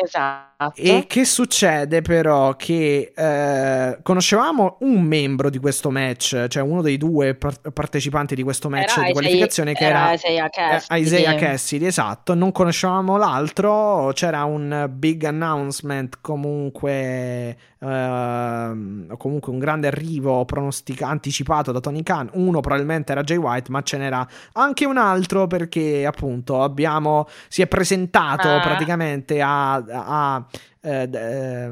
Esatto. 0.01 0.48
E 0.75 1.05
che 1.07 1.25
succede 1.25 2.03
però 2.03 2.57
che 2.57 3.13
eh, 3.15 3.99
conoscevamo 4.03 4.79
un 4.81 5.03
membro 5.03 5.51
di 5.51 5.59
questo 5.59 5.89
match, 5.91 6.49
cioè 6.49 6.65
uno 6.65 6.83
dei 6.83 6.97
due 6.97 7.37
par- 7.37 7.71
partecipanti 7.73 8.35
di 8.35 8.43
questo 8.43 8.69
match 8.69 8.97
era 8.97 9.07
di 9.07 9.13
qualificazione 9.13 9.71
Isaiah, 9.71 9.93
che 9.93 9.97
era, 9.97 10.13
Isaiah 10.15 10.49
Cassidy. 10.49 10.99
Eh, 10.99 11.01
Isaiah 11.01 11.35
Cassidy, 11.37 11.87
esatto, 11.87 12.35
non 12.35 12.51
conoscevamo 12.51 13.17
l'altro, 13.17 14.11
c'era 14.15 14.43
un 14.43 14.91
big 14.91 15.23
announcement 15.25 16.19
comunque 16.21 17.57
Uh, 17.81 19.07
comunque 19.19 19.53
un 19.53 19.61
grande 19.61 19.87
arrivo 19.87 20.45
pronostica- 20.45 21.07
anticipato 21.07 21.71
da 21.71 21.79
Tony 21.79 22.03
Khan. 22.03 22.29
Uno 22.33 22.59
probabilmente 22.59 23.13
era 23.13 23.23
Jay 23.23 23.37
White, 23.37 23.71
ma 23.71 23.83
ce 23.83 23.99
n'era 23.99 24.27
anche 24.55 24.85
un 24.85 24.97
altro 24.97 25.47
perché 25.47 26.05
appunto 26.05 26.61
abbiamo 26.61 27.29
si 27.47 27.63
è 27.63 27.69
presentato 27.69 28.49
ah. 28.49 28.59
praticamente 28.59 29.41
a, 29.41 29.75
a 29.75 30.45
eh, 30.81 31.09
eh, 31.13 31.71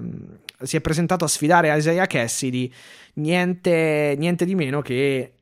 si 0.63 0.77
è 0.77 0.81
presentato 0.81 1.25
a 1.25 1.29
sfidare 1.29 1.77
Isaiah 1.77 2.07
Cassidy. 2.07 2.73
Niente, 3.15 4.15
niente 4.19 4.45
di 4.45 4.55
meno 4.55 4.83
che 4.83 5.33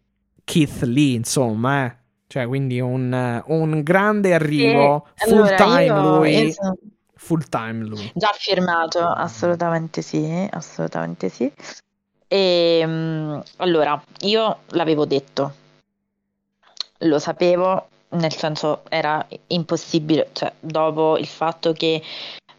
Keith 0.44 0.82
Lee, 0.82 1.14
insomma, 1.14 1.86
eh. 1.86 1.96
Cioè, 2.26 2.46
quindi 2.46 2.80
un, 2.80 3.42
un 3.46 3.82
grande 3.82 4.34
arrivo, 4.34 5.06
sì. 5.14 5.28
full 5.28 5.38
allora, 5.38 5.56
time 5.56 6.00
lui. 6.00 6.48
Esatto 6.48 6.78
full 7.24 7.48
time 7.48 7.84
lui. 7.84 8.12
Già 8.14 8.32
firmato, 8.36 9.00
assolutamente 9.00 10.02
sì, 10.02 10.46
assolutamente 10.50 11.30
sì. 11.30 11.50
E 12.28 12.78
ehm, 12.82 13.42
allora, 13.56 14.02
io 14.20 14.58
l'avevo 14.68 15.06
detto, 15.06 15.54
lo 16.98 17.18
sapevo, 17.18 17.88
nel 18.10 18.32
senso 18.32 18.82
era 18.88 19.26
impossibile, 19.48 20.28
cioè 20.32 20.52
dopo 20.60 21.16
il 21.16 21.26
fatto 21.26 21.72
che 21.72 22.02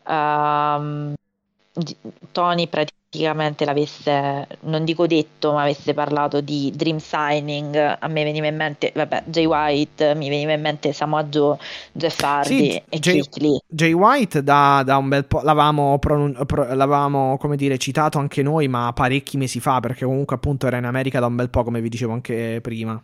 uh, 0.06 1.14
Tony 2.32 2.68
praticamente 2.68 3.66
l'avesse, 3.66 4.48
non 4.62 4.86
dico 4.86 5.08
detto, 5.08 5.54
ma 5.54 5.64
avesse 5.64 5.94
parlato 5.94 6.42
di 6.42 6.72
dream 6.76 6.98
signing, 6.98 7.76
a 7.76 8.08
me 8.08 8.24
veniva 8.24 8.48
in 8.48 8.56
mente, 8.56 8.92
vabbè, 8.94 9.24
Jay 9.26 9.46
White, 9.46 10.16
mi 10.16 10.30
veniva 10.30 10.54
in 10.54 10.62
mente 10.62 10.94
Samoa 10.94 11.24
Joe, 11.26 11.58
Jeff 11.92 12.22
Hardy 12.22 12.72
sì, 12.72 12.82
e 12.90 13.00
Jay. 13.00 13.22
Jay 13.68 13.94
White 13.94 14.44
da, 14.44 14.84
da 14.86 14.98
un 14.98 15.10
bel 15.10 15.26
po', 15.26 15.42
l'avevamo, 15.42 16.00
pronun- 16.00 16.46
pro- 16.46 16.74
l'avevamo, 16.74 17.38
come 17.38 17.56
dire, 17.58 17.78
citato 17.78 18.20
anche 18.20 18.42
noi, 18.42 18.68
ma 18.68 18.92
parecchi 18.94 19.38
mesi 19.38 19.60
fa, 19.60 19.80
perché 19.80 20.06
comunque 20.06 20.36
appunto 20.36 20.68
era 20.68 20.78
in 20.78 20.86
America 20.86 21.20
da 21.20 21.26
un 21.26 21.36
bel 21.36 21.50
po', 21.50 21.64
come 21.64 21.82
vi 21.82 21.90
dicevo 21.90 22.14
anche 22.14 22.60
prima 22.62 23.02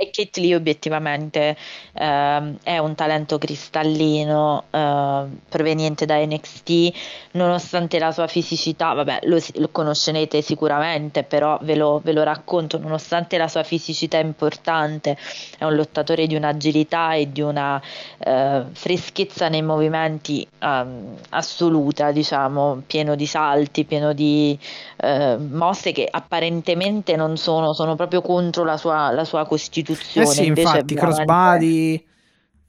e 0.00 0.10
Kate 0.10 0.40
Lee 0.40 0.54
obiettivamente 0.54 1.56
eh, 1.92 2.54
è 2.62 2.78
un 2.78 2.94
talento 2.94 3.36
cristallino 3.36 4.66
eh, 4.70 5.24
proveniente 5.48 6.06
da 6.06 6.24
NXT 6.24 6.92
nonostante 7.32 7.98
la 7.98 8.12
sua 8.12 8.28
fisicità 8.28 8.92
vabbè 8.92 9.20
lo, 9.24 9.40
lo 9.54 9.68
conoscerete 9.72 10.40
sicuramente 10.40 11.24
però 11.24 11.58
ve 11.62 11.74
lo, 11.74 12.00
ve 12.04 12.12
lo, 12.12 12.22
racconto. 12.22 12.78
Nonostante 12.78 13.38
la 13.38 13.48
sua 13.48 13.64
fisicità 13.64 14.18
importante 14.18 15.16
è 15.58 15.64
un 15.64 15.74
lottatore 15.74 16.28
di 16.28 16.36
un'agilità 16.36 17.14
e 17.14 17.32
di 17.32 17.40
una 17.40 17.82
eh, 18.18 18.62
freschezza 18.70 19.48
nei 19.48 19.62
movimenti 19.62 20.46
ehm, 20.60 21.16
assoluta 21.30 22.12
diciamo 22.12 22.82
pieno 22.86 23.16
di 23.16 23.26
salti 23.26 23.84
pieno 23.84 24.12
di 24.12 24.56
eh, 24.98 25.36
mosse 25.36 25.90
che 25.90 26.06
apparentemente 26.08 27.16
non 27.16 27.36
sono 27.36 27.72
sono 27.72 27.96
proprio 27.96 28.22
contro 28.22 28.62
la 28.64 28.76
sua, 28.76 29.10
la 29.10 29.24
sua 29.24 29.44
costituzione 29.44 29.86
eh 29.92 30.26
sì, 30.26 30.46
infatti, 30.46 30.94
crossbody, 30.94 32.06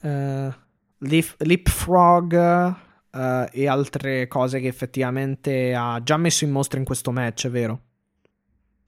uh, 0.02 0.54
leapfrog 0.98 2.76
uh, 3.12 3.46
e 3.52 3.68
altre 3.68 4.28
cose 4.28 4.60
che 4.60 4.68
effettivamente 4.68 5.74
ha 5.74 6.02
già 6.04 6.18
messo 6.18 6.44
in 6.46 6.52
mostra 6.52 6.80
in 6.80 6.86
questo 6.86 7.12
match, 7.12 7.48
è 7.48 7.50
vero? 7.50 7.82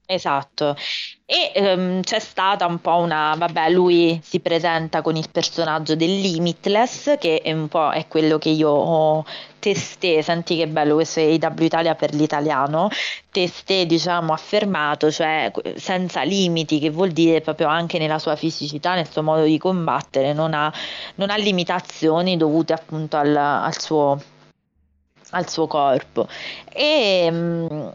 Esatto, 0.04 0.76
e 1.24 1.52
um, 1.74 2.02
c'è 2.02 2.18
stata 2.18 2.66
un 2.66 2.80
po' 2.80 2.96
una, 2.96 3.34
vabbè, 3.38 3.70
lui 3.70 4.20
si 4.22 4.40
presenta 4.40 5.00
con 5.00 5.16
il 5.16 5.30
personaggio 5.30 5.94
del 5.94 6.20
Limitless, 6.20 7.16
che 7.18 7.40
è 7.40 7.52
un 7.52 7.68
po' 7.68 7.92
è 7.92 8.06
quello 8.08 8.36
che 8.36 8.50
io 8.50 8.68
ho 8.68 9.24
testé, 9.62 10.22
senti 10.22 10.56
che 10.56 10.66
bello 10.66 10.94
questo 10.94 11.20
è 11.20 11.22
IW 11.22 11.62
Italia 11.62 11.94
per 11.94 12.12
l'italiano, 12.14 12.88
testé 13.30 13.86
diciamo 13.86 14.32
affermato, 14.32 15.08
cioè 15.12 15.52
senza 15.76 16.22
limiti, 16.24 16.80
che 16.80 16.90
vuol 16.90 17.12
dire 17.12 17.40
proprio 17.40 17.68
anche 17.68 17.98
nella 17.98 18.18
sua 18.18 18.34
fisicità, 18.34 18.94
nel 18.94 19.08
suo 19.08 19.22
modo 19.22 19.44
di 19.44 19.58
combattere, 19.58 20.32
non 20.32 20.52
ha, 20.52 20.72
non 21.14 21.30
ha 21.30 21.36
limitazioni 21.36 22.36
dovute 22.36 22.72
appunto 22.72 23.16
al, 23.16 23.36
al, 23.36 23.80
suo, 23.80 24.20
al 25.30 25.48
suo 25.48 25.68
corpo. 25.68 26.26
E... 26.68 27.28
Um, 27.30 27.94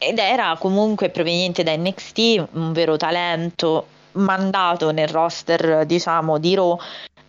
ed 0.00 0.18
era 0.18 0.56
comunque 0.60 1.10
proveniente 1.10 1.64
da 1.64 1.76
NXT, 1.76 2.18
un 2.52 2.72
vero 2.72 2.96
talento 2.96 3.86
mandato 4.12 4.90
nel 4.90 5.08
roster 5.08 5.84
diciamo 5.84 6.38
di 6.38 6.54
Raw 6.54 6.78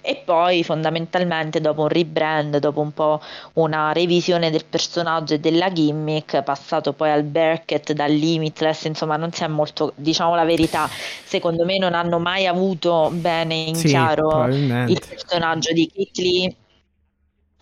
e 0.01 0.21
poi 0.23 0.63
fondamentalmente 0.63 1.59
dopo 1.59 1.81
un 1.81 1.87
rebrand, 1.89 2.57
dopo 2.57 2.79
un 2.79 2.93
po' 2.93 3.21
una 3.53 3.91
revisione 3.91 4.49
del 4.49 4.65
personaggio 4.65 5.33
e 5.33 5.39
della 5.39 5.71
gimmick, 5.71 6.41
passato 6.43 6.93
poi 6.93 7.11
al 7.11 7.23
Berket, 7.23 7.91
dal 7.93 8.11
Limitless, 8.11 8.85
insomma 8.85 9.17
non 9.17 9.31
si 9.31 9.43
è 9.43 9.47
molto, 9.47 9.93
diciamo 9.95 10.35
la 10.35 10.45
verità, 10.45 10.89
secondo 11.23 11.65
me 11.65 11.77
non 11.77 11.93
hanno 11.93 12.19
mai 12.19 12.47
avuto 12.47 13.09
bene 13.11 13.55
in 13.55 13.75
Sì, 13.75 13.87
chiaro 13.87 14.45
il 14.47 15.01
personaggio 15.07 15.73
di 15.73 15.91
Kate 15.93 16.21
Lee. 16.21 16.55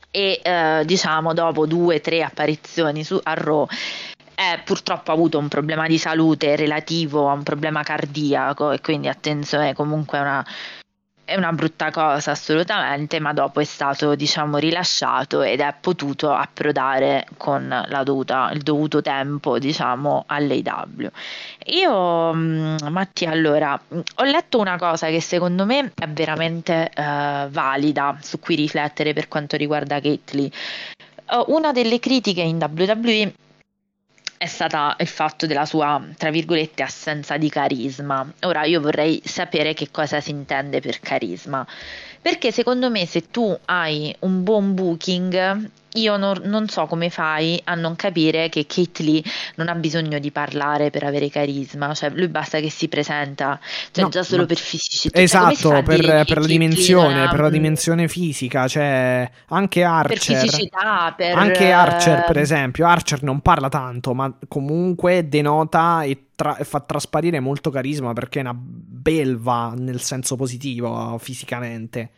E 0.09 0.39
eh, 0.41 0.83
diciamo 0.85 1.33
dopo 1.33 1.65
due 1.65 1.95
o 1.97 2.01
tre 2.01 2.23
apparizioni 2.23 3.03
su, 3.03 3.19
a 3.21 3.33
Raw 3.33 3.67
eh, 4.39 4.61
purtroppo 4.63 5.11
ha 5.11 5.13
avuto 5.15 5.39
un 5.39 5.47
problema 5.47 5.87
di 5.87 5.97
salute 5.97 6.55
relativo 6.55 7.27
a 7.27 7.33
un 7.33 7.41
problema 7.41 7.81
cardiaco 7.81 8.71
e 8.71 8.79
quindi 8.81 9.07
attenzione 9.07 9.73
comunque 9.73 10.19
è 10.19 10.21
una, 10.21 10.45
è 11.27 11.35
una 11.35 11.51
brutta 11.51 11.91
cosa 11.91 12.31
assolutamente, 12.31 13.19
ma 13.19 13.33
dopo 13.33 13.59
è 13.59 13.65
stato 13.65 14.15
diciamo 14.15 14.55
rilasciato 14.59 15.41
ed 15.41 15.59
è 15.59 15.75
potuto 15.77 16.31
approdare 16.31 17.27
con 17.35 17.67
la 17.67 18.03
dovuta, 18.03 18.49
il 18.53 18.61
dovuto 18.61 19.01
tempo 19.01 19.59
diciamo 19.59 20.23
all'AW. 20.25 21.09
Io 21.65 22.33
mh, 22.33 22.77
Mattia 22.89 23.31
allora 23.31 23.77
mh, 23.89 23.99
ho 24.15 24.23
letto 24.23 24.57
una 24.57 24.77
cosa 24.77 25.07
che 25.07 25.19
secondo 25.19 25.65
me 25.65 25.91
è 25.95 26.07
veramente 26.07 26.89
eh, 26.95 27.47
valida 27.49 28.17
su 28.21 28.39
cui 28.39 28.55
riflettere 28.55 29.11
per 29.11 29.27
quanto 29.27 29.57
riguarda 29.57 29.99
Kate 29.99 30.33
Lee. 30.37 30.49
Eh, 30.49 31.43
una 31.47 31.73
delle 31.73 31.99
critiche 31.99 32.41
in 32.41 32.55
WWE 32.55 33.33
è 34.37 34.45
stata 34.45 34.95
il 34.99 35.07
fatto 35.07 35.45
della 35.47 35.65
sua, 35.65 36.01
tra 36.17 36.29
virgolette, 36.29 36.83
assenza 36.83 37.37
di 37.37 37.49
carisma. 37.49 38.25
Ora 38.41 38.65
io 38.65 38.79
vorrei 38.79 39.21
sapere 39.25 39.73
che 39.73 39.89
cosa 39.91 40.21
si 40.21 40.29
intende 40.29 40.79
per 40.79 40.99
carisma, 40.99 41.65
perché 42.21 42.51
secondo 42.51 42.89
me 42.89 43.05
se 43.05 43.29
tu 43.31 43.57
hai 43.65 44.15
un 44.19 44.43
buon 44.43 44.73
booking, 44.73 45.69
io 45.97 46.17
non, 46.17 46.39
non 46.43 46.67
so 46.69 46.85
come 46.85 47.09
fai 47.09 47.59
a 47.65 47.75
non 47.75 47.95
capire 47.95 48.49
che 48.49 48.65
Kate 48.67 49.03
Lee 49.03 49.23
non 49.55 49.67
ha 49.67 49.75
bisogno 49.75 50.19
di 50.19 50.31
parlare 50.31 50.89
per 50.89 51.03
avere 51.03 51.29
carisma, 51.29 51.93
cioè 51.93 52.09
lui 52.11 52.27
basta 52.27 52.59
che 52.59 52.69
si 52.69 52.87
presenta, 52.87 53.59
cioè 53.91 54.03
No, 54.05 54.09
già 54.09 54.23
solo 54.23 54.41
ma- 54.41 54.47
per 54.47 54.57
fisicità. 54.57 55.15
Cioè, 55.15 55.23
Esatto, 55.23 55.73
a 55.73 55.83
per, 55.83 56.25
per 56.25 56.39
la 56.39 56.45
dimensione, 56.47 57.23
ha- 57.23 57.29
per 57.29 57.39
la 57.41 57.49
dimensione 57.49 58.07
fisica, 58.07 58.67
cioè 58.67 59.29
anche 59.47 59.81
per 59.81 59.89
Archer. 59.89 60.17
fisicità, 60.17 61.13
per 61.15 61.35
Anche 61.35 61.71
Archer, 61.71 62.23
per 62.25 62.37
eh, 62.37 62.41
esempio, 62.41 62.85
Archer 62.87 63.23
non 63.23 63.41
parla 63.41 63.69
tanto, 63.69 64.13
ma 64.13 64.31
comunque 64.47 65.27
denota 65.27 66.03
e, 66.03 66.27
tra- 66.35 66.57
e 66.57 66.63
fa 66.63 66.79
trasparire 66.81 67.39
molto 67.39 67.69
carisma 67.69 68.13
perché 68.13 68.39
è 68.39 68.41
una 68.41 68.55
belva 68.55 69.73
nel 69.75 70.01
senso 70.01 70.35
positivo 70.35 71.17
fisicamente. 71.19 72.11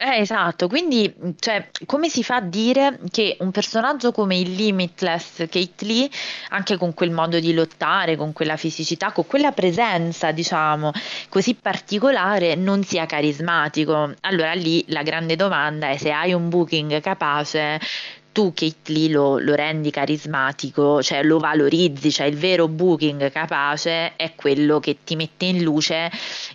Eh, 0.00 0.20
esatto, 0.20 0.68
quindi 0.68 1.12
cioè, 1.40 1.70
come 1.84 2.08
si 2.08 2.22
fa 2.22 2.36
a 2.36 2.40
dire 2.40 3.00
che 3.10 3.36
un 3.40 3.50
personaggio 3.50 4.12
come 4.12 4.36
il 4.38 4.54
Limitless 4.54 5.38
Kate 5.48 5.84
Lee, 5.84 6.08
anche 6.50 6.76
con 6.76 6.94
quel 6.94 7.10
modo 7.10 7.40
di 7.40 7.52
lottare, 7.52 8.14
con 8.14 8.32
quella 8.32 8.56
fisicità, 8.56 9.10
con 9.10 9.26
quella 9.26 9.50
presenza, 9.50 10.30
diciamo, 10.30 10.92
così 11.28 11.54
particolare, 11.56 12.54
non 12.54 12.84
sia 12.84 13.06
carismatico? 13.06 14.14
Allora 14.20 14.52
lì 14.52 14.84
la 14.88 15.02
grande 15.02 15.34
domanda 15.34 15.88
è 15.88 15.96
se 15.96 16.12
hai 16.12 16.32
un 16.32 16.48
booking 16.48 17.00
capace. 17.00 17.80
Tu 18.38 18.52
Kate 18.54 18.92
Lee 18.92 19.10
lo, 19.10 19.40
lo 19.40 19.56
rendi 19.56 19.90
carismatico, 19.90 21.02
cioè 21.02 21.24
lo 21.24 21.40
valorizzi, 21.40 22.12
cioè 22.12 22.28
il 22.28 22.36
vero 22.36 22.68
booking 22.68 23.32
capace 23.32 24.14
è 24.14 24.36
quello 24.36 24.78
che 24.78 24.98
ti 25.02 25.16
mette 25.16 25.46
in 25.46 25.64
luce 25.64 26.08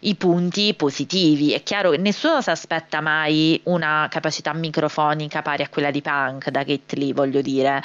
i 0.03 0.15
punti 0.15 0.73
positivi. 0.76 1.51
È 1.51 1.61
chiaro 1.61 1.89
che 1.89 1.97
nessuno 1.97 2.39
si 2.39 2.49
aspetta 2.51 3.01
mai 3.01 3.60
una 3.65 4.07
capacità 4.10 4.53
microfonica 4.53 5.41
pari 5.41 5.64
a 5.64 5.68
quella 5.68 5.91
di 5.91 6.01
Punk 6.01 6.51
da 6.51 6.64
Kate 6.64 6.95
Lee, 6.95 7.11
voglio 7.11 7.41
dire. 7.41 7.81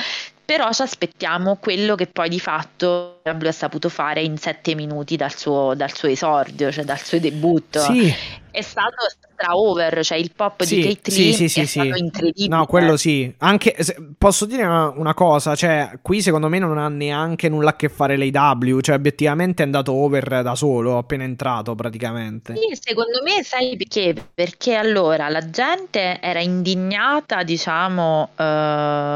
Però 0.48 0.72
ci 0.72 0.80
aspettiamo 0.80 1.56
quello 1.56 1.94
che 1.94 2.06
poi 2.06 2.30
di 2.30 2.40
fatto 2.40 3.20
W 3.22 3.46
ha 3.46 3.52
saputo 3.52 3.90
fare 3.90 4.22
in 4.22 4.38
sette 4.38 4.74
minuti 4.74 5.14
dal 5.14 5.34
suo, 5.36 5.74
dal 5.74 5.92
suo 5.94 6.08
esordio, 6.08 6.72
cioè 6.72 6.84
dal 6.84 6.98
suo 6.98 7.18
debutto. 7.20 7.80
Sì, 7.80 8.10
È 8.50 8.62
stato 8.62 8.96
stra 9.10 9.54
over, 9.54 10.02
cioè 10.02 10.16
il 10.16 10.32
pop 10.34 10.62
Sì, 10.62 10.76
di 10.76 10.80
Kate 10.80 11.10
Lee 11.10 11.32
sì, 11.34 11.48
sì, 11.50 11.60
è 11.60 11.64
stato 11.66 11.96
incredibile. 11.96 12.56
No, 12.56 12.64
quello 12.64 12.96
sì. 12.96 13.30
Anche 13.40 13.76
se- 13.80 13.96
posso 14.16 14.46
dire 14.46 14.64
una, 14.64 14.88
una 14.88 15.12
cosa, 15.12 15.54
cioè, 15.54 15.98
qui 16.00 16.22
secondo 16.22 16.48
me 16.48 16.58
non 16.58 16.78
ha 16.78 16.88
neanche 16.88 17.50
nulla 17.50 17.70
a 17.70 17.76
che 17.76 17.90
fare 17.90 18.16
l'AW, 18.16 18.80
cioè 18.80 18.94
obiettivamente 18.96 19.62
è 19.62 19.66
andato 19.66 19.92
over 19.92 20.40
da 20.42 20.54
solo, 20.54 20.96
appena 20.96 21.24
entrato 21.24 21.74
praticamente. 21.74 22.54
Sì, 22.56 22.78
secondo 22.80 23.20
me 23.22 23.42
sai 23.44 23.76
perché? 23.76 24.14
Perché 24.32 24.74
allora 24.76 25.28
la 25.28 25.50
gente 25.50 26.18
era 26.22 26.40
indignata, 26.40 27.42
diciamo, 27.42 28.30
eh, 28.34 29.12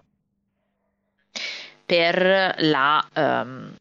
per 1.92 2.54
la, 2.60 3.06
l- 3.14 3.74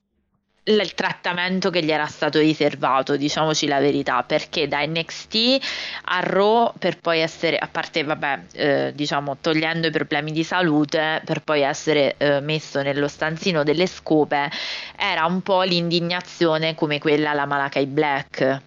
il 0.64 0.94
trattamento 0.94 1.70
che 1.70 1.82
gli 1.82 1.92
era 1.92 2.08
stato 2.08 2.40
riservato, 2.40 3.16
diciamoci 3.16 3.68
la 3.68 3.80
verità, 3.80 4.22
perché 4.24 4.68
da 4.68 4.86
NXT 4.86 5.60
a 6.04 6.20
Raw 6.20 6.74
per 6.78 7.00
poi 7.00 7.20
essere, 7.22 7.58
a 7.58 7.70
parte, 7.72 8.04
vabbè, 8.04 8.40
eh, 8.52 8.92
diciamo, 8.94 9.38
togliendo 9.40 9.88
i 9.88 9.92
problemi 9.92 10.34
di 10.34 10.44
salute, 10.44 11.22
per 11.24 11.42
poi 11.42 11.62
essere 11.62 12.16
eh, 12.18 12.42
messo 12.42 12.82
nello 12.82 13.08
stanzino 13.08 13.64
delle 13.64 13.88
scope, 13.88 14.52
era 14.98 15.24
un 15.24 15.42
po' 15.42 15.62
l'indignazione 15.62 16.76
come 16.76 17.00
quella 17.00 17.30
alla 17.30 17.46
Malakai 17.46 17.86
Black. 17.86 18.62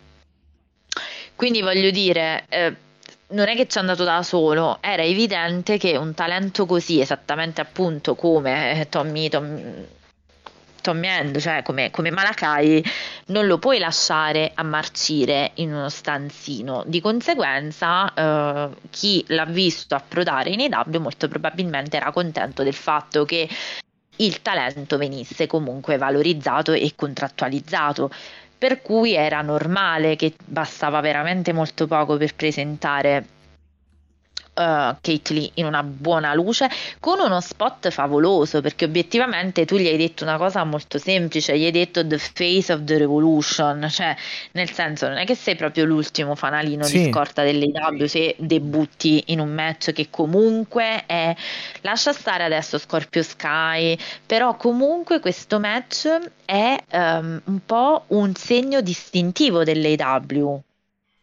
Quindi 1.36 1.60
voglio 1.60 1.90
dire, 1.90 2.46
eh, 2.48 2.74
non 3.28 3.48
è 3.48 3.56
che 3.56 3.66
ci 3.66 3.78
è 3.78 3.80
andato 3.80 4.04
da 4.04 4.22
solo, 4.22 4.78
era 4.80 5.02
evidente 5.02 5.78
che 5.78 5.96
un 5.96 6.14
talento 6.14 6.66
così, 6.66 7.00
esattamente 7.00 7.60
appunto 7.60 8.14
come 8.14 8.80
eh, 8.80 8.88
Tommy, 8.88 9.28
Tom- 9.28 9.86
Tommy 10.84 11.06
End, 11.08 11.38
cioè 11.38 11.62
come, 11.62 11.90
come 11.90 12.10
Malakai, 12.10 12.84
non 13.26 13.46
lo 13.46 13.58
puoi 13.58 13.78
lasciare 13.78 14.52
a 14.54 14.62
marcire 14.62 15.52
in 15.54 15.72
uno 15.72 15.88
stanzino. 15.88 16.84
Di 16.86 17.00
conseguenza, 17.00 18.12
eh, 18.12 18.68
chi 18.90 19.24
l'ha 19.28 19.46
visto 19.46 19.94
approdare 19.94 20.50
in 20.50 20.60
AEW 20.60 21.00
molto 21.00 21.26
probabilmente 21.26 21.96
era 21.96 22.12
contento 22.12 22.62
del 22.62 22.74
fatto 22.74 23.24
che 23.24 23.48
il 24.16 24.42
talento 24.42 24.96
venisse 24.96 25.46
comunque 25.46 25.96
valorizzato 25.96 26.72
e 26.72 26.92
contrattualizzato. 26.94 28.10
Per 28.64 28.80
cui 28.80 29.12
era 29.12 29.42
normale 29.42 30.16
che 30.16 30.32
bastava 30.42 31.00
veramente 31.00 31.52
molto 31.52 31.86
poco 31.86 32.16
per 32.16 32.34
presentare 32.34 33.26
uh, 34.54 34.96
Lee 35.28 35.50
in 35.54 35.66
una 35.66 35.82
buona 35.82 36.34
luce 36.34 36.68
con 37.00 37.20
uno 37.20 37.40
spot 37.40 37.90
favoloso 37.90 38.60
perché 38.60 38.84
obiettivamente 38.84 39.64
tu 39.64 39.76
gli 39.76 39.86
hai 39.86 39.96
detto 39.96 40.24
una 40.24 40.36
cosa 40.36 40.64
molto 40.64 40.98
semplice 40.98 41.58
gli 41.58 41.64
hai 41.64 41.70
detto 41.70 42.06
the 42.06 42.18
face 42.18 42.72
of 42.72 42.84
the 42.84 42.98
revolution 42.98 43.86
cioè 43.90 44.14
nel 44.52 44.70
senso 44.70 45.08
non 45.08 45.18
è 45.18 45.24
che 45.24 45.34
sei 45.34 45.56
proprio 45.56 45.84
l'ultimo 45.84 46.34
fanalino 46.34 46.84
Sì. 46.84 47.04
di 47.04 47.10
scorta 47.10 47.42
dell'AW 47.42 48.06
se 48.06 48.34
debutti 48.38 49.24
in 49.26 49.40
un 49.40 49.52
match 49.52 49.92
che 49.92 50.08
comunque 50.10 51.04
è 51.06 51.34
lascia 51.82 52.12
stare 52.12 52.44
adesso 52.44 52.78
Scorpio 52.78 53.22
Sky 53.22 53.96
però 54.26 54.56
comunque 54.56 55.20
questo 55.20 55.58
match 55.58 56.08
è 56.44 56.76
ehm, 56.88 57.42
un 57.44 57.60
po' 57.64 58.04
un 58.08 58.34
segno 58.34 58.80
distintivo 58.80 59.64
dell'AW 59.64 60.62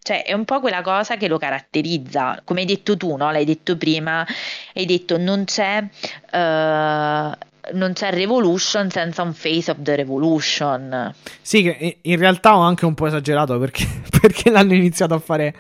cioè, 0.04 0.24
è 0.24 0.34
un 0.34 0.46
po' 0.46 0.60
quella 0.60 0.82
cosa 0.82 1.16
che 1.18 1.28
lo 1.28 1.38
caratterizza, 1.38 2.42
come 2.44 2.62
hai 2.62 2.66
detto 2.66 2.98
tu, 2.98 3.16
no? 3.16 3.32
L'hai 3.32 3.46
detto 3.46 3.78
prima, 3.78 4.26
hai 4.74 4.86
detto 4.86 5.18
non 5.18 5.44
c'è, 5.46 5.84
eh, 6.32 7.32
non 7.74 7.94
c'è 7.94 8.10
Revolution 8.12 8.90
senza 8.90 9.22
un 9.22 9.34
Face 9.34 9.70
of 9.72 9.78
the 9.82 9.96
Revolution. 9.96 11.14
Sì, 11.42 11.98
in 12.02 12.18
realtà 12.18 12.58
ho 12.58 12.62
anche 12.62 12.86
un 12.86 12.96
po' 12.96 13.06
esagerato 13.08 13.60
perché, 13.60 13.86
perché 14.20 14.50
l'hanno 14.50 14.74
iniziato 14.74 15.14
a 15.14 15.20
fare 15.20 15.54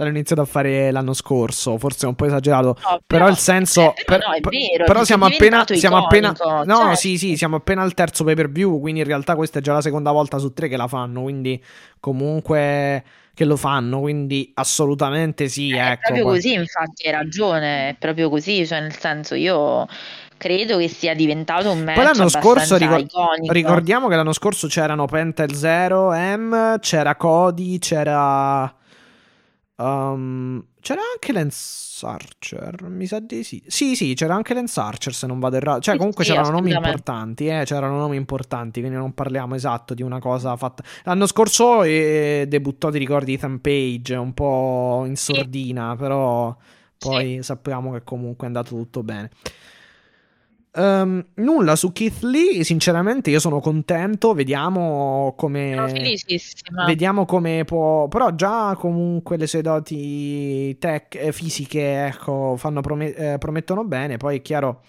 l'hanno 0.00 0.10
iniziato 0.12 0.42
a 0.42 0.44
fare 0.44 0.92
l'anno 0.92 1.12
scorso, 1.12 1.76
forse 1.76 2.06
un 2.06 2.14
po' 2.14 2.24
esagerato, 2.26 2.76
No, 2.88 3.00
però 3.04 3.28
il 3.28 3.36
senso 3.36 3.96
eh, 3.96 4.04
però 4.06 4.18
per- 4.18 4.28
no, 4.28 4.34
è 4.34 4.40
per- 4.40 4.52
vero, 4.52 4.84
però 4.84 5.02
siamo 5.02 5.24
appena 5.24 5.64
siamo 5.66 5.96
appena 5.96 6.32
No, 6.64 6.76
cioè- 6.76 6.94
sì, 6.94 7.18
sì, 7.18 7.36
siamo 7.36 7.56
appena 7.56 7.82
al 7.82 7.94
terzo 7.94 8.22
pay-per-view, 8.22 8.78
quindi 8.78 9.00
in 9.00 9.06
realtà 9.06 9.34
questa 9.34 9.58
è 9.58 9.62
già 9.62 9.72
la 9.72 9.80
seconda 9.80 10.12
volta 10.12 10.38
su 10.38 10.52
tre 10.52 10.68
che 10.68 10.76
la 10.76 10.86
fanno, 10.86 11.22
quindi 11.22 11.60
comunque 11.98 13.02
che 13.38 13.44
lo 13.44 13.54
fanno, 13.56 14.00
quindi 14.00 14.50
assolutamente 14.54 15.48
sì, 15.48 15.70
È 15.70 15.92
ecco. 15.92 16.00
proprio 16.06 16.24
poi- 16.24 16.34
così, 16.34 16.52
infatti, 16.54 17.06
hai 17.06 17.12
ragione, 17.12 17.90
è 17.90 17.96
proprio 17.96 18.28
così, 18.28 18.66
cioè 18.66 18.80
nel 18.80 18.96
senso 18.98 19.36
io 19.36 19.86
credo 20.36 20.76
che 20.76 20.88
sia 20.88 21.14
diventato 21.14 21.70
un 21.70 21.84
match 21.84 21.94
Poi 21.94 22.04
l'anno 22.04 22.28
scorso 22.28 22.76
ricor- 22.76 23.06
ricordiamo 23.50 24.08
che 24.08 24.16
l'anno 24.16 24.32
scorso 24.32 24.66
c'erano 24.66 25.06
Pentel 25.06 25.54
0, 25.54 26.10
M, 26.12 26.78
c'era 26.80 27.14
Cody, 27.14 27.78
c'era 27.78 28.72
Um, 29.80 30.64
c'era 30.80 31.00
anche 31.12 31.32
Lance 31.32 32.04
Archer, 32.04 32.88
mi 32.88 33.06
sa 33.06 33.20
di 33.20 33.44
sì. 33.44 33.62
Sì, 33.66 33.94
sì, 33.94 34.14
c'era 34.14 34.34
anche 34.34 34.52
Lance 34.52 34.80
Archer 34.80 35.14
se 35.14 35.28
non 35.28 35.38
vado 35.38 35.56
errato. 35.56 35.80
Cioè, 35.80 35.96
comunque 35.96 36.24
sì, 36.24 36.30
c'erano 36.30 36.50
nomi 36.50 36.72
importanti, 36.72 37.46
eh, 37.46 37.62
c'erano 37.64 37.96
nomi 37.96 38.16
importanti, 38.16 38.80
quindi 38.80 38.98
non 38.98 39.14
parliamo 39.14 39.54
esatto 39.54 39.94
di 39.94 40.02
una 40.02 40.18
cosa 40.18 40.56
fatta. 40.56 40.82
L'anno 41.04 41.26
scorso 41.26 41.84
eh, 41.84 42.46
debuttò, 42.48 42.90
ti 42.90 42.98
ricordi, 42.98 43.34
Ethan 43.34 43.60
Page, 43.60 44.16
un 44.16 44.34
po' 44.34 45.04
in 45.06 45.16
sordina, 45.16 45.92
sì. 45.92 45.96
però 45.96 46.56
poi 46.98 47.36
sì. 47.36 47.42
sappiamo 47.42 47.92
che 47.92 48.02
comunque 48.02 48.44
è 48.44 48.46
andato 48.48 48.74
tutto 48.74 49.04
bene. 49.04 49.30
Um, 50.70 51.24
nulla 51.34 51.74
su 51.76 51.92
Keith 51.92 52.22
Lee, 52.22 52.62
sinceramente 52.62 53.30
io 53.30 53.40
sono 53.40 53.58
contento, 53.60 54.34
vediamo 54.34 55.34
come... 55.36 55.72
Sono 55.74 55.88
felicissima. 55.88 56.84
Vediamo 56.84 57.24
come 57.24 57.64
può... 57.64 58.06
Però 58.08 58.34
già 58.34 58.76
comunque 58.78 59.36
le 59.36 59.46
sue 59.46 59.62
doti 59.62 60.76
tech, 60.78 61.14
eh, 61.16 61.32
fisiche 61.32 62.06
ecco, 62.06 62.56
fanno 62.56 62.80
prom- 62.80 63.02
eh, 63.02 63.36
promettono 63.38 63.84
bene, 63.84 64.16
poi 64.18 64.36
è 64.36 64.42
chiaro... 64.42 64.82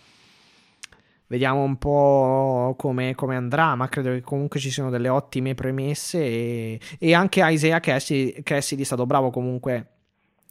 Vediamo 1.28 1.62
un 1.62 1.78
po' 1.78 2.74
come, 2.76 3.14
come, 3.14 3.36
andrà, 3.36 3.76
ma 3.76 3.88
credo 3.88 4.10
che 4.10 4.22
comunque 4.22 4.60
ci 4.60 4.72
siano 4.72 4.90
delle 4.90 5.10
ottime 5.10 5.54
premesse 5.54 6.18
e, 6.18 6.80
e 6.98 7.14
anche 7.14 7.42
Isaiah 7.44 7.80
Cassidy, 7.80 8.42
Cassidy 8.42 8.82
è 8.82 8.86
stato 8.86 9.06
bravo 9.06 9.30
comunque 9.30 9.88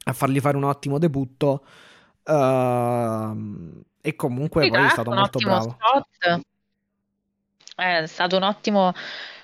a 0.05 0.13
fargli 0.13 0.39
fare 0.39 0.55
un 0.55 0.63
ottimo 0.63 0.97
debutto. 0.97 1.65
Uh, 2.29 3.81
e 4.01 4.15
comunque 4.15 4.63
sì, 4.63 4.69
poi 4.69 4.85
è 4.85 4.89
stato 4.89 5.11
molto 5.11 5.39
bravo. 5.39 5.77
Spot. 5.77 6.41
È 7.75 8.05
stato 8.05 8.35
un 8.35 8.43
ottimo, 8.43 8.93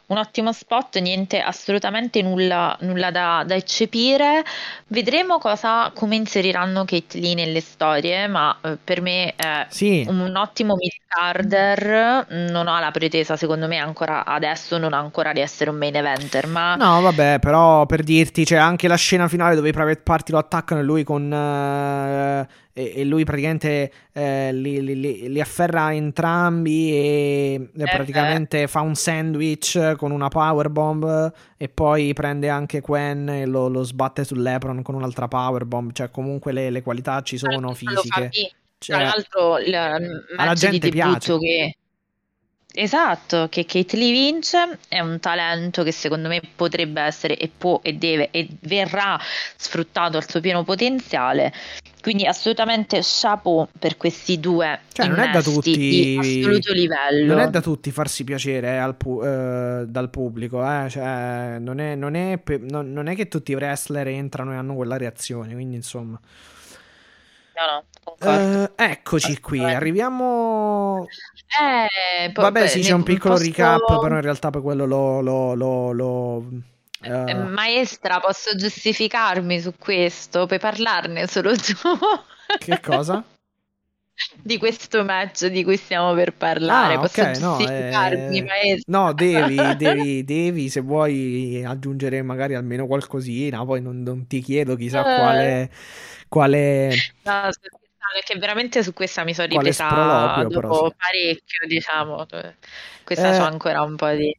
un 0.08 0.18
ottimo 0.18 0.52
spot, 0.52 1.00
niente, 1.00 1.40
assolutamente 1.40 2.22
nulla, 2.22 2.78
nulla 2.82 3.12
da, 3.12 3.44
da, 3.46 3.56
eccepire. 3.56 4.44
Vedremo 4.88 5.40
cosa, 5.40 5.92
come 5.96 6.16
inseriranno 6.16 6.86
Kate 6.86 7.18
Lee 7.20 7.34
nelle 7.34 7.62
storie, 7.62 8.28
ma 8.28 8.56
eh, 8.62 8.78
per 8.82 9.02
me 9.02 9.34
è 9.36 9.66
sì. 9.70 10.06
un, 10.08 10.36
ottimo 10.36 10.76
mid-carder. 10.76 12.28
Non 12.52 12.68
ha 12.68 12.80
la 12.80 12.92
pretesa, 12.92 13.36
secondo 13.36 13.68
me, 13.68 13.78
ancora 13.78 14.26
adesso 14.26 14.78
non 14.78 14.94
ha 14.94 15.00
ancora 15.00 15.32
di 15.32 15.40
essere 15.40 15.70
un 15.70 15.78
main 15.78 15.96
eventer. 15.96 16.48
Ma... 16.48 16.76
No, 16.76 17.02
vabbè, 17.02 17.40
però 17.40 17.86
per 17.86 18.04
dirti, 18.04 18.46
c'è 18.46 18.58
anche 18.58 18.88
la 18.88 18.98
scena 18.98 19.28
finale 19.28 19.56
dove 19.56 19.70
i 19.70 19.74
private 19.74 20.02
party 20.02 20.32
lo 20.32 20.38
attaccano 20.38 20.82
e 20.82 20.84
lui 20.84 21.04
con. 21.04 21.32
Uh 21.32 22.64
e, 22.78 23.06
lui 23.06 23.24
praticamente 23.24 23.90
eh, 24.12 24.52
li, 24.52 24.84
li, 24.84 25.30
li, 25.30 25.40
afferra 25.40 25.94
entrambi 25.94 26.92
e 26.92 27.70
eh, 27.74 27.84
praticamente 27.86 28.64
eh. 28.64 28.68
fa 28.68 28.82
un 28.82 28.96
sandwich 28.96 29.96
con 29.96 30.12
una 30.12 30.28
powerbomb 30.28 31.32
e 31.56 31.70
poi 31.70 32.12
prende 32.12 32.50
anche 32.50 32.82
Quen 32.82 33.30
e 33.30 33.46
lo, 33.46 33.70
lo 33.70 33.84
sbatte 33.84 34.26
sull'Epron 34.26 34.82
con 34.82 34.96
un'altra 34.96 35.30
powerbomb, 35.30 35.94
cioè 35.94 36.12
comunque 36.12 36.52
le, 36.52 36.70
le 36.70 36.84
qualità 36.84 37.22
ci 37.22 37.38
sono 37.38 37.74
fisiche. 37.74 38.30
Cioè, 38.78 38.98
Tra 38.98 39.06
l'altro, 39.06 39.58
il 39.58 40.26
alla 40.36 40.54
gente 40.54 40.90
piace. 40.90 41.38
Che 41.38 41.78
Esatto, 42.78 43.48
che 43.50 43.64
Kate 43.66 43.96
Lee 43.96 44.12
vince 44.12 44.80
è 44.90 45.00
un 45.00 45.18
talento 45.22 45.82
che 45.82 45.94
secondo 45.94 46.28
me 46.28 46.42
potrebbe 46.58 47.02
essere 47.02 47.38
e 47.38 47.50
può 47.58 47.80
e 47.82 47.94
deve 47.94 48.32
e 48.32 48.50
verrà 48.62 49.18
sfruttato 49.56 50.18
al 50.18 50.30
suo 50.30 50.42
pieno 50.42 50.66
potenziale. 50.66 51.54
Quindi 52.06 52.28
assolutamente 52.28 53.00
chapeau 53.02 53.68
per 53.80 53.98
questi 53.98 54.40
due 54.40 54.82
cioè, 54.94 55.08
non 55.08 55.18
è 55.18 55.32
da 55.32 55.42
tutti 55.42 55.76
di 55.76 56.18
assoluto 56.20 56.72
livello. 56.72 57.34
Non 57.34 57.40
è 57.40 57.50
da 57.50 57.62
tutti 57.62 57.90
farsi 57.90 58.24
piacere 58.24 58.78
eh, 58.78 58.94
pu- 58.94 59.24
eh, 59.24 59.86
dal 59.88 60.12
pubblico, 60.12 60.64
eh? 60.64 60.88
cioè, 60.88 61.58
non, 61.60 61.80
è, 61.80 61.96
non, 61.96 62.14
è 62.14 62.38
pe- 62.38 62.60
non, 62.60 62.94
non 62.94 63.08
è 63.08 63.16
che 63.16 63.28
tutti 63.28 63.54
i 63.54 63.56
wrestler 63.56 64.08
entrano 64.10 64.54
e 64.54 64.56
hanno 64.56 64.76
quella 64.76 64.98
reazione, 64.98 65.54
quindi 65.54 65.78
insomma... 65.78 66.20
No, 67.56 67.84
no, 68.20 68.62
uh, 68.62 68.72
eccoci 68.76 69.40
qui, 69.40 69.64
arriviamo 69.64 71.08
eh, 71.60 72.32
Vabbè, 72.32 72.68
sì, 72.68 72.82
c'è 72.82 72.94
un 72.94 73.02
piccolo 73.02 73.34
posso... 73.34 73.48
recap, 73.48 74.00
però 74.00 74.14
in 74.14 74.22
realtà 74.22 74.52
poi 74.52 74.62
quello 74.62 74.86
lo... 74.86 75.22
lo, 75.22 75.56
lo, 75.56 75.92
lo 75.92 76.46
uh... 77.08 77.48
Maestra, 77.50 78.20
posso 78.20 78.56
giustificarmi 78.56 79.60
su 79.60 79.74
questo? 79.78 80.46
Puoi 80.46 80.60
parlarne 80.60 81.28
solo 81.28 81.56
tu? 81.56 81.74
che 82.60 82.80
cosa? 82.80 83.24
di 84.42 84.58
questo 84.58 85.04
match 85.04 85.48
di 85.48 85.64
cui 85.64 85.78
stiamo 85.78 86.14
per 86.14 86.34
parlare. 86.34 86.96
Ah, 86.96 87.00
Posso 87.00 87.22
okay, 87.22 87.40
no, 87.40 87.60
eh... 87.60 88.82
no, 88.86 89.14
devi, 89.14 89.56
devi, 89.76 90.24
devi, 90.24 90.70
se 90.70 90.82
vuoi 90.82 91.64
aggiungere 91.66 92.22
magari 92.22 92.56
almeno 92.56 92.88
qualcosina, 92.88 93.64
poi 93.66 93.82
non, 93.82 94.02
non 94.02 94.28
ti 94.28 94.42
chiedo 94.42 94.76
chissà 94.76 95.00
eh. 95.00 95.20
quale... 95.20 95.72
quale... 96.28 96.90
No, 97.24 98.12
perché 98.14 98.38
veramente 98.38 98.84
su 98.84 98.94
questa 98.94 99.24
mi 99.24 99.34
sono 99.34 99.48
ripresa 99.48 100.46
dopo 100.48 100.90
sì. 100.90 100.96
parecchio, 100.96 101.68
diciamo. 101.68 102.26
Questa 103.04 103.34
eh, 103.34 103.38
c'ho 103.38 103.46
ancora 103.46 103.82
un 103.82 103.96
po' 103.96 104.10
di... 104.12 104.36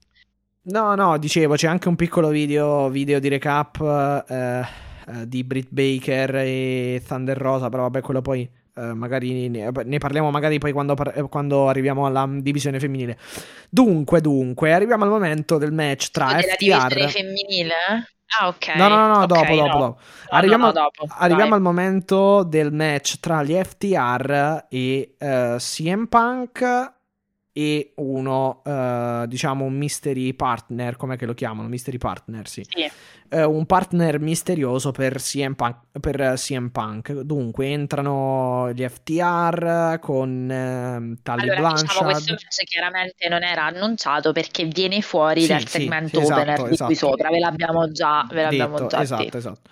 No, 0.69 0.97
no, 0.97 1.17
dicevo, 1.17 1.55
c'è 1.55 1.69
anche 1.69 1.87
un 1.87 1.95
piccolo 1.95 2.29
video, 2.29 2.89
video 2.89 3.21
di 3.21 3.29
recap 3.29 4.25
eh, 4.29 4.67
eh, 5.07 5.29
di 5.29 5.45
Britt 5.45 5.69
Baker 5.71 6.35
e 6.37 7.03
Thunder 7.07 7.37
Rosa, 7.37 7.69
però 7.69 7.83
vabbè, 7.83 8.01
quello 8.01 8.21
poi 8.21 8.49
eh, 8.75 8.93
magari 8.93 9.49
ne, 9.49 9.71
ne, 9.71 9.99
parliamo 9.99 10.31
magari 10.31 10.59
poi 10.59 10.73
quando, 10.73 10.97
quando, 11.29 11.69
arriviamo 11.69 12.05
alla 12.05 12.29
divisione 12.29 12.81
femminile. 12.81 13.17
Dunque, 13.71 14.21
dunque, 14.21 14.73
arriviamo 14.73 15.05
al 15.05 15.11
momento 15.11 15.57
del 15.57 15.73
match 15.73 16.11
tra 16.11 16.27
oh, 16.27 16.31
FTR... 16.31 16.41
Della 16.41 16.57
divisione 16.89 17.09
femminile? 17.11 17.75
Ah, 18.41 18.49
ok. 18.49 18.75
No, 18.75 18.89
no, 18.89 19.07
no, 19.07 19.23
okay, 19.23 19.27
dopo, 19.27 19.55
no. 19.55 19.57
dopo, 19.57 19.79
dopo. 19.79 19.99
Arriviamo, 20.31 20.67
no, 20.67 20.73
no, 20.73 20.91
dopo. 20.91 21.15
arriviamo 21.17 21.55
al 21.55 21.61
momento 21.61 22.43
del 22.43 22.73
match 22.73 23.21
tra 23.21 23.45
gli 23.45 23.55
FTR 23.55 24.65
e 24.69 25.15
uh, 25.17 25.25
eh, 25.25 25.57
CM 25.59 26.07
Punk 26.07 26.95
e 27.59 27.93
uno, 27.95 28.61
uh, 28.63 29.27
diciamo, 29.27 29.65
un 29.65 29.73
mystery 29.73 30.35
partner, 30.35 30.97
com'è 30.97 31.17
che 31.17 31.25
lo 31.25 31.33
chiamano? 31.33 31.69
Mystery 31.69 31.97
partner, 31.97 32.47
sì. 32.47 32.63
sì. 32.69 32.87
Uh, 33.31 33.51
un 33.51 33.65
partner 33.65 34.21
misterioso 34.21 34.91
per 34.91 35.17
CM, 35.17 35.55
Punk, 35.55 35.77
per 35.99 36.35
CM 36.37 36.69
Punk. 36.69 37.13
Dunque, 37.13 37.69
entrano 37.69 38.71
gli 38.75 38.87
FTR 38.87 39.99
con 40.01 40.43
uh, 40.43 41.23
Tally 41.23 41.43
allora, 41.45 41.61
Blanchard. 41.61 41.87
Diciamo, 41.87 42.11
questo 42.11 42.33
match 42.33 42.65
chiaramente 42.65 43.29
non 43.31 43.43
era 43.43 43.65
annunciato 43.65 44.33
perché 44.33 44.67
viene 44.67 45.01
fuori 45.01 45.41
sì, 45.41 45.49
dal 45.49 45.67
segmento 45.67 46.21
sì, 46.21 46.27
opener 46.27 46.49
esatto, 46.49 46.69
di 46.69 46.77
qui 46.77 46.93
esatto. 46.93 46.95
sopra, 46.95 47.31
ve 47.31 47.39
l'abbiamo 47.39 47.91
già, 47.91 48.27
ve 48.31 48.43
l'abbiamo 48.43 48.77
Detto, 48.77 48.89
già 48.89 49.01
esatto, 49.01 49.37
esatto. 49.39 49.71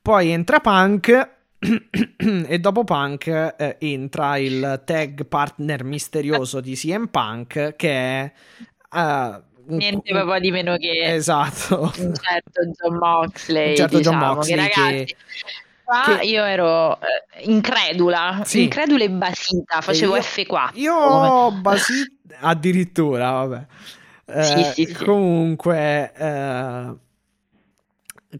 Poi 0.00 0.28
entra 0.28 0.60
Punk 0.60 1.30
e 2.46 2.58
dopo 2.58 2.84
Punk 2.84 3.26
eh, 3.26 3.76
entra 3.80 4.36
il 4.36 4.82
tag 4.84 5.26
partner 5.26 5.84
misterioso 5.84 6.60
di 6.60 6.74
CM 6.74 7.06
Punk 7.06 7.74
che 7.76 7.90
è 7.90 8.32
uh, 8.90 9.42
niente 9.66 10.12
proprio 10.12 10.40
di 10.40 10.50
meno 10.50 10.76
che 10.76 11.14
esatto 11.14 11.92
un 11.98 12.14
certo 12.14 12.62
John 12.76 12.96
Moxley 12.96 13.70
un 13.70 13.76
certo 13.76 13.96
diciamo, 13.96 14.18
John 14.18 14.28
Moxley 14.34 14.56
che, 14.56 14.62
ragazzi, 14.62 15.04
che... 15.04 15.16
Qua 15.84 16.16
che... 16.18 16.24
io 16.24 16.42
ero 16.44 16.98
eh, 16.98 17.42
incredula, 17.42 18.40
sì. 18.44 18.62
incredula 18.62 19.04
e 19.04 19.10
basita, 19.10 19.82
facevo 19.82 20.16
io, 20.16 20.22
F4. 20.22 20.70
Io 20.76 21.50
basita 21.60 22.36
addirittura, 22.40 23.30
vabbè. 23.30 23.66
Eh, 24.26 24.42
sì, 24.42 24.86
sì. 24.86 24.92
Comunque, 24.94 26.10
eh, 26.16 26.94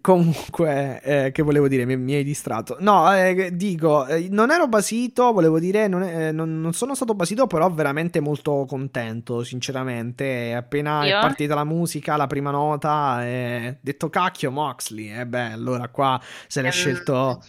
Comunque, 0.01 1.01
eh, 1.03 1.33
che 1.33 1.43
volevo 1.43 1.69
dire? 1.69 1.85
Mi, 1.85 1.97
mi 1.97 2.15
hai 2.15 2.25
distratto. 2.25 2.77
No, 2.81 3.15
eh, 3.15 3.51
dico, 3.55 4.07
eh, 4.07 4.29
non 4.31 4.51
ero 4.51 4.66
basito, 4.66 5.33
volevo 5.33 5.59
dire, 5.59 5.87
non, 5.87 6.03
è, 6.03 6.33
non, 6.33 6.61
non, 6.61 6.73
sono 6.73 6.95
stato 6.95 7.15
basito, 7.15 7.47
però 7.47 7.71
veramente 7.71 8.21
molto 8.21 8.65
contento, 8.66 9.45
sinceramente. 9.45 10.55
Appena 10.55 11.05
Io? 11.05 11.19
è 11.19 11.21
partita 11.21 11.55
la 11.55 11.65
musica, 11.65 12.16
la 12.16 12.27
prima 12.27 12.51
nota, 12.51 13.21
detto 13.23 14.11
cacchio 14.11 14.51
Moxley. 14.51 15.11
E 15.11 15.21
eh 15.21 15.27
beh, 15.27 15.53
allora 15.53 15.89
qua 15.89 16.21
se 16.47 16.61
l'è 16.61 16.69
um, 16.69 16.73
scelto... 16.73 17.43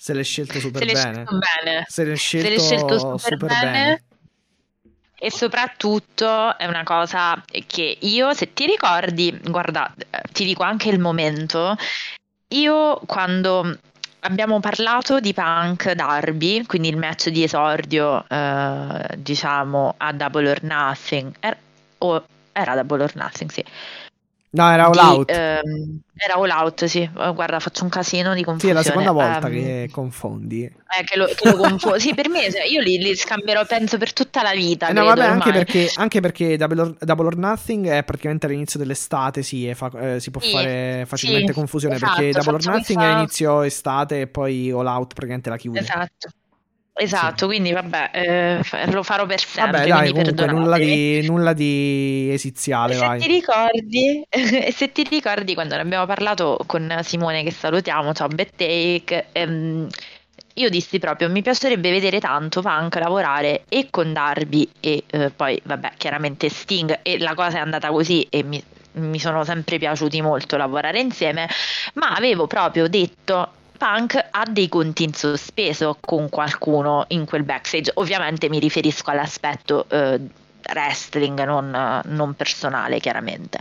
Se 0.00 0.14
l'è 0.14 0.22
scelto 0.22 0.60
super 0.60 0.86
se 0.86 0.92
bene. 0.92 1.24
bene. 1.24 1.84
Se 1.88 2.04
l'è 2.04 2.14
scelto, 2.14 2.46
se 2.46 2.54
l'è 2.54 2.60
scelto 2.60 2.98
super, 2.98 3.18
super 3.18 3.48
bene. 3.48 3.70
bene. 3.72 4.02
E 5.20 5.32
soprattutto 5.32 6.56
è 6.56 6.66
una 6.66 6.84
cosa 6.84 7.42
che 7.66 7.98
io, 8.00 8.32
se 8.34 8.52
ti 8.52 8.66
ricordi, 8.66 9.36
guarda, 9.42 9.92
ti 10.32 10.44
dico 10.44 10.62
anche 10.62 10.90
il 10.90 11.00
momento, 11.00 11.76
io 12.48 13.00
quando 13.04 13.78
abbiamo 14.20 14.60
parlato 14.60 15.18
di 15.20 15.34
Punk 15.34 15.90
Darby, 15.92 16.64
quindi 16.66 16.88
il 16.88 16.96
match 16.96 17.28
di 17.30 17.42
esordio, 17.42 18.24
eh, 18.28 19.16
diciamo, 19.16 19.94
a 19.96 20.12
Double 20.12 20.50
or 20.50 20.62
Nothing, 20.62 21.34
era, 21.40 21.56
o 21.98 22.24
era 22.52 22.74
Double 22.74 23.02
or 23.02 23.16
Nothing, 23.16 23.50
sì. 23.50 23.64
No, 24.50 24.70
era 24.70 24.86
All 24.86 24.98
di, 24.98 24.98
Out. 24.98 25.30
ehm, 25.30 26.00
era 26.16 26.34
All 26.34 26.50
Out, 26.50 26.84
sì. 26.86 27.00
Eh, 27.02 27.32
Guarda, 27.34 27.60
faccio 27.60 27.84
un 27.84 27.90
casino 27.90 28.34
di 28.34 28.42
Sì, 28.56 28.68
è 28.68 28.72
confusione. 28.72 28.72
la 28.72 28.82
seconda 28.82 29.12
volta 29.12 29.48
Ehm, 29.48 29.52
che 29.52 29.88
confondi. 29.90 30.64
eh, 30.64 31.04
che 31.04 31.16
lo, 31.16 31.26
che 31.26 31.46
lo 31.46 31.56
confondo. 31.56 31.98
Sì, 32.00 32.14
per 32.14 32.28
me, 32.28 32.46
io 32.70 32.80
li, 32.80 32.98
li 32.98 33.14
scambierò, 33.14 33.64
penso, 33.66 33.98
per 33.98 34.12
tutta 34.12 34.42
la 34.42 34.52
vita, 34.52 34.88
Eh, 34.88 34.92
no, 34.94 35.04
vabbè, 35.04 35.26
anche 35.26 35.52
perché, 35.52 35.90
anche 35.94 36.20
perché 36.20 36.56
Double 36.56 36.80
or, 36.80 36.96
Double 36.98 37.26
or 37.26 37.36
Nothing 37.36 37.88
è 37.88 38.02
praticamente 38.04 38.46
all'inizio 38.46 38.78
dell'estate, 38.78 39.42
sì, 39.42 39.72
fa- 39.74 39.90
eh, 40.14 40.20
si 40.20 40.30
può 40.30 40.40
Sì, 40.40 40.50
fare 40.50 41.04
facilmente 41.06 41.52
sì, 41.52 41.58
confusione 41.58 41.98
perché 41.98 42.28
esatto, 42.28 42.32
Double 42.32 42.54
or 42.54 42.62
Nothing 42.64 43.02
è 43.02 43.04
questa- 43.04 43.18
inizio 43.18 43.62
estate 43.62 44.20
e 44.22 44.26
poi 44.28 44.70
All 44.70 44.86
Out 44.86 45.12
praticamente 45.14 45.50
la 45.50 45.56
chiude. 45.58 45.78
Esatto. 45.80 46.28
Esatto, 47.00 47.46
quindi 47.46 47.70
vabbè, 47.72 48.10
eh, 48.12 48.90
lo 48.90 49.04
farò 49.04 49.24
per 49.24 49.38
sempre, 49.40 49.70
Vabbè, 49.70 49.86
dai, 49.86 50.12
comunque 50.12 50.46
nulla 50.48 50.78
di, 50.78 51.22
nulla 51.22 51.52
di 51.52 52.30
E 52.86 52.92
esiziale, 52.92 52.94
se 52.94 52.98
vai. 52.98 53.18
ti 53.18 53.26
ricordi, 53.28 54.24
e 54.28 54.72
se 54.72 54.90
ti 54.90 55.04
ricordi 55.04 55.54
quando 55.54 55.76
ne 55.76 55.82
abbiamo 55.82 56.06
parlato 56.06 56.58
con 56.66 56.98
Simone 57.02 57.44
che 57.44 57.52
salutiamo, 57.52 58.12
ciao 58.14 58.26
Bettake, 58.28 59.26
ehm, 59.32 59.86
io 60.54 60.68
dissi 60.70 60.98
proprio 60.98 61.30
mi 61.30 61.40
piacerebbe 61.42 61.90
vedere 61.90 62.18
tanto 62.18 62.62
Punk 62.62 62.96
lavorare 62.96 63.64
e 63.68 63.88
con 63.90 64.12
Darby 64.12 64.68
e 64.80 65.04
eh, 65.06 65.30
poi 65.30 65.60
vabbè 65.64 65.92
chiaramente 65.96 66.48
Sting 66.48 66.98
e 67.02 67.18
la 67.18 67.34
cosa 67.34 67.58
è 67.58 67.60
andata 67.60 67.90
così 67.90 68.26
e 68.28 68.42
mi, 68.42 68.60
mi 68.94 69.20
sono 69.20 69.44
sempre 69.44 69.78
piaciuti 69.78 70.20
molto 70.20 70.56
lavorare 70.56 70.98
insieme, 71.00 71.48
ma 71.94 72.10
avevo 72.10 72.46
proprio 72.48 72.88
detto 72.88 73.52
Punk 73.78 74.28
ha 74.30 74.44
dei 74.50 74.68
conti 74.68 75.04
in 75.04 75.14
sospeso 75.14 75.96
con 76.00 76.28
qualcuno 76.28 77.04
in 77.08 77.24
quel 77.24 77.44
backstage, 77.44 77.92
ovviamente 77.94 78.48
mi 78.48 78.58
riferisco 78.58 79.10
all'aspetto 79.10 79.86
eh, 79.88 80.20
wrestling, 80.68 81.44
non, 81.44 82.02
non 82.04 82.34
personale 82.34 82.98
chiaramente. 82.98 83.58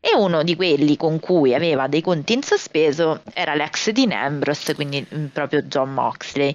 E 0.00 0.14
uno 0.16 0.42
di 0.42 0.56
quelli 0.56 0.96
con 0.96 1.20
cui 1.20 1.54
aveva 1.54 1.86
dei 1.86 2.00
conti 2.02 2.32
in 2.32 2.42
sospeso 2.42 3.22
era 3.32 3.54
l'ex 3.54 3.90
di 3.90 4.08
Ambrose, 4.10 4.74
quindi 4.74 5.06
mm, 5.14 5.26
proprio 5.26 5.62
John 5.62 5.92
Moxley. 5.92 6.52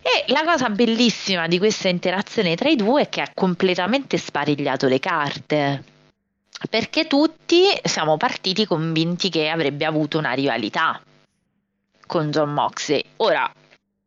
E 0.00 0.24
la 0.28 0.42
cosa 0.44 0.70
bellissima 0.70 1.46
di 1.46 1.58
questa 1.58 1.88
interazione 1.88 2.56
tra 2.56 2.70
i 2.70 2.76
due 2.76 3.02
è 3.02 3.08
che 3.10 3.20
ha 3.20 3.30
completamente 3.34 4.16
sparigliato 4.16 4.88
le 4.88 4.98
carte. 4.98 5.84
Perché 6.70 7.06
tutti 7.06 7.64
siamo 7.82 8.16
partiti 8.16 8.66
convinti 8.66 9.28
che 9.28 9.48
avrebbe 9.48 9.84
avuto 9.84 10.18
una 10.18 10.32
rivalità 10.32 11.00
con 12.12 12.28
John 12.30 12.52
Moxley. 12.52 13.02
Ora, 13.16 13.50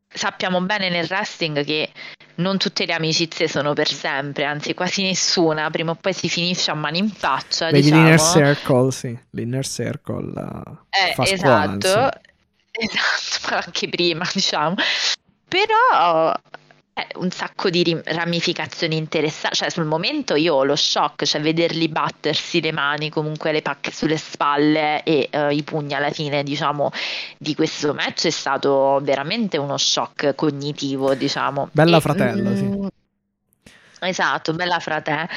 sappiamo 0.08 0.62
bene 0.62 0.90
nel 0.90 1.08
wrestling 1.10 1.66
che 1.66 1.90
non 2.36 2.60
tutte 2.60 2.86
le 2.86 2.94
amicizie 2.94 3.48
sono 3.48 3.74
per 3.74 3.92
sempre, 3.92 4.44
anzi 4.46 4.76
quasi 4.76 5.02
nessuna, 5.02 5.72
prima 5.72 5.90
o 5.92 5.96
poi 5.96 6.14
si 6.14 6.30
finisce 6.30 6.70
a 6.70 6.76
mani 6.76 7.00
in 7.00 7.10
faccia, 7.10 7.72
Vedi 7.72 7.86
diciamo. 7.86 8.04
l'inner 8.04 8.22
circle, 8.22 8.92
sì, 8.92 9.20
l'inner 9.32 9.66
circle 9.66 10.34
eh, 10.92 11.10
Eh, 11.10 11.14
fa 11.16 11.26
scuola, 11.26 11.34
esatto, 11.34 11.74
insomma. 11.74 12.22
esatto, 12.78 13.50
ma 13.50 13.64
anche 13.66 13.90
prima, 13.90 14.30
diciamo. 14.32 14.76
Però 15.48 16.34
è 16.96 17.06
un 17.16 17.30
sacco 17.30 17.70
di 17.70 17.84
rim- 17.84 18.02
ramificazioni 18.06 18.96
interessanti, 18.96 19.58
cioè 19.58 19.70
sul 19.70 19.84
momento 19.84 20.36
io 20.36 20.56
ho 20.56 20.64
lo 20.64 20.78
shock, 20.78 21.26
cioè 21.26 21.42
vederli 21.42 21.90
battersi 21.90 22.62
le 22.62 22.72
mani, 22.72 23.10
comunque 23.10 23.52
le 23.52 23.62
pacche 23.62 23.92
sulle 23.92 24.16
spalle 24.16 25.04
e 25.04 25.28
eh, 25.30 25.54
i 25.54 25.62
pugni 25.64 25.94
alla 25.94 26.10
fine, 26.10 26.42
diciamo, 26.42 26.92
di 27.38 27.54
questo 27.54 27.94
match 27.94 28.28
è 28.28 28.30
stato 28.30 29.02
veramente 29.04 29.58
uno 29.58 29.76
shock 29.78 30.36
cognitivo, 30.36 31.14
diciamo. 31.16 31.68
Bella 31.74 31.98
E, 31.98 32.00
fratello, 32.00 32.56
sì. 32.56 32.64
mm, 32.64 32.88
Esatto, 34.00 34.54
bella 34.54 34.80
frate. 34.80 35.28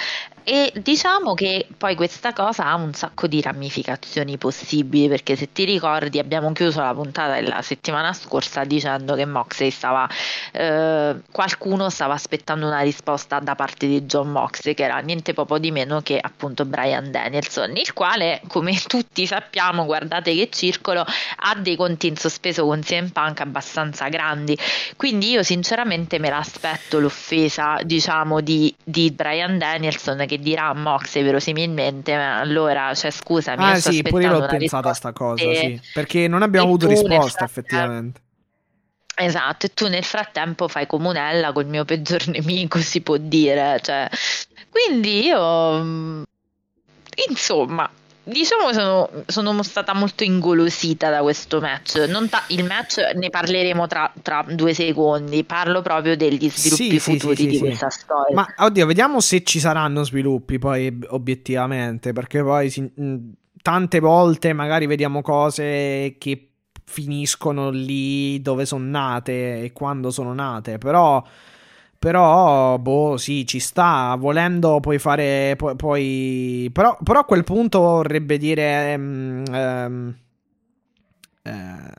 E 0.50 0.72
diciamo 0.80 1.34
che 1.34 1.66
poi 1.76 1.94
questa 1.94 2.32
cosa 2.32 2.64
ha 2.64 2.74
un 2.74 2.94
sacco 2.94 3.26
di 3.26 3.42
ramificazioni 3.42 4.38
possibili, 4.38 5.06
perché 5.06 5.36
se 5.36 5.52
ti 5.52 5.64
ricordi 5.64 6.18
abbiamo 6.18 6.50
chiuso 6.52 6.80
la 6.80 6.94
puntata 6.94 7.34
della 7.34 7.60
settimana 7.60 8.14
scorsa 8.14 8.64
dicendo 8.64 9.14
che 9.14 9.26
Moxley 9.26 9.68
stava, 9.68 10.08
eh, 10.52 11.16
qualcuno 11.30 11.90
stava 11.90 12.14
aspettando 12.14 12.66
una 12.66 12.80
risposta 12.80 13.40
da 13.40 13.54
parte 13.56 13.86
di 13.86 14.06
John 14.06 14.30
Moxley, 14.30 14.72
che 14.72 14.84
era 14.84 14.96
niente 15.00 15.34
poco 15.34 15.58
di 15.58 15.70
meno 15.70 16.00
che 16.00 16.18
appunto 16.18 16.64
Brian 16.64 17.10
Danielson, 17.10 17.76
il 17.76 17.92
quale, 17.92 18.40
come 18.46 18.72
tutti 18.86 19.26
sappiamo, 19.26 19.84
guardate 19.84 20.34
che 20.34 20.48
circolo, 20.50 21.04
ha 21.04 21.54
dei 21.56 21.76
conti 21.76 22.06
in 22.06 22.16
sospeso 22.16 22.64
con 22.64 22.80
CM 22.80 23.10
Punk 23.10 23.40
abbastanza 23.40 24.08
grandi. 24.08 24.56
Quindi 24.96 25.28
io 25.28 25.42
sinceramente 25.42 26.18
me 26.18 26.30
l'aspetto 26.30 26.98
l'offesa, 26.98 27.80
diciamo, 27.82 28.40
di, 28.40 28.74
di 28.82 29.10
Brian 29.10 29.58
Danielson 29.58 30.24
che 30.26 30.36
dirà 30.38 30.68
a 30.68 30.74
Moxley 30.74 31.24
verosimilmente, 31.24 32.14
ma 32.14 32.38
allora, 32.38 32.94
cioè 32.94 33.10
scusami, 33.10 33.64
Ah 33.64 33.80
sì, 33.80 34.02
pure 34.02 34.24
io 34.24 34.38
l'ho 34.38 34.46
pensata 34.46 34.90
a 34.90 34.94
sta 34.94 35.12
cosa, 35.12 35.54
sì, 35.54 35.80
perché 35.92 36.28
non 36.28 36.42
abbiamo 36.42 36.66
E 36.66 36.68
avuto 36.70 36.86
risposta 36.86 37.44
effettivamente. 37.44 38.20
Esatto, 39.20 39.66
e 39.66 39.74
tu 39.74 39.88
nel 39.88 40.04
frattempo 40.04 40.68
fai 40.68 40.86
comunella 40.86 41.52
col 41.52 41.66
mio 41.66 41.84
peggior 41.84 42.26
nemico, 42.28 42.78
si 42.78 43.00
può 43.00 43.16
dire, 43.16 43.80
cioè. 43.82 44.08
Quindi 44.70 45.24
io, 45.24 45.82
mm, 45.82 46.22
insomma, 47.28 47.90
diciamo 48.28 48.72
sono, 48.72 49.10
sono 49.26 49.62
stata 49.62 49.94
molto 49.94 50.22
ingolosita 50.24 51.10
da 51.10 51.22
questo 51.22 51.60
match. 51.60 51.96
Non 52.08 52.28
ta- 52.28 52.44
il 52.48 52.64
match 52.64 52.98
ne 53.14 53.30
parleremo 53.30 53.86
tra, 53.86 54.12
tra 54.22 54.44
due 54.48 54.74
secondi, 54.74 55.44
parlo 55.44 55.82
proprio 55.82 56.16
degli 56.16 56.48
sviluppi 56.50 56.84
Sì, 56.84 56.90
sì, 56.90 56.98
sì, 56.98 57.18
futuri 57.18 57.36
sì, 57.36 57.46
di 57.46 57.58
questa 57.58 57.90
storia. 57.90 58.34
Ma 58.34 58.46
oddio, 58.66 58.86
vediamo 58.86 59.20
se 59.20 59.42
ci 59.42 59.58
saranno 59.60 60.02
sviluppi 60.04 60.58
poi 60.58 60.98
obiettivamente, 61.08 62.12
perché 62.12 62.42
poi 62.42 62.70
si- 62.70 62.82
mh, 62.82 63.16
tante 63.62 64.00
volte 64.00 64.52
magari 64.52 64.86
vediamo 64.86 65.22
cose 65.22 66.16
che 66.18 66.50
finiscono 66.84 67.70
lì 67.70 68.40
dove 68.40 68.64
sono 68.64 68.84
nate 68.84 69.62
e 69.62 69.72
quando 69.72 70.10
sono 70.10 70.32
nate, 70.32 70.78
però 70.78 71.22
però 71.98 72.78
boh, 72.78 73.16
sì, 73.16 73.46
ci 73.46 73.58
sta, 73.60 74.14
volendo 74.18 74.80
puoi 74.80 74.98
fare 74.98 75.54
pu- 75.56 75.74
poi 75.76 76.70
però, 76.72 76.96
però 77.02 77.20
a 77.20 77.24
quel 77.24 77.44
punto 77.44 77.80
vorrebbe 77.80 78.38
dire 78.38 78.92
ehm, 78.92 79.44
ehm, 79.52 80.14
eh, 81.42 81.92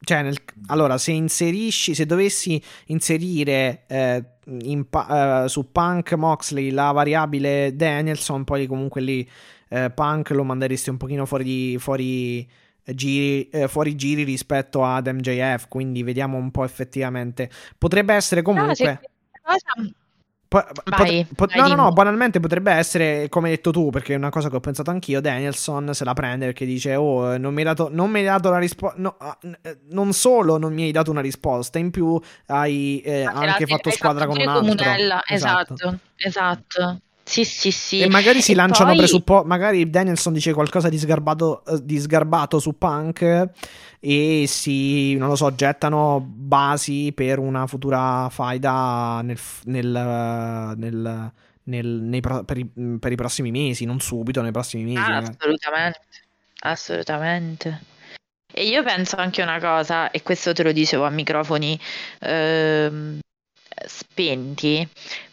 cioè 0.00 0.22
nel- 0.22 0.42
allora 0.66 0.96
se 0.98 1.12
inserisci 1.12 1.94
se 1.94 2.06
dovessi 2.06 2.62
inserire 2.86 3.84
eh, 3.88 4.24
in 4.62 4.88
pa- 4.88 5.44
eh, 5.44 5.48
su 5.48 5.70
Punk 5.70 6.12
Moxley 6.14 6.70
la 6.70 6.90
variabile 6.92 7.74
Danielson, 7.76 8.44
poi 8.44 8.66
comunque 8.66 9.00
lì 9.00 9.28
eh, 9.68 9.90
Punk 9.90 10.30
lo 10.30 10.44
manderesti 10.44 10.88
un 10.90 10.96
pochino 10.96 11.26
fuori, 11.26 11.76
fuori 11.78 12.48
giri, 12.84 13.48
eh, 13.50 13.68
fuori 13.68 13.94
giri 13.96 14.22
rispetto 14.22 14.82
ad 14.84 15.06
MJF, 15.08 15.68
quindi 15.68 16.02
vediamo 16.02 16.38
un 16.38 16.50
po' 16.50 16.64
effettivamente. 16.64 17.50
Potrebbe 17.76 18.14
essere 18.14 18.40
No, 18.40 18.42
comunque... 18.42 18.74
se 18.74 18.88
questa 18.88 19.08
cosa- 19.52 19.90
Po- 20.48 20.64
Vai, 20.86 21.26
pot- 21.36 21.54
vai, 21.54 21.68
no, 21.68 21.76
no, 21.76 21.82
no, 21.82 21.92
banalmente 21.92 22.40
potrebbe 22.40 22.72
essere 22.72 23.28
come 23.28 23.50
hai 23.50 23.56
detto 23.56 23.70
tu, 23.70 23.90
perché 23.90 24.14
è 24.14 24.16
una 24.16 24.30
cosa 24.30 24.48
che 24.48 24.56
ho 24.56 24.60
pensato 24.60 24.88
anch'io. 24.88 25.20
Danielson 25.20 25.92
se 25.92 26.04
la 26.04 26.14
prende 26.14 26.46
perché 26.46 26.64
dice: 26.64 26.94
Oh, 26.96 27.34
eh, 27.34 27.36
non 27.38 27.52
mi 27.52 27.58
hai 27.58 27.66
dato, 27.66 27.90
non 27.92 28.10
mi 28.10 28.20
hai 28.20 28.24
dato 28.24 28.48
la 28.48 28.56
risposta. 28.56 28.96
non 29.90 30.12
solo 30.14 30.56
non 30.56 30.72
mi 30.72 30.84
hai 30.84 30.90
dato 30.90 31.10
una 31.10 31.20
risposta, 31.20 31.78
in 31.78 31.90
più 31.90 32.18
hai 32.46 33.00
eh, 33.02 33.24
anche 33.24 33.66
fatto 33.66 33.90
hai 33.90 33.94
squadra 33.94 34.24
con 34.26 34.38
un 34.40 34.48
altro. 34.48 34.74
comunella, 34.74 35.22
esatto, 35.26 35.98
esatto. 36.16 37.00
Sì, 37.28 37.44
sì, 37.44 37.70
sì. 37.70 38.00
E 38.00 38.08
magari 38.08 38.40
si 38.40 38.52
E 38.52 38.54
lanciano 38.54 38.88
poi- 38.88 38.96
presupposti. 38.98 39.46
Magari 39.46 39.90
Danielson 39.90 40.32
dice 40.32 40.54
qualcosa 40.54 40.88
di 40.88 40.96
sgarbato, 40.98 41.62
eh, 41.66 41.78
di 41.84 41.98
sgarbato 41.98 42.58
su 42.58 42.78
Punk 42.78 43.50
e 44.00 44.44
si, 44.46 45.14
non 45.16 45.28
lo 45.28 45.36
so, 45.36 45.54
gettano 45.54 46.24
basi 46.26 47.12
per 47.14 47.38
una 47.38 47.66
futura 47.66 48.28
faida 48.30 49.20
nel, 49.22 49.36
eh, 49.66 50.74
nel- 50.76 51.32
nel- 51.64 51.86
nei 52.02 52.20
per, 52.20 52.56
i, 52.56 52.66
per 52.98 53.12
i 53.12 53.16
prossimi 53.16 53.50
mesi, 53.50 53.84
non 53.84 54.00
subito, 54.00 54.40
nei 54.40 54.52
prossimi 54.52 54.84
mesi. 54.84 54.96
Ah, 54.96 55.08
magari. 55.20 55.36
assolutamente, 55.36 56.00
assolutamente. 56.60 57.80
E 58.50 58.66
io 58.66 58.82
penso 58.82 59.16
anche 59.16 59.42
una 59.42 59.60
cosa, 59.60 60.10
e 60.10 60.22
questo 60.22 60.54
te 60.54 60.62
lo 60.62 60.72
dicevo 60.72 61.04
a 61.04 61.10
microfoni 61.10 61.78
ehm, 62.20 63.18
spenti, 63.86 64.88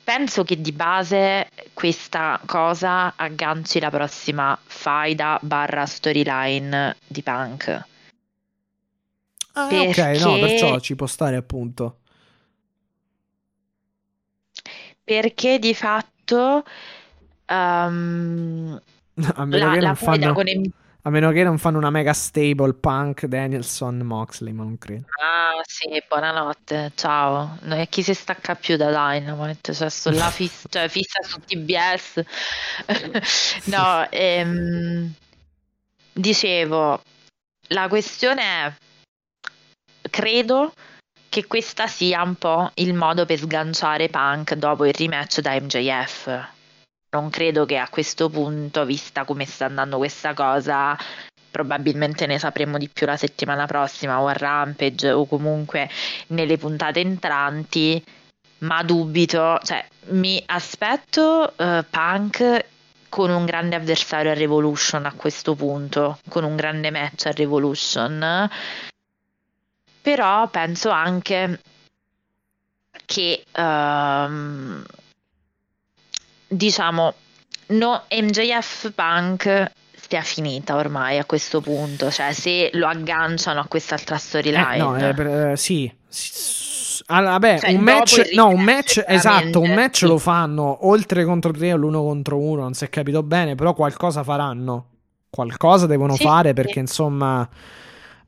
penso 0.05 0.43
che 0.43 0.61
di 0.61 0.71
base 0.71 1.49
questa 1.73 2.39
cosa 2.45 3.13
agganci 3.17 3.79
la 3.79 3.89
prossima 3.89 4.57
faida 4.63 5.37
barra 5.41 5.85
storyline 5.85 6.95
di 7.05 7.21
Punk. 7.23 7.83
Ah, 9.53 9.65
ok, 9.65 9.71
no, 9.73 9.89
perché- 9.89 10.39
perciò 10.39 10.79
ci 10.79 10.95
può 10.95 11.07
stare 11.07 11.35
appunto. 11.35 11.97
Perché 15.03 15.59
di 15.59 15.73
fatto 15.73 16.63
ehm, 17.45 18.81
A 19.35 19.45
meno, 19.45 19.65
la, 19.65 19.73
che 19.73 19.79
la 19.79 19.87
non 19.87 19.95
fanno, 19.95 20.33
con 20.33 20.43
M- 20.45 20.69
a 21.07 21.11
meno 21.11 21.31
che 21.31 21.43
non 21.43 21.59
fanno 21.59 21.77
una 21.77 21.91
mega 21.91 22.13
stable 22.13 22.73
Punk, 22.73 23.25
Danielson, 23.25 23.97
Moxley, 23.97 24.51
ma 24.53 24.63
non 24.63 24.77
credo. 24.79 25.05
Ah, 25.21 25.61
sì, 25.63 26.01
buonanotte, 26.07 26.93
ciao. 26.95 27.57
No, 27.61 27.85
chi 27.89 28.01
si 28.01 28.15
stacca 28.15 28.55
più 28.55 28.75
da 28.75 28.87
Dynamite? 28.87 29.71
Cioè, 29.71 29.89
sto 29.89 30.09
là 30.09 30.31
fissa, 30.31 30.67
cioè, 30.67 30.87
fissa 30.87 31.21
su 31.21 31.39
TBS. 31.39 32.23
No, 33.65 34.09
ehm, 34.09 35.13
dicevo, 36.11 37.01
la 37.67 37.87
questione 37.87 38.41
è, 38.41 38.73
credo 40.09 40.73
che 41.29 41.45
questa 41.45 41.85
sia 41.85 42.23
un 42.23 42.33
po' 42.33 42.71
il 42.75 42.95
modo 42.95 43.27
per 43.27 43.37
sganciare 43.37 44.09
Punk 44.09 44.55
dopo 44.55 44.85
il 44.85 44.93
rematch 44.93 45.41
da 45.41 45.53
MJF. 45.59 46.53
Non 47.09 47.29
credo 47.29 47.65
che 47.65 47.77
a 47.77 47.87
questo 47.89 48.29
punto, 48.29 48.85
vista 48.85 49.23
come 49.23 49.45
sta 49.45 49.65
andando 49.65 49.97
questa 49.97 50.33
cosa, 50.33 50.97
probabilmente 51.49 52.25
ne 52.25 52.37
sapremo 52.39 52.77
di 52.77 52.89
più 52.89 53.05
la 53.05 53.15
settimana 53.15 53.65
prossima 53.65 54.21
o 54.21 54.27
a 54.27 54.33
Rampage 54.33 55.11
o 55.11 55.25
comunque 55.25 55.89
nelle 56.27 56.57
puntate 56.57 56.99
entranti, 56.99 58.03
ma 58.59 58.83
dubito, 58.83 59.59
cioè 59.63 59.85
mi 60.09 60.41
aspetto 60.47 61.53
uh, 61.55 61.83
Punk 61.89 62.65
con 63.07 63.29
un 63.29 63.45
grande 63.45 63.75
avversario 63.75 64.31
a 64.31 64.33
Revolution 64.33 65.05
a 65.05 65.13
questo 65.13 65.55
punto, 65.55 66.19
con 66.27 66.43
un 66.43 66.55
grande 66.55 66.91
match 66.91 67.27
a 67.27 67.31
Revolution 67.31 68.49
però 70.05 70.47
penso 70.49 70.91
anche 70.91 71.59
che 73.05 73.43
um, 73.57 74.85
diciamo 76.55 77.13
no, 77.67 78.03
MJF 78.09 78.91
Punk 78.93 79.71
sia 80.07 80.21
finita 80.21 80.75
ormai 80.75 81.17
a 81.17 81.25
questo 81.25 81.61
punto, 81.61 82.11
cioè 82.11 82.31
se 82.31 82.69
lo 82.73 82.87
agganciano 82.87 83.59
a 83.59 83.65
quest'altra 83.67 84.17
storyline. 84.17 84.75
Eh, 84.75 84.77
no, 84.77 84.97
eh, 84.97 85.13
per, 85.13 85.27
eh, 85.27 85.57
sì. 85.57 85.91
Allora, 87.07 87.31
vabbè, 87.31 87.59
cioè, 87.59 87.73
un 87.73 87.81
match, 87.81 88.31
no, 88.33 88.47
un 88.47 88.61
match, 88.61 89.03
esatto, 89.05 89.59
un 89.59 89.73
match 89.73 89.97
sì. 89.97 90.05
lo 90.05 90.17
fanno 90.17 90.87
oltre 90.87 91.25
contro 91.25 91.51
tre 91.51 91.73
o 91.73 91.75
l'uno 91.75 92.01
contro 92.01 92.37
uno, 92.37 92.61
non 92.61 92.73
si 92.73 92.85
è 92.85 92.89
capito 92.89 93.23
bene, 93.23 93.55
però 93.55 93.73
qualcosa 93.73 94.23
faranno. 94.23 94.89
Qualcosa 95.29 95.85
devono 95.85 96.15
sì, 96.15 96.23
fare 96.23 96.53
perché 96.53 96.73
sì. 96.73 96.79
insomma 96.79 97.49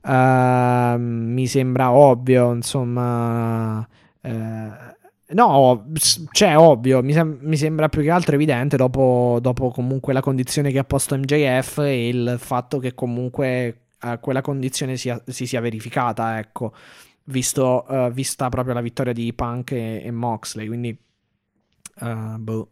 Uh, 0.08 0.98
mi 0.98 1.48
sembra 1.48 1.92
ovvio, 1.92 2.54
insomma. 2.54 3.86
Uh, 4.22 4.72
no, 5.34 5.86
cioè, 6.32 6.58
ovvio, 6.58 7.02
mi, 7.04 7.14
sem- 7.14 7.40
mi, 7.42 7.58
sembra 7.58 7.90
più 7.90 8.02
che 8.02 8.10
altro 8.10 8.36
evidente 8.36 8.78
dopo, 8.78 9.40
dopo, 9.42 9.70
comunque 9.70 10.14
la 10.14 10.22
condizione 10.22 10.72
che 10.72 10.80
ha 10.80 10.84
posto 10.84 11.18
MJF 11.18 11.80
e 11.80 12.08
il 12.08 12.36
fatto 12.40 12.80
che 12.80 12.94
comunque 12.94 13.88
uh, 14.02 14.20
quella 14.20 14.42
condizione 14.42 14.98
sia, 14.98 15.22
si 15.28 15.46
sia 15.46 15.62
verificata, 15.62 16.38
ecco, 16.40 16.74
visto, 17.26 17.86
vista 18.12 18.50
proprio 18.50 18.74
la 18.74 18.82
vittoria 18.82 19.14
di 19.14 19.34
Punk 19.34 19.72
e, 19.72 20.02
e 20.04 20.12
Moxley, 20.12 20.68
quindi... 20.68 20.98
boh, 22.38 22.70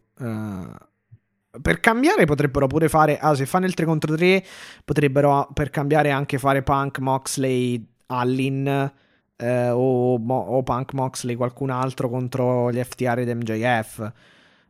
per 1.60 1.80
cambiare 1.80 2.24
potrebbero 2.24 2.66
pure 2.66 2.88
fare. 2.88 3.18
Ah, 3.18 3.34
se 3.34 3.46
fanno 3.46 3.66
il 3.66 3.74
3 3.74 3.84
contro 3.84 4.14
3, 4.14 4.44
potrebbero 4.84 5.48
per 5.52 5.70
cambiare 5.70 6.10
anche 6.10 6.38
fare 6.38 6.62
Punk, 6.62 6.98
Moxley, 6.98 7.84
Allin. 8.06 8.92
Eh, 9.36 9.68
o, 9.70 10.14
o, 10.14 10.62
Punk 10.62 10.92
Moxley, 10.94 11.36
qualcun 11.36 11.70
altro 11.70 12.08
contro 12.08 12.70
gli 12.70 12.82
FTR 12.82 13.18
ed 13.18 13.28
MJF. 13.28 14.12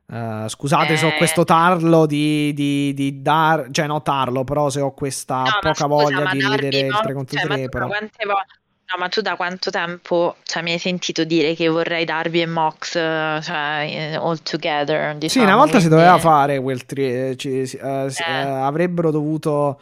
Uh, 0.06 0.47
scusate 0.47 0.93
eh. 0.93 0.97
se 0.97 1.06
ho 1.06 1.09
eh. 1.09 1.16
questo 1.16 1.44
tarlo 1.44 2.06
di, 2.06 2.52
di, 2.52 2.94
di, 2.94 3.22
dar, 3.22 3.68
cioè 3.72 3.86
no 3.86 4.02
tarlo, 4.02 4.44
però 4.44 4.70
se 4.70 4.80
ho 4.80 4.93
questa 4.93 5.43
no, 5.43 5.51
poca 5.60 5.74
scusa, 5.74 5.86
voglia 5.86 6.30
di 6.30 6.38
rivedere 6.38 6.78
il 6.86 7.01
3 7.02 7.12
contro 7.12 7.38
cioè, 7.38 7.47
3. 7.47 7.68
Però. 7.68 7.86
Quante, 7.86 8.24
vo- 8.24 8.44
No, 8.88 9.01
ma 9.01 9.09
tu 9.09 9.20
da 9.20 9.34
quanto 9.34 9.70
tempo 9.70 10.36
cioè, 10.44 10.62
mi 10.62 10.70
hai 10.70 10.78
sentito 10.78 11.24
dire 11.24 11.56
che 11.56 11.66
vorrei 11.66 12.05
Darby 12.05 12.43
e 12.43 12.47
Mox 12.47 12.93
cioè, 12.93 14.16
all 14.16 14.40
together? 14.43 15.16
Diciamo, 15.16 15.28
sì, 15.28 15.38
una 15.40 15.56
volta 15.56 15.78
quindi... 15.78 15.88
si 15.88 15.88
doveva 15.88 16.18
fare 16.18 16.60
quel 16.60 16.86
tri- 16.86 17.36
ci, 17.36 17.48
uh, 17.82 17.84
eh. 17.84 18.44
uh, 18.44 18.62
avrebbero 18.62 19.10
dovuto 19.10 19.80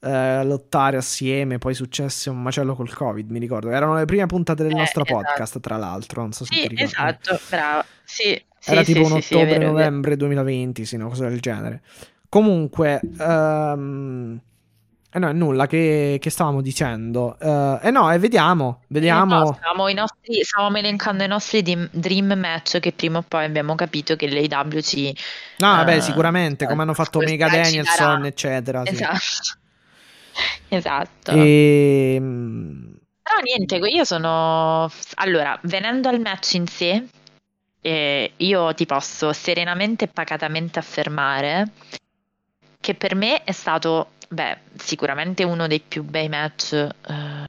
uh, 0.00 0.46
lottare 0.46 0.96
assieme, 0.96 1.58
poi 1.58 1.74
successe 1.74 2.30
un 2.30 2.42
macello 2.42 2.74
col 2.74 2.92
Covid, 2.92 3.30
mi 3.30 3.38
ricordo. 3.38 3.70
Erano 3.70 3.94
le 3.94 4.04
prime 4.04 4.26
puntate 4.26 4.62
del 4.62 4.72
eh, 4.72 4.78
nostro 4.78 5.04
esatto. 5.04 5.20
podcast, 5.20 5.60
tra 5.60 5.76
l'altro, 5.76 6.22
non 6.22 6.32
so 6.32 6.44
se 6.44 6.54
sì, 6.54 6.60
ti 6.62 6.68
ricordi. 6.68 6.82
Esatto, 6.84 7.40
bravo. 7.48 7.84
Sì, 8.04 8.44
Era 8.64 8.84
sì, 8.84 8.92
tipo 8.92 9.06
sì, 9.06 9.12
un 9.12 9.18
ottobre-novembre 9.18 10.16
2020, 10.16 10.84
sì, 10.84 10.94
una 10.96 11.08
cosa 11.08 11.28
del 11.28 11.40
genere. 11.40 11.82
Comunque... 12.28 13.00
Um, 13.18 14.40
eh 15.16 15.18
no, 15.18 15.30
è 15.30 15.32
nulla 15.32 15.66
che, 15.66 16.18
che 16.20 16.28
stavamo 16.28 16.60
dicendo. 16.60 17.38
Uh, 17.40 17.78
eh 17.80 17.90
no, 17.90 18.10
e 18.10 18.16
eh, 18.16 18.18
vediamo, 18.18 18.82
vediamo. 18.88 19.38
No, 19.38 19.52
stavamo, 19.54 19.88
nostri, 19.92 20.44
stavamo, 20.44 20.76
elencando 20.76 21.24
i 21.24 21.26
nostri 21.26 21.62
dream 21.62 22.34
match 22.34 22.80
che 22.80 22.92
prima 22.92 23.18
o 23.18 23.24
poi 23.26 23.46
abbiamo 23.46 23.74
capito 23.76 24.14
che 24.14 24.28
l'AW 24.28 24.80
ci... 24.80 25.16
No, 25.58 25.72
uh, 25.72 25.76
vabbè, 25.76 26.00
sicuramente, 26.00 26.66
come 26.66 26.82
hanno 26.82 26.92
fatto 26.92 27.20
Mega 27.20 27.48
Danielson, 27.48 28.26
eccetera. 28.26 28.84
Esatto. 28.84 29.16
Sì. 29.16 29.64
esatto. 30.68 31.32
E... 31.32 32.14
Ehm, 32.16 32.98
Però 33.22 33.40
niente, 33.42 33.76
io 33.76 34.04
sono... 34.04 34.90
Allora, 35.14 35.58
venendo 35.62 36.08
al 36.08 36.20
match 36.20 36.54
in 36.54 36.66
sé, 36.66 37.04
eh, 37.80 38.32
io 38.36 38.74
ti 38.74 38.86
posso 38.86 39.32
serenamente 39.32 40.04
e 40.04 40.08
pacatamente 40.08 40.78
affermare 40.78 41.70
che 42.80 42.94
per 42.94 43.14
me 43.14 43.42
è 43.42 43.52
stato 43.52 44.10
Beh, 44.28 44.58
sicuramente 44.74 45.44
uno 45.44 45.66
dei 45.68 45.80
più 45.80 46.02
bei 46.02 46.28
match 46.28 46.72
eh, 46.72 47.44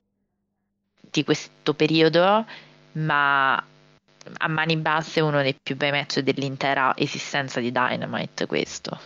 di 0.99 1.23
questo 1.23 1.73
periodo, 1.73 2.45
ma 2.93 3.55
a 3.55 4.47
mani 4.47 4.77
basse 4.77 5.21
uno 5.21 5.41
dei 5.41 5.55
più 5.55 5.75
bei 5.75 5.91
match 5.91 6.19
dell'intera 6.19 6.95
esistenza 6.95 7.59
di 7.59 7.71
Dynamite 7.71 8.45
questo. 8.45 8.99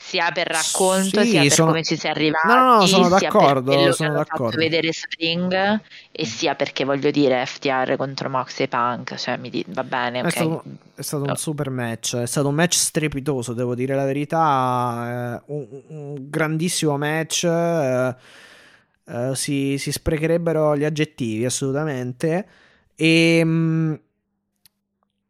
Sia 0.00 0.30
per 0.30 0.46
racconto, 0.46 1.22
sì, 1.22 1.30
sia 1.30 1.40
per 1.42 1.50
sono... 1.50 1.68
come 1.68 1.82
ci 1.82 1.96
si 1.96 2.06
è 2.06 2.10
arrivati, 2.10 2.46
no, 2.46 2.54
no, 2.54 2.74
no, 2.76 2.86
sono 2.86 3.08
d'accordo, 3.08 3.92
sono 3.92 4.12
d'accordo. 4.12 4.56
vedere 4.56 4.92
Spring 4.92 5.80
e 6.12 6.24
sia 6.24 6.54
perché 6.54 6.84
voglio 6.84 7.10
dire 7.10 7.44
FTR 7.44 7.96
contro 7.96 8.30
Mox 8.30 8.60
e 8.60 8.68
Punk, 8.68 9.16
cioè 9.16 9.36
mi 9.36 9.50
di... 9.50 9.64
va 9.68 9.82
bene, 9.82 10.20
okay. 10.20 10.30
È 10.30 10.34
stato, 10.34 10.62
è 10.94 11.02
stato 11.02 11.24
no. 11.24 11.30
un 11.30 11.36
super 11.36 11.70
match, 11.70 12.14
è 12.16 12.26
stato 12.26 12.48
un 12.48 12.54
match 12.54 12.74
strepitoso, 12.74 13.52
devo 13.52 13.74
dire 13.74 13.96
la 13.96 14.04
verità, 14.04 15.40
eh, 15.40 15.42
un, 15.46 15.66
un, 15.88 16.30
grandissimo 16.30 16.96
match, 16.96 17.42
eh, 17.44 18.14
eh, 19.04 19.30
si, 19.34 19.78
si, 19.78 19.90
sprecherebbero 19.90 20.76
gli 20.76 20.84
aggettivi 20.84 21.44
assolutamente 21.44 22.46
e... 22.94 23.44
Mh, 23.44 23.48
mm, 23.48 23.94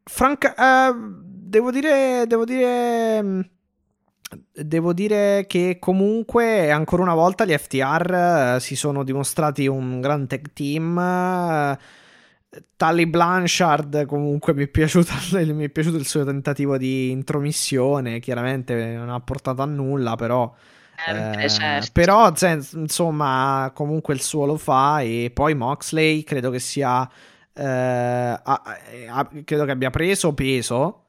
franca, 0.05 0.91
eh, 0.91 0.95
devo 0.95 1.71
dire, 1.71 2.25
devo 2.27 2.45
dire 2.45 3.51
Devo 4.53 4.93
dire 4.93 5.47
che 5.47 5.79
comunque 5.81 6.71
ancora 6.71 7.03
una 7.03 7.15
volta 7.15 7.47
gli 7.47 7.57
FTR 7.57 8.57
uh, 8.57 8.59
si 8.59 8.77
sono 8.77 9.03
dimostrati 9.03 9.67
un 9.67 10.01
gran 10.01 10.27
tag 10.27 10.53
team. 10.53 11.77
Tally 12.77 13.07
Blanchard 13.07 14.07
comunque 14.07 14.55
mi 14.55 14.65
è, 14.65 14.69
piaciuto, 14.69 15.13
mi 15.53 15.65
è 15.65 15.69
piaciuto 15.69 15.97
il 15.97 16.07
suo 16.07 16.25
tentativo 16.25 16.77
di 16.77 17.11
intromissione, 17.11 18.21
chiaramente 18.21 18.75
non 18.93 19.11
ha 19.11 19.21
portato 19.21 19.63
a 19.63 19.67
nulla, 19.67 20.17
però... 20.17 20.53
Eh, 21.07 21.49
certo. 21.49 21.91
Però 21.93 22.33
insomma 22.73 23.71
comunque 23.73 24.15
il 24.15 24.21
suo 24.21 24.47
lo 24.47 24.57
fa 24.57 25.01
e 25.01 25.31
poi 25.33 25.55
Moxley 25.55 26.23
credo 26.23 26.51
che 26.51 26.59
sia... 26.59 27.09
Eh, 27.53 27.65
ha, 27.65 28.41
ha, 28.43 29.29
credo 29.45 29.65
che 29.65 29.71
abbia 29.71 29.91
preso 29.91 30.33
peso 30.35 31.05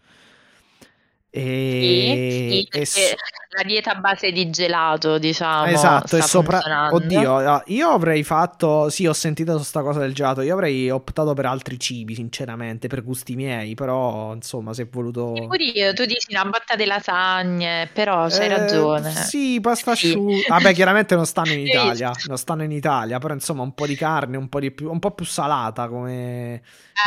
e, 1.32 2.68
sì, 2.72 2.86
sì, 2.86 3.02
e 3.02 3.16
la 3.52 3.64
dieta 3.64 3.94
a 3.94 3.96
base 3.96 4.32
di 4.32 4.50
gelato, 4.52 5.18
diciamo. 5.18 5.66
Esatto, 5.66 6.18
e 6.18 6.22
sopra. 6.22 6.90
Oddio, 6.92 7.64
io 7.66 7.90
avrei 7.90 8.24
fatto. 8.24 8.90
Sì, 8.90 9.08
ho 9.08 9.14
sentito 9.14 9.56
questa 9.56 9.82
cosa 9.82 10.00
del 10.00 10.14
gelato. 10.14 10.42
Io 10.42 10.54
avrei 10.54 10.90
optato 10.92 11.34
per 11.34 11.48
altri 11.48 11.80
cibi, 11.80 12.14
sinceramente, 12.14 12.88
per 12.88 13.04
gusti 13.04 13.36
miei. 13.36 13.74
Però, 13.74 14.34
insomma, 14.36 14.74
se 14.74 14.88
voluto. 14.92 15.34
io, 15.74 15.94
tu 15.94 16.06
dici 16.06 16.28
una 16.30 16.46
botta 16.46 16.76
di 16.76 16.86
lasagne, 16.86 17.90
però 17.92 18.28
c'hai 18.28 18.46
eh, 18.46 18.58
ragione. 18.58 19.12
Sì, 19.12 19.60
pasta 19.62 19.96
sì. 19.96 20.10
asciutta. 20.10 20.54
Vabbè, 20.54 20.74
chiaramente 20.74 21.16
non 21.16 21.26
stanno 21.26 21.54
in 21.54 21.66
Italia. 21.66 22.12
non 22.28 22.38
stanno 22.38 22.64
in 22.64 22.72
Italia, 22.72 23.18
però, 23.18 23.34
insomma, 23.34 23.64
un 23.64 23.74
po' 23.74 23.88
di 23.88 23.96
carne, 23.96 24.38
un 24.38 24.48
po', 24.48 24.60
di 24.60 24.70
più, 24.70 24.92
un 24.92 25.00
po 25.00 25.10
più 25.12 25.26
salata 25.26 25.88
come. 25.88 26.62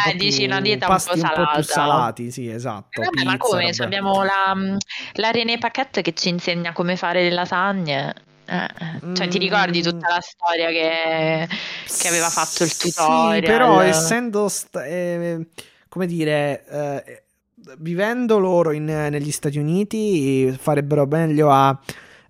Eh, 0.07 0.17
dici 0.17 0.45
una 0.45 0.61
dieta 0.61 0.89
un 0.89 0.95
po' 0.95 0.99
salata. 0.99 1.41
Un 1.41 1.47
po' 1.47 1.53
più 1.53 1.63
salati, 1.63 2.31
sì, 2.33 2.49
esatto. 2.49 3.01
Eh, 3.01 3.05
vabbè, 3.05 3.17
pizza, 3.17 3.31
ma 3.31 3.37
come? 3.37 3.71
Abbiamo 3.79 4.23
la, 4.25 4.57
la 5.15 5.31
René 5.31 5.59
Paquette 5.59 6.03
che 6.03 6.13
ci 6.15 6.32
insegna 6.33 6.73
come 6.73 6.97
fare 6.97 7.23
le 7.23 7.31
lasagne. 7.31 8.15
Eh, 8.45 9.15
cioè, 9.15 9.29
ti 9.29 9.39
ricordi 9.39 9.79
mm. 9.79 9.83
tutta 9.83 10.09
la 10.09 10.21
storia 10.21 10.69
che, 10.69 11.49
che 11.87 12.09
aveva 12.09 12.29
fatto 12.29 12.65
il 12.65 12.77
tutorial? 12.77 13.35
Sì, 13.37 13.41
però 13.43 13.81
essendo, 13.81 14.49
st- 14.49 14.77
eh, 14.77 15.47
come 15.89 16.07
dire, 16.07 16.65
eh, 16.69 17.23
vivendo 17.79 18.39
loro 18.39 18.73
in, 18.73 18.85
negli 18.85 19.31
Stati 19.31 19.59
Uniti, 19.59 20.55
farebbero 20.59 21.07
meglio 21.07 21.51
a. 21.51 21.79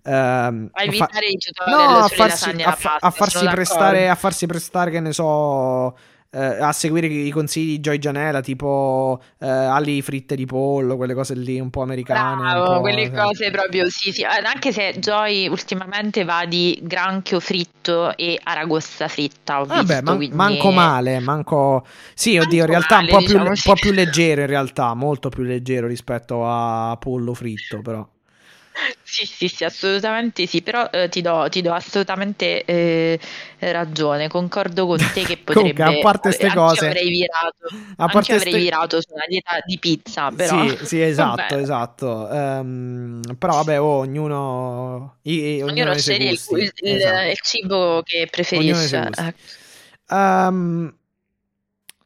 Uh, 0.05 0.09
a 0.09 0.83
evitare 0.83 1.07
fa- 1.11 1.25
i 1.25 1.37
tutorial 1.37 1.91
no, 1.91 1.97
a 1.99 2.07
farsi, 2.09 2.49
a, 2.61 2.77
a, 2.99 3.09
farsi 3.09 3.45
prestare, 3.45 4.09
a 4.09 4.15
farsi 4.15 4.45
prestare, 4.45 4.91
che 4.91 4.99
ne 4.99 5.13
so, 5.13 5.97
eh, 6.33 6.61
a 6.61 6.71
seguire 6.71 7.07
i 7.07 7.29
consigli 7.29 7.71
di 7.73 7.79
Joy 7.79 7.97
Janela, 7.99 8.41
tipo 8.41 9.21
eh, 9.39 9.47
ali 9.47 10.01
fritte 10.01 10.35
di 10.35 10.45
pollo, 10.45 10.95
quelle 10.97 11.13
cose 11.13 11.35
lì 11.35 11.59
un 11.59 11.69
po' 11.69 11.81
americane. 11.83 12.41
Bravo, 12.41 12.73
po', 12.75 12.81
quelle 12.81 13.05
cioè. 13.05 13.15
cose 13.15 13.51
proprio 13.51 13.87
sì, 13.89 14.11
sì. 14.11 14.23
Anche 14.23 14.71
se 14.71 14.93
Joy 14.97 15.47
ultimamente 15.47 16.23
va 16.23 16.45
di 16.45 16.79
granchio 16.81 17.39
fritto 17.39 18.15
e 18.17 18.39
aragosta 18.43 19.07
fritta, 19.07 19.61
ho 19.61 19.65
Vabbè, 19.65 19.83
visto, 19.83 20.03
man- 20.03 20.15
quindi- 20.17 20.35
manco 20.35 20.71
male, 20.71 21.19
manco... 21.19 21.85
Sì, 22.13 22.37
oddio, 22.37 22.65
in 22.65 22.71
Manco 22.71 22.71
realtà 22.71 22.97
un 22.97 23.05
male, 23.05 23.11
po' 23.11 23.21
più, 23.21 23.27
diciamo 23.27 23.49
un 23.49 23.55
sì. 23.55 23.69
po' 23.69 23.75
più 23.75 23.91
leggero 23.91 24.41
in 24.41 24.47
realtà, 24.47 24.93
molto 24.95 25.29
più 25.29 25.43
leggero 25.43 25.87
rispetto 25.87 26.45
a 26.47 26.97
pollo 26.99 27.33
fritto, 27.33 27.81
però. 27.81 28.07
Sì, 29.03 29.25
sì, 29.25 29.47
sì, 29.47 29.63
assolutamente 29.63 30.47
sì, 30.47 30.61
però 30.63 30.89
eh, 30.89 31.07
ti 31.07 31.21
do, 31.21 31.47
ti 31.49 31.61
do 31.61 31.71
assolutamente 31.73 32.65
eh, 32.65 33.19
ragione, 33.59 34.27
concordo 34.27 34.87
con 34.87 34.97
te 34.97 35.23
che 35.23 35.37
Comunque, 35.45 35.83
potrebbe... 35.83 35.99
a 35.99 36.01
parte 36.01 36.31
ste 36.31 36.45
anch'io 36.47 36.61
cose- 36.61 36.85
avrei 36.87 37.09
virato, 37.09 37.67
A 37.97 38.07
parte 38.07 38.33
avrei 38.33 38.51
ste- 38.51 38.59
virato 38.59 39.01
su 39.01 39.13
una 39.13 39.25
dieta 39.27 39.59
di 39.65 39.77
pizza, 39.77 40.31
però... 40.31 40.67
Sì, 40.67 40.85
sì, 40.85 41.01
esatto, 41.03 41.35
vabbè. 41.41 41.61
esatto. 41.61 42.29
Ehm, 42.31 43.21
però 43.37 43.53
vabbè, 43.55 43.79
oh, 43.79 43.85
ognuno... 43.99 45.17
i- 45.23 45.61
ognuno, 45.61 45.71
Ognuno 45.71 45.97
sceglie 45.97 46.31
il, 46.31 46.39
il- 46.49 46.71
Esatto. 46.83 47.29
il 47.29 47.39
cibo 47.41 48.01
che 48.03 48.27
preferisce. 48.31 49.09
Ehm, 50.09 50.93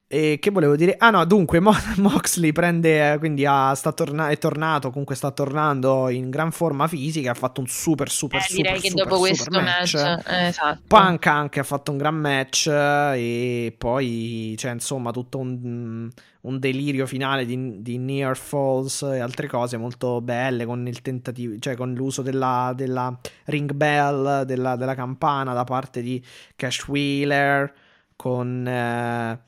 e 0.08 0.38
che 0.40 0.52
volevo 0.52 0.76
dire? 0.76 0.96
Ah 0.98 1.10
no, 1.10 1.26
dunque 1.26 1.60
Mo- 1.62 1.74
Moxley 1.98 2.52
prende, 2.54 3.14
eh, 3.14 3.18
quindi 3.18 3.46
ha- 3.46 3.74
sta 3.76 3.92
torna- 3.92 4.30
è 4.30 4.38
tornato, 4.38 4.90
comunque 4.90 5.16
sta 5.16 5.32
tornando 5.32 6.10
in 6.10 6.30
gran 6.30 6.52
forma 6.52 6.88
fisica, 6.88 7.32
ha 7.32 7.34
fatto 7.34 7.60
un 7.62 7.68
super 7.68 8.10
super 8.10 8.40
Eh, 8.40 8.44
super 8.44 8.64
direi 8.64 8.80
che 8.80 8.90
super, 8.90 9.04
dopo 9.06 9.26
super 9.26 9.50
questo 9.50 9.62
match, 9.62 9.94
eh, 10.28 10.48
esatto. 10.48 10.82
Punk 10.88 11.26
anche 11.28 11.60
ha 11.60 11.64
fatto 11.64 11.92
un 11.92 11.98
gran 11.98 12.16
match 12.16 12.68
e 12.68 13.76
poi 13.78 14.54
c'è 14.58 14.72
insomma 14.72 15.12
tutto 15.12 15.38
un, 15.40 16.10
un 16.42 16.60
delirio 16.60 17.06
finale 17.06 17.46
di, 17.46 17.82
di 17.82 17.98
Near 17.98 18.38
Falls 18.38 19.02
e 19.04 19.20
altre 19.20 19.48
cose 19.48 19.76
molto 19.78 20.22
belle 20.22 20.66
con 20.66 20.88
il 20.88 21.02
tentativo, 21.02 21.56
cioè 21.60 21.76
con 21.76 21.94
l'uso 21.94 22.22
della, 22.22 22.72
della 22.76 23.18
ring 23.46 23.72
bell, 23.74 24.44
della, 24.44 24.76
della 24.78 24.96
campana 24.96 25.54
da 25.54 25.64
parte 25.66 26.02
di 26.02 26.24
Cash 26.56 26.88
Wheeler, 26.88 27.74
con 28.16 28.66
eh, 28.68 29.40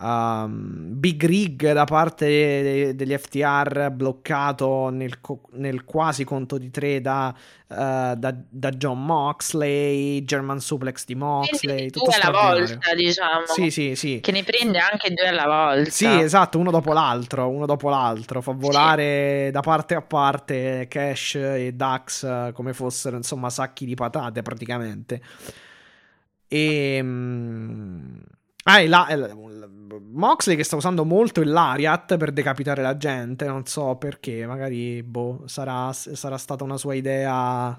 um, 0.00 0.98
Big 0.98 1.22
Rig 1.24 1.72
da 1.72 1.84
parte 1.84 2.26
de- 2.26 2.94
degli 2.94 3.16
FTR 3.16 3.90
bloccato 3.90 4.88
nel, 4.88 5.20
co- 5.20 5.42
nel 5.52 5.84
quasi 5.84 6.24
conto 6.24 6.58
di 6.58 6.70
tre 6.70 7.00
da, 7.00 7.34
eh, 7.68 8.14
da, 8.16 8.34
da 8.48 8.70
John 8.70 9.04
Moxley, 9.04 10.24
German 10.24 10.60
Suplex 10.60 11.04
di 11.04 11.14
Moxley, 11.14 11.74
Quindi 11.74 11.90
tutto 11.90 12.10
due 12.10 12.20
alla 12.20 12.54
volta, 12.54 12.94
diciamo. 12.94 13.46
Sì, 13.46 13.70
sì, 13.70 13.94
sì. 13.94 14.20
Che 14.20 14.32
ne 14.32 14.42
prende 14.42 14.78
anche 14.78 15.12
due 15.12 15.28
alla 15.28 15.46
volta. 15.46 15.90
Sì, 15.90 16.06
esatto, 16.06 16.58
uno 16.58 16.70
dopo 16.70 16.92
l'altro, 16.92 17.48
uno 17.48 17.66
dopo 17.66 17.88
l'altro, 17.88 18.40
fa 18.40 18.52
volare 18.52 19.50
da 19.52 19.60
parte 19.60 19.94
a 19.94 20.02
parte 20.02 20.86
Cash 20.88 21.34
e 21.34 21.72
Dax 21.74 22.24
eh, 22.24 22.50
come 22.54 22.72
fossero, 22.72 23.16
insomma, 23.16 23.50
sacchi 23.50 23.84
di 23.84 23.94
patate 23.94 24.42
praticamente. 24.42 25.20
E... 26.48 27.00
mm, 27.02 28.16
Ah, 28.64 28.86
la- 28.86 29.06
e 29.08 29.16
la- 29.16 29.34
Moxley 30.12 30.56
che 30.56 30.64
sta 30.64 30.76
usando 30.76 31.04
molto 31.04 31.40
il 31.40 31.50
Lariat 31.50 32.16
per 32.16 32.32
decapitare 32.32 32.82
la 32.82 32.96
gente, 32.96 33.46
non 33.46 33.64
so 33.66 33.96
perché, 33.96 34.46
magari, 34.46 35.02
boh, 35.02 35.42
sarà, 35.46 35.92
sarà 35.92 36.36
stata 36.36 36.64
una 36.64 36.76
sua 36.76 36.94
idea... 36.94 37.78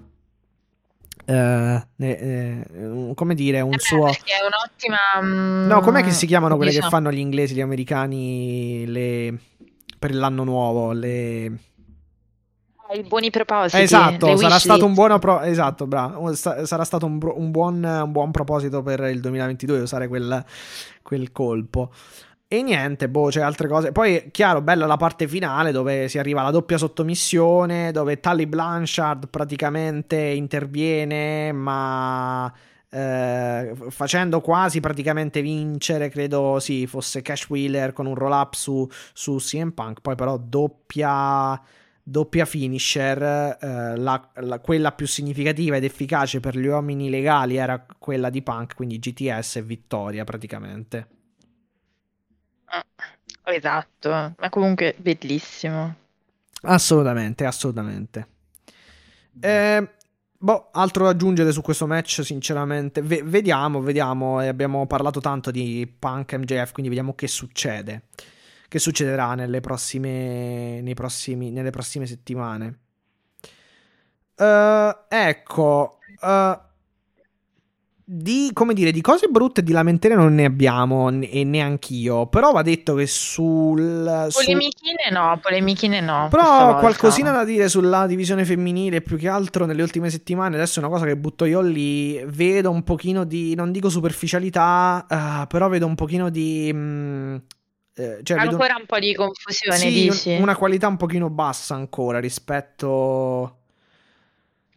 eh, 1.26 1.82
eh, 1.98 2.66
un- 2.78 3.14
come 3.14 3.36
dire, 3.36 3.62
un 3.62 3.74
Eh 3.74 3.78
beh, 3.78 3.82
suo... 3.82 4.08
È 4.08 4.16
un'ottima... 4.46 4.98
mm, 5.22 5.68
No, 5.68 5.82
com'è 5.82 6.04
che 6.04 6.12
si 6.12 6.26
chiamano 6.26 6.56
quelle 6.56 6.72
che 6.72 6.78
diciamo- 6.78 6.96
fanno 6.96 7.12
gli 7.12 7.20
inglesi, 7.20 7.54
gli 7.54 7.62
americani 7.62 8.86
le... 8.88 9.40
per 10.00 10.14
l'anno 10.16 10.44
nuovo? 10.44 10.92
Le... 10.94 11.52
I 12.94 13.04
buoni 13.04 13.30
propositi. 13.30 13.82
Esatto, 13.82 14.36
sarà 14.36 14.60
stato 14.60 14.86
un 14.86 14.94
pro- 15.20 15.42
esatto. 15.42 15.88
Sa- 16.34 16.66
sarà 16.66 16.84
stato 16.84 17.06
un, 17.06 17.18
bro- 17.18 17.38
un 17.38 17.52
buon, 17.52 17.84
un 17.84 18.12
buon 18.12 18.32
proposito 18.32 18.82
per 18.82 19.00
il 19.02 19.20
2022 19.20 19.80
usare 19.82 20.08
quel, 20.08 20.44
quel 21.02 21.32
colpo. 21.32 21.92
E 22.54 22.62
niente, 22.64 23.08
boh, 23.08 23.30
c'è 23.30 23.40
altre 23.40 23.70
cose. 23.70 23.94
Poi, 23.94 24.28
chiaro, 24.30 24.62
bella 24.62 24.86
la 24.86 24.98
parte 24.98 25.26
finale 25.26 25.72
dove 25.72 26.10
si 26.10 26.20
arriva 26.20 26.42
alla 26.42 26.52
doppia 26.52 26.78
sottomissione, 26.78 27.94
dove 27.94 28.20
Tully 28.20 28.46
Blanchard 28.46 29.30
praticamente 29.30 30.18
interviene, 30.18 31.54
ma 31.54 32.54
eh, 32.90 33.74
facendo 33.88 34.42
quasi 34.42 34.82
praticamente 34.82 35.42
vincere, 35.42 36.10
credo 36.10 36.60
sì, 36.60 36.88
fosse 36.88 37.22
Cash 37.22 37.48
Wheeler 37.48 37.94
con 37.94 38.06
un 38.06 38.16
roll 38.16 38.34
up 38.34 38.54
su, 38.54 38.86
su 39.14 39.38
CM 39.38 39.72
Punk. 39.72 40.02
Poi, 40.02 40.16
però, 40.16 40.38
doppia 40.38 41.58
doppia 42.04 42.46
finisher, 42.46 43.22
eh, 43.60 43.96
la- 43.98 44.30
la- 44.36 44.60
quella 44.60 44.92
più 44.92 45.08
significativa 45.08 45.76
ed 45.76 45.84
efficace 45.84 46.40
per 46.40 46.58
gli 46.58 46.66
uomini 46.68 47.10
legali 47.10 47.56
era 47.58 47.86
quella 47.98 48.30
di 48.30 48.42
Punk, 48.42 48.76
quindi 48.76 49.00
GTS 49.00 49.58
e 49.58 49.62
vittoria 49.64 50.24
praticamente. 50.24 51.08
Ah, 52.66 52.84
Esatto, 53.44 54.10
ma 54.10 54.50
comunque 54.50 54.96
bellissimo. 54.98 55.96
Assolutamente, 56.64 57.46
assolutamente. 57.46 58.28
Eh, 59.40 59.90
boh, 60.38 60.70
altro 60.72 61.06
da 61.06 61.10
aggiungere 61.12 61.52
su 61.52 61.62
questo 61.62 61.88
match, 61.88 62.22
sinceramente. 62.24 63.02
Ve- 63.02 63.24
vediamo, 63.24 63.82
vediamo. 63.82 64.40
Abbiamo 64.40 64.86
parlato 64.88 65.20
tanto 65.20 65.52
di 65.52 65.92
Punk 66.00 66.34
MJF, 66.34 66.72
quindi 66.72 66.90
vediamo 66.90 67.14
che 67.16 67.28
succede. 67.28 68.04
Che 68.72 68.80
succederà 68.80 69.34
nelle 69.34 69.60
prossime, 69.60 70.80
nei 70.80 70.94
prossimi, 70.94 71.52
nelle 71.52 71.72
prossime 71.72 72.06
settimane. 72.06 72.80
Eh, 74.34 74.98
ecco, 75.10 75.98
eh, 76.24 76.60
di, 78.06 78.52
come 78.54 78.74
dire, 78.74 78.94
di 78.94 79.02
cose 79.02 79.28
brutte 79.28 79.62
di 79.62 79.74
lamentele 79.74 80.16
non 80.16 80.34
ne 80.34 80.46
abbiamo, 80.46 81.10
ne- 81.10 81.30
e 81.30 81.44
neanch'io. 81.44 82.28
Però 82.28 82.54
va 82.54 82.62
detto 82.62 82.94
che 82.94 83.08
sul... 83.08 84.28
sul- 84.30 84.46
Polemichine 84.46 85.10
no, 85.12 85.38
polemichine 85.42 86.00
no. 86.00 86.30
però 86.32 86.80
qualcosina 86.80 87.34
da 87.34 87.44
dire 87.44 87.68
sulla 87.68 88.08
divisione 88.08 88.46
femminile, 88.46 89.02
più 89.02 89.18
che 89.18 89.28
altro 89.28 89.66
nelle 89.66 89.82
ultime 89.82 90.10
settimane. 90.10 90.56
Adesso 90.56 90.80
è 90.80 90.84
una 90.84 90.94
cosa 90.94 91.06
che 91.06 91.18
butto 91.18 91.44
io 91.44 91.60
lì. 91.60 92.24
Vedo 92.26 92.72
un 92.72 92.84
pochino 92.84 93.26
di, 93.26 93.54
non 93.54 93.74
dico 93.74 93.90
superficialità, 93.90 95.06
eh, 95.10 95.48
però 95.48 95.68
vedo 95.68 95.86
un 95.88 95.96
pochino 95.96 96.30
di... 96.30 96.72
mm, 96.74 97.36
eh, 97.96 98.20
cioè 98.24 98.38
vedo 98.38 98.52
Ancora 98.52 98.76
un 98.78 98.86
po' 98.86 99.00
di 99.00 99.14
confusione, 99.14 99.78
sì, 99.78 99.92
dici? 99.92 100.30
un- 100.36 100.42
una 100.42 100.56
qualità 100.56 100.88
un 100.88 100.98
pochino 100.98 101.30
bassa 101.30 101.76
ancora 101.76 102.20
rispetto... 102.20 103.58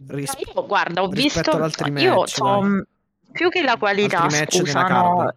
ris- 0.09 0.35
Io, 0.55 0.67
guarda, 0.67 1.03
ho 1.03 1.09
visto 1.09 1.51
ad 1.51 1.63
altri 1.63 1.93
io 2.03 2.17
match, 2.21 2.41
dai. 2.41 2.63
mm, 2.63 2.81
più 3.33 3.49
che 3.49 3.63
la 3.63 3.77
qualità, 3.77 4.29
scusa, 4.29 4.83
no. 4.83 5.35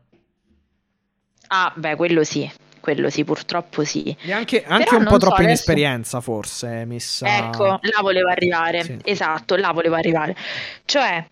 Ah, 1.49 1.71
beh, 1.75 1.95
quello 1.95 2.23
sì, 2.23 2.49
quello 2.81 3.09
sì, 3.09 3.23
purtroppo 3.23 3.83
sì. 3.83 4.15
E 4.21 4.31
anche, 4.33 4.63
anche 4.65 4.95
un 4.95 5.05
po' 5.05 5.11
so, 5.11 5.17
troppa 5.19 5.35
adesso- 5.35 5.49
inesperienza 5.51 6.19
forse 6.19 6.83
messa... 6.85 7.27
Ecco, 7.27 7.65
là 7.81 8.01
volevo 8.01 8.27
arrivare. 8.29 8.83
Sì. 8.83 8.97
Esatto, 9.03 9.55
là 9.55 9.71
volevo 9.71 9.95
arrivare. 9.95 10.35
Cioè, 10.83 11.25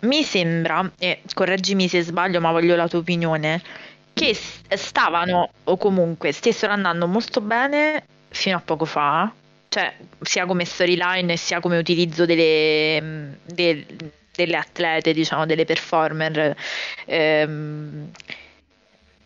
mi 0.00 0.22
sembra, 0.24 0.90
e 0.98 1.22
correggimi 1.32 1.88
se 1.88 2.02
sbaglio, 2.02 2.40
ma 2.40 2.50
voglio 2.50 2.76
la 2.76 2.86
tua 2.88 2.98
opinione, 2.98 3.62
che 4.14 4.36
stavano 4.76 5.50
o 5.64 5.76
comunque 5.76 6.32
stessero 6.32 6.72
andando 6.72 7.06
molto 7.06 7.40
bene 7.40 8.04
fino 8.28 8.56
a 8.56 8.60
poco 8.60 8.84
fa, 8.84 9.32
cioè 9.68 9.94
sia 10.20 10.46
come 10.46 10.64
storyline 10.64 11.36
sia 11.36 11.60
come 11.60 11.78
utilizzo 11.78 12.24
delle, 12.26 13.00
mh, 13.00 13.36
del- 13.44 13.86
delle 14.34 14.56
atlete, 14.56 15.12
diciamo, 15.12 15.44
delle 15.46 15.64
performer. 15.64 16.56
ehm, 17.06 18.10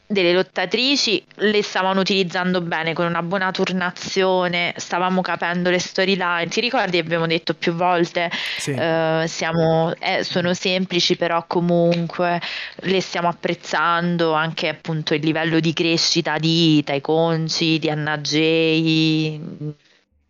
delle 0.07 0.33
lottatrici 0.33 1.25
le 1.37 1.63
stavano 1.63 2.01
utilizzando 2.01 2.61
bene 2.61 2.93
con 2.93 3.07
una 3.07 3.23
buona 3.23 3.51
turnazione, 3.51 4.73
stavamo 4.77 5.21
capendo 5.21 5.71
le 5.71 5.79
storyline. 5.79 6.47
Ti 6.49 6.61
ricordi? 6.61 6.99
Abbiamo 6.99 7.27
detto 7.27 7.55
più 7.55 7.73
volte: 7.73 8.31
Sì. 8.59 8.71
eh, 8.73 9.25
siamo, 9.27 9.93
eh, 9.99 10.23
sono 10.23 10.55
semplici, 10.55 11.17
però 11.17 11.45
comunque 11.47 12.41
le 12.83 13.01
stiamo 13.01 13.29
apprezzando 13.29 14.33
anche 14.33 14.69
appunto 14.69 15.15
il 15.15 15.25
livello 15.25 15.61
di 15.61 15.73
crescita 15.73 16.39
di 16.39 16.83
Tai 16.85 17.01
Conci, 17.01 17.79
di 17.79 17.91
Anna 17.91 18.19
Jay, 18.19 19.41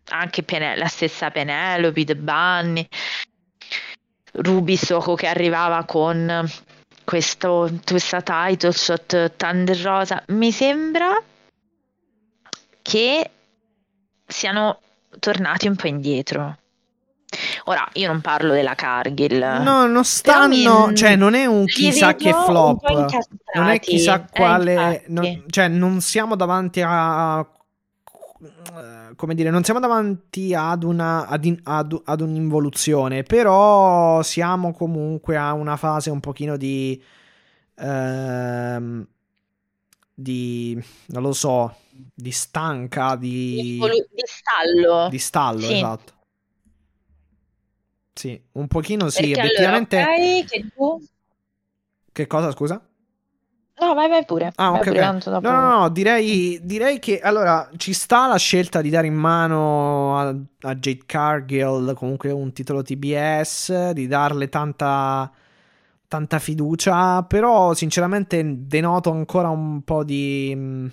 anche 0.09 0.43
Pene- 0.43 0.75
la 0.75 0.87
stessa 0.87 1.29
Penelope, 1.29 2.03
The 2.03 2.15
Bunny. 2.15 2.87
Ruby 4.39 4.75
Soko 4.75 5.15
che 5.15 5.25
arrivava 5.25 5.83
con 5.85 6.47
questo, 7.07 7.71
questa 7.85 8.21
title 8.21 8.73
shot 8.73 9.37
Thunder 9.37 9.79
Rosa. 9.79 10.21
Mi 10.27 10.51
sembra 10.51 11.23
che 12.81 13.31
siano 14.25 14.79
tornati 15.17 15.67
un 15.69 15.77
po' 15.77 15.87
indietro. 15.87 16.57
Ora, 17.65 17.87
io 17.93 18.07
non 18.07 18.19
parlo 18.19 18.51
della 18.51 18.75
Cargill. 18.75 19.39
No, 19.61 19.85
non 19.85 20.03
stanno, 20.03 20.87
mi- 20.87 20.95
cioè 20.97 21.15
non 21.15 21.33
è 21.33 21.45
un 21.45 21.63
chissà 21.65 22.13
che 22.15 22.33
flop, 22.33 22.81
non 23.55 23.67
è 23.69 23.79
chissà 23.79 24.25
Eh, 24.25 24.29
quale, 24.29 24.71
infatti. 24.73 25.03
non- 25.13 25.43
cioè 25.49 25.67
non 25.69 26.01
siamo 26.01 26.35
davanti 26.35 26.81
a, 26.85 27.39
eh, 27.39 27.45
come 29.15 29.33
dire, 29.35 29.49
non 29.49 29.63
siamo 29.63 29.79
davanti 29.79 30.53
ad 30.53 30.83
una, 30.83 31.27
ad, 31.27 31.45
in- 31.45 31.59
ad- 31.63 32.01
ad 32.03 32.21
un'involuzione, 32.21 33.23
però 33.23 34.21
siamo 34.21 34.73
comunque 34.73 35.37
a 35.37 35.53
una 35.53 35.75
fase 35.77 36.09
un 36.09 36.19
pochino 36.19 36.55
di, 36.57 37.01
ehm, 37.75 39.07
di, 40.13 40.83
non 41.07 41.21
lo 41.23 41.33
so, 41.33 41.75
di 42.13 42.31
stanca, 42.31 43.15
Di, 43.15 43.55
di, 43.55 44.23
stallo. 44.25 45.09
di 45.09 45.17
stallo, 45.19 45.61
Sì. 45.61 45.73
esatto. 45.73 46.13
Sì, 48.13 48.41
un 48.53 48.67
pochino 48.67 49.09
sì, 49.09 49.25
Perché 49.25 49.39
obiettivamente... 49.39 49.97
allora, 49.97 50.13
ok, 50.39 50.45
che 50.45 50.67
tu... 50.75 51.05
Che 52.11 52.25
cosa, 52.27 52.51
scusa? 52.51 52.83
No, 53.79 53.93
vai, 53.93 54.09
vai 54.09 54.25
pure. 54.25 54.51
Ah, 54.55 54.71
vai 54.71 54.79
pure, 54.81 54.89
ok. 54.91 54.97
tanto 55.05 55.29
dopo- 55.29 55.47
No, 55.47 55.59
no, 55.61 55.77
no, 55.81 55.89
direi, 55.89 56.59
direi 56.63 56.97
che 56.97 57.19
allora 57.19 57.69
ci 57.77 57.93
sta 57.93 58.27
la 58.27 58.37
scelta 58.37 58.81
di 58.81 58.89
dare 58.89 59.05
in 59.05 59.13
mano 59.13 60.17
a, 60.17 60.27
a 60.29 60.75
Jade 60.75 61.03
Cargill 61.05 61.93
comunque 61.93 62.31
un 62.31 62.51
titolo 62.53 62.81
TBS, 62.81 63.91
di 63.91 64.07
darle 64.07 64.49
tanta, 64.49 65.31
tanta 66.07 66.39
fiducia, 66.39 67.21
però 67.23 67.75
sinceramente 67.75 68.41
denoto 68.65 69.11
ancora 69.11 69.49
un 69.49 69.83
po' 69.83 70.03
di... 70.03 70.55
mh, 70.55 70.91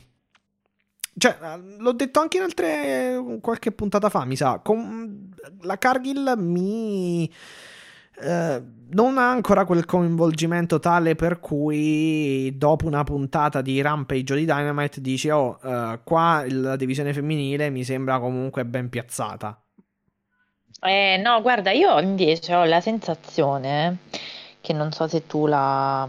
Cioè, 1.17 1.37
l'ho 1.79 1.93
detto 1.93 2.21
anche 2.21 2.37
in 2.37 2.43
altre 2.43 3.39
qualche 3.41 3.73
puntata 3.73 4.11
fa, 4.11 4.27
mi 4.27 4.37
sa. 4.37 4.61
con- 4.63 5.31
la 5.63 5.79
Cargill 5.79 6.35
mi... 6.39 7.31
eh, 8.21 8.63
non 8.91 9.19
ha 9.19 9.31
ancora 9.31 9.65
quel 9.65 9.85
coinvolgimento 9.85 10.79
tale 10.79 11.15
per 11.15 11.41
cui 11.41 12.57
dopo 12.57 12.87
una 12.87 13.05
puntata 13.05 13.61
di 13.61 13.81
Rampage 13.81 14.33
o 14.33 14.37
di 14.37 14.45
Dynamite 14.45 15.01
dici 15.01 15.29
oh 15.31 15.59
eh, 15.63 16.01
qua 16.05 16.45
la 16.49 16.77
divisione 16.77 17.13
femminile 17.13 17.71
mi 17.71 17.85
sembra 17.85 18.19
comunque 18.21 18.65
ben 18.65 18.89
piazzata 18.89 19.59
Eh, 20.81 21.17
no, 21.23 21.41
guarda, 21.43 21.71
io 21.73 21.99
invece 22.01 22.55
ho 22.55 22.65
la 22.65 22.81
sensazione 22.81 23.99
che 24.61 24.73
non 24.73 24.93
so 24.93 25.09
se 25.09 25.27
tu 25.27 25.47
la, 25.47 26.07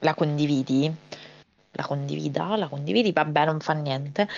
la 0.00 0.14
condividi, 0.14 0.90
la 1.72 1.84
condivida, 1.86 2.56
la 2.56 2.68
condividi, 2.68 3.12
vabbè, 3.12 3.44
non 3.44 3.60
fa 3.60 3.72
niente, 3.74 4.28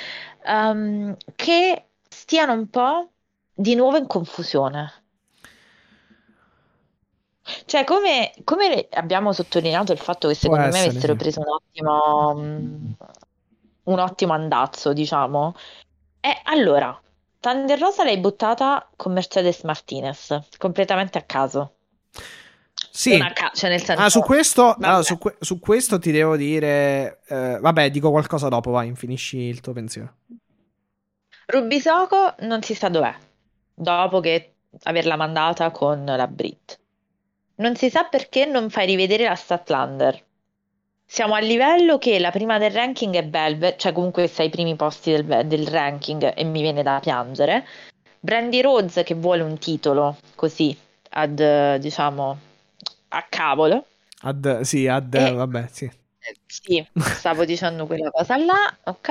ehm, 0.44 1.16
che 1.36 1.90
stiano 2.08 2.52
un 2.54 2.68
po' 2.70 3.12
di 3.52 3.74
nuovo 3.74 3.96
in 3.98 4.06
confusione. 4.06 5.05
Cioè, 7.64 7.84
come, 7.84 8.32
come 8.44 8.88
abbiamo 8.92 9.32
sottolineato 9.32 9.92
il 9.92 9.98
fatto 9.98 10.28
che 10.28 10.34
secondo 10.34 10.64
me 10.64 10.68
essere, 10.68 10.90
avessero 10.90 11.16
preso 11.16 11.40
un 11.40 11.48
ottimo, 11.48 12.34
mm, 12.36 12.92
un 13.84 13.98
ottimo 13.98 14.32
andazzo, 14.32 14.92
diciamo. 14.92 15.54
E 16.20 16.40
allora, 16.44 16.98
Thunder 17.40 17.78
Rosa 17.78 18.04
l'hai 18.04 18.18
buttata 18.18 18.88
con 18.96 19.12
Mercedes 19.12 19.62
Martinez, 19.62 20.38
completamente 20.58 21.18
a 21.18 21.22
caso. 21.22 21.74
sì 22.90 23.18
ca- 23.18 23.52
cioè 23.54 23.70
nel 23.70 23.82
senso... 23.82 24.02
Ah, 24.02 24.08
su 24.08 24.20
questo, 24.20 24.62
vabbè. 24.64 24.86
allora, 24.86 25.02
su, 25.02 25.18
que- 25.18 25.36
su 25.38 25.60
questo 25.60 25.98
ti 25.98 26.10
devo 26.10 26.36
dire 26.36 27.20
eh, 27.26 27.58
vabbè 27.60 27.90
dico 27.90 28.10
qualcosa 28.10 28.48
dopo 28.48 28.70
vai 28.70 28.94
finisci 28.96 29.36
il 29.36 29.60
tuo 29.60 29.72
pensiero 29.72 30.14
Ruby 31.46 31.78
Soko 31.78 32.34
non 32.40 32.62
si 32.62 32.74
sa 32.74 32.88
dov'è, 32.88 33.14
dopo 33.72 34.18
che 34.18 34.54
averla 34.82 35.16
mandata 35.16 35.70
con 35.70 36.04
la 36.04 36.26
Brit. 36.26 36.78
Non 37.56 37.76
si 37.76 37.88
sa 37.90 38.04
perché 38.04 38.44
non 38.44 38.70
fai 38.70 38.86
rivedere 38.86 39.24
la 39.24 39.34
Statlander. 39.34 40.22
Siamo 41.08 41.34
al 41.34 41.44
livello 41.44 41.98
che 41.98 42.18
la 42.18 42.30
prima 42.30 42.58
del 42.58 42.72
ranking 42.72 43.14
è 43.14 43.26
Velvet, 43.26 43.78
cioè 43.78 43.92
comunque 43.92 44.26
sei 44.26 44.46
ai 44.46 44.50
primi 44.50 44.74
posti 44.74 45.12
del, 45.12 45.46
del 45.46 45.66
ranking 45.68 46.32
e 46.36 46.44
mi 46.44 46.60
viene 46.60 46.82
da 46.82 46.98
piangere. 47.00 47.64
Brandy 48.18 48.60
Rhodes 48.60 49.02
che 49.04 49.14
vuole 49.14 49.42
un 49.42 49.56
titolo 49.58 50.16
così, 50.34 50.76
ad, 51.10 51.76
diciamo, 51.76 52.38
a 53.08 53.26
cavolo. 53.28 53.86
ad, 54.22 54.60
sì 54.62 54.86
ad 54.88 55.14
Eh. 55.14 55.30
vabbè 55.32 55.66
sì 55.70 55.90
Sì, 56.46 56.84
stavo 56.94 57.44
dicendo 57.44 57.86
quella 57.86 58.10
cosa 58.10 58.36
là, 58.36 58.76
ok? 58.84 59.08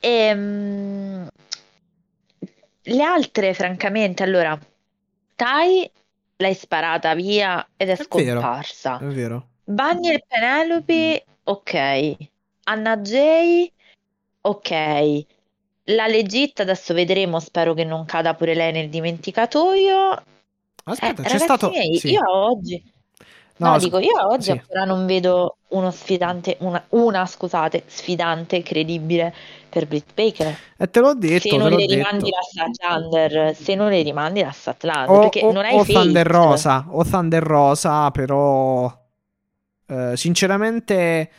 Ehm, 0.00 1.28
le 2.84 3.02
altre, 3.02 3.54
francamente, 3.54 4.22
allora, 4.22 4.58
Tai 5.36 5.90
l'hai 6.42 6.54
sparata 6.54 7.14
via 7.14 7.66
ed 7.76 7.88
è 7.88 7.92
È 7.96 8.06
vero. 8.10 8.40
scomparsa. 8.40 8.98
è 8.98 9.04
vero 9.06 9.46
Bunny 9.64 10.10
e 10.12 10.24
Penelope, 10.26 11.24
ok. 11.44 12.16
Anna 12.64 12.96
Jay, 12.98 13.70
ok. 14.42 15.24
La 15.86 16.06
Legit, 16.06 16.60
adesso 16.60 16.94
vedremo, 16.94 17.40
spero 17.40 17.74
che 17.74 17.84
non 17.84 18.04
cada 18.04 18.34
pure 18.34 18.54
lei 18.54 18.72
nel 18.72 18.88
dimenticatoio. 18.88 20.22
aspetta 20.84 21.22
Eh, 21.22 21.26
c'è 21.26 21.38
stato 21.38 21.70
miei, 21.70 21.96
sì. 21.98 22.10
io 22.10 22.22
oggi... 22.28 22.90
No, 23.56 23.72
No, 23.72 23.78
dico, 23.78 23.98
io 23.98 24.26
oggi 24.26 24.44
sì. 24.44 24.50
ancora 24.50 24.84
non 24.84 25.06
vedo 25.06 25.58
uno 25.68 25.90
sfidante, 25.92 26.56
una, 26.60 26.84
una, 26.90 27.24
scusate, 27.26 27.84
sfidante 27.86 28.62
credibile 28.62 29.32
per 29.72 29.86
Britt 29.86 30.12
Baker. 30.14 30.54
e 30.76 30.90
te 30.90 31.00
l'ho 31.00 31.14
detto 31.14 31.48
Se 31.48 31.56
non 31.56 31.70
le 31.70 31.76
detto 31.76 31.94
rimandi 31.94 32.30
la 32.30 32.42
Statlander, 32.42 33.56
se 33.56 33.74
non 33.74 33.88
le 33.88 34.02
rimandi 34.02 34.42
la 34.42 34.50
Statlander, 34.50 35.16
o, 35.16 35.20
perché 35.20 35.40
o- 35.42 35.52
non 35.52 35.64
hai 35.64 35.74
o. 35.74 35.84
Thunder 35.84 36.26
Rosa 36.26 36.84
o 36.90 37.02
Thunder 37.04 37.42
Rosa 37.42 38.10
però 38.10 38.94
eh, 39.86 40.12
sinceramente 40.14 41.30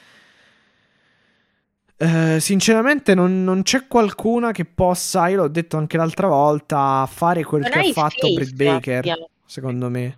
eh, 1.96 2.40
sinceramente 2.40 3.14
non, 3.14 3.44
non 3.44 3.62
c'è 3.62 3.86
qualcuna 3.88 4.52
che 4.52 4.66
possa 4.66 5.28
io 5.28 5.38
l'ho 5.38 5.48
detto 5.48 5.78
anche 5.78 5.98
l'altra 5.98 6.28
volta 6.28 7.08
fare 7.10 7.44
quel 7.44 7.62
Non 7.62 7.70
che 7.72 7.80
ha 7.80 7.92
fatto 7.94 8.34
Britt 8.34 8.54
Baker 8.56 9.30
secondo 9.46 9.90
me 9.90 10.18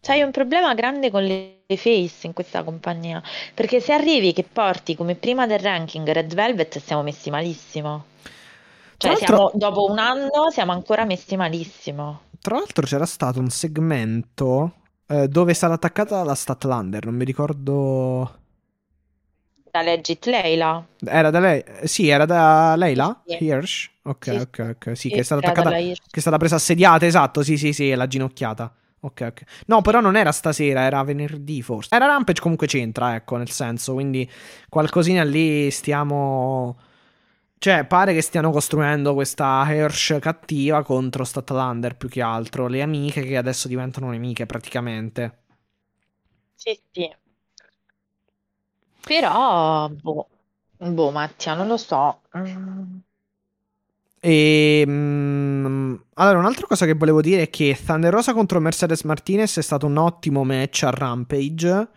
C'hai 0.00 0.22
un 0.22 0.30
problema 0.30 0.74
grande 0.74 1.10
con 1.10 1.24
le 1.24 1.56
face 1.76 2.26
in 2.26 2.32
questa 2.32 2.62
compagnia, 2.62 3.22
perché 3.52 3.80
se 3.80 3.92
arrivi 3.92 4.32
che 4.32 4.44
porti 4.44 4.94
come 4.94 5.14
prima 5.16 5.46
del 5.46 5.58
ranking 5.58 6.08
Red 6.08 6.34
Velvet 6.34 6.78
siamo 6.78 7.02
messi 7.02 7.30
malissimo. 7.30 8.04
Cioè, 8.96 9.16
siamo, 9.16 9.50
dopo 9.54 9.84
un 9.90 9.98
anno 9.98 10.50
siamo 10.50 10.72
ancora 10.72 11.04
messi 11.04 11.36
malissimo. 11.36 12.20
tra 12.40 12.56
l'altro 12.56 12.84
c'era 12.86 13.06
stato 13.06 13.38
un 13.40 13.48
segmento 13.50 14.72
eh, 15.06 15.28
dove 15.28 15.52
è 15.52 15.54
stata 15.54 15.74
attaccata 15.74 16.22
la 16.24 16.34
Statlander 16.34 17.04
non 17.04 17.14
mi 17.14 17.24
ricordo 17.24 18.38
Da 19.70 19.82
Legit 19.82 20.24
Leila. 20.26 20.84
era 21.04 21.30
da 21.30 21.38
lei 21.40 21.60
eh, 21.60 21.86
sì 21.86 22.08
era 22.08 22.24
da 22.24 22.74
Leila 22.76 23.22
Sì. 23.24 23.44
Hirsch 23.44 23.90
ok 24.02 24.24
Sì. 24.24 24.30
ok 24.36 24.58
ok 24.76 24.96
sì 24.96 25.08
Sì, 25.08 25.10
che 25.10 25.20
è 25.20 25.22
stata 25.22 25.40
attaccata. 25.50 25.70
Che 25.76 25.92
è 26.10 26.20
stata 26.20 26.36
presa 26.38 26.56
assediata, 26.56 27.06
esatto, 27.06 27.42
sì, 27.42 27.56
sì, 27.58 27.72
sì, 27.72 27.94
la 27.94 28.06
ginocchiata. 28.06 28.72
Ok, 29.00 29.20
ok. 29.28 29.42
No, 29.66 29.80
però 29.80 30.00
non 30.00 30.16
era 30.16 30.32
stasera, 30.32 30.82
era 30.82 31.02
venerdì 31.04 31.62
forse. 31.62 31.94
Era 31.94 32.06
Rampage 32.06 32.40
comunque 32.40 32.66
c'entra, 32.66 33.14
ecco, 33.14 33.36
nel 33.36 33.50
senso, 33.50 33.92
quindi 33.94 34.28
qualcosina 34.68 35.22
lì 35.24 35.70
stiamo... 35.70 36.76
Cioè, 37.58 37.84
pare 37.86 38.12
che 38.14 38.22
stiano 38.22 38.50
costruendo 38.52 39.14
questa 39.14 39.64
Hirsch 39.68 40.18
cattiva 40.20 40.82
contro 40.84 41.24
Statlander 41.24 41.96
più 41.96 42.08
che 42.08 42.22
altro. 42.22 42.68
Le 42.68 42.82
amiche 42.82 43.22
che 43.22 43.36
adesso 43.36 43.66
diventano 43.68 44.10
nemiche 44.10 44.46
praticamente. 44.46 45.38
Sì, 46.54 46.78
sì. 46.92 47.10
Però, 49.06 49.88
boh, 49.88 50.28
boh, 50.78 51.10
Mattia, 51.10 51.54
non 51.54 51.66
lo 51.68 51.76
so. 51.76 52.22
Mm. 52.36 52.98
E 54.20 54.84
mm, 54.86 55.94
allora, 56.14 56.38
un'altra 56.38 56.66
cosa 56.66 56.86
che 56.86 56.94
volevo 56.94 57.20
dire 57.20 57.42
è 57.42 57.50
che 57.50 57.78
Thunder 57.84 58.12
Rosa 58.12 58.32
contro 58.32 58.60
Mercedes 58.60 59.02
Martinez 59.02 59.58
è 59.58 59.62
stato 59.62 59.86
un 59.86 59.96
ottimo 59.96 60.44
match 60.44 60.82
a 60.84 60.90
Rampage. 60.90 61.88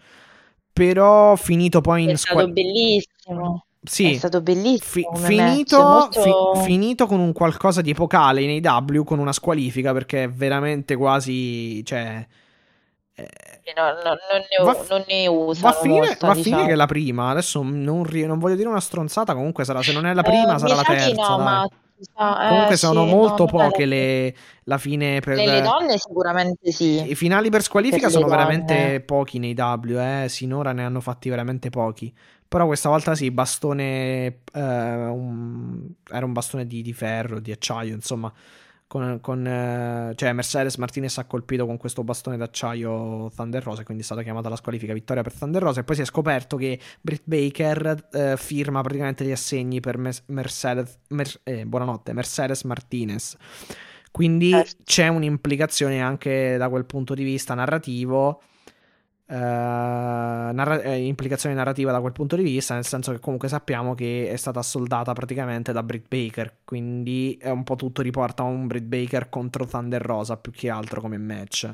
Però 0.74 1.36
finito 1.36 1.82
poi 1.82 2.06
È 2.06 2.12
in 2.12 2.18
stato 2.18 2.40
squa- 2.40 2.52
bellissimo. 2.52 3.66
Sì, 3.84 4.12
È 4.14 4.18
stato 4.18 4.42
bellissimo. 4.42 5.16
Fi- 5.16 5.26
finito, 5.26 5.82
molto- 5.82 6.22
fi- 6.56 6.64
finito 6.64 7.08
con 7.08 7.20
un 7.20 7.34
qualcosa 7.34 7.82
di 7.82 7.90
epocale 7.90 8.42
in 8.44 8.66
AW 8.66 9.04
con 9.04 9.18
una 9.20 9.34
squalifica 9.34 9.92
perché 9.92 10.24
è 10.24 10.30
veramente 10.30 10.96
quasi. 10.96 11.84
Cioè. 11.84 12.26
eh, 13.16 13.28
No, 13.76 13.84
no, 13.86 13.94
non 14.04 14.18
ne, 14.50 14.88
non 14.90 15.04
ne 15.08 15.28
usano 15.28 15.72
va 15.72 15.78
a 15.78 15.82
finire, 15.82 16.06
molta, 16.08 16.28
va 16.28 16.34
diciamo. 16.36 16.66
che 16.66 16.72
è 16.72 16.76
la 16.76 16.86
prima. 16.86 17.30
Adesso 17.32 17.62
non, 17.64 18.06
non 18.10 18.40
voglio 18.40 18.56
dire 18.56 18.68
una 18.70 18.80
stronzata. 18.80 19.34
Comunque 19.34 19.66
sarà. 19.66 19.82
Se 19.82 19.92
non 19.94 20.06
è 20.06 20.14
la 20.14 20.24
prima, 20.24 20.56
Eh, 20.56 20.60
sarà 20.60 20.76
la 20.76 20.84
terza. 20.84 21.10
no, 21.28 21.36
dai. 21.38 21.44
ma 21.46 21.68
sa- 22.14 22.46
eh, 22.46 22.48
Comunque 22.50 22.76
sì, 22.76 22.86
sono 22.86 23.06
no, 23.06 23.06
molto 23.06 23.44
la- 23.46 23.50
poche 23.52 23.86
le, 23.86 24.36
la 24.64 24.78
fine 24.78 25.20
per. 25.20 25.38
Le, 25.38 25.46
le 25.46 25.62
donne 25.62 25.98
sicuramente 25.98 26.72
sì. 26.72 27.10
I 27.10 27.16
finali 27.16 27.50
per 27.50 27.62
squalifica 27.62 28.08
Per 28.08 28.12
sono 28.12 28.28
veramente 28.28 28.74
donne. 28.76 29.00
pochi 29.02 29.40
nei 29.40 29.54
W, 29.54 29.98
eh. 30.24 30.26
Sinora 30.30 30.72
ne 30.74 30.84
hanno 30.84 31.00
fatti 31.02 31.30
veramente 31.30 31.70
pochi. 31.70 32.14
Però 32.48 32.66
questa 32.66 32.90
volta 32.90 33.16
sì, 33.16 33.32
bastone. 33.32 34.26
eh, 34.54 34.62
un- 34.62 35.88
era 36.12 36.26
un 36.26 36.34
bastone 36.34 36.68
di, 36.68 36.82
di 36.82 36.94
ferro, 36.94 37.40
di 37.40 37.52
acciaio, 37.52 37.94
insomma. 37.96 38.32
Con, 38.92 39.20
con 39.22 39.48
eh, 39.48 40.12
cioè 40.18 40.34
Mercedes 40.34 40.76
Martinez 40.76 41.18
ha 41.18 41.24
colpito 41.24 41.66
con 41.66 41.78
questo 41.78 42.04
bastone 42.04 42.36
d'acciaio 42.36 43.32
Thunder 43.34 43.64
Rosa, 43.64 43.86
quindi 43.86 44.04
è 44.04 44.06
stata 44.06 44.22
chiamata 44.22 44.50
la 44.50 44.58
squalifica 44.58 44.92
vittoria 44.92 45.24
per 45.24 45.32
Thunder 45.32 45.62
Rosa. 45.62 45.80
E 45.80 45.84
poi 45.86 45.96
si 45.96 46.02
è 46.02 46.06
scoperto 46.06 46.58
che 46.58 46.78
Britt 47.00 47.22
Baker 47.24 48.10
eh, 48.12 48.36
firma 48.36 48.82
praticamente 48.82 49.24
gli 49.24 49.32
assegni 49.32 49.80
per 49.80 49.98
Mercedes, 50.26 51.00
Mer- 51.08 51.40
eh, 51.44 51.66
buonanotte, 51.66 52.12
Mercedes 52.12 52.64
Martinez. 52.64 53.38
Quindi 54.12 54.52
eh. 54.52 54.68
c'è 54.84 55.08
un'implicazione 55.08 56.02
anche 56.02 56.58
da 56.58 56.68
quel 56.68 56.84
punto 56.84 57.14
di 57.14 57.24
vista 57.24 57.54
narrativo 57.54 58.42
Uh, 59.32 60.52
narra- 60.54 60.82
eh, 60.82 61.06
implicazione 61.06 61.56
narrativa 61.56 61.94
da 61.94 62.02
quel 62.02 62.12
punto 62.12 62.36
di 62.36 62.44
vista, 62.44 62.74
nel 62.74 62.84
senso 62.84 63.14
che 63.14 63.20
comunque 63.22 63.48
sappiamo 63.48 63.96
che 63.96 64.30
è 64.30 64.36
stata 64.36 64.62
soldata 64.62 65.14
praticamente 65.14 65.72
da 65.72 65.84
Britt 65.84 66.08
Baker, 66.10 66.58
quindi 66.66 67.38
è 67.40 67.50
un 67.50 67.64
po' 67.64 67.78
tutto 67.78 68.02
riporta 68.02 68.44
a 68.44 68.48
un 68.48 68.68
Britt 68.68 68.84
Baker 68.84 69.30
contro 69.30 69.66
Thunder 69.66 70.02
Rosa 70.02 70.36
più 70.36 70.52
che 70.52 70.70
altro 70.70 71.00
come 71.00 71.18
match. 71.18 71.74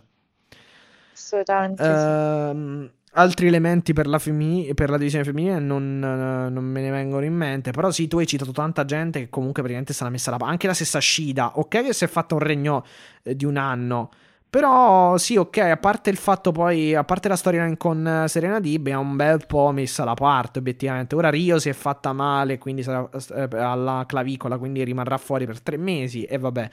Assolutamente. 1.14 1.82
Uh, 1.82 2.84
sì. 2.84 2.92
Altri 3.14 3.48
elementi 3.48 3.94
per 3.94 4.06
la, 4.06 4.20
femmini- 4.20 4.76
per 4.76 4.92
la 4.92 4.98
divisione 4.98 5.24
femminile 5.24 5.58
non, 5.58 5.98
non, 5.98 6.64
me 6.64 6.82
ne 6.82 6.92
vengono 6.92 7.26
in 7.26 7.34
mente. 7.34 7.72
Però 7.72 7.90
sì, 7.90 8.08
tu 8.08 8.20
hai 8.20 8.28
citato 8.28 8.52
tanta 8.52 8.86
gente 8.86 9.18
che 9.18 9.30
comunque 9.30 9.64
praticamente 9.64 9.94
sarà 9.94 10.12
messa 10.12 10.30
la 10.30 10.38
Anche 10.40 10.68
la 10.68 10.76
stessa 10.76 11.02
Shida, 11.02 11.58
ok 11.58 11.86
che 11.86 11.94
si 11.94 12.04
è 12.04 12.08
fatta 12.08 12.36
un 12.36 12.42
regno 12.42 12.86
eh, 13.24 13.36
di 13.36 13.46
un 13.46 13.58
anno. 13.58 14.12
Però 14.58 15.18
sì, 15.20 15.38
ok, 15.38 15.58
a 15.58 15.78
parte 15.78 16.10
il 16.10 16.18
fatto 16.18 16.52
poi, 16.52 16.96
a 16.96 17.04
parte 17.04 17.28
la 17.28 17.36
storia 17.36 17.78
con 17.78 18.08
eh, 18.08 18.28
Serena 18.28 18.60
Dib, 18.60 18.88
è 18.88 18.96
un 18.96 19.16
bel 19.16 19.46
po' 19.46 19.70
messa 19.72 20.04
da 20.04 20.16
parte 20.16 20.58
obiettivamente. 20.58 21.14
Ora 21.14 21.30
Rio 21.30 21.60
si 21.60 21.70
è 21.70 21.74
fatta 21.74 22.12
male, 22.12 22.58
quindi 22.58 22.82
sarà 22.82 23.08
eh, 23.36 23.48
alla 23.56 24.04
clavicola, 24.08 24.58
quindi 24.58 24.84
rimarrà 24.84 25.20
fuori 25.20 25.46
per 25.46 25.62
tre 25.62 25.78
mesi 25.78 26.24
e 26.24 26.40
vabbè. 26.40 26.70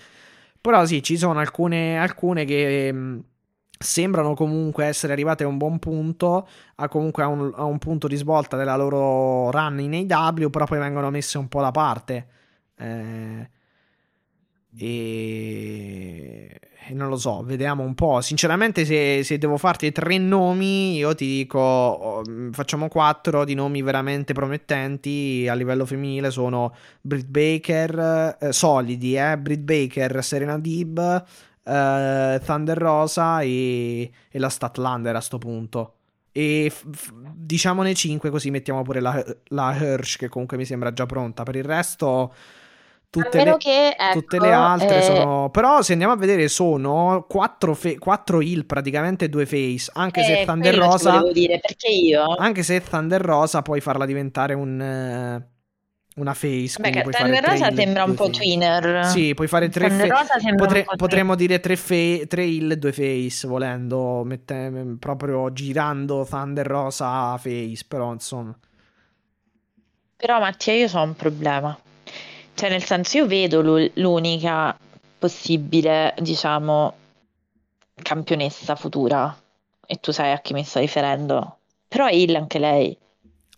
Però 0.63 0.87
sì, 0.87 1.03
ci 1.03 1.19
sono 1.19 1.39
alcune, 1.41 1.99
alcune 1.99 2.47
che 2.47 2.91
mh, 2.91 2.97
mm, 2.97 3.19
sembrano 3.79 4.33
comunque 4.33 4.87
essere 4.87 5.13
arrivate 5.13 5.45
a 5.45 5.47
un 5.47 5.59
buon 5.59 5.79
punto, 5.79 6.49
a 6.77 6.89
comunque 6.89 7.23
a 7.23 7.27
un, 7.27 7.53
a 7.55 7.65
un, 7.65 7.77
punto 7.77 8.09
di 8.09 8.17
svolta 8.17 8.57
della 8.57 8.77
loro 8.77 9.51
run 9.51 9.79
in 9.81 10.11
AW, 10.11 10.49
però 10.49 10.65
poi 10.65 10.79
vengono 10.79 11.11
messe 11.11 11.37
un 11.37 11.49
po' 11.49 11.61
da 11.61 11.71
parte. 11.71 12.29
Eh, 12.79 13.51
e 14.77 16.59
non 16.93 17.09
lo 17.09 17.17
so, 17.17 17.43
vediamo 17.43 17.83
un 17.83 17.95
po'. 17.95 18.21
Sinceramente, 18.21 18.85
se, 18.85 19.23
se, 19.23 19.39
devo 19.39 19.57
farti 19.57 19.91
tre 19.93 20.19
nomi, 20.19 20.97
io 20.97 21.15
ti 21.15 21.27
dico: 21.27 21.59
oh, 21.59 22.23
facciamo 22.53 22.89
quattro 22.89 23.45
di 23.45 23.55
nomi 23.55 23.83
veramente 23.83 24.35
promettenti 24.35 25.47
a 25.49 25.55
livello 25.55 25.87
femminile. 25.87 26.31
Sono 26.31 26.75
Britt 27.01 27.27
Baker, 27.27 28.37
eh, 28.41 28.53
solidi, 28.53 29.17
eh? 29.17 29.39
Britt 29.39 29.61
Baker, 29.61 30.23
Serena 30.23 30.59
Dib, 30.59 30.99
eh, 31.63 32.41
Thunder 32.45 32.79
Rosa 32.79 33.41
e, 33.41 34.11
e 34.31 34.39
la 34.39 34.49
Statlander 34.49 35.17
a 35.17 35.21
sto 35.21 35.39
punto. 35.39 35.95
E 36.33 36.69
f- 36.69 36.85
f- 36.91 37.13
diciamone 37.35 37.95
cinque, 37.95 38.29
così 38.29 38.51
mettiamo 38.51 38.83
pure 38.83 39.01
la, 39.01 39.25
la 39.49 39.75
Hirsch, 39.75 40.19
che 40.19 40.29
comunque 40.29 40.57
mi 40.57 40.65
sembra 40.65 40.93
già 40.93 41.07
pronta. 41.07 41.45
Per 41.45 41.57
il 41.57 41.65
resto 41.65 42.35
Tutte 43.23 43.45
le, 43.45 43.57
che, 43.59 43.95
ecco, 43.97 44.19
tutte 44.19 44.41
le, 44.41 44.51
altre 44.51 44.99
eh... 44.99 45.03
sono. 45.03 45.49
Però, 45.51 45.83
se 45.83 45.93
andiamo 45.93 46.15
a 46.15 46.17
vedere, 46.17 46.49
sono 46.49 47.25
4, 47.29 47.75
fe... 47.75 47.97
4 47.97 48.41
heal, 48.41 48.65
praticamente 48.65 49.29
2 49.29 49.47
face. 49.47 49.91
Anche 49.93 50.21
eh, 50.21 50.25
se 50.25 50.45
Thunder 50.45 50.75
Rosa. 50.75 51.23
Dire, 51.33 51.61
perché 51.61 51.91
io. 51.91 52.35
Anche 52.35 52.65
se 52.65 52.83
Thunder 52.83 53.21
Rosa 53.21 53.63
puoi 53.63 53.81
farla 53.81 54.05
diventare 54.05 54.55
un. 54.55 55.43
Una 56.17 56.35
face. 56.35 56.81
Beh, 56.81 57.03
Thunder 57.11 57.45
Rosa 57.45 57.73
sembra 57.73 58.03
un 58.03 58.15
po' 58.15 58.27
face. 58.27 58.39
twinner. 58.39 59.07
Sì, 59.07 59.33
puoi 59.35 59.47
fare 59.47 59.69
3 59.69 59.91
face. 59.91 60.55
Potre... 60.57 60.85
Potremmo 60.97 61.37
dire 61.37 61.61
3 61.61 61.77
fe... 61.77 62.27
heal 62.29 62.73
e 62.73 62.77
2 62.77 62.93
face. 62.93 63.47
Volendo, 63.47 64.25
mette... 64.25 64.97
proprio 64.99 65.53
girando 65.53 66.27
Thunder 66.29 66.67
Rosa 66.67 67.37
face. 67.37 67.85
Però, 67.87 68.13
insomma. 68.13 68.59
Però, 70.17 70.41
Mattia, 70.41 70.73
io 70.73 70.89
ho 70.93 71.03
un 71.03 71.15
problema. 71.15 71.79
Cioè, 72.55 72.71
nel 72.71 72.85
senso, 72.85 73.19
io 73.19 73.27
vedo 73.27 73.61
l'unica 73.95 74.77
possibile, 75.19 76.15
diciamo, 76.19 76.95
campionessa 78.03 78.77
futura. 78.77 79.37
E 79.87 79.97
tu 79.97 80.13
sai 80.13 80.33
a 80.33 80.41
chi 80.41 80.55
mi 80.55 80.65
sto 80.65 80.79
riferendo. 80.79 81.59
Però 81.89 82.07
è 82.07 82.13
Hill 82.13 82.35
anche 82.35 82.59
lei. 82.59 82.97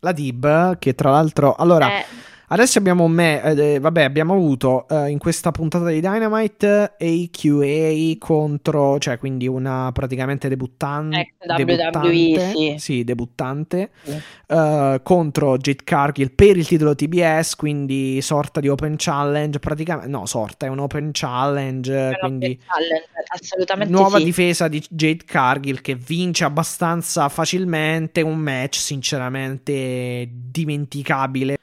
La 0.00 0.12
Dib, 0.12 0.78
che 0.78 0.94
tra 0.94 1.10
l'altro... 1.10 1.54
Allora... 1.54 1.98
Eh 2.00 2.34
Adesso 2.48 2.78
abbiamo 2.78 3.08
me, 3.08 3.42
eh, 3.42 3.80
vabbè, 3.80 4.04
abbiamo 4.04 4.34
avuto 4.34 4.86
eh, 4.88 5.08
in 5.10 5.18
questa 5.18 5.50
puntata 5.50 5.88
di 5.88 6.00
Dynamite 6.00 6.94
AQA 6.96 8.16
contro, 8.18 8.98
cioè 9.00 9.18
quindi 9.18 9.48
una 9.48 9.90
praticamente 9.92 10.48
debuttante, 10.48 11.34
debuttante 11.56 12.50
sì. 12.52 12.74
sì. 12.78 13.04
debuttante 13.04 13.90
sì. 14.02 14.20
Uh, 14.46 15.02
contro 15.02 15.56
Jade 15.56 15.82
Cargill 15.82 16.32
per 16.34 16.56
il 16.56 16.66
titolo 16.68 16.94
TBS, 16.94 17.56
quindi 17.56 18.20
sorta 18.22 18.60
di 18.60 18.68
open 18.68 18.94
challenge, 18.96 19.58
praticamente 19.58 20.08
no, 20.08 20.24
sorta 20.26 20.66
è 20.66 20.68
un 20.68 20.78
open 20.78 21.10
challenge, 21.12 22.10
è 22.10 22.18
quindi 22.18 22.44
open 22.44 22.58
challenge, 22.64 23.06
assolutamente 23.26 23.92
nuova 23.92 24.18
sì. 24.18 24.24
difesa 24.24 24.68
di 24.68 24.84
Jade 24.88 25.24
Cargill 25.24 25.80
che 25.80 25.96
vince 25.96 26.44
abbastanza 26.44 27.28
facilmente 27.28 28.20
un 28.20 28.38
match 28.38 28.76
sinceramente 28.76 30.28
dimenticabile 30.30 31.54
eh, 31.54 31.58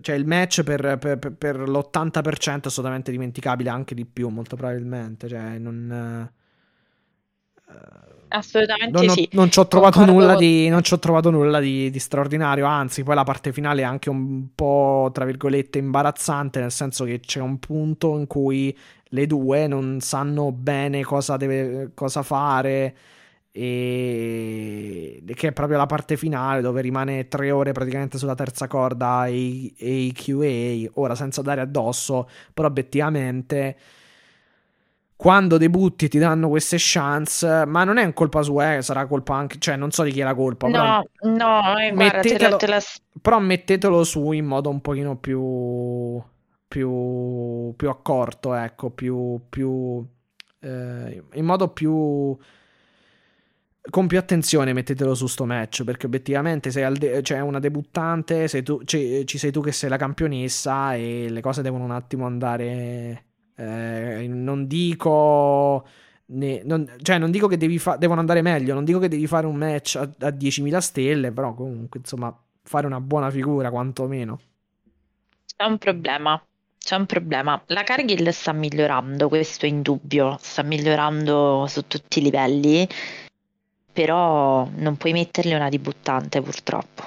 cioè 0.00 0.16
il 0.16 0.26
match 0.26 0.62
per, 0.62 0.98
per, 0.98 1.18
per, 1.18 1.68
l'80% 1.68 2.62
è 2.62 2.66
assolutamente 2.66 3.10
dimenticabile, 3.10 3.70
anche 3.70 3.94
di 3.94 4.04
più, 4.04 4.28
molto 4.28 4.56
probabilmente. 4.56 5.28
Cioè, 5.28 5.58
non, 5.58 6.30
uh, 7.68 7.72
Assolutamente 8.34 9.04
non, 9.04 9.14
sì. 9.14 9.28
Non 9.32 9.50
ci 9.50 9.58
ho 9.58 9.66
trovato 9.66 10.04
nulla, 10.04 10.36
di, 10.36 10.70
ho 10.72 10.98
trovato 10.98 11.30
nulla 11.30 11.60
di, 11.60 11.90
di, 11.90 11.98
straordinario, 11.98 12.64
anzi, 12.64 13.02
poi 13.02 13.14
la 13.14 13.24
parte 13.24 13.52
finale 13.52 13.82
è 13.82 13.84
anche 13.84 14.08
un 14.08 14.48
po', 14.54 15.10
tra 15.12 15.24
virgolette, 15.24 15.78
imbarazzante, 15.78 16.60
nel 16.60 16.70
senso 16.70 17.04
che 17.04 17.20
c'è 17.20 17.40
un 17.40 17.58
punto 17.58 18.16
in 18.16 18.26
cui 18.26 18.76
le 19.04 19.26
due 19.26 19.66
non 19.66 20.00
sanno 20.00 20.50
bene 20.50 21.02
cosa, 21.02 21.36
deve, 21.36 21.90
cosa 21.94 22.22
fare 22.22 22.96
e 23.54 25.22
che 25.34 25.48
è 25.48 25.52
proprio 25.52 25.76
la 25.76 25.84
parte 25.84 26.16
finale 26.16 26.62
dove 26.62 26.80
rimane 26.80 27.28
tre 27.28 27.50
ore 27.50 27.72
praticamente 27.72 28.16
sulla 28.16 28.34
terza 28.34 28.66
corda 28.66 29.26
e, 29.26 29.34
i 29.76 30.12
QA 30.14 30.90
ora 30.98 31.14
senza 31.14 31.42
dare 31.42 31.60
addosso 31.60 32.30
però 32.54 32.68
obiettivamente 32.68 33.76
quando 35.16 35.58
debutti 35.58 36.08
ti 36.08 36.18
danno 36.18 36.48
queste 36.48 36.76
chance 36.78 37.66
ma 37.66 37.84
non 37.84 37.98
è 37.98 38.04
un 38.04 38.14
colpa 38.14 38.40
sua 38.40 38.76
eh, 38.76 38.82
sarà 38.82 39.06
colpa 39.06 39.34
anche 39.34 39.58
cioè 39.58 39.76
non 39.76 39.90
so 39.90 40.02
di 40.02 40.12
chi 40.12 40.20
è 40.20 40.24
la 40.24 40.34
colpa 40.34 40.68
no 40.68 41.04
però 41.14 41.34
no 41.34 41.78
eh, 41.78 41.92
mettetelo, 41.92 42.56
guarda, 42.56 42.66
la... 42.66 42.82
però 43.20 43.38
mettetelo 43.38 44.02
su 44.02 44.32
in 44.32 44.46
modo 44.46 44.70
un 44.70 44.80
pochino 44.80 45.16
più 45.16 46.22
più 46.66 47.74
più 47.76 47.88
accorto 47.90 48.54
ecco 48.54 48.88
più 48.88 49.38
più 49.50 50.02
eh, 50.60 51.22
in 51.34 51.44
modo 51.44 51.68
più 51.68 52.34
con 53.90 54.06
più 54.06 54.18
attenzione 54.18 54.72
mettetelo 54.72 55.14
su 55.14 55.26
sto 55.26 55.44
match 55.44 55.82
perché 55.82 56.06
obiettivamente 56.06 56.70
sei 56.70 56.92
de- 56.96 57.22
cioè 57.22 57.40
una 57.40 57.58
debuttante 57.58 58.46
sei 58.46 58.62
tu, 58.62 58.82
ci, 58.84 59.26
ci, 59.26 59.38
sei 59.38 59.50
tu 59.50 59.60
che 59.60 59.72
sei 59.72 59.90
la 59.90 59.96
campionessa 59.96 60.94
e 60.94 61.28
le 61.28 61.40
cose 61.40 61.62
devono 61.62 61.84
un 61.84 61.90
attimo 61.90 62.24
andare 62.24 63.24
eh, 63.56 64.26
non 64.28 64.66
dico 64.68 65.84
ne, 66.26 66.62
non, 66.64 66.88
cioè 67.02 67.18
non 67.18 67.32
dico 67.32 67.48
che 67.48 67.56
devi 67.56 67.78
fa- 67.78 67.96
devono 67.96 68.20
andare 68.20 68.40
meglio 68.40 68.74
non 68.74 68.84
dico 68.84 69.00
che 69.00 69.08
devi 69.08 69.26
fare 69.26 69.46
un 69.46 69.56
match 69.56 69.96
a, 69.96 70.02
a 70.02 70.30
10.000 70.30 70.78
stelle 70.78 71.32
però 71.32 71.52
comunque 71.54 71.98
insomma 71.98 72.34
fare 72.64 72.86
una 72.86 73.00
buona 73.00 73.30
figura 73.30 73.70
quantomeno. 73.70 74.38
C'è 75.56 75.64
un 75.64 75.78
problema 75.78 76.40
c'è 76.82 76.96
un 76.96 77.06
problema. 77.06 77.62
La 77.66 77.84
Cargill 77.84 78.28
sta 78.30 78.52
migliorando 78.52 79.28
questo 79.28 79.66
è 79.66 79.68
indubbio 79.68 80.36
sta 80.40 80.62
migliorando 80.62 81.66
su 81.68 81.86
tutti 81.86 82.18
i 82.18 82.22
livelli 82.22 82.88
però 83.92 84.68
non 84.74 84.96
puoi 84.96 85.12
metterli 85.12 85.52
una 85.52 85.68
debuttante 85.68 86.40
purtroppo. 86.40 87.04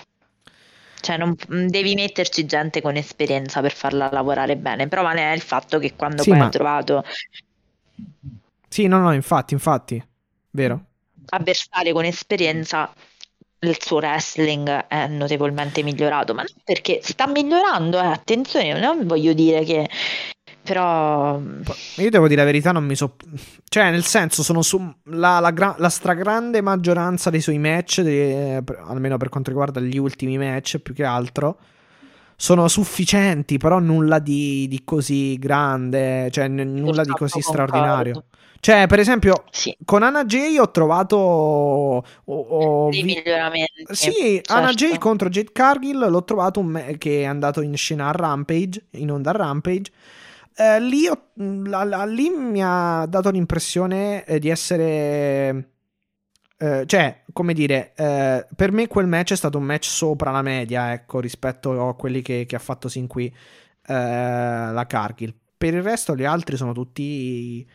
Cioè, 1.00 1.18
non, 1.18 1.36
devi 1.68 1.94
metterci 1.94 2.46
gente 2.46 2.82
con 2.82 2.96
esperienza 2.96 3.62
per 3.62 3.74
farla 3.74 4.10
lavorare 4.12 4.58
bene. 4.58 4.88
Prova 4.88 5.14
ne 5.14 5.32
è 5.32 5.36
il 5.36 5.42
fatto 5.42 5.78
che 5.78 5.94
quando 5.96 6.24
sì, 6.24 6.30
poi 6.30 6.40
ma... 6.40 6.46
hai 6.46 6.52
trovato. 6.52 7.04
Sì, 8.68 8.88
no, 8.88 9.00
no, 9.00 9.14
infatti, 9.14 9.54
infatti, 9.54 10.04
vero. 10.52 10.86
Avversario 11.28 11.94
con 11.94 12.06
esperienza, 12.06 12.92
il 13.60 13.78
suo 13.80 13.98
wrestling 13.98 14.88
è 14.88 15.08
notevolmente 15.08 15.84
migliorato. 15.84 16.34
Ma 16.34 16.42
non 16.42 16.62
perché 16.64 17.00
sta 17.04 17.28
migliorando, 17.28 18.00
eh, 18.00 18.06
attenzione, 18.08 18.80
non 18.80 19.06
voglio 19.06 19.34
dire 19.34 19.64
che 19.64 19.88
però 20.66 21.40
io 21.98 22.10
devo 22.10 22.28
dire 22.28 22.42
la 22.42 22.46
verità, 22.46 22.72
non 22.72 22.84
mi 22.86 22.96
so. 22.96 23.16
Cioè, 23.70 23.92
nel 23.92 24.04
senso, 24.04 24.44
sono 24.44 24.62
su. 24.62 24.94
La, 25.06 25.40
la, 25.40 25.52
gra... 25.52 25.76
la 25.78 25.90
stragrande 25.90 26.62
maggioranza 26.62 27.30
dei 27.30 27.42
suoi 27.42 27.58
match, 27.60 28.02
de... 28.02 28.62
almeno 28.86 29.18
per 29.18 29.30
quanto 29.30 29.50
riguarda 29.52 29.80
gli 29.80 29.98
ultimi 29.98 30.38
match, 30.38 30.80
più 30.80 30.94
che 30.94 31.04
altro, 31.06 31.58
sono 32.36 32.68
sufficienti, 32.68 33.58
però 33.58 33.80
nulla 33.80 34.20
di, 34.20 34.68
di 34.68 34.82
così 34.84 35.38
grande, 35.40 36.30
cioè 36.32 36.48
n- 36.48 36.74
nulla 36.74 37.04
di 37.04 37.12
così 37.12 37.40
straordinario. 37.42 38.26
Cioè, 38.60 38.88
per 38.88 38.98
esempio, 38.98 39.44
Sì. 39.52 39.76
con 39.86 40.02
Anna 40.02 40.26
J 40.26 40.58
ho 40.60 40.72
trovato. 40.72 41.16
ho- 41.18 42.04
ho 42.26 42.90
Dei 42.90 43.04
vi- 43.04 43.14
miglioramenti. 43.14 43.86
Sì, 43.92 44.42
Anna 44.48 44.72
J 44.72 44.78
certo. 44.88 44.98
contro 45.00 45.30
Jade 45.30 45.52
Cargill 45.52 46.10
l'ho 46.10 46.24
trovato 46.24 46.64
me- 46.64 46.98
che 46.98 47.22
è 47.22 47.26
andato 47.26 47.62
in 47.62 47.76
scena 47.78 48.08
a 48.08 48.12
Rampage, 48.12 48.86
in 48.92 49.12
onda 49.12 49.30
a 49.30 49.34
Rampage. 49.34 49.92
Eh, 50.58 50.80
lì, 50.80 51.06
ho- 51.08 51.32
la- 51.66 51.84
la- 51.84 52.06
lì 52.06 52.30
mi 52.30 52.62
ha 52.64 53.06
dato 53.08 53.30
l'impressione 53.30 54.24
eh, 54.26 54.40
di 54.40 54.50
essere. 54.50 55.70
eh, 56.58 56.84
cioè, 56.86 57.24
come 57.34 57.54
dire, 57.54 57.92
eh, 57.96 58.46
per 58.56 58.72
me 58.72 58.88
quel 58.88 59.08
match 59.08 59.34
è 59.34 59.36
stato 59.36 59.58
un 59.58 59.66
match 59.66 59.86
sopra 59.86 60.32
la 60.32 60.42
media, 60.42 60.94
ecco, 60.94 61.20
rispetto 61.20 61.88
a 61.90 61.96
quelli 61.96 62.22
che, 62.22 62.46
che 62.48 62.56
ha 62.56 62.60
fatto 62.60 62.88
sin 62.88 63.08
qui 63.08 63.26
eh, 63.88 63.94
la 63.94 64.86
Cargill. 64.88 65.34
Per 65.58 65.74
il 65.74 65.84
resto, 65.84 66.16
gli 66.16 66.24
altri 66.26 66.56
sono 66.58 66.74
tutti. 66.74 67.68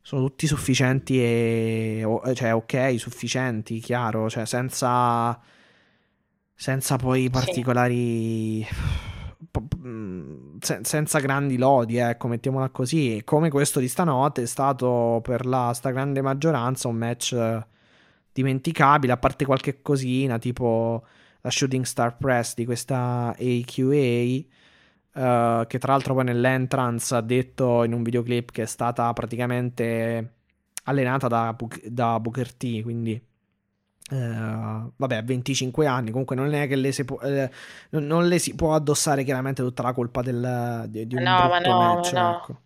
Sono 0.00 0.22
tutti 0.26 0.46
sufficienti 0.46 1.18
e. 1.20 2.02
o- 2.04 2.34
cioè, 2.34 2.54
ok, 2.54 2.94
sufficienti, 2.98 3.80
chiaro, 3.80 4.28
cioè, 4.30 4.44
senza. 4.46 5.40
Senza 6.56 6.96
poi 6.96 7.28
particolari. 7.30 8.60
mm, 8.64 9.13
se- 10.64 10.80
senza 10.82 11.20
grandi 11.20 11.56
lodi, 11.56 11.96
ecco, 11.98 12.28
mettiamola 12.28 12.70
così. 12.70 13.22
Come 13.24 13.50
questo 13.50 13.80
di 13.80 13.88
stanotte 13.88 14.42
è 14.42 14.46
stato 14.46 15.20
per 15.22 15.46
la 15.46 15.72
stragrande 15.74 16.22
maggioranza 16.22 16.88
un 16.88 16.96
match 16.96 17.32
eh, 17.32 17.66
dimenticabile, 18.32 19.12
a 19.12 19.16
parte 19.16 19.44
qualche 19.44 19.82
cosina, 19.82 20.38
tipo 20.38 21.04
la 21.40 21.50
Shooting 21.50 21.84
Star 21.84 22.16
Press 22.16 22.54
di 22.54 22.64
questa 22.64 23.34
AQA. 23.38 24.44
eh, 25.16 25.64
che 25.68 25.78
tra 25.78 25.92
l'altro 25.92 26.14
poi 26.14 26.24
nell'entrance 26.24 27.14
ha 27.14 27.20
detto 27.20 27.84
in 27.84 27.92
un 27.92 28.02
videoclip 28.02 28.50
che 28.50 28.62
è 28.62 28.66
stata 28.66 29.12
praticamente 29.12 30.34
allenata 30.84 31.28
da, 31.28 31.52
Book- 31.54 31.86
da 31.86 32.18
Booker 32.20 32.52
T, 32.54 32.82
quindi 32.82 33.20
eh, 34.10 34.90
vabbè, 34.96 35.16
a 35.16 35.22
25 35.22 35.86
anni, 35.86 36.10
comunque 36.10 36.36
non 36.36 36.52
è 36.52 36.68
che 36.68 36.76
le 36.76 36.92
si 36.92 37.04
può, 37.04 37.18
eh, 37.20 37.50
non, 37.90 38.28
le 38.28 38.38
si 38.38 38.54
può 38.54 38.74
addossare 38.74 39.24
chiaramente 39.24 39.62
tutta 39.62 39.82
la 39.82 39.92
colpa 39.92 40.20
del, 40.22 40.84
di, 40.88 41.06
di 41.06 41.14
un 41.14 41.22
No, 41.22 41.48
ma 41.48 41.48
brutto 41.48 41.70
no, 41.70 41.78
ma 41.78 41.94
match, 41.94 42.12
no. 42.12 42.36
ecco. 42.36 42.58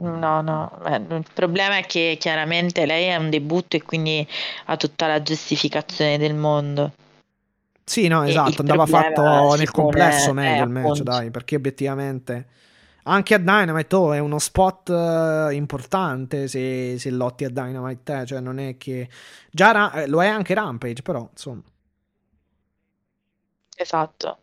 No, 0.00 0.40
no, 0.42 0.78
eh, 0.86 0.94
il 0.96 1.26
problema 1.34 1.78
è 1.78 1.84
che 1.84 2.16
chiaramente 2.20 2.86
lei 2.86 3.06
è 3.06 3.16
un 3.16 3.30
debutto 3.30 3.76
e 3.76 3.82
quindi 3.82 4.26
ha 4.66 4.76
tutta 4.76 5.08
la 5.08 5.20
giustificazione 5.20 6.18
del 6.18 6.34
mondo. 6.34 6.92
Sì, 7.84 8.06
no, 8.06 8.22
esatto, 8.22 8.60
andava 8.60 8.86
fatto 8.86 9.54
nel 9.56 9.70
complesso 9.70 10.30
eh, 10.30 10.34
meglio 10.34 10.64
il 10.64 10.70
match, 10.70 10.84
appunto. 10.84 11.02
dai, 11.02 11.30
perché 11.30 11.56
obiettivamente 11.56 12.46
anche 13.08 13.34
a 13.34 13.38
Dynamite 13.38 13.96
oh, 13.96 14.12
è 14.12 14.18
uno 14.18 14.38
spot 14.38 14.90
eh, 14.90 15.54
importante 15.54 16.46
se, 16.48 16.98
se 16.98 17.10
lotti 17.10 17.44
a 17.44 17.50
Dynamite, 17.50 18.20
eh, 18.20 18.26
cioè 18.26 18.40
non 18.40 18.58
è 18.58 18.76
che 18.76 19.08
già 19.50 19.72
Ra- 19.72 19.92
eh, 19.92 20.06
lo 20.06 20.22
è 20.22 20.28
anche 20.28 20.54
Rampage, 20.54 21.02
però 21.02 21.28
insomma. 21.30 21.62
Esatto, 23.76 24.38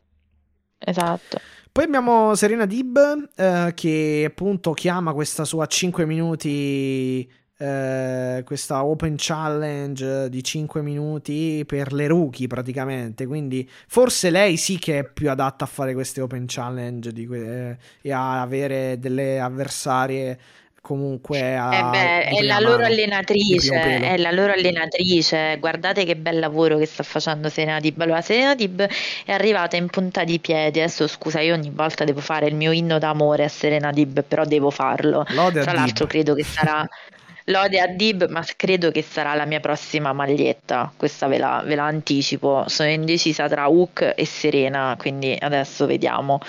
esatto. 0.79 1.39
Poi 1.71 1.83
abbiamo 1.83 2.35
Serena 2.35 2.65
Dib 2.65 3.31
eh, 3.35 3.73
che 3.75 4.25
appunto 4.25 4.71
chiama 4.71 5.13
questa 5.13 5.43
sua 5.43 5.65
5 5.67 6.05
minuti, 6.05 7.29
eh, 7.57 8.41
questa 8.45 8.83
open 8.83 9.15
challenge 9.17 10.29
di 10.29 10.43
5 10.43 10.81
minuti 10.81 11.63
per 11.65 11.93
le 11.93 12.07
rookie 12.07 12.47
praticamente. 12.47 13.25
Quindi 13.25 13.69
forse 13.87 14.29
lei 14.29 14.57
sì 14.57 14.77
che 14.77 14.99
è 14.99 15.03
più 15.05 15.29
adatta 15.29 15.65
a 15.65 15.67
fare 15.67 15.93
queste 15.93 16.21
open 16.21 16.45
challenge 16.47 17.11
que- 17.25 17.69
eh, 17.71 17.77
e 18.01 18.11
a 18.11 18.41
avere 18.41 18.99
delle 18.99 19.39
avversarie 19.39 20.37
comunque 20.85 21.57
a, 21.57 21.73
Eh 21.73 21.89
beh, 21.89 22.23
è 22.37 22.41
la 22.43 22.59
loro 22.59 22.83
mano, 22.83 22.93
allenatrice, 22.93 23.73
è 24.01 24.17
la 24.17 24.29
loro 24.29 24.53
allenatrice. 24.53 25.57
Guardate 25.59 26.05
che 26.05 26.15
bel 26.15 26.37
lavoro 26.37 26.77
che 26.77 26.85
sta 26.85 27.01
facendo 27.01 27.49
Serena 27.49 27.79
Dib. 27.79 27.99
Allora, 28.01 28.21
Serena 28.21 28.53
Dib 28.53 28.87
è 29.25 29.31
arrivata 29.31 29.77
in 29.77 29.87
punta 29.87 30.23
di 30.23 30.37
piedi. 30.39 30.79
Adesso 30.79 31.07
scusa, 31.07 31.39
io 31.39 31.55
ogni 31.55 31.71
volta 31.71 32.03
devo 32.03 32.19
fare 32.19 32.45
il 32.45 32.53
mio 32.53 32.71
inno 32.71 32.99
d'amore 32.99 33.45
a 33.45 33.47
Serena 33.47 33.89
Dib, 33.91 34.23
però 34.23 34.45
devo 34.45 34.69
farlo. 34.69 35.25
Lode 35.29 35.61
Tra 35.61 35.73
l'altro 35.73 36.05
credo 36.05 36.35
che 36.35 36.43
sarà 36.43 36.87
lode 37.45 37.79
a 37.79 37.87
Dib, 37.87 38.27
ma 38.29 38.43
credo 38.55 38.91
che 38.91 39.01
sarà 39.01 39.33
la 39.35 39.45
mia 39.45 39.59
prossima 39.59 40.13
maglietta. 40.13 40.91
Questa 40.95 41.27
ve 41.27 41.37
la, 41.37 41.61
ve 41.65 41.75
la 41.75 41.85
anticipo. 41.85 42.63
Sono 42.67 42.89
indecisa 42.89 43.47
tra 43.47 43.69
Hook 43.69 44.13
e 44.15 44.25
Serena, 44.25 44.95
quindi 44.97 45.35
adesso 45.39 45.85
vediamo. 45.85 46.39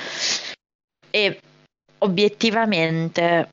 E 1.11 1.41
obiettivamente 1.99 3.49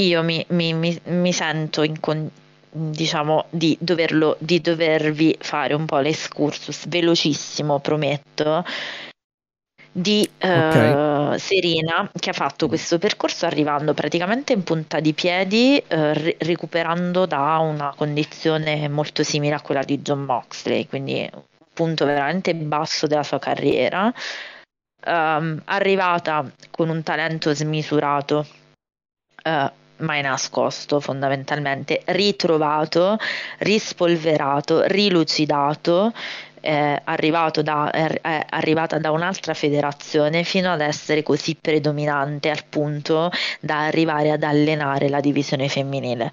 io 0.00 0.22
mi, 0.22 0.44
mi- 0.48 0.72
mi- 0.74 1.00
mi 1.04 1.32
sento 1.32 1.82
in 1.82 2.00
con- 2.00 2.30
diciamo 2.74 3.44
di 3.50 3.76
doverlo 3.78 4.36
di 4.40 4.58
dovervi 4.60 5.36
fare 5.38 5.74
un 5.74 5.84
po' 5.84 5.98
l'escursus 5.98 6.88
velocissimo, 6.88 7.80
prometto 7.80 8.64
di 9.92 10.28
eh, 10.38 11.34
Serena 11.36 12.10
che 12.18 12.30
ha 12.30 12.32
fatto 12.32 12.66
questo 12.66 12.98
percorso 12.98 13.44
arrivando 13.44 13.92
praticamente 13.92 14.54
in 14.54 14.62
punta 14.64 15.00
di 15.00 15.12
piedi, 15.12 15.76
eh, 15.86 16.14
ri- 16.14 16.36
recuperando 16.38 17.26
da 17.26 17.58
una 17.58 17.92
condizione 17.94 18.88
molto 18.88 19.22
simile 19.22 19.54
a 19.54 19.60
quella 19.60 19.82
di 19.82 20.00
John 20.00 20.22
Moxley, 20.22 20.86
quindi 20.86 21.28
un 21.30 21.42
punto 21.74 22.06
veramente 22.06 22.54
basso 22.54 23.06
della 23.06 23.22
sua 23.22 23.38
carriera. 23.38 24.12
Ehm, 25.04 25.62
arrivata 25.66 26.50
con 26.70 26.88
un 26.88 27.02
talento 27.02 27.52
smisurato, 27.52 28.46
eh, 29.42 29.70
mai 29.98 30.22
nascosto 30.22 31.00
fondamentalmente, 31.00 32.02
ritrovato, 32.06 33.18
rispolverato, 33.58 34.82
rilucidato 34.86 36.12
arrivato 36.62 37.62
da, 37.62 37.90
è 37.90 38.46
arrivata 38.50 38.98
da 38.98 39.10
un'altra 39.10 39.54
federazione 39.54 40.44
fino 40.44 40.72
ad 40.72 40.80
essere 40.80 41.22
così 41.22 41.56
predominante 41.60 42.50
al 42.50 42.64
punto 42.68 43.30
da 43.60 43.86
arrivare 43.86 44.30
ad 44.30 44.42
allenare 44.42 45.08
la 45.08 45.20
divisione 45.20 45.68
femminile. 45.68 46.32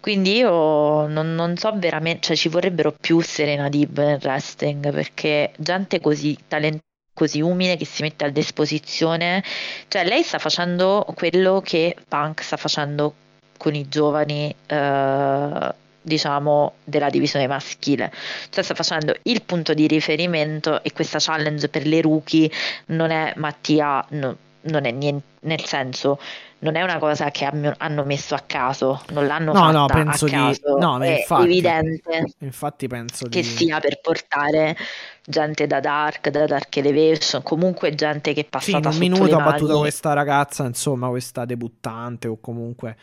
Quindi 0.00 0.36
io 0.36 1.06
non, 1.06 1.34
non 1.34 1.56
so 1.56 1.72
veramente, 1.76 2.26
cioè 2.26 2.36
ci 2.36 2.48
vorrebbero 2.50 2.92
più 2.92 3.20
Serena 3.20 3.70
Dib 3.70 3.96
nel 3.98 4.20
wrestling 4.22 4.92
perché 4.92 5.52
gente 5.56 5.98
così 6.00 6.36
talentosa, 6.46 6.82
così 7.14 7.40
umile 7.40 7.76
che 7.76 7.86
si 7.86 8.02
mette 8.02 8.24
a 8.24 8.28
disposizione, 8.28 9.42
cioè 9.88 10.04
lei 10.04 10.22
sta 10.22 10.38
facendo 10.38 11.06
quello 11.14 11.62
che 11.64 11.96
Punk 12.06 12.42
sta 12.42 12.56
facendo 12.56 13.14
con 13.56 13.74
i 13.74 13.88
giovani, 13.88 14.54
eh, 14.66 15.74
diciamo, 16.04 16.74
della 16.84 17.08
divisione 17.10 17.46
maschile, 17.46 18.12
cioè 18.50 18.62
sta 18.62 18.74
facendo 18.74 19.14
il 19.22 19.42
punto 19.42 19.74
di 19.74 19.86
riferimento 19.86 20.82
e 20.82 20.92
questa 20.92 21.18
challenge 21.18 21.68
per 21.68 21.86
le 21.86 22.00
rookie 22.02 22.50
non 22.86 23.10
è 23.10 23.32
Mattia, 23.36 24.04
no- 24.10 24.36
non 24.62 24.84
è 24.84 24.90
niente, 24.90 25.24
nel 25.40 25.64
senso 25.64 26.18
non 26.60 26.76
è 26.76 26.82
una 26.82 26.98
cosa 26.98 27.30
che 27.30 27.44
hanno 27.44 27.74
hanno 27.76 28.04
messo 28.04 28.34
a 28.34 28.42
caso, 28.46 29.02
non 29.10 29.26
l'hanno 29.26 29.52
No, 29.52 29.70
no, 29.70 29.86
penso 29.86 30.24
a 30.24 30.28
di- 30.28 30.34
caso, 30.34 30.78
no, 30.78 30.98
è 30.98 31.18
infatti. 31.20 31.42
evidente 31.44 32.24
Infatti 32.38 32.86
penso 32.86 33.28
che 33.28 33.40
di... 33.42 33.46
sia 33.46 33.80
per 33.80 34.00
portare 34.00 34.76
gente 35.24 35.66
da 35.66 35.80
Dark, 35.80 36.28
da 36.30 36.46
Dark 36.46 36.74
Elevation, 36.76 37.42
comunque 37.42 37.94
gente 37.94 38.32
che 38.32 38.40
è 38.48 38.48
Sì, 38.56 38.70
in 38.70 38.80
passata 38.80 38.88
un 38.88 38.96
minuto 38.96 39.36
ha 39.36 39.40
battuto 39.40 39.78
questa 39.78 40.12
ragazza, 40.12 40.64
insomma, 40.64 41.08
questa 41.08 41.44
debuttante 41.44 42.28
o 42.28 42.38
comunque 42.40 42.96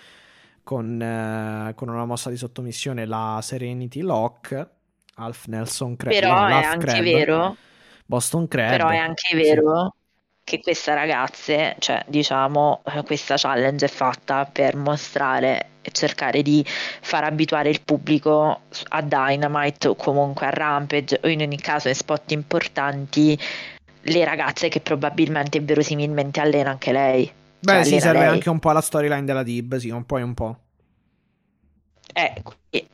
con, 0.71 1.01
eh, 1.01 1.73
con 1.75 1.89
una 1.89 2.05
mossa 2.05 2.29
di 2.29 2.37
sottomissione, 2.37 3.05
la 3.05 3.39
Serenity 3.43 3.99
Lock, 3.99 4.69
Alf 5.15 5.47
Nelson 5.47 5.97
Crab, 5.97 6.13
Però 6.13 6.33
no, 6.33 6.47
è 6.47 6.49
l'Alf 6.51 6.65
anche 6.71 6.85
Crab, 6.85 7.03
vero, 7.03 7.57
Boston 8.05 8.47
Crab. 8.47 8.69
però 8.69 8.87
è 8.87 8.95
anche 8.95 9.27
Sì. 9.31 9.35
vero 9.35 9.95
che 10.45 10.61
queste 10.61 10.93
ragazze, 10.93 11.75
cioè 11.79 12.05
diciamo, 12.07 12.83
eh, 12.85 13.03
questa 13.03 13.35
challenge 13.35 13.85
è 13.85 13.89
fatta 13.89 14.45
per 14.45 14.77
mostrare 14.77 15.65
e 15.81 15.91
cercare 15.91 16.41
di 16.41 16.63
far 16.65 17.25
abituare 17.25 17.69
il 17.69 17.81
pubblico 17.81 18.61
a 18.89 19.01
Dynamite 19.01 19.89
o 19.89 19.95
comunque 19.95 20.45
a 20.45 20.51
Rampage 20.51 21.19
o 21.21 21.27
in 21.27 21.41
ogni 21.41 21.57
caso 21.57 21.89
in 21.89 21.95
spot 21.95 22.31
importanti 22.31 23.37
le 24.03 24.23
ragazze 24.23 24.69
che 24.69 24.79
probabilmente 24.79 25.57
e 25.57 25.61
verosimilmente 25.61 26.39
allena 26.39 26.69
anche 26.69 26.91
lei. 26.93 27.31
Beh, 27.61 27.83
Cioè, 27.83 27.85
sì, 27.85 27.99
serve 27.99 28.25
lei. 28.25 28.27
anche 28.27 28.49
un 28.49 28.59
po' 28.59 28.69
alla 28.71 28.81
storyline 28.81 29.23
della 29.23 29.43
Dib, 29.43 29.75
sì, 29.77 29.89
un 29.89 30.05
po' 30.05 30.17
e 30.17 30.21
un 30.23 30.33
po'. 30.33 30.57
Eh, 32.13 32.43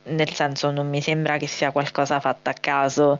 nel 0.04 0.32
senso 0.32 0.70
non 0.70 0.88
mi 0.88 1.00
sembra 1.02 1.36
che 1.38 1.46
sia 1.46 1.72
qualcosa 1.72 2.20
fatto 2.20 2.50
a 2.50 2.54
caso 2.54 3.18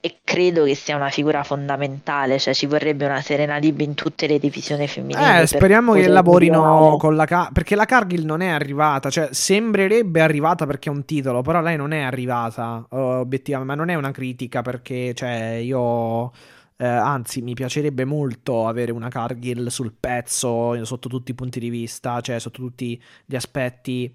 e 0.00 0.20
credo 0.24 0.64
che 0.64 0.74
sia 0.74 0.96
una 0.96 1.10
figura 1.10 1.42
fondamentale, 1.44 2.38
cioè 2.38 2.54
ci 2.54 2.66
vorrebbe 2.66 3.04
una 3.06 3.20
Serena 3.22 3.58
Dib 3.60 3.80
in 3.80 3.94
tutte 3.94 4.26
le 4.26 4.38
divisioni 4.38 4.86
femminili. 4.88 5.40
Eh, 5.40 5.46
per 5.46 5.46
speriamo 5.46 5.92
che 5.92 6.08
lavorino 6.08 6.96
con 6.98 7.14
la 7.16 7.26
Car- 7.26 7.52
perché 7.52 7.74
la 7.76 7.84
Cargill 7.84 8.24
non 8.24 8.40
è 8.40 8.48
arrivata, 8.48 9.10
cioè 9.10 9.28
sembrerebbe 9.32 10.20
arrivata 10.22 10.64
perché 10.66 10.88
è 10.88 10.92
un 10.92 11.04
titolo, 11.04 11.42
però 11.42 11.60
lei 11.60 11.76
non 11.76 11.92
è 11.92 12.00
arrivata, 12.00 12.86
eh, 12.90 12.96
obiettivamente, 12.96 13.74
ma 13.74 13.78
non 13.78 13.90
è 13.90 13.94
una 13.94 14.10
critica 14.10 14.62
perché 14.62 15.12
cioè 15.14 15.60
io 15.62 16.32
Eh, 16.76 16.86
anzi, 16.86 17.42
mi 17.42 17.54
piacerebbe 17.54 18.04
molto 18.04 18.66
avere 18.66 18.92
una 18.92 19.08
Cargill 19.08 19.68
sul 19.68 19.92
pezzo 19.92 20.84
sotto 20.84 21.08
tutti 21.08 21.30
i 21.30 21.34
punti 21.34 21.60
di 21.60 21.70
vista, 21.70 22.20
cioè 22.20 22.38
sotto 22.38 22.60
tutti 22.60 23.00
gli 23.24 23.36
aspetti 23.36 24.14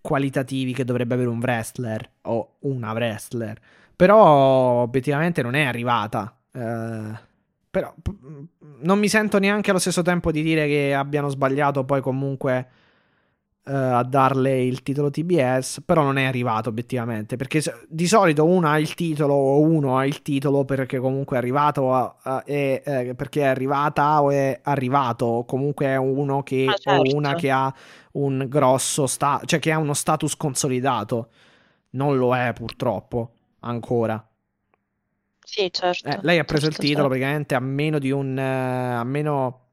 qualitativi 0.00 0.72
che 0.72 0.84
dovrebbe 0.84 1.14
avere 1.14 1.28
un 1.28 1.38
wrestler 1.38 2.08
o 2.22 2.56
una 2.60 2.92
wrestler. 2.92 3.58
Però 3.96 4.82
obiettivamente 4.82 5.42
non 5.42 5.54
è 5.54 5.64
arrivata. 5.64 6.36
Eh, 6.52 7.24
però 7.70 7.94
non 8.80 8.98
mi 8.98 9.08
sento 9.08 9.38
neanche 9.38 9.70
allo 9.70 9.78
stesso 9.78 10.02
tempo 10.02 10.30
di 10.30 10.42
dire 10.42 10.66
che 10.66 10.94
abbiano 10.94 11.28
sbagliato 11.28 11.84
poi 11.84 12.00
comunque 12.00 12.68
a 13.68 14.04
darle 14.04 14.62
il 14.62 14.82
titolo 14.82 15.10
TBS, 15.10 15.82
però 15.84 16.02
non 16.02 16.18
è 16.18 16.24
arrivato 16.24 16.68
obiettivamente, 16.68 17.34
perché 17.36 17.60
di 17.88 18.06
solito 18.06 18.44
uno 18.44 18.68
ha 18.68 18.78
il 18.78 18.94
titolo 18.94 19.34
o 19.34 19.60
uno 19.60 19.98
ha 19.98 20.06
il 20.06 20.22
titolo 20.22 20.64
perché 20.64 20.98
comunque 20.98 21.36
è 21.36 21.38
arrivato 21.40 21.92
a, 21.92 22.16
a, 22.22 22.44
è, 22.44 22.82
eh, 22.84 23.14
perché 23.16 23.42
è 23.42 23.46
arrivata 23.46 24.22
o 24.22 24.30
è 24.30 24.60
arrivato, 24.62 25.26
o 25.26 25.44
comunque 25.44 25.86
è 25.86 25.96
uno 25.96 26.44
che 26.44 26.66
ah, 26.68 26.74
certo. 26.74 27.10
o 27.10 27.16
una 27.16 27.34
che 27.34 27.50
ha 27.50 27.74
un 28.12 28.46
grosso 28.48 29.06
sta- 29.06 29.42
cioè 29.44 29.58
che 29.58 29.72
ha 29.72 29.78
uno 29.78 29.94
status 29.94 30.36
consolidato. 30.36 31.30
Non 31.90 32.16
lo 32.16 32.36
è 32.36 32.52
purtroppo 32.52 33.32
ancora. 33.60 34.24
Sì, 35.42 35.68
certo. 35.72 36.08
Eh, 36.08 36.18
lei 36.22 36.38
ha 36.38 36.44
preso 36.44 36.66
certo, 36.66 36.82
il 36.82 36.88
titolo 36.88 37.08
certo. 37.08 37.18
praticamente 37.18 37.54
a 37.54 37.60
meno 37.60 37.98
di 37.98 38.10
un 38.10 38.36
uh, 38.36 38.98
a 39.00 39.04
meno 39.04 39.65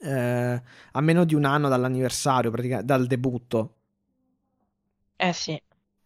eh, 0.00 0.62
a 0.92 1.00
meno 1.00 1.24
di 1.24 1.34
un 1.34 1.44
anno 1.44 1.68
dall'anniversario, 1.68 2.52
dal 2.82 3.06
debutto. 3.06 3.74
Eh 5.16 5.32
sì. 5.32 5.52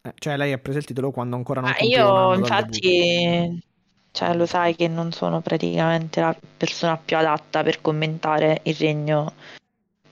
Eh, 0.03 0.15
cioè 0.19 0.37
lei 0.37 0.53
ha 0.53 0.59
preso 0.59 0.79
il 0.79 0.85
titolo 0.85 1.11
quando 1.11 1.37
ancora 1.37 1.61
non 1.61 1.75
un 1.79 1.87
io 1.87 2.35
infatti, 2.35 3.63
cioè, 4.13 4.35
lo 4.35 4.47
sai 4.47 4.75
che 4.75 4.89
non 4.89 5.13
sono 5.13 5.41
praticamente 5.41 6.21
la 6.21 6.35
persona 6.57 6.97
più 6.97 7.17
adatta 7.17 7.63
per 7.63 7.81
commentare 7.81 8.61
il 8.65 8.75
regno 8.75 9.33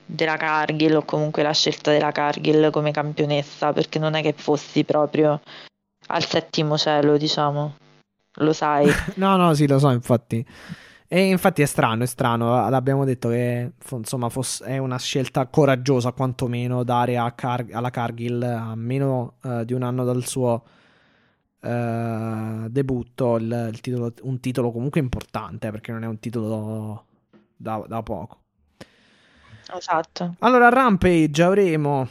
della 0.05 0.37
Cargill 0.37 0.95
o 0.95 1.03
comunque 1.03 1.43
la 1.43 1.53
scelta 1.53 1.91
della 1.91 2.11
Cargill 2.11 2.69
come 2.71 2.91
campionessa, 2.91 3.73
perché 3.73 3.99
non 3.99 4.15
è 4.15 4.21
che 4.21 4.33
fossi 4.33 4.83
proprio 4.83 5.41
al 6.07 6.25
settimo 6.25 6.77
cielo, 6.77 7.17
diciamo. 7.17 7.75
Lo 8.35 8.53
sai. 8.53 8.87
no, 9.15 9.35
no, 9.35 9.53
sì, 9.53 9.67
lo 9.67 9.79
so, 9.79 9.89
infatti. 9.91 10.45
E 11.11 11.23
infatti 11.23 11.63
è 11.63 11.65
strano, 11.65 12.03
è 12.03 12.05
strano. 12.05 12.69
L'abbiamo 12.69 13.03
detto 13.03 13.29
che 13.29 13.71
insomma 13.89 14.29
fosse, 14.29 14.63
è 14.65 14.77
una 14.77 14.99
scelta 14.99 15.47
coraggiosa, 15.47 16.11
quantomeno, 16.11 16.83
dare 16.83 17.15
Car- 17.33 17.73
alla 17.73 17.89
Cargill 17.89 18.43
a 18.43 18.75
meno 18.75 19.37
uh, 19.41 19.63
di 19.63 19.73
un 19.73 19.81
anno 19.81 20.03
dal 20.03 20.23
suo 20.23 20.63
uh, 21.61 22.69
debutto 22.69 23.37
il, 23.37 23.69
il 23.71 23.81
titolo, 23.81 24.13
un 24.21 24.39
titolo 24.39 24.71
comunque 24.71 24.99
importante, 24.99 25.71
perché 25.71 25.91
non 25.91 26.03
è 26.03 26.07
un 26.07 26.19
titolo 26.19 27.05
da, 27.55 27.83
da 27.87 28.03
poco. 28.03 28.37
Esatto. 29.75 30.35
Allora, 30.39 30.69
Rampage 30.69 31.41
avremo 31.41 32.07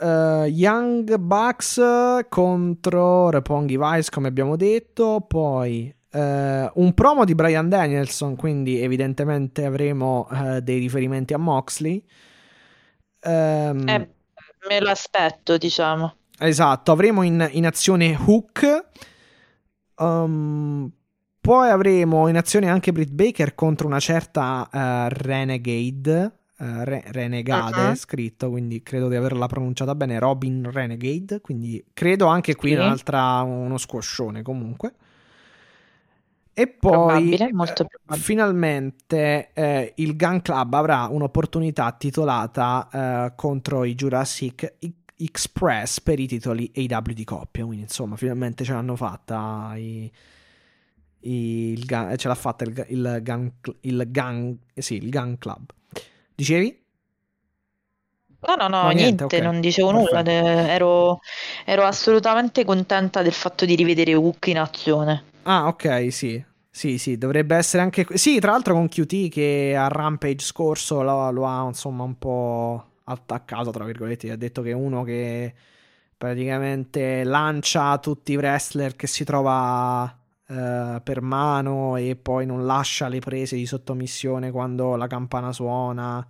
uh, 0.00 0.44
Young 0.44 1.16
Bucks 1.16 1.80
contro 2.28 3.30
Repongi 3.30 3.78
Vice, 3.78 4.10
come 4.10 4.28
abbiamo 4.28 4.56
detto. 4.56 5.24
Poi 5.26 5.96
Uh, 6.10 6.70
un 6.74 6.94
promo 6.94 7.26
di 7.26 7.34
Brian 7.34 7.68
Danielson, 7.68 8.34
quindi 8.34 8.80
evidentemente 8.80 9.66
avremo 9.66 10.26
uh, 10.30 10.60
dei 10.60 10.78
riferimenti 10.78 11.34
a 11.34 11.38
Moxley. 11.38 12.02
Um, 13.24 13.86
eh, 13.86 14.08
me 14.68 14.80
lo 14.80 14.88
aspetto, 14.88 15.58
diciamo. 15.58 16.14
Esatto, 16.38 16.92
avremo 16.92 17.22
in, 17.22 17.46
in 17.52 17.66
azione 17.66 18.16
Hook. 18.18 18.86
Um, 19.96 20.90
poi 21.40 21.68
avremo 21.68 22.28
in 22.28 22.36
azione 22.36 22.70
anche 22.70 22.90
Britt 22.92 23.10
Baker 23.10 23.54
contro 23.54 23.86
una 23.86 24.00
certa 24.00 24.68
uh, 24.72 25.14
Renegade. 25.14 26.32
Re- 26.60 27.04
Renegade 27.06 27.88
uh-huh. 27.88 27.94
scritto, 27.94 28.50
quindi 28.50 28.82
credo 28.82 29.08
di 29.08 29.14
averla 29.14 29.46
pronunciata 29.46 29.94
bene. 29.94 30.18
Robin 30.18 30.70
Renegade. 30.72 31.40
Quindi 31.40 31.84
credo 31.92 32.26
anche 32.26 32.56
qui 32.56 32.70
sì. 32.70 32.76
un'altra, 32.76 33.42
uno 33.42 33.76
squoscione 33.76 34.42
comunque. 34.42 34.94
E 36.58 36.66
poi 36.66 37.38
finalmente 38.14 39.50
eh, 39.52 39.92
il 39.94 40.16
Gun 40.16 40.42
Club 40.42 40.74
avrà 40.74 41.06
un'opportunità 41.08 41.92
titolata 41.92 42.88
eh, 42.92 43.32
contro 43.36 43.84
i 43.84 43.94
Jurassic 43.94 44.74
Express 45.16 46.00
per 46.00 46.18
i 46.18 46.26
titoli 46.26 46.68
AW 46.74 47.12
di 47.12 47.22
coppia. 47.22 47.64
Quindi 47.64 47.84
insomma, 47.84 48.16
finalmente 48.16 48.64
ce 48.64 48.72
l'hanno 48.72 48.96
fatta. 48.96 49.74
I, 49.76 50.10
i, 51.20 51.30
il, 51.76 51.86
ce 52.16 52.26
l'ha 52.26 52.34
fatta 52.34 52.64
il, 52.64 52.86
il, 52.88 53.20
gun, 53.22 53.52
il, 53.82 54.04
gun, 54.08 54.58
sì, 54.74 54.96
il 54.96 55.10
Gun 55.10 55.38
Club. 55.38 55.70
Dicevi? 56.34 56.76
No, 58.40 58.54
no, 58.56 58.66
no, 58.66 58.82
no 58.82 58.88
niente, 58.88 59.02
niente 59.02 59.24
okay. 59.26 59.40
non 59.42 59.60
dicevo 59.60 59.92
Perfetto. 59.92 60.30
nulla. 60.30 60.72
Ero, 60.72 61.20
ero 61.64 61.84
assolutamente 61.84 62.64
contenta 62.64 63.22
del 63.22 63.32
fatto 63.32 63.64
di 63.64 63.76
rivedere 63.76 64.14
Hook 64.14 64.48
in 64.48 64.58
azione. 64.58 65.22
Ah, 65.44 65.68
ok, 65.68 66.12
sì. 66.12 66.44
Sì, 66.78 66.96
sì, 66.98 67.18
dovrebbe 67.18 67.56
essere 67.56 67.82
anche. 67.82 68.06
Sì, 68.14 68.38
tra 68.38 68.52
l'altro 68.52 68.74
con 68.74 68.86
QT 68.86 69.28
che 69.30 69.74
a 69.76 69.88
Rampage 69.88 70.44
scorso 70.44 71.02
lo, 71.02 71.28
lo 71.32 71.44
ha 71.44 71.66
insomma 71.66 72.04
un 72.04 72.16
po' 72.16 73.00
attaccato, 73.02 73.70
tra 73.72 73.84
virgolette. 73.84 74.30
Ha 74.30 74.36
detto 74.36 74.62
che 74.62 74.70
è 74.70 74.74
uno 74.74 75.02
che 75.02 75.52
praticamente 76.16 77.24
lancia 77.24 77.98
tutti 77.98 78.30
i 78.30 78.36
wrestler 78.36 78.94
che 78.94 79.08
si 79.08 79.24
trova 79.24 80.04
uh, 80.04 81.02
per 81.02 81.20
mano 81.20 81.96
e 81.96 82.14
poi 82.14 82.46
non 82.46 82.64
lascia 82.64 83.08
le 83.08 83.18
prese 83.18 83.56
di 83.56 83.66
sottomissione 83.66 84.52
quando 84.52 84.94
la 84.94 85.08
campana 85.08 85.52
suona. 85.52 86.24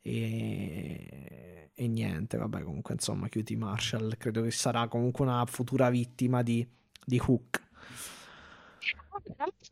E, 0.00 1.70
e 1.74 1.88
niente, 1.88 2.36
vabbè, 2.36 2.62
comunque 2.62 2.94
insomma, 2.94 3.28
QT 3.28 3.50
Marshall 3.56 4.16
credo 4.16 4.42
che 4.42 4.52
sarà 4.52 4.86
comunque 4.86 5.24
una 5.24 5.44
futura 5.46 5.90
vittima 5.90 6.42
di, 6.42 6.64
di 7.04 7.20
Hook. 7.26 7.66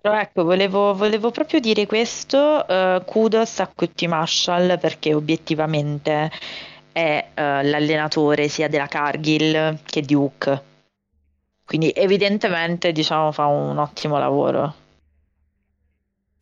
Ecco, 0.00 0.44
volevo, 0.44 0.94
volevo 0.94 1.30
proprio 1.30 1.60
dire 1.60 1.86
questo, 1.86 2.64
uh, 2.66 3.04
kudos 3.04 3.60
a 3.60 3.66
QT 3.66 4.02
Marshall 4.04 4.78
perché 4.78 5.14
obiettivamente 5.14 6.30
è 6.92 7.26
uh, 7.28 7.40
l'allenatore 7.40 8.48
sia 8.48 8.68
della 8.68 8.86
Cargill 8.86 9.80
che 9.84 10.02
di 10.02 10.14
Hook. 10.14 10.62
Quindi 11.64 11.90
evidentemente 11.94 12.92
diciamo 12.92 13.32
fa 13.32 13.46
un 13.46 13.76
ottimo 13.78 14.18
lavoro. 14.18 14.74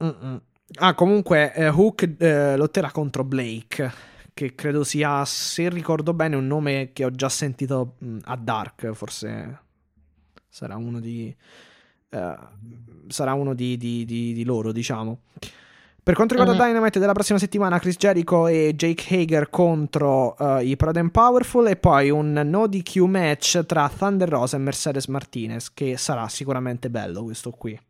Mm-mm. 0.02 0.40
Ah, 0.76 0.94
comunque 0.94 1.54
eh, 1.54 1.68
Hook 1.68 2.16
eh, 2.18 2.56
lotterà 2.56 2.90
contro 2.90 3.24
Blake, 3.24 3.92
che 4.34 4.54
credo 4.54 4.84
sia, 4.84 5.24
se 5.24 5.68
ricordo 5.68 6.12
bene, 6.12 6.36
un 6.36 6.46
nome 6.46 6.90
che 6.92 7.04
ho 7.04 7.10
già 7.10 7.28
sentito 7.28 7.94
mh, 7.98 8.18
a 8.24 8.36
Dark, 8.36 8.90
forse 8.92 9.60
sarà 10.48 10.76
uno 10.76 11.00
di 11.00 11.34
sarà 13.08 13.34
uno 13.34 13.54
di, 13.54 13.76
di, 13.76 14.04
di, 14.04 14.32
di, 14.32 14.44
loro, 14.44 14.72
diciamo. 14.72 15.20
Per 16.04 16.14
quanto 16.14 16.34
riguarda 16.34 16.60
uh-huh. 16.60 16.68
Dynamite 16.68 16.98
della 16.98 17.12
prossima 17.12 17.38
settimana, 17.38 17.78
Chris 17.78 17.96
Jericho 17.96 18.46
e 18.46 18.74
Jake 18.76 19.14
Hager 19.14 19.48
contro 19.48 20.36
uh, 20.38 20.58
i 20.58 20.76
Proud 20.76 20.98
and 20.98 21.10
Powerful 21.10 21.66
e 21.68 21.76
poi 21.76 22.10
un 22.10 22.32
no 22.44 22.66
DQ 22.66 22.96
match 23.04 23.64
tra 23.64 23.88
Thunder 23.88 24.28
Rosa 24.28 24.56
e 24.56 24.60
Mercedes 24.60 25.06
Martinez 25.06 25.72
che 25.72 25.96
sarà 25.96 26.28
sicuramente 26.28 26.90
bello 26.90 27.24
questo 27.24 27.50
qui. 27.52 27.80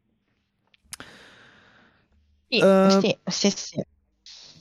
Sì, 2.48 2.62
uh, 2.62 3.00
sì, 3.00 3.18
sì, 3.24 3.50
sì. 3.50 3.84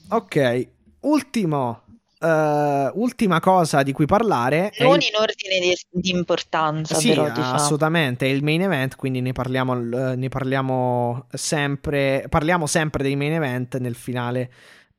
Ok, 0.08 0.68
ultimo 1.00 1.83
Uh, 2.24 2.90
ultima 2.94 3.38
cosa 3.38 3.82
di 3.82 3.92
cui 3.92 4.06
parlare. 4.06 4.72
Non 4.78 4.96
il... 4.96 5.08
in 5.12 5.20
ordine 5.20 5.60
di, 5.60 5.76
di 5.90 6.10
importanza, 6.10 6.94
sì, 6.94 7.08
però, 7.10 7.28
diciamo. 7.28 7.52
assolutamente. 7.52 8.24
È 8.24 8.30
il 8.30 8.42
main 8.42 8.62
event, 8.62 8.96
quindi 8.96 9.20
ne 9.20 9.32
parliamo, 9.32 9.74
uh, 9.74 10.14
ne 10.16 10.28
parliamo 10.30 11.26
sempre. 11.34 12.24
Parliamo 12.30 12.66
sempre 12.66 13.02
dei 13.02 13.14
main 13.14 13.34
event 13.34 13.76
nel 13.76 13.94
finale 13.94 14.50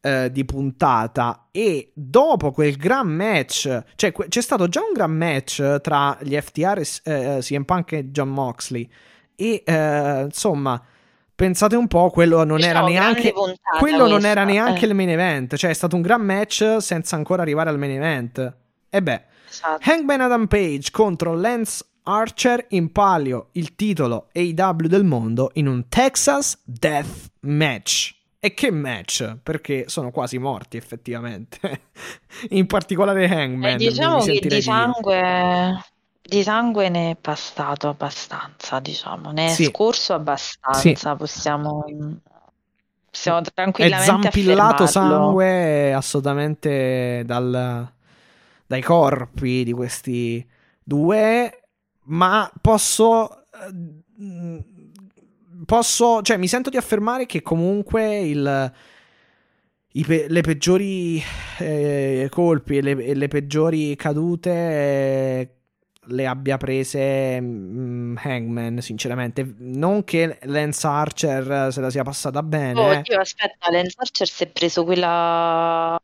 uh, 0.01 0.27
di 0.29 0.45
puntata. 0.45 1.47
E 1.49 1.89
dopo 1.95 2.51
quel 2.51 2.75
gran 2.75 3.07
match, 3.07 3.83
cioè 3.95 4.11
c'è 4.11 4.41
stato 4.41 4.67
già 4.67 4.81
un 4.81 4.93
gran 4.93 5.11
match 5.11 5.81
tra 5.81 6.15
gli 6.21 6.39
FTR, 6.39 6.79
uh, 7.05 7.39
CM 7.39 7.63
Punk 7.63 7.93
e 7.93 8.11
John 8.11 8.29
Moxley. 8.29 8.87
E 9.35 9.63
insomma 10.25 10.79
Pensate 11.35 11.75
un 11.75 11.87
po', 11.87 12.09
quello 12.11 12.45
non 12.45 12.57
diciamo, 12.57 12.77
era 12.77 12.85
neanche 12.87 13.33
quello 13.77 14.07
non 14.07 14.23
era 14.23 14.45
neanche 14.45 14.85
eh. 14.85 14.87
il 14.87 14.95
main 14.95 15.09
event, 15.09 15.55
cioè 15.55 15.69
è 15.69 15.73
stato 15.73 15.97
un 15.97 16.01
gran 16.01 16.21
match 16.21 16.77
senza 16.79 17.17
ancora 17.17 17.41
arrivare 17.41 17.69
al 17.69 17.77
main 17.77 17.91
event. 17.91 18.55
E 18.89 19.03
beh, 19.03 19.21
esatto. 19.49 19.89
Hangman 19.89 20.21
Adam 20.21 20.47
Page 20.47 20.91
contro 20.91 21.35
Lance 21.35 21.83
Archer 22.03 22.67
in 22.69 22.91
palio 22.91 23.49
il 23.53 23.75
titolo 23.75 24.29
AEW 24.33 24.87
del 24.87 25.03
mondo 25.03 25.51
in 25.55 25.67
un 25.67 25.89
Texas 25.89 26.57
Death 26.63 27.31
Match. 27.41 28.13
E 28.39 28.53
che 28.53 28.71
match? 28.71 29.37
Perché 29.41 29.85
sono 29.87 30.11
quasi 30.11 30.37
morti 30.37 30.77
effettivamente. 30.77 31.81
in 32.51 32.67
particolare 32.67 33.27
Hangman. 33.27 33.73
Eh, 33.73 33.77
diciamo 33.77 34.19
che 34.19 34.39
di 34.39 34.61
sangue 34.61 35.83
di 36.27 36.43
sangue 36.43 36.89
ne 36.89 37.11
è 37.11 37.15
passato 37.15 37.87
abbastanza, 37.89 38.79
diciamo, 38.79 39.31
ne 39.31 39.53
è 39.53 39.55
Sì. 39.55 39.55
scorso 39.57 40.13
abbastanza, 40.13 41.15
possiamo, 41.15 41.83
possiamo 43.09 43.41
È 43.77 43.91
tranquillamente 43.91 44.27
zampillato 44.27 44.85
affermarlo. 44.87 44.87
sangue 44.87 45.93
assolutamente 45.93 47.23
dal- 47.25 47.91
dai 48.65 48.81
corpi 48.81 49.63
di 49.63 49.73
questi 49.73 50.45
due, 50.83 51.63
ma 52.05 52.49
posso... 52.61 53.45
eh, 53.53 54.63
Posso, 55.65 56.21
cioè, 56.21 56.37
mi 56.37 56.47
sento 56.49 56.69
di 56.69 56.75
affermare 56.77 57.25
che 57.25 57.41
comunque 57.41 58.19
il, 58.19 58.73
i 59.93 60.03
pe- 60.03 60.27
le 60.27 60.41
peggiori 60.41 61.21
eh, 61.59 62.27
colpi 62.29 62.77
e 62.77 62.81
le, 62.81 62.91
e 63.05 63.13
le 63.15 63.27
peggiori 63.29 63.95
cadute 63.95 64.49
eh, 64.51 65.55
le 66.07 66.27
abbia 66.27 66.57
prese 66.57 67.39
mm, 67.39 68.17
Hangman, 68.17 68.81
sinceramente. 68.81 69.55
Non 69.57 70.03
che 70.03 70.39
Lance 70.43 70.87
Archer 70.87 71.71
se 71.71 71.81
la 71.81 71.89
sia 71.89 72.03
passata 72.03 72.41
bene. 72.43 72.79
Oh. 72.79 72.97
Oddio, 72.99 73.19
aspetta, 73.19 73.71
Lance 73.71 73.95
Archer 73.97 74.27
si 74.27 74.43
è 74.43 74.47
preso 74.47 74.83
quella, 74.83 75.99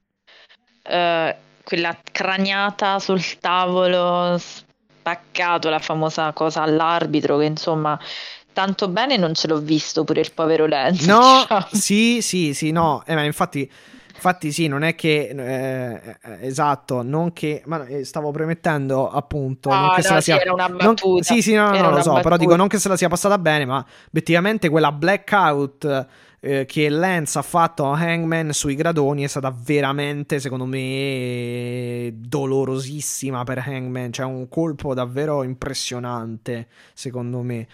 eh, 0.83 1.35
quella 1.63 1.97
craniata 2.11 2.99
sul 2.99 3.37
tavolo, 3.39 4.37
spaccato 4.37 5.69
la 5.69 5.79
famosa 5.79 6.31
cosa 6.33 6.61
all'arbitro, 6.61 7.37
che 7.37 7.45
insomma, 7.45 7.99
tanto 8.53 8.87
bene 8.87 9.17
non 9.17 9.33
ce 9.33 9.47
l'ho 9.47 9.59
visto 9.59 10.03
pure 10.03 10.21
il 10.21 10.31
povero 10.33 10.67
Lance. 10.67 11.05
No, 11.05 11.41
diciamo. 11.41 11.67
sì, 11.73 12.21
sì, 12.21 12.53
sì, 12.53 12.71
no. 12.71 13.03
Eh, 13.05 13.15
ma 13.15 13.23
infatti, 13.23 13.69
infatti, 14.21 14.51
sì, 14.51 14.67
non 14.67 14.83
è 14.83 14.93
che 14.95 15.29
eh, 15.29 16.17
eh, 16.21 16.47
esatto, 16.47 17.01
non 17.01 17.33
che. 17.33 17.63
Ma 17.65 17.85
eh, 17.87 18.05
stavo 18.05 18.31
premettendo 18.31 19.09
appunto. 19.09 19.69
non 19.69 19.89
Ah, 19.89 19.95
che 19.95 20.01
se 20.03 20.09
no, 20.09 20.15
la 20.15 20.21
sì, 20.21 20.31
sia. 20.31 20.41
era 20.41 20.53
una 20.53 20.67
non- 20.67 20.77
battuta. 20.93 21.23
sì, 21.23 21.41
sì, 21.41 21.53
no, 21.55 21.71
no, 21.71 21.81
no, 21.81 21.89
lo 21.89 22.01
so. 22.01 22.09
Però 22.11 22.21
battuta. 22.21 22.37
dico 22.37 22.55
non 22.55 22.67
che 22.67 22.77
se 22.79 22.87
la 22.87 22.97
sia 22.97 23.09
passata 23.09 23.37
bene, 23.37 23.65
ma 23.65 23.83
effettivamente 24.07 24.69
quella 24.69 24.91
blackout 24.91 26.07
eh, 26.39 26.65
che 26.65 26.89
Lance 26.89 27.37
ha 27.37 27.41
fatto 27.41 27.85
a 27.91 27.97
Hangman 27.99 28.51
sui 28.53 28.75
gradoni 28.75 29.23
è 29.23 29.27
stata 29.27 29.53
veramente, 29.55 30.39
secondo 30.39 30.65
me, 30.65 32.11
dolorosissima 32.15 33.43
per 33.43 33.59
Hangman. 33.59 34.11
Cioè, 34.11 34.25
un 34.25 34.47
colpo 34.49 34.93
davvero 34.93 35.43
impressionante, 35.43 36.67
secondo 36.93 37.41
me. 37.41 37.67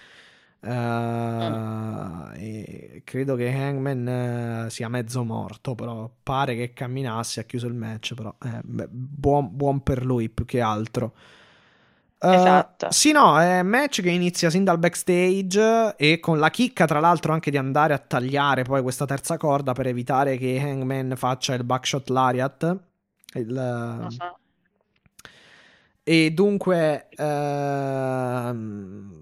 Eh, 0.59 2.27
e 2.33 3.01
credo 3.03 3.35
che 3.35 3.53
Hangman 3.53 4.65
eh, 4.65 4.69
sia 4.69 4.89
mezzo 4.89 5.23
morto, 5.23 5.75
però 5.75 6.09
pare 6.23 6.55
che 6.55 6.73
camminasse, 6.73 7.41
ha 7.41 7.43
chiuso 7.43 7.67
il 7.67 7.73
match, 7.73 8.13
però 8.13 8.33
eh, 8.43 8.61
beh, 8.63 8.87
buon, 8.89 9.49
buon 9.55 9.81
per 9.83 10.05
lui 10.05 10.29
più 10.29 10.45
che 10.45 10.61
altro. 10.61 11.13
Eh, 12.19 12.33
Esatto. 12.33 12.91
Sì, 12.91 13.11
no, 13.11 13.39
è 13.39 13.59
un 13.59 13.67
match 13.67 14.01
che 14.01 14.09
inizia 14.09 14.49
sin 14.49 14.63
dal 14.63 14.79
backstage 14.79 15.95
e 15.95 16.19
con 16.19 16.39
la 16.39 16.49
chicca, 16.49 16.85
tra 16.85 16.99
l'altro, 16.99 17.33
anche 17.33 17.51
di 17.51 17.57
andare 17.57 17.93
a 17.93 17.99
tagliare 17.99 18.63
poi 18.63 18.81
questa 18.81 19.05
terza 19.05 19.37
corda 19.37 19.73
per 19.73 19.87
evitare 19.87 20.37
che 20.37 20.59
Hangman 20.61 21.13
faccia 21.15 21.53
il 21.53 21.63
backshot 21.63 22.09
lariat. 22.09 22.77
Il, 23.33 23.95
Uh-huh. 23.99 24.35
e 26.03 26.31
dunque, 26.31 27.09
ehm, 27.09 29.16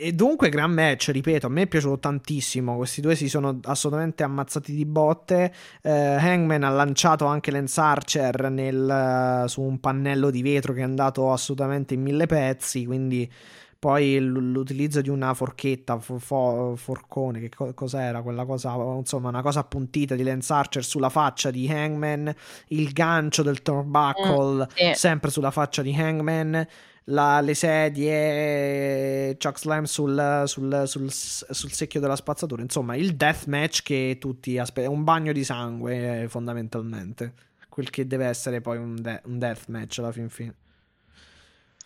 e 0.00 0.12
dunque, 0.12 0.48
gran 0.48 0.72
match, 0.72 1.10
ripeto, 1.12 1.46
a 1.46 1.50
me 1.50 1.62
è 1.62 1.66
piaciuto 1.66 1.98
tantissimo. 1.98 2.76
Questi 2.76 3.00
due 3.00 3.14
si 3.14 3.28
sono 3.28 3.60
assolutamente 3.64 4.22
ammazzati 4.22 4.74
di 4.74 4.86
botte. 4.86 5.52
Eh, 5.82 5.90
Hangman 5.90 6.64
ha 6.64 6.70
lanciato 6.70 7.26
anche 7.26 7.50
Lance 7.50 7.80
Archer 7.80 8.50
nel- 8.50 9.44
su 9.46 9.60
un 9.62 9.78
pannello 9.80 10.30
di 10.30 10.42
vetro 10.42 10.72
che 10.72 10.80
è 10.80 10.84
andato 10.84 11.32
assolutamente 11.32 11.94
in 11.94 12.02
mille 12.02 12.26
pezzi. 12.26 12.86
Quindi, 12.86 13.30
poi 13.78 14.18
l'utilizzo 14.20 15.00
di 15.00 15.08
una 15.08 15.32
forchetta, 15.32 15.98
fo- 15.98 16.18
fo- 16.18 16.74
forcone, 16.76 17.40
che 17.40 17.48
co- 17.48 17.72
cos'era 17.72 18.20
quella 18.20 18.44
cosa? 18.44 18.74
Insomma, 18.74 19.28
una 19.30 19.40
cosa 19.42 19.60
appuntita 19.60 20.14
di 20.14 20.22
Lance 20.22 20.52
Archer 20.52 20.84
sulla 20.84 21.08
faccia 21.08 21.50
di 21.50 21.66
Hangman. 21.70 22.30
Il 22.68 22.92
gancio 22.92 23.42
del 23.42 23.62
turnbuckle 23.62 24.64
Mm, 24.64 24.92
sì. 24.92 24.92
sempre 24.94 25.30
sulla 25.30 25.50
faccia 25.50 25.80
di 25.82 25.94
Hangman. 25.94 26.66
La- 27.04 27.40
le 27.40 27.54
sedie, 27.54 29.36
Chuck 29.38 29.58
Slam 29.58 29.84
sul, 29.84 30.42
sul- 30.46 30.82
sul- 30.86 31.12
sul 31.12 31.72
secchio 31.72 32.00
della 32.00 32.16
spazzatura. 32.16 32.62
Insomma, 32.62 32.96
il 32.96 33.16
death 33.16 33.46
match 33.46 33.82
che 33.82 34.16
tutti 34.20 34.58
aspettano. 34.58 34.94
Un 34.94 35.04
bagno 35.04 35.32
di 35.32 35.44
sangue, 35.44 36.22
eh, 36.22 36.28
fondamentalmente. 36.28 37.34
Quel 37.68 37.90
che 37.90 38.06
deve 38.06 38.26
essere 38.26 38.60
poi 38.60 38.78
un, 38.78 38.96
de- 39.00 39.22
un 39.26 39.38
death 39.38 39.66
match 39.68 39.98
alla 39.98 40.12
fin 40.12 40.28
fine. 40.28 40.54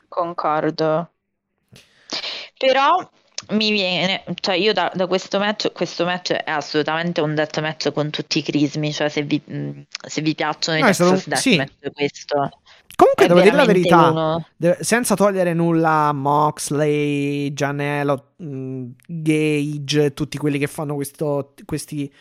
Concordo. 0.09 1.11
Però 2.57 2.97
mi 3.51 3.71
viene, 3.73 4.25
cioè 4.41 4.55
io 4.55 4.73
da, 4.73 4.91
da 4.95 5.07
questo 5.07 5.39
match, 5.39 5.73
questo 5.73 6.05
match 6.05 6.33
è 6.33 6.51
assolutamente 6.51 7.21
un 7.21 7.35
death 7.35 7.61
match 7.61 7.93
con 7.93 8.11
tutti 8.11 8.39
i 8.39 8.43
crismi, 8.43 8.93
cioè 8.93 9.09
se 9.09 9.23
vi, 9.23 9.43
mh, 9.45 9.83
se 10.07 10.21
vi 10.23 10.35
piacciono 10.35 10.79
i 10.79 10.83
No, 10.83 10.93
stato 10.93 11.11
un- 11.11 11.23
Texas 11.23 11.41
sì. 11.41 11.57
Deathmatch 11.57 11.93
questo 11.93 12.51
Comunque, 12.97 13.25
è 13.25 13.29
devo 13.29 13.41
dire 13.41 13.57
la 13.57 13.65
verità. 13.65 14.11
uno- 14.11 14.47
De- 14.57 14.79
senza 14.81 15.15
togliere 15.17 15.53
nulla 15.53 16.09
a 16.09 16.13
Moxley, 16.13 17.53
Gianello, 17.53 18.33
mh, 18.37 18.85
Gage, 19.07 20.15
tutti 20.15 20.39
quelli 20.39 20.59
che 20.59 20.67
fanno 20.69 20.95
questo, 20.95 21.55
questi, 21.65 22.13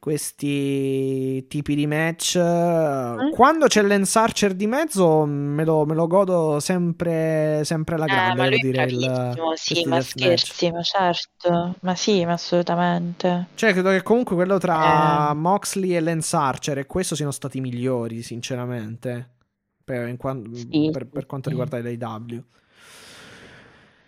questi 0.00 1.46
tipi 1.48 1.74
di 1.74 1.86
match. 1.86 2.36
Mm. 2.38 3.30
Quando 3.30 3.66
c'è 3.66 3.82
Lance 3.82 4.18
Archer 4.18 4.54
di 4.54 4.66
mezzo, 4.66 5.24
me 5.24 5.64
lo, 5.64 5.84
me 5.84 5.94
lo 5.94 6.06
godo 6.06 6.58
sempre, 6.60 7.60
sempre 7.64 7.94
alla 7.96 8.04
Eh, 8.06 8.08
grande. 8.08 8.42
ma 8.42 8.48
lui 8.48 8.58
dire, 8.58 8.84
il- 8.84 9.34
sì, 9.54 9.84
ma 9.84 9.96
death 9.98 10.14
match. 10.14 10.36
scherzi, 10.38 10.70
ma 10.72 10.82
certo, 10.82 11.74
ma 11.80 11.94
sì, 11.94 12.24
ma 12.24 12.32
assolutamente. 12.32 13.46
Cioè, 13.54 13.72
credo 13.72 13.90
che 13.90 14.02
comunque 14.02 14.34
quello 14.34 14.58
tra 14.58 15.30
Eh. 15.30 15.34
Moxley 15.34 15.94
e 15.94 16.00
Lance 16.00 16.34
Archer 16.36 16.78
e 16.78 16.86
questo 16.86 17.14
siano 17.14 17.30
stati 17.32 17.58
i 17.58 17.60
migliori, 17.60 18.22
sinceramente. 18.22 19.30
Per, 19.88 20.06
in 20.08 20.16
quan- 20.18 20.54
Sì, 20.54 20.90
per- 20.92 21.06
per 21.06 21.24
quanto 21.24 21.48
sì. 21.48 21.56
riguarda 21.56 21.80
l'AW. 21.82 22.42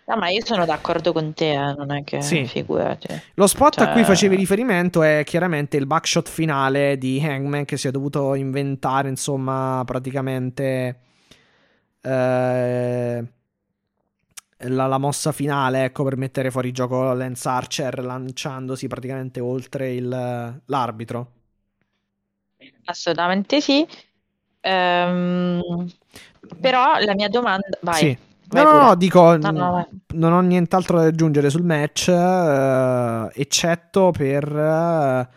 No, 0.05 0.17
ma 0.17 0.29
io 0.29 0.43
sono 0.45 0.65
d'accordo 0.65 1.11
con 1.13 1.33
te, 1.33 1.51
eh, 1.53 1.73
non 1.73 1.91
è 1.91 2.03
che 2.03 2.21
Sì. 2.21 2.45
figurati. 2.45 3.07
Lo 3.35 3.47
spot 3.47 3.79
a 3.79 3.85
cui 3.91 4.01
Cioè- 4.01 4.09
facevi 4.09 4.35
riferimento 4.35 5.01
è 5.03 5.23
chiaramente 5.25 5.77
il 5.77 5.85
backshot 5.87 6.27
finale 6.29 6.97
di 6.97 7.19
Hangman 7.23 7.65
che 7.65 7.77
si 7.77 7.87
è 7.87 7.91
dovuto 7.91 8.35
inventare, 8.35 9.09
insomma, 9.09 9.81
praticamente 9.85 10.99
eh, 12.01 13.23
la, 14.57 14.87
la 14.87 14.97
mossa 14.97 15.31
finale, 15.31 15.85
ecco, 15.85 16.03
per 16.03 16.17
mettere 16.17 16.51
fuori 16.51 16.71
gioco 16.71 17.13
Lance 17.13 17.47
Archer 17.47 18.03
lanciandosi 18.03 18.87
praticamente 18.87 19.39
oltre 19.39 19.93
il- 19.93 20.61
l'arbitro. 20.65 21.31
Assolutamente 22.85 23.61
sì. 23.61 23.87
Ehm, 24.61 25.61
però 26.59 26.99
la 26.99 27.13
mia 27.13 27.27
domanda, 27.29 27.67
vai, 27.81 27.97
Sì. 27.99 28.17
No, 28.53 28.63
no, 28.63 28.81
no, 28.87 28.95
dico, 28.95 29.37
No, 29.37 29.51
no, 29.51 29.87
non 30.13 30.33
ho 30.33 30.41
nient'altro 30.41 30.99
da 30.99 31.05
aggiungere 31.05 31.49
sul 31.49 31.63
match, 31.63 32.09
eh, 32.09 33.29
eccetto 33.33 34.11
per... 34.11 34.43
eh, 34.43 35.27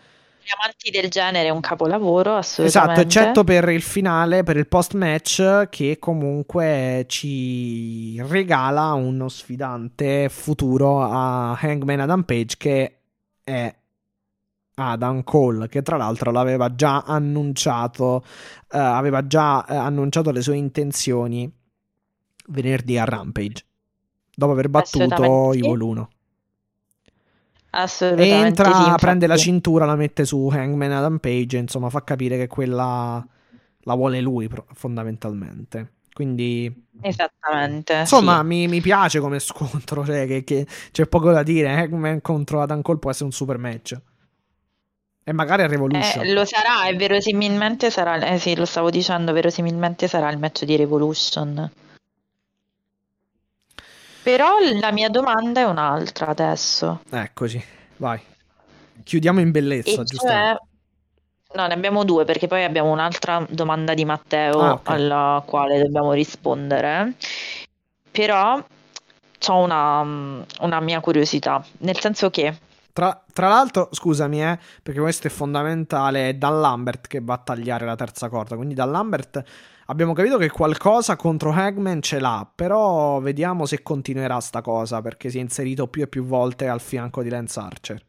Gli 0.42 0.50
amanti 0.58 0.90
del 0.90 1.08
genere 1.10 1.46
è 1.46 1.50
un 1.50 1.60
capolavoro, 1.60 2.36
Esatto, 2.38 2.60
assolutamente. 2.64 3.00
eccetto 3.02 3.44
per 3.44 3.68
il 3.68 3.82
finale, 3.82 4.42
per 4.42 4.56
il 4.56 4.66
post 4.66 4.94
match 4.94 5.68
che 5.70 5.96
comunque 6.00 7.04
ci 7.06 8.20
regala 8.22 8.92
uno 8.94 9.28
sfidante 9.28 10.28
futuro 10.28 11.00
a 11.02 11.52
Hangman 11.60 12.00
Adam 12.00 12.24
Page 12.24 12.56
che 12.58 12.98
è 13.44 13.72
Adam 14.74 15.22
Cole, 15.22 15.68
che 15.68 15.82
tra 15.82 15.96
l'altro 15.96 16.30
l'aveva 16.30 16.74
già 16.74 17.02
annunciato, 17.02 18.24
eh, 18.70 18.78
aveva 18.78 19.26
già 19.26 19.64
eh, 19.66 19.74
annunciato 19.76 20.30
le 20.30 20.42
sue 20.42 20.56
intenzioni 20.56 21.50
venerdì 22.48 22.98
a 22.98 23.04
Rampage, 23.04 23.64
dopo 24.34 24.52
aver 24.52 24.68
battuto. 24.68 25.52
Evil 25.52 25.80
1. 25.80 26.08
Assolutamente 27.70 28.46
Entra, 28.46 28.72
sì, 28.72 28.92
prende 28.98 29.26
la 29.26 29.36
cintura, 29.36 29.84
la 29.84 29.96
mette 29.96 30.24
su 30.24 30.48
Hangman 30.52 30.92
Adam 30.92 31.18
Page, 31.18 31.56
insomma, 31.56 31.90
fa 31.90 32.04
capire 32.04 32.36
che 32.36 32.46
quella 32.46 33.26
la 33.86 33.94
vuole 33.94 34.20
lui 34.20 34.48
fondamentalmente. 34.74 35.92
Quindi, 36.12 36.72
Esattamente, 37.00 37.94
insomma, 38.00 38.38
sì. 38.40 38.46
mi, 38.46 38.68
mi 38.68 38.80
piace 38.80 39.18
come 39.18 39.40
scontro, 39.40 40.04
cioè 40.04 40.26
che, 40.28 40.44
che 40.44 40.66
c'è 40.92 41.06
poco 41.06 41.32
da 41.32 41.42
dire. 41.42 41.74
Hangman 41.74 42.20
contro 42.20 42.62
Adam 42.62 42.82
Cole 42.82 42.98
può 42.98 43.10
essere 43.10 43.24
un 43.24 43.32
super 43.32 43.58
match. 43.58 44.00
E 45.26 45.32
magari 45.32 45.62
a 45.62 45.66
Revolution. 45.66 46.24
Eh, 46.24 46.32
lo 46.32 46.44
sarà 46.44 46.86
e 46.86 46.94
verosimilmente 46.94 47.90
sarà, 47.90 48.18
eh 48.26 48.38
sì, 48.38 48.54
lo 48.56 48.66
stavo 48.66 48.90
dicendo, 48.90 49.32
verosimilmente 49.32 50.06
sarà 50.06 50.30
il 50.30 50.38
match 50.38 50.64
di 50.64 50.76
Revolution. 50.76 51.70
Però 54.22 54.58
la 54.80 54.90
mia 54.90 55.08
domanda 55.08 55.60
è 55.60 55.64
un'altra 55.64 56.28
adesso. 56.28 57.00
Eccoci, 57.10 57.62
vai. 57.98 58.20
Chiudiamo 59.02 59.40
in 59.40 59.50
bellezza, 59.50 60.00
E 60.00 60.04
giusto? 60.04 60.26
cioè, 60.26 60.56
no, 61.54 61.66
ne 61.66 61.72
abbiamo 61.74 62.04
due 62.04 62.24
perché 62.24 62.46
poi 62.46 62.64
abbiamo 62.64 62.90
un'altra 62.90 63.44
domanda 63.50 63.92
di 63.94 64.04
Matteo 64.04 64.60
Ah, 64.60 64.72
ok. 64.72 64.88
alla 64.88 65.42
quale 65.44 65.78
dobbiamo 65.80 66.12
rispondere. 66.12 67.14
però 68.10 68.62
ho 69.46 69.56
una, 69.62 70.00
una 70.60 70.80
mia 70.80 71.00
curiosità, 71.00 71.62
nel 71.78 71.98
senso 72.00 72.30
che 72.30 72.56
tra, 72.94 73.24
tra, 73.32 73.48
l'altro, 73.48 73.88
scusami, 73.90 74.40
eh, 74.40 74.58
perché 74.80 75.00
questo 75.00 75.26
è 75.26 75.30
fondamentale, 75.30 76.28
è 76.28 76.34
Dan 76.34 76.60
Lambert 76.60 77.08
che 77.08 77.20
va 77.20 77.34
a 77.34 77.38
tagliare 77.38 77.84
la 77.84 77.96
terza 77.96 78.28
corda. 78.28 78.54
Quindi 78.54 78.74
Dan 78.74 78.92
Lambert 78.92 79.42
abbiamo 79.86 80.12
capito 80.12 80.38
che 80.38 80.48
qualcosa 80.48 81.16
contro 81.16 81.50
Hagman 81.50 82.00
ce 82.00 82.20
l'ha, 82.20 82.48
però 82.54 83.18
vediamo 83.18 83.66
se 83.66 83.82
continuerà 83.82 84.38
sta 84.38 84.62
cosa, 84.62 85.02
perché 85.02 85.28
si 85.28 85.38
è 85.38 85.40
inserito 85.40 85.88
più 85.88 86.02
e 86.02 86.06
più 86.06 86.24
volte 86.24 86.68
al 86.68 86.80
fianco 86.80 87.24
di 87.24 87.30
Lance 87.30 87.58
Archer. 87.58 88.04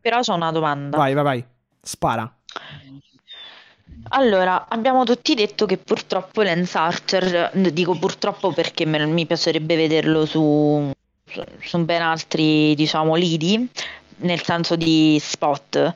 Però 0.00 0.20
c'ho 0.20 0.34
una 0.34 0.50
domanda. 0.50 0.96
Vai, 0.96 1.14
vai, 1.14 1.22
vai. 1.22 1.44
Spara. 1.80 2.36
Allora, 4.10 4.66
abbiamo 4.68 5.04
tutti 5.04 5.36
detto 5.36 5.66
che 5.66 5.78
purtroppo 5.78 6.42
Lance 6.42 6.78
Archer, 6.78 7.52
dico 7.72 7.96
purtroppo 7.96 8.52
perché 8.52 8.86
mi 8.86 9.24
piacerebbe 9.24 9.76
vederlo 9.76 10.26
su 10.26 10.96
su 11.60 11.84
ben 11.84 12.02
altri, 12.02 12.74
diciamo, 12.74 13.14
lidi, 13.14 13.68
nel 14.18 14.42
senso 14.42 14.76
di 14.76 15.18
spot. 15.20 15.92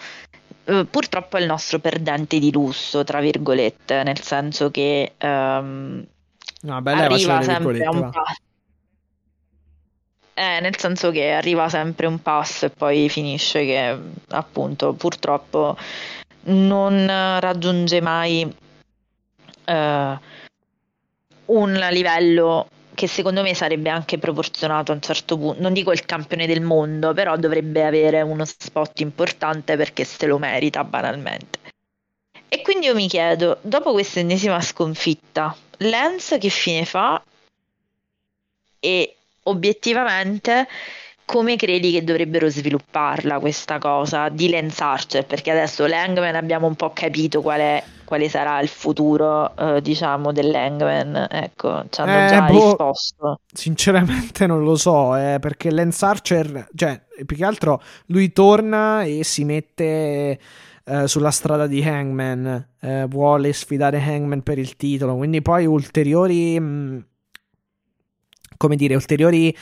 Uh, 0.65 0.87
purtroppo 0.89 1.37
è 1.37 1.41
il 1.41 1.47
nostro 1.47 1.81
perdente 1.81 2.39
di 2.39 2.53
lusso, 2.53 3.03
tra 3.03 3.21
virgolette, 3.21 4.03
nel 4.05 4.21
senso 4.21 4.71
che 4.71 5.15
um, 5.21 6.05
no, 6.63 6.83
beh, 6.83 6.93
arriva 6.93 7.43
sempre 7.43 7.87
un 7.89 8.11
passo. 8.11 8.41
Eh, 10.35 10.61
nel 10.61 10.79
senso 10.79 11.11
che 11.11 11.33
arriva 11.33 11.69
sempre 11.69 12.07
un 12.07 12.23
passo 12.23 12.67
e 12.67 12.71
poi 12.71 13.09
finisce 13.11 13.67
che 13.67 13.99
appunto 14.29 14.95
purtroppo 14.95 15.77
non 16.45 17.07
raggiunge 17.39 18.01
mai 18.01 18.43
uh, 19.67 20.19
un 21.47 21.73
livello 21.91 22.67
che 22.95 23.07
secondo 23.07 23.43
me 23.43 23.55
sarebbe 23.55 23.89
anche 23.91 24.19
proporzionato 24.19 24.93
a 24.93 24.95
un 24.95 25.01
certo 25.01 25.37
punto, 25.37 25.61
non 25.61 25.73
dico 25.73 25.93
il 25.93 26.05
campione 26.05 26.47
del 26.47 26.61
mondo, 26.61 27.13
però 27.13 27.37
dovrebbe 27.37 27.85
avere 27.85 28.21
uno 28.23 28.45
spot 28.45 29.01
importante 29.01 29.77
perché 29.77 30.05
se 30.05 30.27
lo 30.27 30.39
merita 30.39 30.85
banalmente. 30.85 31.59
E 32.49 32.61
quindi 32.61 32.87
io 32.87 32.95
mi 32.95 33.09
chiedo, 33.09 33.59
dopo 33.63 33.93
questa 33.93 34.21
ennesima 34.21 34.61
sconfitta, 34.61 35.57
Lens 35.79 36.37
che 36.39 36.49
fine 36.51 36.85
fa? 36.85 37.23
E 38.79 39.17
obiettivamente 39.45 40.69
come 41.25 41.57
credi 41.57 41.93
che 41.93 42.05
dovrebbero 42.05 42.49
svilupparla 42.49 43.39
questa 43.39 43.79
cosa 43.79 44.29
di 44.29 44.51
Lance 44.51 44.83
Archer? 44.83 45.25
Perché 45.25 45.51
adesso 45.51 45.87
l'Hangman 45.87 46.35
abbiamo 46.35 46.67
un 46.67 46.75
po' 46.75 46.91
capito 46.93 47.41
qual 47.41 47.61
è, 47.61 47.83
quale 48.05 48.29
sarà 48.29 48.61
il 48.61 48.69
futuro, 48.69 49.57
eh, 49.57 49.81
diciamo, 49.81 50.33
dell'Hangman. 50.33 51.29
Ecco, 51.31 51.85
ci 51.91 52.01
hanno 52.01 52.27
eh, 52.27 52.29
già 52.29 52.43
boh, 52.43 52.53
risposto. 52.53 53.41
Sinceramente 53.53 54.47
non 54.47 54.63
lo 54.63 54.77
so, 54.77 55.17
eh, 55.17 55.39
perché 55.41 55.71
Lance 55.71 56.05
Archer, 56.05 56.69
cioè, 56.75 57.01
più 57.25 57.37
che 57.37 57.45
altro 57.45 57.83
lui 58.07 58.33
torna 58.33 59.03
e 59.03 59.25
si 59.25 59.45
mette... 59.45 60.39
Uh, 60.85 61.07
sulla 61.07 61.31
strada 61.31 61.69
di 61.69 61.81
Hangman, 61.81 62.67
uh, 62.81 63.07
vuole 63.07 63.53
sfidare 63.53 64.03
Hangman 64.03 64.43
per 64.43 64.59
il 64.59 64.75
titolo, 64.75 65.15
quindi 65.15 65.41
poi 65.41 65.65
ulteriori 65.65 66.59
mh, 66.59 66.65
mm, 66.65 66.99
come 68.63 68.77
dire, 68.77 68.95
ulteriori 68.95 69.55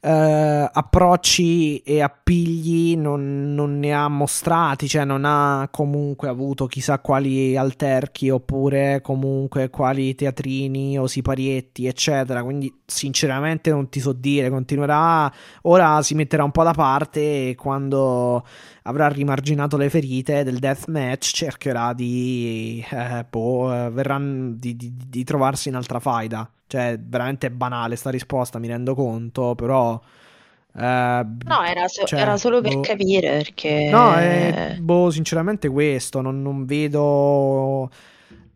eh, 0.00 0.70
approcci 0.72 1.78
e 1.78 2.00
appigli 2.02 2.96
non, 2.96 3.54
non, 3.54 3.78
ne 3.78 3.92
ha 3.92 4.08
mostrati, 4.08 4.88
cioè 4.88 5.04
non 5.04 5.24
ha 5.24 5.68
comunque 5.70 6.28
avuto 6.28 6.66
chissà 6.66 6.98
quali 7.00 7.56
alterchi 7.56 8.30
oppure 8.30 9.00
comunque 9.00 9.70
quali 9.70 10.14
teatrini 10.14 10.98
o 10.98 11.06
siparietti, 11.06 11.86
eccetera. 11.86 12.42
Quindi 12.42 12.72
sinceramente 12.86 13.70
non 13.70 13.88
ti 13.88 14.00
so 14.00 14.12
dire, 14.12 14.50
continuerà, 14.50 15.32
ora 15.62 16.00
si 16.02 16.14
metterà 16.14 16.44
un 16.44 16.52
po' 16.52 16.62
da 16.62 16.72
parte 16.72 17.50
e 17.50 17.54
quando 17.56 18.44
avrà 18.82 19.08
rimarginato 19.08 19.76
le 19.76 19.90
ferite 19.90 20.44
del 20.44 20.58
deathmatch 20.58 21.32
cercherà 21.32 21.92
di, 21.92 22.84
eh, 22.90 23.24
boh, 23.28 23.90
verrà, 23.92 24.18
di, 24.20 24.76
di, 24.76 24.92
di 25.08 25.24
trovarsi 25.24 25.68
in 25.68 25.74
altra 25.74 26.00
faida. 26.00 26.50
Cioè, 26.66 26.98
veramente 27.00 27.50
banale 27.50 27.96
sta 27.96 28.10
risposta, 28.10 28.58
mi 28.58 28.68
rendo 28.68 28.94
conto, 28.94 29.54
però... 29.54 29.87
Eh, 29.96 31.26
no, 31.44 31.62
era, 31.64 31.88
so- 31.88 32.04
cioè, 32.04 32.20
era 32.20 32.36
solo 32.36 32.60
per 32.60 32.74
boh, 32.74 32.80
capire 32.80 33.30
perché... 33.30 33.88
No, 33.90 34.14
è, 34.14 34.76
boh, 34.80 35.10
sinceramente 35.10 35.68
questo, 35.68 36.20
non, 36.20 36.42
non 36.42 36.64
vedo... 36.64 37.90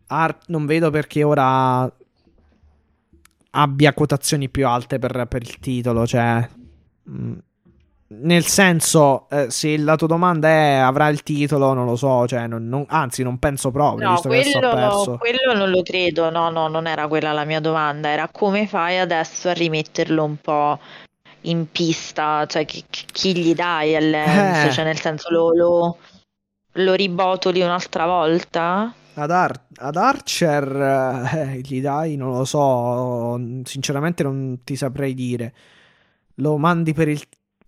Art, 0.07 0.43
non 0.47 0.65
vedo 0.65 0.89
perché 0.89 1.23
ora 1.23 1.91
abbia 3.55 3.93
quotazioni 3.93 4.49
più 4.49 4.67
alte 4.67 4.99
per, 4.99 5.25
per 5.27 5.41
il 5.41 5.59
titolo, 5.59 6.05
cioè... 6.05 6.47
Mh 7.03 7.11
mm, 7.11 7.33
nel 8.21 8.45
senso, 8.45 9.27
eh, 9.29 9.49
se 9.49 9.77
la 9.77 9.95
tua 9.95 10.07
domanda 10.07 10.47
è 10.47 10.73
avrà 10.75 11.07
il 11.07 11.23
titolo, 11.23 11.73
non 11.73 11.85
lo 11.85 11.95
so, 11.95 12.27
cioè, 12.27 12.47
non, 12.47 12.67
non, 12.67 12.85
anzi, 12.87 13.23
non 13.23 13.39
penso 13.39 13.71
proprio. 13.71 14.07
No, 14.07 14.19
quello, 14.21 15.17
quello, 15.17 15.53
non 15.55 15.69
lo 15.69 15.81
credo. 15.81 16.29
No, 16.29 16.49
no, 16.49 16.67
non 16.67 16.87
era 16.87 17.07
quella 17.07 17.31
la 17.31 17.45
mia 17.45 17.59
domanda. 17.59 18.09
Era 18.09 18.29
come 18.31 18.67
fai 18.67 18.99
adesso 18.99 19.49
a 19.49 19.53
rimetterlo 19.53 20.23
un 20.23 20.37
po' 20.37 20.79
in 21.43 21.71
pista? 21.71 22.45
Cioè, 22.45 22.65
chi, 22.65 22.83
chi 22.89 23.35
gli 23.37 23.53
dai 23.53 23.95
all'Enzo? 23.95 24.67
Eh. 24.67 24.71
Cioè, 24.71 24.83
nel 24.83 24.99
senso, 24.99 25.29
lo, 25.31 25.53
lo, 25.53 25.97
lo 26.71 26.93
ribotoli 26.93 27.61
un'altra 27.61 28.05
volta? 28.05 28.93
Ad, 29.15 29.31
Ar- 29.31 29.65
ad 29.75 29.95
Archer 29.95 30.75
eh, 30.75 31.61
gli 31.63 31.81
dai, 31.81 32.15
non 32.15 32.31
lo 32.31 32.45
so, 32.45 33.39
sinceramente 33.63 34.23
non 34.23 34.61
ti 34.63 34.75
saprei 34.75 35.13
dire. 35.13 35.53
Lo 36.35 36.57
mandi 36.57 36.93
per 36.93 37.07
il 37.07 37.21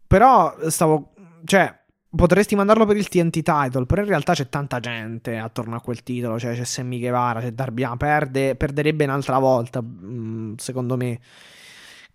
però 0.07 0.55
stavo. 0.69 1.13
Cioè, 1.43 1.77
potresti 2.15 2.55
mandarlo 2.55 2.85
per 2.85 2.97
il 2.97 3.07
TNT 3.07 3.41
title, 3.41 3.85
però 3.85 4.01
in 4.01 4.07
realtà 4.07 4.33
c'è 4.33 4.49
tanta 4.49 4.79
gente 4.79 5.37
attorno 5.37 5.75
a 5.75 5.81
quel 5.81 6.03
titolo, 6.03 6.39
cioè 6.39 6.55
c'è 6.55 6.63
Sammy 6.63 6.99
Guevara, 6.99 7.41
c'è 7.41 7.51
Darby 7.51 7.85
perde, 7.97 8.55
perderebbe 8.55 9.03
un'altra 9.03 9.37
volta, 9.39 9.81
mm, 9.81 10.55
secondo 10.57 10.97
me. 10.97 11.19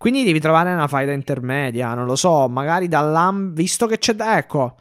Quindi 0.01 0.25
devi 0.25 0.41
trovare 0.41 0.73
una 0.73 0.89
faida 0.89 1.13
intermedia, 1.13 1.93
non 1.93 2.07
lo 2.07 2.17
so, 2.17 2.49
magari 2.49 2.89
dall'am... 2.89 3.53
visto 3.53 3.87
che 3.87 3.99
c'è... 3.99 4.17
Ecco, 4.19 4.77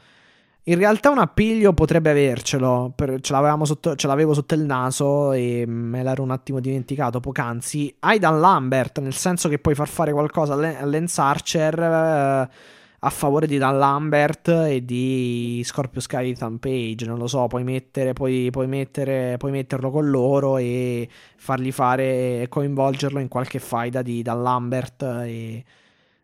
in 0.63 0.77
realtà 0.77 1.09
un 1.09 1.17
appiglio 1.17 1.73
potrebbe 1.73 2.11
avercelo, 2.11 2.93
per... 2.95 3.19
ce, 3.19 3.33
sotto... 3.63 3.95
ce, 3.97 4.07
l'avevo 4.07 4.33
sotto 4.33 4.53
il 4.53 4.61
naso 4.61 5.33
e 5.33 5.65
me 5.67 6.03
l'ero 6.03 6.23
un 6.23 6.31
attimo 6.31 6.61
dimenticato 6.61 7.19
poc'anzi. 7.19 7.93
Hai 7.99 8.17
Dan 8.17 8.39
Lambert, 8.39 8.99
nel 8.99 9.13
senso 9.13 9.49
che 9.49 9.59
puoi 9.59 9.75
far 9.75 9.89
fare 9.89 10.13
qualcosa 10.13 10.53
a 10.53 10.85
Lance 10.85 11.19
Archer... 11.19 11.79
Eh 11.79 12.77
a 12.99 13.09
favore 13.09 13.47
di 13.47 13.57
Dan 13.57 13.77
Lambert 13.77 14.47
e 14.49 14.83
di 14.83 15.61
Scorpio 15.63 16.01
Sky 16.01 16.31
Ethan 16.31 16.59
Page. 16.59 17.05
Non 17.05 17.17
lo 17.17 17.27
so, 17.27 17.47
puoi, 17.47 17.63
mettere, 17.63 18.13
puoi, 18.13 18.49
puoi, 18.51 18.67
mettere, 18.67 19.37
puoi 19.37 19.51
metterlo 19.51 19.89
con 19.89 20.09
loro 20.09 20.57
e 20.57 21.07
fargli 21.37 21.71
fare, 21.71 22.47
coinvolgerlo 22.49 23.19
in 23.19 23.27
qualche 23.27 23.59
faida 23.59 24.01
di 24.01 24.21
Dan 24.21 24.41
Lambert 24.41 25.01
e, 25.03 25.63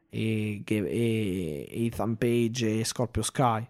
e, 0.09 0.63
e, 0.65 0.75
e 0.75 1.85
Ethan 1.85 2.17
Page 2.17 2.79
e 2.79 2.83
Scorpio 2.83 3.21
Sky. 3.21 3.67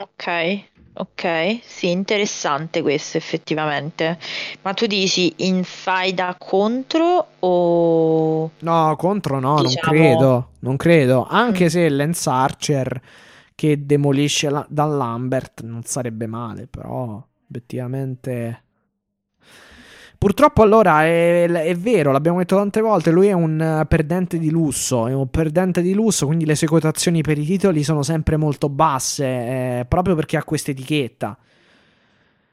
Ok, 0.00 0.64
ok, 0.92 1.58
sì, 1.60 1.90
interessante 1.90 2.82
questo 2.82 3.16
effettivamente. 3.16 4.16
Ma 4.62 4.72
tu 4.72 4.86
dici 4.86 5.32
in 5.38 5.64
faida 5.64 6.36
contro 6.38 7.26
o... 7.40 8.50
No, 8.60 8.96
contro 8.96 9.40
no, 9.40 9.60
diciamo... 9.62 9.92
non 9.92 10.00
credo, 10.06 10.50
non 10.60 10.76
credo. 10.76 11.26
Anche 11.28 11.64
mm. 11.64 11.68
se 11.68 11.88
Lance 11.88 12.30
Archer 12.30 13.02
che 13.56 13.84
demolisce 13.86 14.50
la- 14.50 14.66
Dan 14.68 14.96
Lambert 14.96 15.62
non 15.62 15.82
sarebbe 15.82 16.26
male, 16.26 16.68
però 16.68 17.20
obiettivamente... 17.48 18.62
Purtroppo 20.18 20.62
allora 20.62 21.04
è, 21.04 21.48
è, 21.48 21.76
vero, 21.76 22.10
l'abbiamo 22.10 22.38
detto 22.38 22.56
tante 22.56 22.80
volte, 22.80 23.12
lui 23.12 23.28
è 23.28 23.32
un 23.32 23.60
eh, 23.60 23.86
perdente 23.86 24.40
di 24.40 24.50
lusso, 24.50 25.06
è 25.06 25.14
un 25.14 25.30
perdente 25.30 25.80
di 25.80 25.94
lusso, 25.94 26.26
quindi 26.26 26.44
le 26.44 26.56
sue 26.56 26.66
quotazioni 26.66 27.22
per 27.22 27.38
i 27.38 27.44
titoli 27.44 27.84
sono 27.84 28.02
sempre 28.02 28.36
molto 28.36 28.68
basse, 28.68 29.24
eh, 29.24 29.86
proprio 29.86 30.16
perché 30.16 30.36
ha 30.36 30.42
questa 30.42 30.72
etichetta. 30.72 31.38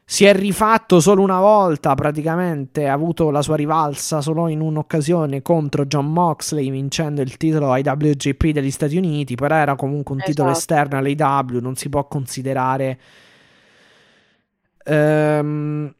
Si 0.07 0.25
è 0.25 0.35
rifatto 0.35 0.99
solo 0.99 1.23
una 1.23 1.39
volta, 1.39 1.95
praticamente, 1.95 2.87
ha 2.87 2.93
avuto 2.93 3.31
la 3.31 3.41
sua 3.41 3.55
rivalsa 3.55 4.21
solo 4.21 4.47
in 4.47 4.61
un'occasione 4.61 5.41
contro 5.41 5.87
John 5.87 6.11
Moxley, 6.13 6.69
vincendo 6.69 7.21
il 7.21 7.35
titolo 7.37 7.75
IWGP 7.75 8.49
degli 8.49 8.69
Stati 8.69 8.95
Uniti, 8.95 9.33
però 9.33 9.55
era 9.55 9.75
comunque 9.75 10.13
un 10.13 10.19
esatto. 10.19 10.31
titolo 10.31 10.51
esterno 10.51 10.97
all'AW, 10.99 11.59
non 11.59 11.75
si 11.75 11.89
può 11.89 12.07
considerare... 12.07 12.99
Ehm, 14.83 15.91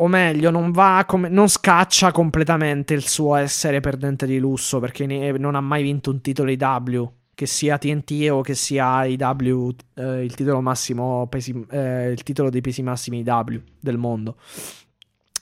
o 0.00 0.06
meglio, 0.06 0.50
non, 0.50 0.70
va 0.70 1.04
come, 1.06 1.28
non 1.28 1.48
scaccia 1.48 2.12
completamente 2.12 2.94
il 2.94 3.06
suo 3.06 3.34
essere 3.34 3.80
perdente 3.80 4.26
di 4.26 4.38
lusso 4.38 4.78
perché 4.78 5.06
ne, 5.06 5.32
non 5.32 5.54
ha 5.54 5.60
mai 5.60 5.82
vinto 5.82 6.10
un 6.10 6.20
titolo 6.20 6.50
IW, 6.50 7.10
che 7.34 7.46
sia 7.46 7.78
TNT 7.78 8.28
o 8.30 8.40
che 8.40 8.54
sia 8.54 9.04
IW, 9.04 9.74
eh, 9.94 10.24
il 10.24 10.34
titolo 10.34 10.60
massimo, 10.60 11.26
pesi, 11.28 11.64
eh, 11.70 12.10
il 12.10 12.22
titolo 12.22 12.50
dei 12.50 12.60
pesi 12.60 12.82
massimi 12.82 13.20
IW 13.20 13.60
del 13.78 13.96
mondo. 13.96 14.36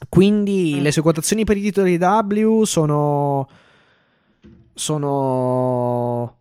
Quindi 0.09 0.77
Mm. 0.79 0.83
le 0.83 0.93
sue 0.93 1.03
quotazioni 1.03 1.45
per 1.45 1.57
i 1.57 1.63
titoli 1.63 1.97
W 1.97 2.63
sono. 2.65 3.49
sono. 4.75 6.37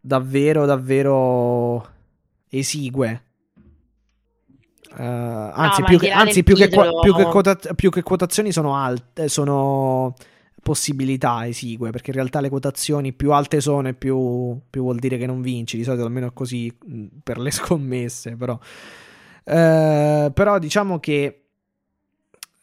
davvero, 0.00 0.64
davvero 0.64 1.86
esigue. 2.48 3.22
Eh, 4.96 5.02
anzi, 5.04 5.80
ma 5.82 5.86
più 5.88 5.98
che, 5.98 6.10
anzi 6.10 6.42
più, 6.42 6.54
che 6.54 6.68
più 6.68 7.14
che 7.14 7.24
quota- 7.24 7.56
più 7.74 7.90
che 7.90 8.02
quotazioni 8.02 8.52
sono 8.52 8.74
alte, 8.76 9.28
sono 9.28 10.14
possibilità 10.62 11.46
esigue, 11.46 11.90
perché 11.90 12.10
in 12.10 12.16
realtà 12.16 12.40
le 12.40 12.48
quotazioni 12.48 13.12
più 13.12 13.32
alte 13.32 13.60
sono 13.60 13.88
e 13.88 13.94
più, 13.94 14.58
più 14.68 14.82
vuol 14.82 14.98
dire 14.98 15.16
che 15.18 15.26
non 15.26 15.40
vinci, 15.40 15.76
di 15.76 15.84
solito 15.84 16.04
almeno 16.04 16.32
così 16.32 16.74
mh, 16.84 17.04
per 17.22 17.38
le 17.38 17.50
scommesse, 17.52 18.36
però. 18.36 18.58
Eh, 19.44 20.30
però 20.34 20.58
diciamo 20.58 20.98
che 20.98 21.42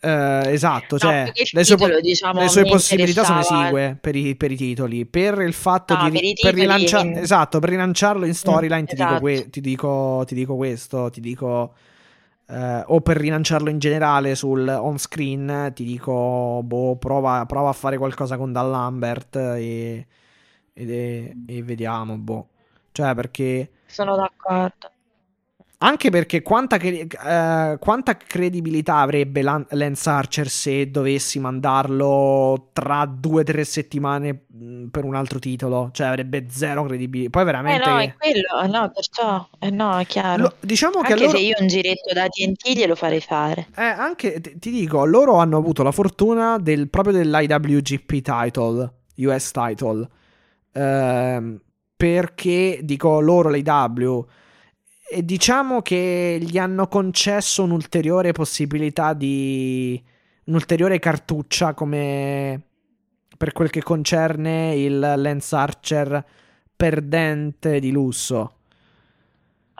eh, 0.01 0.41
esatto, 0.51 0.93
No, 0.95 0.99
cioè 0.99 1.31
le 1.51 1.63
sue, 1.63 1.77
po- 1.77 1.85
titolo, 1.85 2.01
diciamo, 2.01 2.41
le 2.41 2.47
sue 2.49 2.63
possibilità 2.65 3.23
sono 3.23 3.39
esigue 3.39 3.97
per 3.99 4.15
i, 4.15 4.35
per 4.35 4.51
i 4.51 4.55
titoli. 4.55 5.05
Per 5.07 5.39
il 5.41 5.53
fatto 5.53 5.95
No, 5.95 6.09
di 6.09 6.19
per 6.39 6.51
per 6.51 6.53
rilancia- 6.59 7.11
esatto, 7.19 7.57
per 7.59 7.69
rilanciarlo 7.69 8.25
in 8.25 8.35
storyline, 8.35 8.85
ti, 8.85 8.93
dico 8.95 9.07
esatto. 9.07 9.21
que- 9.21 9.49
ti, 9.49 9.61
dico, 9.61 10.23
ti 10.27 10.35
dico 10.35 10.55
questo, 10.55 11.09
ti 11.09 11.21
dico 11.21 11.73
eh, 12.47 12.83
o 12.87 13.01
per 13.01 13.17
rilanciarlo 13.17 13.69
in 13.69 13.79
generale 13.79 14.35
sul 14.35 14.67
on 14.67 14.97
screen, 14.97 15.71
ti 15.73 15.83
dico 15.83 16.61
boh, 16.63 16.95
prova, 16.97 17.45
prova 17.45 17.69
a 17.69 17.73
fare 17.73 17.97
qualcosa 17.97 18.37
con 18.37 18.51
Dan 18.51 18.69
Lambert 18.71 19.35
e, 19.37 20.07
è- 20.73 21.33
e 21.45 21.63
vediamo, 21.63 22.17
boh. 22.17 22.49
Cioè, 22.91 23.13
perché 23.15 23.71
Sono 23.87 24.15
d'accordo. 24.15 24.91
Anche 25.79 26.09
perché 26.09 26.41
quanta, 26.41 26.77
cre- 26.77 27.07
eh, 27.07 27.77
quanta 27.79 28.17
credibilità 28.17 28.97
avrebbe 28.97 29.41
Lan- 29.41 29.65
Lance 29.71 30.09
Archer 30.09 30.49
se 30.49 30.89
dovessi 30.89 31.39
mandarlo 31.39 32.69
tra 32.73 33.05
due 33.05 33.41
o 33.41 33.43
tre 33.43 33.63
settimane 33.65 34.45
mh, 34.47 34.85
per 34.87 35.03
un 35.03 35.15
altro 35.15 35.39
titolo? 35.39 35.89
Cioè 35.91 36.07
avrebbe 36.07 36.45
zero 36.49 36.83
credibilità. 36.85 37.29
Poi 37.29 37.43
Eh 37.43 37.45
veramente... 37.45 37.89
no, 37.89 37.99
è 37.99 38.13
quello, 38.17 38.61
eh 38.63 38.67
no, 38.67 38.89
perciò, 38.91 39.47
eh 39.59 39.69
no, 39.69 39.97
è 39.99 40.05
chiaro. 40.05 40.43
Lo- 40.43 40.55
diciamo 40.61 41.01
che 41.01 41.11
Anche 41.11 41.23
loro... 41.25 41.37
se 41.37 41.39
io 41.39 41.55
un 41.59 41.67
giretto 41.67 42.13
da 42.13 42.27
TNT 42.29 42.69
glielo 42.73 42.95
farei 42.95 43.19
fare. 43.21 43.67
Eh, 43.77 43.81
anche, 43.83 44.39
ti 44.39 44.57
ti 44.57 44.71
dico, 44.71 45.03
loro 45.05 45.35
hanno 45.35 45.57
avuto 45.57 45.83
la 45.83 45.91
fortuna 45.91 46.57
del, 46.57 46.89
proprio 46.89 47.13
dell'IWGP 47.13 48.21
title, 48.21 48.93
US 49.17 49.51
title, 49.51 50.07
ehm, 50.71 51.59
perché, 51.97 52.79
dico 52.83 53.19
loro, 53.19 53.49
l'IW, 53.49 54.25
diciamo 55.23 55.81
che 55.81 56.39
gli 56.41 56.57
hanno 56.57 56.87
concesso 56.87 57.63
un'ulteriore 57.63 58.31
possibilità 58.31 59.13
di... 59.13 60.01
un'ulteriore 60.45 60.99
cartuccia 60.99 61.73
come 61.73 62.61
per 63.37 63.51
quel 63.51 63.69
che 63.69 63.83
concerne 63.83 64.75
il 64.75 64.99
Lance 64.99 65.55
Archer 65.55 66.25
perdente 66.75 67.79
di 67.79 67.91
lusso. 67.91 68.51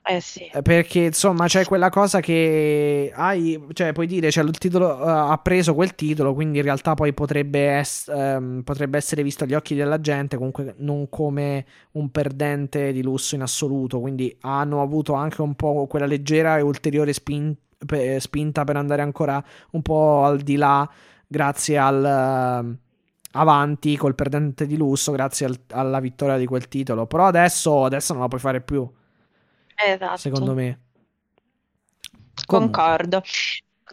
Eh 0.07 0.22
sì. 0.22 0.45
Eh, 0.45 0.61
Perché 0.61 0.99
insomma 1.06 1.48
c'è 1.48 1.65
quella 1.65 1.90
cosa 1.90 2.19
che 2.19 3.11
hai, 3.15 3.60
cioè 3.73 3.91
puoi 3.91 4.06
dire, 4.06 4.30
cioè, 4.30 4.44
il 4.44 4.56
titolo, 4.60 4.99
eh, 5.03 5.10
ha 5.10 5.38
preso 5.40 5.73
quel 5.73 5.95
titolo, 5.95 6.36
quindi 6.36 6.60
in 6.60 6.64
realtà 6.64 6.94
poi 6.94 7.11
potrebbe, 7.11 7.80
ess- 7.80 8.07
ehm, 8.10 8.61
potrebbe 8.64 8.98
essere 8.98 9.23
visto 9.23 9.45
agli 9.45 9.56
occhi 9.56 9.73
della 9.73 9.99
gente 9.99 10.38
comunque 10.38 10.76
non 10.77 11.10
come 11.10 11.65
un 11.94 12.11
perdente 12.11 12.91
di 12.91 13.02
lusso 13.02 13.34
in 13.34 13.41
assoluto, 13.41 13.99
quindi 13.99 14.36
hanno 14.41 14.82
avuto 14.84 15.14
anche 15.14 15.41
un 15.41 15.56
po' 15.56 15.88
quella 15.88 16.06
leggera 16.06 16.57
e 16.60 16.61
ulteriore 16.61 17.11
spin- 17.11 17.56
pe- 17.84 18.19
spinta 18.19 18.64
per 18.64 18.76
andare 18.77 19.02
ancora 19.02 19.44
un 19.72 19.82
po' 19.82 20.23
al 20.23 20.40
di 20.41 20.56
là 20.56 20.88
grazie 21.27 21.77
al... 21.80 22.06
ehm, 22.06 22.77
avanti 23.38 23.98
col 23.98 24.14
perdente 24.15 24.65
di 24.68 24.77
lusso 24.77 25.11
grazie 25.11 25.45
al- 25.48 25.60
alla 25.72 25.99
vittoria 25.99 26.38
di 26.38 26.45
quel 26.45 26.68
titolo. 26.68 27.07
Però 27.07 27.26
adesso, 27.26 27.86
adesso 27.86 28.14
non 28.14 28.22
la 28.22 28.27
puoi 28.27 28.40
fare 28.40 28.61
più 28.61 28.88
Esatto. 29.76 30.18
secondo 30.18 30.53
me. 30.53 30.80
Comunque. 32.45 32.81
Concordo. 32.81 33.23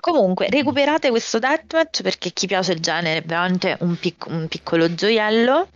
Comunque, 0.01 0.49
recuperate 0.49 1.11
questo 1.11 1.39
deathmatch 1.39 2.03
perché 2.03 2.31
chi 2.31 2.47
piace 2.47 2.73
il 2.73 2.81
genere 2.81 3.21
è 3.21 3.23
veramente 3.23 3.77
un, 3.81 3.97
pic- 3.97 4.27
un 4.27 4.49
piccolo 4.49 4.93
gioiello. 4.95 5.69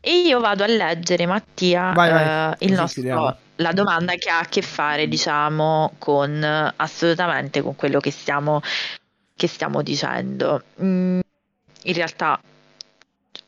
E 0.00 0.20
io 0.20 0.38
vado 0.40 0.62
a 0.62 0.66
leggere, 0.68 1.26
Mattia, 1.26 1.92
Vai, 1.92 2.10
vai, 2.10 2.54
eh, 2.58 2.68
nostro- 2.70 3.36
la 3.56 3.72
domanda 3.72 4.14
che 4.14 4.30
ha 4.30 4.38
a 4.38 4.44
che 4.44 4.62
fare, 4.62 5.08
diciamo, 5.08 5.94
con 5.98 6.72
assolutamente 6.76 7.60
con 7.60 7.74
quello 7.74 7.98
che 7.98 8.12
stiamo, 8.12 8.60
che 9.34 9.48
stiamo 9.48 9.82
dicendo. 9.82 10.62
Mm, 10.80 11.18
in 11.82 11.94
realtà 11.94 12.40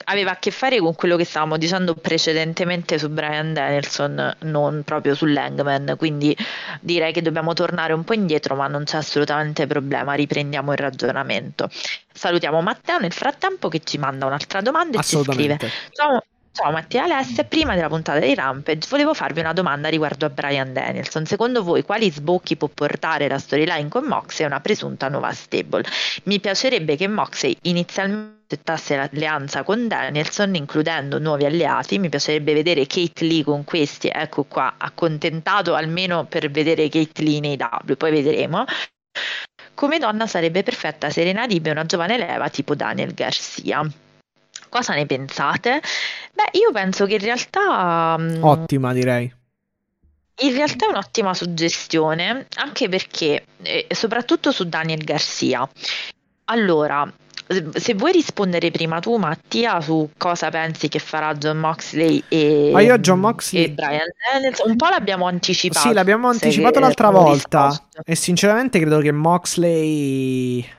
aveva 0.04 0.32
a 0.32 0.38
che 0.38 0.50
fare 0.50 0.78
con 0.78 0.94
quello 0.94 1.16
che 1.16 1.24
stavamo 1.24 1.56
dicendo 1.56 1.94
precedentemente 1.94 2.98
su 2.98 3.08
Brian 3.08 3.52
Danielson, 3.52 4.36
non 4.40 4.82
proprio 4.84 5.14
sull'Hangman, 5.14 5.94
quindi 5.96 6.36
direi 6.80 7.12
che 7.12 7.22
dobbiamo 7.22 7.52
tornare 7.52 7.92
un 7.92 8.04
po' 8.04 8.14
indietro, 8.14 8.54
ma 8.54 8.66
non 8.66 8.84
c'è 8.84 8.96
assolutamente 8.96 9.66
problema, 9.66 10.14
riprendiamo 10.14 10.72
il 10.72 10.78
ragionamento. 10.78 11.68
Salutiamo 12.12 12.60
Matteo 12.60 12.98
nel 12.98 13.12
frattempo 13.12 13.68
che 13.68 13.80
ci 13.82 13.98
manda 13.98 14.26
un'altra 14.26 14.60
domanda 14.60 14.98
e 14.98 15.02
ci 15.02 15.22
scrive. 15.22 15.58
Ciao, 15.92 16.22
ciao 16.52 16.70
Mattia 16.72 17.04
Alessia, 17.04 17.44
prima 17.44 17.74
della 17.74 17.88
puntata 17.88 18.18
di 18.18 18.34
Rampage 18.34 18.86
volevo 18.88 19.14
farvi 19.14 19.40
una 19.40 19.52
domanda 19.52 19.88
riguardo 19.88 20.26
a 20.26 20.30
Brian 20.30 20.72
Danielson. 20.72 21.26
Secondo 21.26 21.62
voi 21.62 21.82
quali 21.82 22.10
sbocchi 22.10 22.56
può 22.56 22.68
portare 22.68 23.28
la 23.28 23.38
storyline 23.38 23.88
con 23.88 24.04
Moxley 24.04 24.44
e 24.44 24.50
una 24.50 24.60
presunta 24.60 25.08
nuova 25.08 25.32
stable? 25.32 25.84
Mi 26.24 26.40
piacerebbe 26.40 26.96
che 26.96 27.08
Moxley 27.08 27.56
inizialmente 27.62 28.38
accettasse 28.50 28.96
l'alleanza 28.96 29.62
con 29.62 29.86
Danielson, 29.86 30.56
includendo 30.56 31.20
nuovi 31.20 31.44
alleati. 31.44 31.98
Mi 32.00 32.08
piacerebbe 32.08 32.52
vedere 32.52 32.84
Kate 32.86 33.24
Lee 33.24 33.44
con 33.44 33.62
questi, 33.62 34.10
ecco 34.12 34.42
qua, 34.44 34.74
accontentato 34.76 35.74
almeno 35.74 36.24
per 36.24 36.50
vedere 36.50 36.88
Kate 36.88 37.22
Lee 37.22 37.38
nei 37.38 37.56
W, 37.56 37.92
poi 37.94 38.10
vedremo. 38.10 38.64
Come 39.74 39.98
donna 39.98 40.26
sarebbe 40.26 40.62
perfetta 40.62 41.10
Serena 41.10 41.46
Dib 41.46 41.66
e 41.66 41.70
una 41.70 41.86
giovane 41.86 42.18
leva 42.18 42.48
tipo 42.48 42.74
Daniel 42.74 43.14
Garcia. 43.14 43.88
Cosa 44.70 44.94
ne 44.94 45.04
pensate? 45.04 45.82
Beh, 46.32 46.58
io 46.58 46.70
penso 46.72 47.04
che 47.04 47.14
in 47.14 47.20
realtà 47.20 48.16
mm, 48.18 48.42
Ottima, 48.42 48.92
direi. 48.94 49.30
in 50.42 50.52
realtà 50.54 50.86
è 50.86 50.88
un'ottima 50.90 51.34
suggestione, 51.34 52.46
anche 52.56 52.88
perché, 52.88 53.44
eh, 53.62 53.86
soprattutto 53.90 54.52
su 54.52 54.66
Daniel 54.68 55.02
Garcia. 55.04 55.68
Allora, 56.44 57.12
se- 57.74 57.94
vuoi 57.94 58.12
rispondere 58.12 58.70
prima 58.70 59.00
tu, 59.00 59.16
Mattia, 59.16 59.80
su 59.80 60.08
cosa 60.16 60.50
pensi 60.50 60.88
che 60.88 61.00
farà 61.00 61.34
John 61.34 61.58
Moxley 61.58 62.22
e, 62.28 62.70
Ma 62.72 62.80
io 62.80 62.96
John 62.98 63.20
Moxley- 63.20 63.64
e 63.64 63.70
Brian 63.70 64.06
Danielson, 64.32 64.70
un 64.70 64.76
po' 64.76 64.88
l'abbiamo 64.88 65.26
anticipato. 65.26 65.88
Sì, 65.88 65.92
l'abbiamo 65.92 66.28
anticipato 66.28 66.78
l'altra 66.78 67.10
volta. 67.10 67.70
E 68.04 68.14
sinceramente 68.14 68.78
credo 68.78 69.00
che 69.00 69.10
Moxley. 69.12 70.78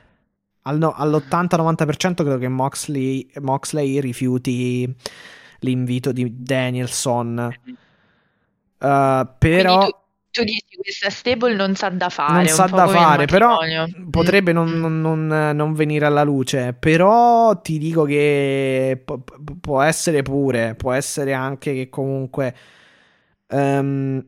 Al 0.62 0.78
no- 0.78 0.92
all'80-90% 0.92 2.22
credo 2.22 2.38
che 2.38 2.48
Moxley, 2.48 3.28
Moxley 3.40 4.00
rifiuti 4.00 4.92
l'invito 5.60 6.12
di 6.12 6.42
Danielson. 6.42 7.54
Uh, 8.78 9.28
però. 9.38 9.86
Tu, 10.32 10.44
dici 10.44 10.76
questa 10.80 11.10
stable 11.10 11.54
non 11.54 11.74
sa 11.74 11.90
da 11.90 12.08
fare, 12.08 12.32
non 12.32 12.46
sa 12.46 12.64
da 12.64 12.86
fare, 12.88 13.26
però 13.26 13.58
potrebbe 14.08 14.52
non, 14.52 14.70
Mm, 14.70 14.80
non- 14.80 15.00
non- 15.26 15.50
non 15.54 15.74
venire 15.74 16.06
alla 16.06 16.22
luce. 16.22 16.72
Però 16.72 17.60
ti 17.60 17.76
dico 17.76 18.04
che 18.04 18.98
po- 19.04 19.18
po- 19.18 19.36
può 19.60 19.82
essere 19.82 20.22
pure, 20.22 20.74
può 20.74 20.92
essere 20.92 21.34
anche 21.34 21.74
che 21.74 21.90
comunque 21.90 22.54
ehm, 23.48 24.26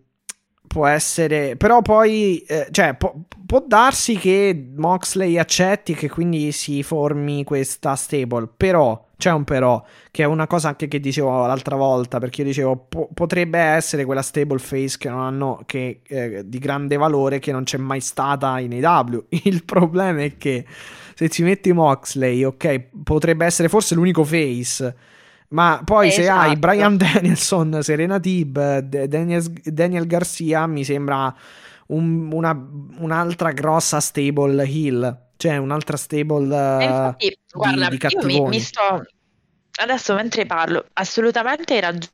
può 0.75 0.89
essere, 0.89 1.55
però 1.55 1.83
poi, 1.83 2.39
eh, 2.49 2.67
cioè, 2.73 2.97
può, 2.97 3.15
può 3.47 3.63
darsi 3.65 4.17
che 4.17 4.71
Moxley 4.75 5.39
accetti 5.39 5.95
che 5.95 6.11
quindi 6.11 6.51
si 6.51 6.83
formi 6.83 7.45
questa 7.45 7.95
stable. 7.95 8.49
Però 8.57 9.11
c'è 9.17 9.31
un 9.31 9.45
però, 9.45 9.81
che 10.11 10.25
è 10.25 10.27
una 10.27 10.49
cosa 10.49 10.71
anche 10.71 10.89
che 10.89 10.99
dicevo 10.99 11.47
l'altra 11.47 11.77
volta, 11.77 12.19
perché 12.19 12.41
io 12.41 12.49
dicevo 12.49 12.87
po- 12.89 13.09
potrebbe 13.15 13.61
essere 13.61 14.05
quella 14.05 14.21
stable 14.21 14.59
face 14.59 14.99
che 14.99 15.09
non 15.09 15.21
hanno 15.21 15.63
che, 15.65 16.01
eh, 16.09 16.43
di 16.45 16.59
grande 16.59 16.97
valore 16.97 17.39
che 17.39 17.53
non 17.53 17.63
c'è 17.63 17.79
mai 17.79 18.01
stata 18.01 18.59
in 18.59 18.85
AW. 18.85 19.27
Il 19.45 19.63
problema 19.65 20.23
è 20.23 20.37
che 20.37 20.65
se 21.15 21.29
ci 21.29 21.45
metti 21.45 21.73
Moxley, 21.73 22.43
ok, 22.43 22.87
potrebbe 23.05 23.45
essere 23.45 23.69
forse 23.69 23.95
l'unico 23.95 24.25
face. 24.25 25.13
Ma 25.55 25.81
poi 25.85 26.11
se 26.11 26.29
hai 26.29 26.53
Esatto. 26.53 26.59
Brian 26.59 26.97
Danielson, 26.99 27.83
Serena 27.83 28.19
Tib, 28.19 28.79
Daniel, 28.79 29.43
Daniel 29.63 30.07
Garcia, 30.07 30.67
mi 30.67 30.83
sembra 30.85 31.33
un- 31.89 32.31
una- 32.33 32.69
un'altra 32.99 33.53
grossa 33.53 34.01
stable 34.01 34.65
heel. 34.65 35.23
Cioè 35.37 35.57
un'altra 35.57 35.97
stable 35.97 36.45
eh, 36.45 36.85
infatti, 36.85 37.29
di, 37.29 37.37
guarda, 37.53 37.89
di 37.89 37.99
io 38.09 38.23
mi, 38.25 38.41
mi 38.49 38.61
sto 38.61 39.03
adesso 39.81 40.15
mentre 40.15 40.47
parlo, 40.47 40.87
assolutamente 40.95 41.75
hai 41.75 41.81
ragione 41.81 42.11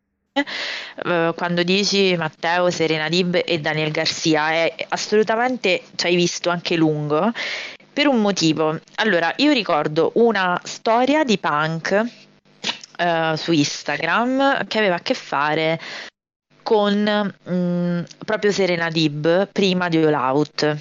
eh, 1.04 1.32
quando 1.36 1.62
dici 1.62 2.16
Matteo, 2.16 2.70
Serena 2.70 3.08
Dib 3.08 3.40
e 3.44 3.60
Daniel 3.60 3.90
Garcia, 3.90 4.50
è 4.50 4.74
assolutamente 4.88 5.82
ci 5.96 6.06
hai 6.06 6.14
visto 6.16 6.50
anche 6.50 6.76
lungo. 6.76 7.32
per 7.92 8.06
un 8.06 8.20
motivo. 8.20 8.78
Allora, 8.96 9.32
io 9.36 9.52
ricordo 9.52 10.12
una 10.14 10.60
storia 10.64 11.24
di 11.24 11.38
punk 11.38 12.19
uh, 13.00 13.34
su 13.36 13.52
Instagram 13.52 14.66
che 14.66 14.78
aveva 14.78 14.96
a 14.96 15.00
che 15.00 15.14
fare 15.14 15.80
con 16.62 17.34
um, 17.44 18.04
proprio 18.24 18.52
Serena 18.52 18.90
Dib 18.90 19.48
prima 19.50 19.88
di 19.88 19.96
All 19.96 20.14
Out, 20.14 20.76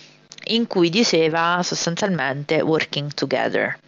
in 0.46 0.68
cui 0.68 0.90
diceva 0.90 1.62
sostanzialmente 1.64 2.62
working 2.62 3.14
together. 3.14 3.80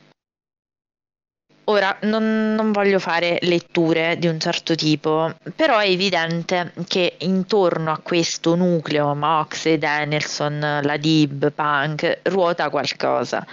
Ora, 1.65 1.95
non, 2.01 2.55
non, 2.55 2.71
voglio 2.71 2.97
fare 2.97 3.37
letture 3.41 4.17
di 4.17 4.27
un 4.27 4.39
certo 4.39 4.73
tipo, 4.73 5.33
però 5.55 5.77
è 5.77 5.87
evidente 5.87 6.73
che 6.87 7.17
intorno 7.19 7.91
a 7.91 7.99
questo 7.99 8.55
nucleo, 8.55 9.13
Mox, 9.13 9.71
Danielson, 9.71 10.79
la 10.81 10.97
Dib, 10.97 11.51
Punk, 11.51 12.21
ruota 12.23 12.69
qualcosa. 12.69 13.45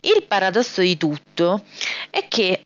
Il 0.00 0.22
paradosso 0.26 0.80
di 0.80 0.96
tutto 0.96 1.64
è 2.10 2.26
che 2.28 2.62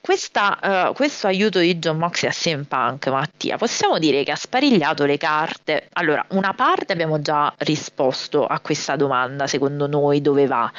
questa, 0.00 0.88
uh, 0.88 0.94
questo 0.94 1.26
aiuto 1.26 1.58
di 1.58 1.78
John 1.78 1.98
Moxley 1.98 2.30
a 2.30 2.34
CM 2.34 2.64
Punk, 2.64 3.08
Mattia, 3.08 3.56
possiamo 3.58 3.98
dire 3.98 4.24
che 4.24 4.32
ha 4.32 4.36
sparigliato 4.36 5.04
le 5.04 5.18
carte. 5.18 5.88
Allora, 5.92 6.24
una 6.30 6.54
parte 6.54 6.92
abbiamo 6.92 7.20
già 7.20 7.52
risposto 7.58 8.46
a 8.46 8.60
questa 8.60 8.96
domanda, 8.96 9.46
secondo 9.46 9.86
noi 9.86 10.20
dove 10.20 10.46
va, 10.46 10.70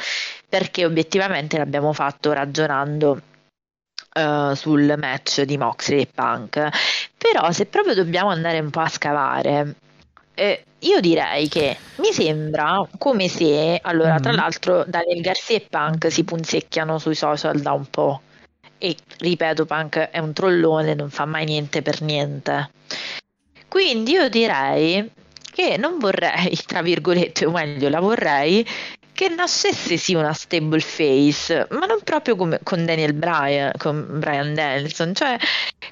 perché 0.50 0.86
obiettivamente 0.86 1.58
l'abbiamo 1.58 1.94
fatto 1.94 2.34
ragionando 2.34 3.22
uh, 4.16 4.54
sul 4.56 4.96
match 4.98 5.42
di 5.42 5.58
Moxley 5.58 6.02
e 6.02 6.08
Punk. 6.14 6.70
Però 7.18 7.52
se 7.52 7.68
proprio 7.68 7.94
dobbiamo 7.94 8.30
andare 8.30 8.60
un 8.60 8.72
po' 8.72 8.82
a 8.82 8.90
scavare, 8.90 9.76
eh, 10.34 10.64
io 10.80 11.00
direi 11.00 11.48
che 11.48 11.78
mi 11.98 12.12
sembra 12.12 12.84
come 12.98 13.28
se, 13.28 13.80
allora, 13.84 14.16
mm. 14.16 14.22
tra 14.22 14.32
l'altro, 14.32 14.84
Daniel 14.88 15.22
Garcia 15.22 15.54
e 15.54 15.68
Punk 15.70 16.12
si 16.12 16.24
punzecchiano 16.24 16.98
sui 16.98 17.16
social 17.16 17.60
da 17.60 17.74
un 17.74 17.86
po'. 17.86 18.22
E 18.84 18.96
ripeto, 19.20 19.68
Punk 19.68 20.10
è 20.10 20.18
un 20.18 20.34
trollone, 20.34 20.96
non 20.96 21.12
fa 21.12 21.26
mai 21.26 21.46
niente 21.46 21.84
per 21.84 22.02
niente. 22.02 22.72
Quindi 23.68 24.14
io 24.14 24.28
direi 24.28 25.08
che 25.54 25.78
non 25.78 26.00
vorrei, 26.00 26.58
tra 26.66 26.82
virgolette, 26.82 27.46
o 27.46 27.52
meglio, 27.52 27.90
la 27.90 28.00
vorrei 28.00 28.66
che 29.14 29.30
nascesse 29.30 29.98
sì 29.98 30.16
una 30.16 30.34
stable 30.34 30.80
face, 30.80 31.68
ma 31.70 31.86
non 31.86 32.00
proprio 32.04 32.36
come 32.36 32.60
con 32.64 32.84
Daniel 32.84 33.14
Bryan, 33.14 33.72
con 33.78 34.20
Brian 34.20 34.56
Danielson, 34.56 35.14
cioè 35.14 35.38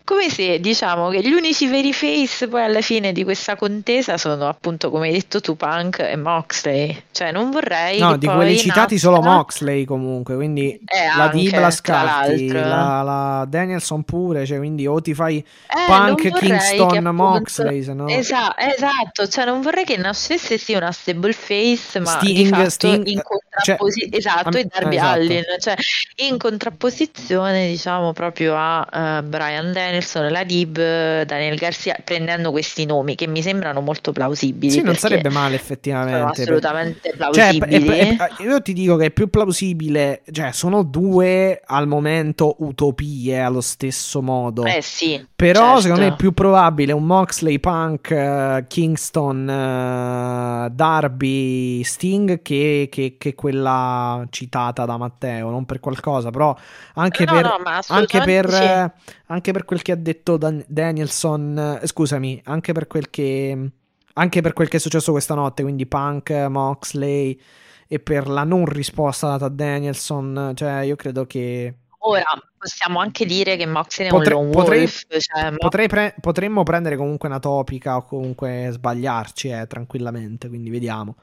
come 0.10 0.32
se 0.32 0.60
diciamo 0.60 1.10
che 1.10 1.22
gli 1.22 1.32
unici 1.32 1.68
veri 1.68 1.94
face 1.94 2.48
poi 2.48 2.64
alla 2.64 2.82
fine 2.82 3.12
di 3.12 3.24
questa 3.24 3.56
contesa 3.56 4.18
sono 4.18 4.48
appunto 4.48 4.90
come 4.90 5.06
hai 5.06 5.14
detto 5.14 5.40
tu 5.40 5.56
Punk 5.56 6.00
e 6.00 6.16
Moxley, 6.16 7.04
cioè 7.12 7.32
non 7.32 7.52
vorrei 7.52 8.00
No, 8.00 8.18
di 8.18 8.26
quelli 8.26 8.58
citati 8.58 8.96
nasca... 8.96 9.08
solo 9.08 9.22
Moxley 9.22 9.86
comunque, 9.86 10.34
quindi 10.34 10.72
eh, 10.72 11.16
la 11.16 11.26
anche, 11.26 11.38
Dib 11.38 11.60
la 11.60 11.70
scarti, 11.70 12.52
la, 12.52 13.04
la, 13.04 13.46
Danielson 13.48 14.02
pure, 14.02 14.48
cioè 14.48 14.58
quindi 14.58 14.88
o 14.88 15.00
ti 15.00 15.14
fai 15.14 15.38
eh, 15.38 15.46
Punk, 15.86 16.40
Kingston, 16.40 16.88
appunto, 16.88 17.12
Moxley, 17.12 17.84
se 17.84 17.94
no... 17.94 18.08
Esatto, 18.08 18.62
esatto, 18.62 19.28
cioè 19.28 19.46
non 19.46 19.62
vorrei 19.62 19.86
che 19.86 19.98
nascesse 19.98 20.58
sì 20.58 20.74
una 20.74 20.92
stable 20.92 21.34
face, 21.34 22.00
ma 22.00 22.18
Sting, 22.18 22.36
di 22.36 22.46
fatto 22.48 22.70
Sting, 22.70 23.06
in 23.06 23.22
contrapposizione, 23.22 24.10
cioè, 24.10 24.18
esatto, 24.18 24.58
e 24.58 24.66
Darby 24.66 24.96
esatto. 24.96 25.14
Allin, 25.14 25.44
cioè 25.60 25.76
in 26.16 26.38
contrapposizione 26.40 27.68
diciamo 27.68 28.12
proprio 28.12 28.56
a 28.58 29.20
uh, 29.20 29.24
Brian 29.24 29.72
Danielson 29.72 29.98
e 30.02 30.30
la 30.30 30.44
Dib, 30.44 30.76
Daniel 31.24 31.56
Garcia, 31.56 31.96
prendendo 32.04 32.52
questi 32.52 32.86
nomi 32.86 33.16
che 33.16 33.28
mi 33.28 33.42
sembrano 33.42 33.82
molto 33.82 34.12
plausibili. 34.12 34.72
Sì, 34.72 34.82
non 34.82 34.96
sarebbe 34.96 35.30
male 35.30 35.56
effettivamente. 35.56 36.42
assolutamente 36.42 37.10
cioè, 37.10 37.18
plausibili. 37.18 37.86
Cioè, 37.86 37.98
è, 37.98 38.16
è, 38.16 38.36
è, 38.38 38.44
io 38.44 38.62
ti 38.62 38.74
dico 38.74 38.96
che 38.96 39.06
è 39.06 39.12
più 39.12 39.30
plausibile, 39.30 40.22
cioè 40.32 40.52
sono 40.52 40.84
due 40.84 41.62
al 41.66 41.88
momento 41.88 42.56
utopie 42.60 43.40
allo 43.40 43.62
stesso 43.62 44.22
modo. 44.22 44.66
Eh 44.66 44.82
sì. 44.82 45.26
Però 45.36 45.60
certo. 45.60 45.82
secondo 45.82 46.04
me 46.04 46.08
è 46.10 46.16
più 46.16 46.34
probabile 46.34 46.92
un 46.92 47.06
Moxley, 47.06 47.60
Punk, 47.60 48.10
uh, 48.12 48.66
Kingston, 48.68 49.48
uh, 49.48 50.74
Darby, 50.74 51.84
Sting 51.84 52.42
che, 52.42 52.90
che, 52.92 53.16
che 53.18 53.36
quella 53.36 54.26
citata 54.30 54.86
da 54.86 54.98
Matteo, 54.98 55.50
non 55.50 55.66
per 55.66 55.80
qualcosa, 55.80 56.30
però 56.30 56.56
anche, 56.96 57.26
no, 57.26 57.32
per, 57.32 57.44
no, 57.44 57.58
anche, 57.88 58.22
per, 58.22 58.52
sì. 58.52 59.12
Anche 59.32 59.52
per 59.52 59.66
quel 59.66 59.82
che 59.82 59.92
ha 59.92 59.96
detto 59.96 60.38
Dan- 60.38 60.64
Danielson, 60.68 61.80
eh, 61.82 61.88
scusami, 61.88 62.42
anche 62.46 62.74
per 62.74 62.88
quel 62.88 63.10
che 63.10 63.72
anche 64.14 64.42
per 64.42 64.54
quel 64.54 64.68
che 64.68 64.78
è 64.78 64.80
successo 64.80 65.12
questa 65.12 65.34
notte, 65.34 65.64
quindi 65.64 65.86
Punk, 65.86 66.32
Moxley 66.50 67.40
e 67.88 68.00
per 68.00 68.28
la 68.28 68.44
non 68.44 68.66
risposta 68.66 69.28
data 69.28 69.46
a 69.46 69.50
Danielson, 69.50 70.52
cioè 70.56 70.82
io 70.82 70.96
credo 70.96 71.26
che 71.26 71.74
Ora 72.02 72.24
possiamo 72.58 73.00
anche 73.00 73.26
dire 73.26 73.56
che 73.58 73.66
Moxley 73.66 74.08
è 74.08 74.10
Potre- 74.10 74.34
un 74.34 74.50
potrei- 74.52 74.80
wolf, 74.80 75.06
cioè, 75.18 75.54
potrei 75.58 75.88
pre- 75.88 76.16
potremmo 76.20 76.64
prendere 76.64 76.96
comunque 76.96 77.28
una 77.30 77.40
topica 77.40 77.98
o 77.98 78.04
comunque 78.04 78.70
sbagliarci 78.72 79.50
eh, 79.50 79.68
tranquillamente, 79.68 80.48
quindi 80.48 80.70
vediamo. 80.70 81.16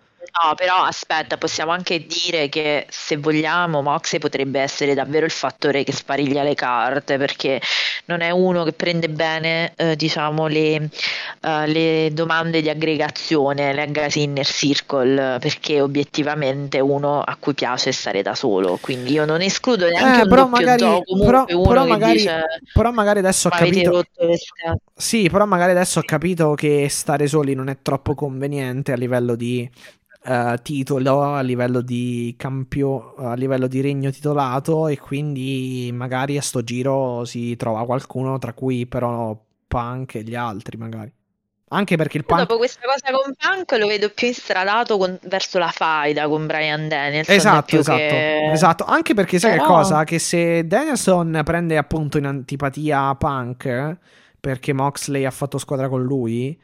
No, 0.42 0.54
però 0.54 0.82
aspetta, 0.84 1.36
possiamo 1.38 1.72
anche 1.72 2.04
dire 2.06 2.48
che 2.48 2.86
se 2.90 3.16
vogliamo 3.16 3.80
Moxley 3.82 4.20
potrebbe 4.20 4.60
essere 4.60 4.92
davvero 4.94 5.24
il 5.24 5.30
fattore 5.30 5.84
che 5.84 5.92
spariglia 5.92 6.42
le 6.42 6.54
carte 6.54 7.16
perché 7.16 7.60
non 8.06 8.20
è 8.20 8.30
uno 8.30 8.64
che 8.64 8.72
prende 8.72 9.08
bene, 9.08 9.72
eh, 9.76 9.94
diciamo, 9.96 10.46
le, 10.46 10.90
eh, 11.40 11.66
le 11.66 12.10
domande 12.12 12.60
di 12.60 12.68
aggregazione, 12.68 13.72
legacy 13.72 14.22
inner 14.22 14.46
circle, 14.46 15.38
perché 15.38 15.80
obiettivamente 15.80 16.80
uno 16.80 17.20
a 17.22 17.36
cui 17.38 17.54
piace 17.54 17.92
stare 17.92 18.22
da 18.22 18.34
solo, 18.34 18.78
quindi 18.80 19.12
io 19.12 19.24
non 19.24 19.40
escludo 19.42 19.88
neanche 19.88 20.22
Eh, 20.22 20.26
però 20.26 20.46
magari, 20.48 20.78
gioco, 20.78 21.24
però, 21.24 21.44
però 21.46 21.84
magari, 21.86 22.14
dice 22.18 22.44
però 22.72 22.90
magari 22.90 23.18
adesso 23.20 23.48
ho 23.48 23.50
"Ma 23.50 23.56
avete 23.58 23.82
capito. 23.82 23.90
rotto 23.96 24.24
le 24.26 24.36
scatole". 24.36 24.80
Sì, 24.98 25.28
però 25.30 25.44
magari 25.46 25.72
adesso 25.72 25.98
ho 26.00 26.02
capito 26.04 26.54
che 26.54 26.88
stare 26.88 27.26
soli 27.26 27.54
non 27.54 27.68
è 27.68 27.78
troppo 27.82 28.14
conveniente 28.14 28.92
a 28.92 28.96
livello 28.96 29.34
di 29.34 29.68
eh, 30.26 30.58
titolo, 30.62 31.22
a 31.22 31.40
livello 31.40 31.80
di 31.80 32.34
campio, 32.36 33.14
a 33.16 33.34
livello 33.34 33.66
di 33.66 33.80
regno 33.80 34.10
titolato 34.10 34.88
e 34.88 34.98
quindi 34.98 35.90
magari 35.92 36.36
a 36.36 36.42
sto 36.42 36.62
giro 36.64 37.24
si 37.24 37.56
trova 37.56 37.84
qualcuno 37.84 38.38
tra 38.38 38.52
cui 38.52 38.86
però 38.86 39.38
Punk 39.66 40.16
e 40.16 40.22
gli 40.22 40.34
altri 40.34 40.76
magari. 40.76 41.12
Anche 41.68 41.96
perché 41.96 42.18
il 42.18 42.24
Punk 42.24 42.42
Dopo 42.42 42.58
questa 42.58 42.82
cosa 42.86 43.10
con 43.10 43.34
Punk 43.36 43.72
lo 43.80 43.88
vedo 43.88 44.08
più 44.10 44.28
instradato 44.28 44.96
con- 44.98 45.18
verso 45.24 45.58
la 45.58 45.72
faida 45.72 46.28
con 46.28 46.46
Brian 46.46 46.86
Danielson 46.86 47.34
Esatto, 47.34 47.76
esatto, 47.76 47.98
che... 47.98 48.52
esatto. 48.52 48.84
Anche 48.84 49.14
perché 49.14 49.40
sai 49.40 49.52
che 49.52 49.56
Però- 49.58 49.68
cosa? 49.78 50.04
Che 50.04 50.20
se 50.20 50.64
Danielson 50.64 51.40
prende 51.44 51.76
appunto 51.76 52.18
in 52.18 52.26
antipatia 52.26 53.12
Punk, 53.16 53.96
perché 54.38 54.72
Moxley 54.72 55.24
ha 55.24 55.30
fatto 55.32 55.58
squadra 55.58 55.88
con 55.88 56.04
lui, 56.04 56.56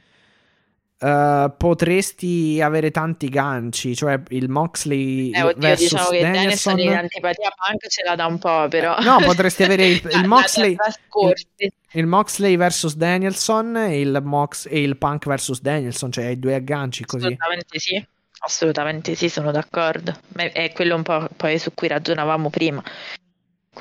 eh, 1.03 1.53
potresti 1.57 2.61
avere 2.63 2.91
tanti 2.91 3.29
ganci. 3.29 3.95
Cioè 3.97 4.21
il 4.29 4.49
Moxley 4.49 5.31
Eh, 5.31 5.43
oddio, 5.43 5.59
versus 5.59 5.91
diciamo 5.91 6.09
che 6.11 6.21
Danielson. 6.21 6.77
Danielson 6.77 6.79
in 6.79 6.93
antipatia 6.97 7.51
Punk 7.55 7.89
ce 7.89 8.03
la 8.05 8.15
dà 8.15 8.27
un 8.27 8.39
po', 8.39 8.69
però... 8.69 8.97
No, 9.01 9.17
potresti 9.25 9.63
avere 9.65 9.87
il, 9.87 9.97
il 10.03 10.03
Da- 10.03 10.21
da- 10.21 10.27
Moxley. 10.27 10.75
da 10.75 10.83
trascorsi. 10.85 11.47
Il 11.95 12.07
Moxley 12.07 12.57
versus 12.57 12.95
Danielson 12.97 13.77
e 13.77 14.01
il, 14.01 14.21
Mox, 14.23 14.67
e 14.71 14.81
il 14.81 14.97
Punk 14.97 15.27
versus 15.27 15.61
Danielson, 15.61 16.11
cioè 16.13 16.27
i 16.27 16.39
due 16.39 16.55
agganci 16.55 17.05
così. 17.05 17.25
Assolutamente 17.27 17.79
sì, 17.79 18.07
assolutamente 18.41 19.15
sì, 19.15 19.29
sono 19.29 19.51
d'accordo. 19.51 20.15
È 20.35 20.73
quello 20.75 20.95
un 20.95 21.03
po' 21.03 21.29
poi 21.37 21.59
su 21.59 21.73
cui 21.75 21.89
ragionavamo 21.89 22.49
prima. 22.49 22.83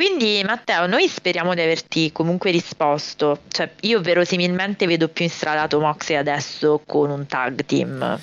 Quindi, 0.02 0.42
Matteo, 0.46 0.88
noi 0.88 1.08
speriamo 1.10 1.54
di 1.54 1.60
averti 1.60 2.12
comunque 2.14 2.50
risposto. 2.52 3.40
Cioè, 3.50 3.72
io 3.82 4.00
verosimilmente 4.00 4.88
vedo 4.88 5.10
più 5.10 5.26
instradato 5.26 5.80
Moxley 5.82 6.18
adesso 6.18 6.82
con 6.86 7.10
un 7.10 7.26
tag 7.28 7.66
team. 7.66 8.20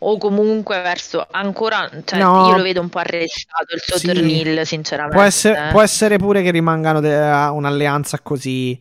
O 0.00 0.18
comunque 0.18 0.82
verso 0.82 1.26
ancora, 1.30 1.88
cioè, 2.04 2.18
No. 2.18 2.46
io 2.48 2.56
lo 2.56 2.62
vedo 2.62 2.82
un 2.82 2.90
po' 2.90 2.98
arrestato 2.98 3.74
il 3.74 3.80
suo 3.80 3.96
Sì. 3.96 4.08
turnil, 4.08 4.66
sinceramente. 4.66 5.16
Può 5.16 5.24
essere, 5.26 5.68
può 5.70 5.80
essere 5.80 6.18
pure 6.18 6.42
che 6.42 6.50
rimangano 6.50 7.00
de- 7.00 7.16
un'alleanza 7.16 8.18
così. 8.20 8.78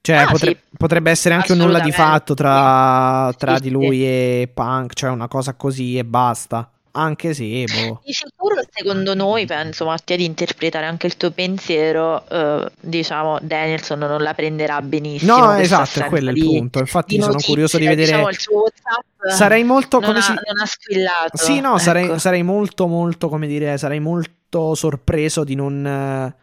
Cioè, 0.00 0.16
Ah, 0.16 0.26
potre- 0.26 0.50
sì. 0.68 0.76
potrebbe 0.76 1.12
essere 1.12 1.36
anche 1.36 1.52
un 1.52 1.58
nulla 1.58 1.78
di 1.78 1.92
fatto 1.92 2.34
tra, 2.34 3.32
tra 3.38 3.54
Sì, 3.54 3.62
di 3.62 3.70
lui 3.70 4.04
e 4.04 4.50
Punk, 4.52 4.94
cioè 4.94 5.10
una 5.10 5.28
cosa 5.28 5.54
così 5.54 5.96
e 5.96 6.04
basta. 6.04 6.68
Anche 6.94 7.32
se, 7.32 7.64
boh. 7.64 8.02
Di 8.04 8.12
sicuro, 8.12 8.60
secondo 8.70 9.14
noi, 9.14 9.46
penso 9.46 9.86
Mattia 9.86 10.14
di 10.14 10.26
interpretare 10.26 10.84
anche 10.84 11.06
il 11.06 11.16
tuo 11.16 11.30
pensiero, 11.30 12.28
eh, 12.28 12.70
diciamo, 12.80 13.38
Danielson 13.40 13.98
non 13.98 14.20
la 14.22 14.34
prenderà 14.34 14.82
benissimo. 14.82 15.36
No, 15.38 15.52
esatto, 15.54 16.00
è 16.00 16.04
quello 16.04 16.28
il 16.30 16.34
di- 16.34 16.44
punto. 16.44 16.80
Infatti, 16.80 17.14
sono 17.18 17.28
notizie, 17.32 17.48
curioso 17.48 17.78
di 17.78 17.86
vedere. 17.86 18.06
Diciamo, 18.08 18.28
il 18.28 18.38
suo 18.38 18.60
WhatsApp 18.60 19.34
Sarei 19.34 19.64
molto 19.64 20.00
come 20.00 20.18
ha, 20.18 20.20
si. 20.20 20.32
non 20.32 20.60
ha 20.62 20.66
squillato. 20.66 21.36
Sì, 21.38 21.60
no, 21.60 21.78
sarei, 21.78 22.04
ecco. 22.04 22.18
sarei 22.18 22.42
molto, 22.42 22.86
molto, 22.86 23.28
come 23.30 23.46
dire, 23.46 23.78
sarei 23.78 24.00
molto 24.00 24.74
sorpreso 24.74 25.44
di 25.44 25.54
non. 25.54 25.86
eh, 25.86 26.34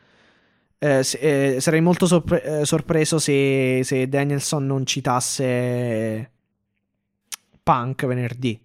eh, 0.98 1.04
se- 1.04 1.18
eh, 1.58 1.62
sarei 1.62 1.82
molto 1.82 2.08
sorpre- 2.08 2.62
eh, 2.62 2.66
sorpreso 2.66 3.20
se, 3.20 3.82
se 3.84 4.08
Danielson 4.10 4.66
non 4.66 4.84
citasse 4.86 6.32
Punk 7.62 8.06
venerdì. 8.08 8.60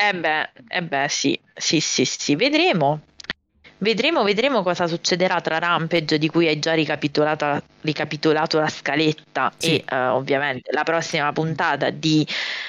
Eh 0.00 0.14
beh, 0.14 0.50
eh 0.68 0.82
beh, 0.82 1.08
sì, 1.08 1.38
sì, 1.54 1.80
sì, 1.80 2.04
sì, 2.04 2.36
vedremo. 2.36 3.00
Vedremo, 3.80 4.24
vedremo 4.24 4.62
cosa 4.62 4.86
succederà 4.88 5.40
tra 5.40 5.58
Rampage, 5.58 6.18
di 6.18 6.28
cui 6.28 6.46
hai 6.48 6.58
già 6.58 6.72
ricapitolato, 6.74 7.62
ricapitolato 7.82 8.58
la 8.58 8.68
scaletta, 8.68 9.52
Sì. 9.56 9.76
e 9.76 9.84
eh, 9.88 9.96
ovviamente 10.06 10.70
la 10.72 10.82
prossima 10.82 11.32
puntata 11.32 11.90
di 11.90 12.26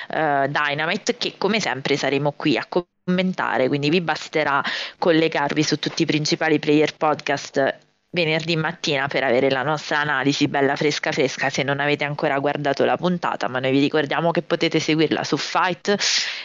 eh, 0.09 0.47
Dynamite, 0.49 1.17
che 1.17 1.33
come 1.37 1.59
sempre 1.59 1.97
saremo 1.97 2.31
qui 2.35 2.57
a 2.57 2.67
commentare, 2.67 3.67
quindi 3.67 3.89
vi 3.89 4.01
basterà 4.01 4.63
collegarvi 4.99 5.63
su 5.63 5.77
tutti 5.79 6.03
i 6.03 6.05
principali 6.05 6.59
player 6.59 6.95
podcast 6.95 7.77
venerdì 8.11 8.55
mattina 8.55 9.07
per 9.07 9.23
avere 9.23 9.49
la 9.49 9.63
nostra 9.63 9.99
analisi 9.99 10.47
bella 10.47 10.75
fresca 10.75 11.11
fresca 11.11 11.49
se 11.49 11.63
non 11.63 11.79
avete 11.79 12.03
ancora 12.03 12.39
guardato 12.39 12.85
la 12.85 12.97
puntata, 12.97 13.47
ma 13.47 13.59
noi 13.59 13.71
vi 13.71 13.79
ricordiamo 13.79 14.31
che 14.31 14.41
potete 14.41 14.79
seguirla 14.79 15.23
su 15.23 15.37
Fight 15.37 15.95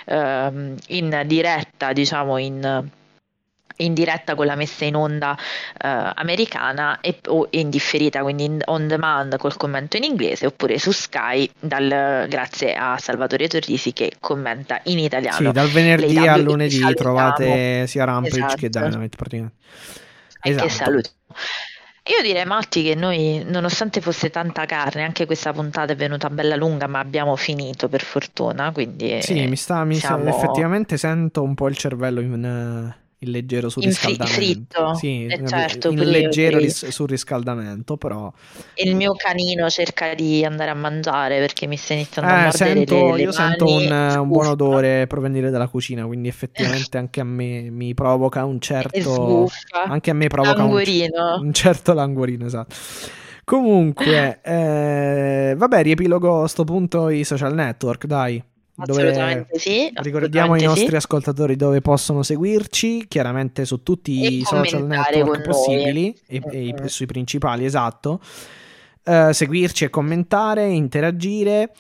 ehm, 0.07 0.77
in 0.89 1.23
diretta, 1.27 1.93
diciamo 1.93 2.39
in 2.39 2.91
in 3.79 3.95
diretta 3.95 4.35
con 4.35 4.47
la 4.47 4.55
messa 4.55 4.85
in 4.85 4.95
onda 4.95 5.37
eh, 5.37 6.13
americana 6.15 7.01
e, 7.01 7.19
o 7.27 7.49
in 7.51 7.71
differita, 7.71 8.23
quindi 8.23 8.45
in- 8.45 8.63
on 8.67 8.87
demand 8.87 9.37
col 9.37 9.57
commento 9.57 9.97
in 9.97 10.05
inglese, 10.05 10.47
oppure 10.47 10.79
su 10.79 10.93
Sky 10.93 11.51
dal- 11.59 12.27
grazie 12.29 12.75
a 12.75 12.97
Salvatore 12.99 13.49
Torrisi 13.49 13.93
che 13.93 14.13
commenta 14.21 14.81
in 14.85 14.99
italiano. 14.99 15.37
Sì, 15.37 15.51
dal 15.53 15.69
venerdì 15.69 16.17
al 16.19 16.43
lunedì 16.43 16.79
salutiamo. 16.79 16.95
trovate 16.95 17.87
sia 17.87 18.05
Rampage 18.05 18.55
che 18.57 18.67
Esatto. 18.67 18.87
Dynamite 18.87 19.17
praticamente. 19.17 19.57
E 20.45 20.55
che 20.55 20.65
Esatto. 20.65 20.69
saluto. 20.69 21.11
Io 22.07 22.21
direi 22.23 22.45
Matti 22.45 22.83
che 22.83 22.95
noi, 22.95 23.43
nonostante 23.47 24.03
fosse 24.03 24.29
tanta 24.29 24.67
carne, 24.67 25.03
anche 25.05 25.25
questa 25.25 25.55
puntata 25.55 25.95
è 25.95 25.97
venuta 25.97 26.29
bella 26.29 26.55
lunga, 26.55 26.87
ma 26.87 26.99
abbiamo 26.99 27.35
finito 27.35 27.89
per 27.89 28.03
fortuna, 28.03 28.71
quindi 28.73 29.23
Sì, 29.23 29.47
mi 29.47 29.57
sta, 29.57 29.85
mi 29.85 29.95
sta- 29.95 30.09
siamo- 30.09 30.29
effettivamente 30.29 30.99
sento 30.99 31.43
un 31.43 31.55
po' 31.55 31.67
il 31.69 31.79
cervello 31.79 32.21
in, 32.21 32.95
in 33.25 33.31
leggero 33.31 33.69
surriscaldamento. 33.69 34.95
Sì, 34.95 35.27
Eh, 35.27 35.43
certo, 35.45 35.91
io, 35.91 36.05
leggero 36.05 36.59
ris- 36.59 36.87
surriscaldamento, 36.89 37.97
però 37.97 38.33
il 38.75 38.95
mio 38.97 39.15
canino 39.15 39.69
cerca 39.69 40.15
di 40.15 40.45
andare 40.45 40.71
a 40.71 40.75
mangiare 40.75 41.39
perché 41.41 41.67
mi 41.67 41.77
sta 41.77 41.93
iniziando 41.95 42.33
a 42.33 42.37
Eh, 42.37 42.41
mordere 42.43 42.75
sento, 42.75 42.95
le, 43.13 43.13
le 43.13 43.23
io 43.23 43.33
sento 43.33 43.69
un, 43.69 43.91
un 44.21 44.29
buon 44.29 44.47
odore 44.47 45.07
provenire 45.07 45.51
dalla 45.51 45.69
cucina, 45.69 46.07
quindi 46.07 46.29
effettivamente 46.29 46.97
anche 46.99 47.21
a 47.21 47.25
me 47.25 47.71
mi 47.71 47.93
provoca 47.95 48.45
un 48.45 48.61
certo 48.61 49.51
anche 49.87 50.11
a 50.11 50.15
me 50.15 50.29
provoca 50.29 50.65
un, 50.65 50.71
Languorino. 50.71 51.23
un 51.47 51.53
certo 51.53 51.93
languorino, 51.93 52.47
esatto. 52.47 52.75
Comunque, 53.45 54.41
eh, 54.43 55.55
vabbè, 55.57 55.83
riepilogo 55.83 56.43
a 56.45 56.49
sto 56.49 56.65
punto 56.65 57.11
i 57.11 57.25
social 57.25 57.53
network, 57.55 58.07
dai. 58.07 58.43
Assolutamente 58.77 59.59
sì. 59.59 59.91
ricordiamo 59.97 60.55
ai 60.55 60.65
assolutamente 60.65 60.65
nostri 60.67 60.89
sì. 60.89 60.97
ascoltatori 60.97 61.57
dove 61.57 61.81
possono 61.81 62.23
seguirci, 62.23 63.07
chiaramente 63.07 63.65
su 63.65 63.83
tutti 63.83 64.23
E 64.23 64.29
i 64.29 64.43
social 64.45 64.85
network 64.87 65.43
possibili 65.43 66.15
e, 66.27 66.43
e 66.51 66.75
Mhm. 66.79 66.87
sui 66.87 67.07
principali, 67.07 67.65
esatto. 67.65 68.21
Eh, 69.05 69.33
seguirci 69.33 69.85
e 69.85 69.91
commentare, 69.91 70.67
interagire. 70.69 71.73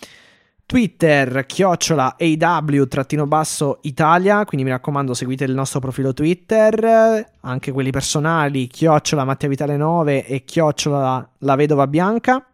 Twitter, 0.66 1.44
chiocciola 1.44 2.16
AW-basso 2.18 3.80
Italia, 3.82 4.44
quindi 4.46 4.64
mi 4.64 4.72
raccomando 4.72 5.12
seguite 5.12 5.44
il 5.44 5.52
nostro 5.52 5.78
profilo 5.78 6.14
Twitter, 6.14 7.26
anche 7.40 7.70
quelli 7.70 7.90
personali, 7.90 8.66
chiocciola 8.66 9.24
Mattia 9.24 9.48
Vitale 9.48 9.76
9 9.76 10.24
e 10.24 10.44
chiocciola 10.44 11.28
La 11.40 11.54
Vedova 11.54 11.86
Bianca. 11.86 12.46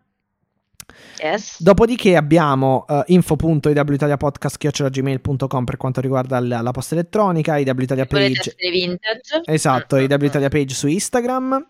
Yes. 1.23 1.63
Dopodiché 1.63 2.17
abbiamo 2.17 2.85
uh, 2.89 3.03
info.iwitaliapodcast.gmail.com 3.07 5.65
per 5.65 5.77
quanto 5.77 6.01
riguarda 6.01 6.41
la, 6.41 6.63
la 6.63 6.71
posta 6.71 6.95
elettronica, 6.95 7.59
iwitalia 7.59 8.07
page, 8.07 8.55
vintage? 8.57 9.43
esatto, 9.45 9.97
Mm, 9.97 10.01
mm, 10.01 10.05
mm. 10.05 10.11
iwitalia 10.13 10.49
page 10.49 10.73
su 10.75 10.87
Instagram. 10.87 11.67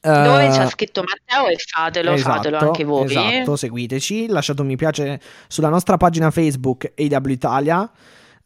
Dove 0.00 0.46
Eh, 0.46 0.50
c'è 0.50 0.68
scritto 0.68 1.02
Matteo 1.02 1.48
e 1.48 1.56
fatelo, 1.58 2.16
fatelo 2.16 2.56
esatto, 2.56 2.70
anche 2.70 2.84
voi. 2.84 3.04
Esatto, 3.06 3.56
seguiteci, 3.56 4.28
lasciate 4.28 4.60
un 4.60 4.68
mi 4.68 4.76
piace 4.76 5.20
sulla 5.48 5.68
nostra 5.68 5.96
pagina 5.96 6.30
Facebook 6.30 6.92
AW 6.96 7.28
Italia 7.30 7.90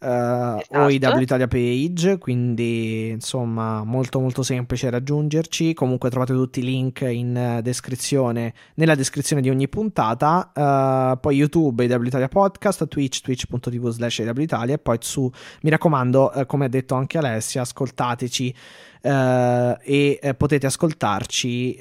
eh, 0.02 0.76
o 0.76 0.89
Esatto. 0.89 1.14
AW 1.14 1.20
Italia 1.20 1.47
page, 1.47 2.18
quindi 2.18 3.10
insomma 3.10 3.84
molto 3.84 4.18
molto 4.18 4.42
semplice 4.42 4.90
raggiungerci. 4.90 5.74
Comunque 5.74 6.10
trovate 6.10 6.32
tutti 6.32 6.60
i 6.60 6.64
link 6.64 7.00
in 7.02 7.60
descrizione, 7.62 8.52
nella 8.74 8.94
descrizione 8.94 9.40
di 9.40 9.48
ogni 9.48 9.68
puntata. 9.68 10.50
Eh, 10.55 11.18
poi 11.20 11.36
YouTube 11.36 11.84
AW 11.84 12.02
Italia 12.02 12.28
Podcast, 12.28 12.89
Twitch, 12.89 13.20
twitch.tv 13.20 13.89
slash 13.90 14.20
AW 14.20 14.40
Italia 14.40 14.74
e 14.74 14.78
poi 14.78 14.98
su, 15.00 15.31
mi 15.62 15.70
raccomando, 15.70 16.32
eh, 16.32 16.47
come 16.47 16.64
ha 16.64 16.68
detto 16.68 16.94
anche 16.94 17.18
Alessia, 17.18 17.62
ascoltateci 17.62 18.55
eh, 19.02 19.76
e 19.81 20.34
potete 20.36 20.66
ascoltarci 20.66 21.76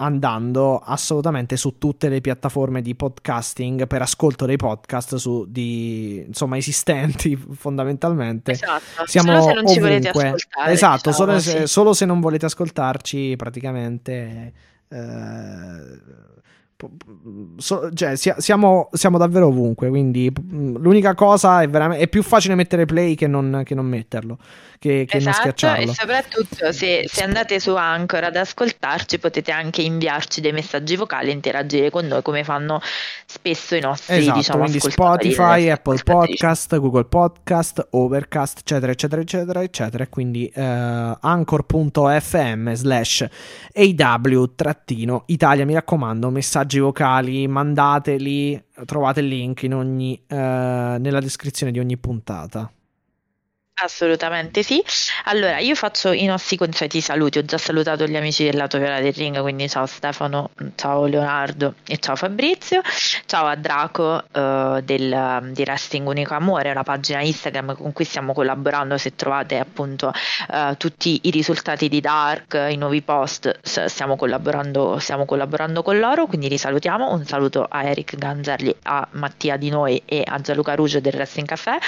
andando 0.00 0.78
assolutamente 0.78 1.56
su 1.56 1.78
tutte 1.78 2.08
le 2.08 2.20
piattaforme 2.20 2.82
di 2.82 2.94
podcasting 2.94 3.86
per 3.86 4.02
ascolto 4.02 4.46
dei 4.46 4.56
podcast 4.56 5.16
su, 5.16 5.44
di, 5.48 6.24
insomma 6.26 6.56
esistenti 6.56 7.36
fondamentalmente 7.54 8.52
Esatto. 8.52 9.06
siamo 9.06 9.32
Solo 9.32 9.42
se 9.48 9.52
non 9.54 9.66
ci 9.66 9.80
volete 9.80 10.08
ovunque. 10.10 10.28
ascoltare. 10.30 10.72
esatto 10.72 11.10
diciamo, 11.10 11.16
solo, 11.16 11.38
se, 11.40 11.60
sì. 11.60 11.66
solo 11.66 11.92
se 11.94 12.04
non 12.04 12.20
volete 12.20 12.46
ascoltarci 12.46 13.34
praticamente 13.36 14.52
eh, 14.88 16.00
so- 17.56 17.92
cioè, 17.92 18.16
sia- 18.16 18.38
siamo, 18.38 18.88
siamo 18.92 19.18
davvero 19.18 19.48
ovunque 19.48 19.88
quindi 19.88 20.30
mm, 20.30 20.76
l'unica 20.76 21.14
cosa 21.14 21.62
è 21.62 21.68
veramente 21.68 22.04
è 22.04 22.08
più 22.08 22.22
facile 22.22 22.54
mettere 22.54 22.84
play 22.84 23.14
che 23.14 23.26
non, 23.26 23.62
che 23.64 23.74
non 23.74 23.86
metterlo 23.86 24.38
che, 24.78 25.04
che 25.08 25.18
non 25.18 25.28
Esatto, 25.28 25.38
schiacciarlo 25.38 25.90
e 25.90 25.94
soprattutto 25.94 26.72
se, 26.72 27.04
se 27.08 27.22
andate 27.22 27.58
su 27.58 27.74
Anchor 27.74 28.24
ad 28.24 28.36
ascoltarci 28.36 29.18
potete 29.18 29.50
anche 29.50 29.82
inviarci 29.82 30.40
dei 30.40 30.52
messaggi 30.52 30.94
vocali 30.94 31.30
e 31.30 31.32
interagire 31.32 31.90
con 31.90 32.06
noi 32.06 32.22
come 32.22 32.44
fanno 32.44 32.80
spesso 33.26 33.74
i 33.74 33.80
nostri 33.80 34.18
Esatto, 34.18 34.36
diciamo, 34.38 34.60
quindi 34.60 34.80
Spotify, 34.80 35.68
Apple. 35.68 35.98
Podcast, 36.02 36.78
Google 36.78 37.04
Podcast, 37.04 37.88
Overcast, 37.90 38.60
eccetera, 38.60 38.92
eccetera, 38.92 39.20
eccetera, 39.20 39.62
eccetera. 39.62 40.06
Quindi 40.06 40.46
eh, 40.46 41.16
anchor.fm 41.20 42.72
slash 42.72 43.26
AW-Italia, 43.74 45.64
mi 45.64 45.74
raccomando, 45.74 46.30
messaggi 46.30 46.67
vocali, 46.76 47.48
mandateli, 47.48 48.62
trovate 48.84 49.20
il 49.20 49.28
link 49.28 49.62
in 49.62 49.72
ogni, 49.72 50.20
eh, 50.26 50.36
nella 50.36 51.20
descrizione 51.20 51.72
di 51.72 51.78
ogni 51.78 51.96
puntata. 51.96 52.70
Assolutamente 53.80 54.64
sì. 54.64 54.82
Allora, 55.26 55.58
io 55.58 55.76
faccio 55.76 56.10
i 56.10 56.24
nostri 56.24 56.56
consueti 56.56 57.00
saluti. 57.00 57.38
Ho 57.38 57.44
già 57.44 57.58
salutato 57.58 58.06
gli 58.06 58.16
amici 58.16 58.42
del 58.42 58.56
lato 58.56 58.76
viola 58.78 59.00
del 59.00 59.12
ring, 59.12 59.40
quindi 59.40 59.68
ciao 59.68 59.86
Stefano, 59.86 60.50
ciao 60.74 61.06
Leonardo 61.06 61.74
e 61.86 61.98
ciao 61.98 62.16
Fabrizio. 62.16 62.80
Ciao 63.26 63.46
a 63.46 63.54
Draco 63.54 64.24
eh, 64.32 64.80
del, 64.82 65.50
di 65.52 65.62
Wrestling 65.62 66.08
Unico 66.08 66.34
Amore, 66.34 66.72
una 66.72 66.82
pagina 66.82 67.20
Instagram 67.20 67.76
con 67.76 67.92
cui 67.92 68.04
stiamo 68.04 68.32
collaborando. 68.32 68.98
Se 68.98 69.14
trovate 69.14 69.58
appunto 69.60 70.12
eh, 70.50 70.74
tutti 70.76 71.20
i 71.22 71.30
risultati 71.30 71.88
di 71.88 72.00
Dark, 72.00 72.54
i 72.70 72.76
nuovi 72.76 73.00
post, 73.02 73.60
stiamo 73.62 74.16
collaborando, 74.16 74.98
stiamo 74.98 75.24
collaborando 75.24 75.84
con 75.84 76.00
loro. 76.00 76.26
Quindi 76.26 76.48
li 76.48 76.58
salutiamo. 76.58 77.12
Un 77.12 77.24
saluto 77.26 77.64
a 77.68 77.84
Eric 77.84 78.16
Ganzerli, 78.16 78.74
a 78.84 79.06
Mattia 79.12 79.56
Di 79.56 79.70
Noi 79.70 80.02
e 80.04 80.24
a 80.26 80.40
Gianluca 80.40 80.74
Ruggio 80.74 80.98
del 80.98 81.14
Wrestling 81.14 81.46
Café 81.46 81.78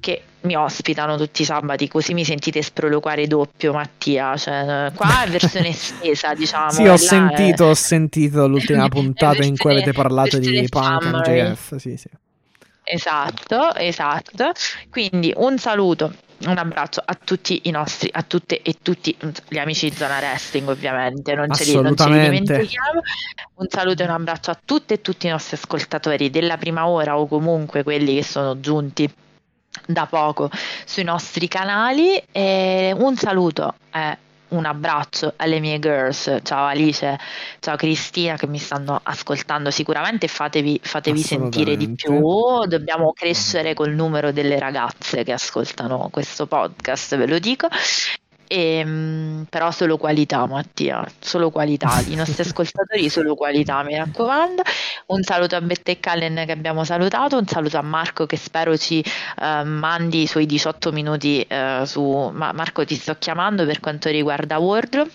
che 0.00 0.22
mi 0.42 0.54
ospitano 0.56 1.16
tutti 1.16 1.42
i 1.42 1.44
sabati, 1.44 1.88
così 1.88 2.14
mi 2.14 2.24
sentite 2.24 2.62
sproloquare 2.62 3.26
doppio, 3.26 3.72
Mattia. 3.72 4.36
Cioè, 4.36 4.92
qua 4.94 5.24
è 5.24 5.28
versione 5.28 5.68
estesa, 5.70 6.34
diciamo. 6.34 6.70
sì, 6.70 6.84
là 6.84 6.92
ho 6.92 6.94
è- 6.94 6.98
sentito, 6.98 7.64
ho 7.64 7.74
sentito 7.74 8.46
l'ultima 8.46 8.88
puntata 8.88 9.42
in 9.44 9.56
cui 9.56 9.72
versione- 9.72 9.82
avete 9.82 9.92
parlato 9.92 10.38
di 10.38 10.50
versione 10.50 10.98
Punk. 10.98 11.28
MJF. 11.28 11.76
Sì, 11.76 11.96
sì. 11.96 12.08
Esatto, 12.84 13.74
esatto. 13.74 14.52
Quindi 14.90 15.32
un 15.36 15.58
saluto, 15.58 16.14
un 16.46 16.56
abbraccio 16.56 17.02
a 17.04 17.18
tutti 17.22 17.62
i 17.64 17.70
nostri, 17.70 18.08
a 18.10 18.22
tutte 18.22 18.62
e 18.62 18.76
tutti 18.80 19.14
gli 19.48 19.58
amici 19.58 19.90
di 19.90 19.94
Zona 19.96 20.16
Wrestling, 20.18 20.68
ovviamente, 20.68 21.34
non 21.34 21.52
ce 21.52 21.64
li, 21.64 21.74
non 21.74 21.94
ce 21.94 22.08
li 22.08 22.18
dimentichiamo. 22.20 23.00
Un 23.56 23.66
saluto 23.68 24.02
e 24.02 24.06
un 24.06 24.12
abbraccio 24.12 24.50
a 24.52 24.58
tutte 24.64 24.94
e 24.94 25.00
tutti 25.02 25.26
i 25.26 25.30
nostri 25.30 25.56
ascoltatori 25.56 26.30
della 26.30 26.56
prima 26.56 26.86
ora 26.86 27.18
o 27.18 27.26
comunque 27.26 27.82
quelli 27.82 28.14
che 28.14 28.22
sono 28.22 28.58
giunti 28.60 29.10
da 29.86 30.06
poco 30.06 30.50
sui 30.84 31.04
nostri 31.04 31.48
canali. 31.48 32.22
E 32.32 32.94
un 32.96 33.16
saluto 33.16 33.74
e 33.92 34.18
un 34.48 34.64
abbraccio 34.64 35.34
alle 35.36 35.60
mie 35.60 35.78
girls. 35.78 36.38
Ciao 36.42 36.66
Alice, 36.66 37.18
ciao 37.60 37.76
Cristina 37.76 38.36
che 38.36 38.46
mi 38.46 38.58
stanno 38.58 38.98
ascoltando 39.02 39.70
sicuramente. 39.70 40.28
Fatevi, 40.28 40.80
fatevi 40.82 41.20
sentire 41.20 41.76
di 41.76 41.90
più. 41.90 42.20
Dobbiamo 42.66 43.12
crescere 43.12 43.74
col 43.74 43.92
numero 43.92 44.32
delle 44.32 44.58
ragazze 44.58 45.24
che 45.24 45.32
ascoltano 45.32 46.08
questo 46.10 46.46
podcast, 46.46 47.16
ve 47.16 47.26
lo 47.26 47.38
dico. 47.38 47.68
E, 48.50 48.82
mm, 48.82 49.42
però 49.50 49.70
solo 49.70 49.98
qualità, 49.98 50.46
Mattia, 50.46 51.06
solo 51.18 51.50
qualità. 51.50 52.00
I 52.08 52.14
nostri 52.14 52.40
ascoltatori 52.48 53.08
solo 53.10 53.34
qualità, 53.34 53.82
mi 53.82 53.94
raccomando. 53.94 54.62
Un 55.06 55.22
saluto 55.22 55.54
a 55.54 55.60
Bette 55.60 55.92
e 55.92 56.00
Callen 56.00 56.44
che 56.46 56.52
abbiamo 56.52 56.82
salutato, 56.82 57.36
un 57.36 57.46
saluto 57.46 57.76
a 57.76 57.82
Marco 57.82 58.24
che 58.24 58.36
spero 58.36 58.76
ci 58.76 59.04
uh, 59.04 59.64
mandi 59.64 60.22
i 60.22 60.26
suoi 60.26 60.46
18 60.46 60.92
minuti 60.92 61.46
uh, 61.48 61.84
su... 61.84 62.30
Ma 62.32 62.52
Marco 62.52 62.84
ti 62.84 62.94
sto 62.94 63.16
chiamando 63.18 63.66
per 63.66 63.80
quanto 63.80 64.08
riguarda 64.08 64.58
Wardrobe. 64.58 65.10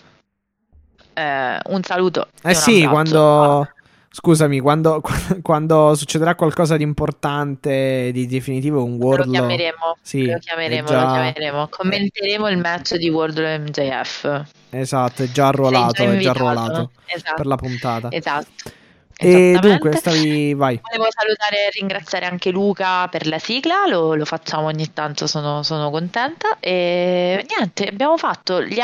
Uh, 1.16 1.74
un 1.74 1.84
saluto. 1.84 2.28
Eh 2.44 2.54
sì, 2.54 2.86
quando... 2.86 3.68
Scusami, 4.16 4.60
quando, 4.62 5.02
quando, 5.42 5.96
succederà 5.96 6.36
qualcosa 6.36 6.78
di 6.78 6.84
importante, 6.84 8.12
di 8.14 8.28
definitivo, 8.28 8.84
un 8.84 8.94
Wardlow... 8.94 9.26
Lo 9.26 9.32
chiameremo, 9.32 9.98
sì, 10.02 10.28
lo, 10.28 10.38
chiameremo 10.38 10.88
già... 10.88 11.02
lo 11.02 11.12
chiameremo, 11.14 11.68
commenteremo 11.68 12.48
il 12.48 12.58
match 12.60 12.96
di 12.96 13.10
Wardlow 13.10 13.60
MJF. 13.60 14.44
Esatto, 14.70 15.24
è 15.24 15.32
già 15.32 15.48
arruolato, 15.48 16.04
è 16.04 16.18
già 16.18 16.30
arruolato 16.30 16.92
esatto. 17.08 17.34
per 17.36 17.46
la 17.48 17.56
puntata. 17.56 18.12
Esatto. 18.12 18.82
E 19.18 19.58
dunque, 19.62 19.96
stavi, 19.96 20.54
vai. 20.54 20.80
Volevo 20.82 21.08
salutare 21.10 21.68
e 21.68 21.70
ringraziare 21.72 22.26
anche 22.26 22.52
Luca 22.52 23.08
per 23.08 23.28
la 23.28 23.40
sigla, 23.40 23.86
lo, 23.88 24.16
lo 24.16 24.26
facciamo 24.26 24.68
ogni 24.68 24.92
tanto, 24.94 25.28
sono, 25.28 25.64
sono, 25.64 25.90
contenta. 25.90 26.58
E 26.60 27.46
niente, 27.48 27.88
abbiamo 27.88 28.18
fatto 28.18 28.62
gli, 28.62 28.80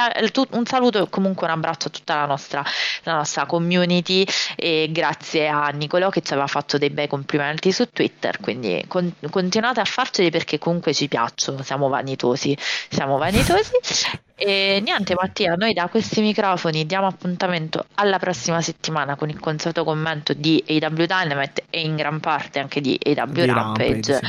un 0.51 0.66
saluto 0.66 1.03
e 1.03 1.09
comunque 1.09 1.48
un 1.48 1.53
abbraccio 1.53 1.88
a 1.88 1.91
tutta 1.91 2.16
la 2.16 2.25
nostra, 2.25 2.64
la 3.03 3.16
nostra 3.16 3.45
community 3.45 4.25
e 4.56 4.90
grazie 4.91 5.48
a 5.48 5.67
Nicolò 5.69 6.09
che 6.09 6.22
ci 6.22 6.33
aveva 6.33 6.48
fatto 6.48 6.77
dei 6.77 6.90
bei 6.90 7.08
complimenti 7.08 7.72
su 7.72 7.90
Twitter, 7.91 8.40
quindi 8.40 8.83
con, 8.88 9.11
continuate 9.30 9.80
a 9.80 9.85
farceli 9.85 10.30
perché 10.30 10.58
comunque 10.58 10.93
ci 10.93 11.08
piacciono, 11.08 11.64
siamo 11.64 11.90
vanitosi, 11.90 12.58
siamo 12.90 13.17
vanitosi. 13.17 14.27
E 14.40 14.82
niente 14.84 15.16
Mattia, 15.16 15.56
noi 15.56 15.74
da 15.74 15.88
questi 15.90 16.22
microfoni 16.22 16.85
diamo 16.85 17.08
appuntamento 17.08 17.85
alla 17.95 18.19
prossima 18.19 18.61
settimana 18.61 19.16
con 19.16 19.30
il 19.30 19.40
consueto 19.40 19.84
commento 19.84 20.34
di 20.34 20.64
AW 20.66 21.06
Dynamite 21.06 21.66
e 21.69 21.82
in 21.82 21.98
gran 21.98 22.22
parte 22.22 22.59
anche 22.59 22.80
di 22.80 22.98
AW 23.03 23.26
di 23.26 23.45
Rampage. 23.45 24.11
Rampage 24.14 24.19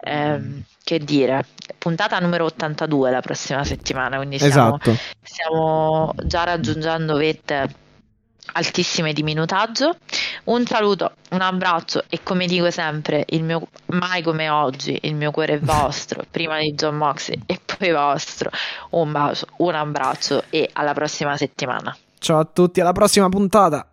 eh, 0.00 0.62
che 0.82 0.98
dire, 1.00 1.44
puntata 1.78 2.18
numero 2.20 2.44
82 2.44 3.10
la 3.10 3.20
prossima 3.20 3.64
settimana, 3.64 4.16
quindi 4.16 4.38
stiamo, 4.38 4.78
esatto. 4.80 4.96
stiamo 5.20 6.14
già 6.24 6.44
raggiungendo 6.44 7.16
vette 7.16 7.74
altissime 8.52 9.12
di 9.12 9.22
minutaggio. 9.22 9.96
Un 10.44 10.64
saluto, 10.66 11.12
un 11.30 11.40
abbraccio 11.40 12.04
e 12.08 12.20
come 12.22 12.46
dico 12.46 12.70
sempre, 12.70 13.24
il 13.28 13.42
mio, 13.42 13.68
mai 13.86 14.22
come 14.22 14.48
oggi, 14.48 14.98
il 15.02 15.14
mio 15.14 15.30
cuore 15.30 15.54
è 15.54 15.58
vostro, 15.58 16.24
prima 16.30 16.58
di 16.58 16.72
John 16.74 16.96
Moxley 16.96 17.40
e 17.46 17.60
poi 17.64 17.92
vostro. 17.92 18.50
Un 18.90 19.12
bacio, 19.12 19.46
un 19.58 19.74
abbraccio 19.74 20.44
e 20.50 20.68
alla 20.72 20.92
prossima 20.92 21.36
settimana. 21.36 21.96
Ciao 22.18 22.38
a 22.38 22.44
tutti, 22.44 22.80
alla 22.80 22.92
prossima 22.92 23.28
puntata. 23.28 23.86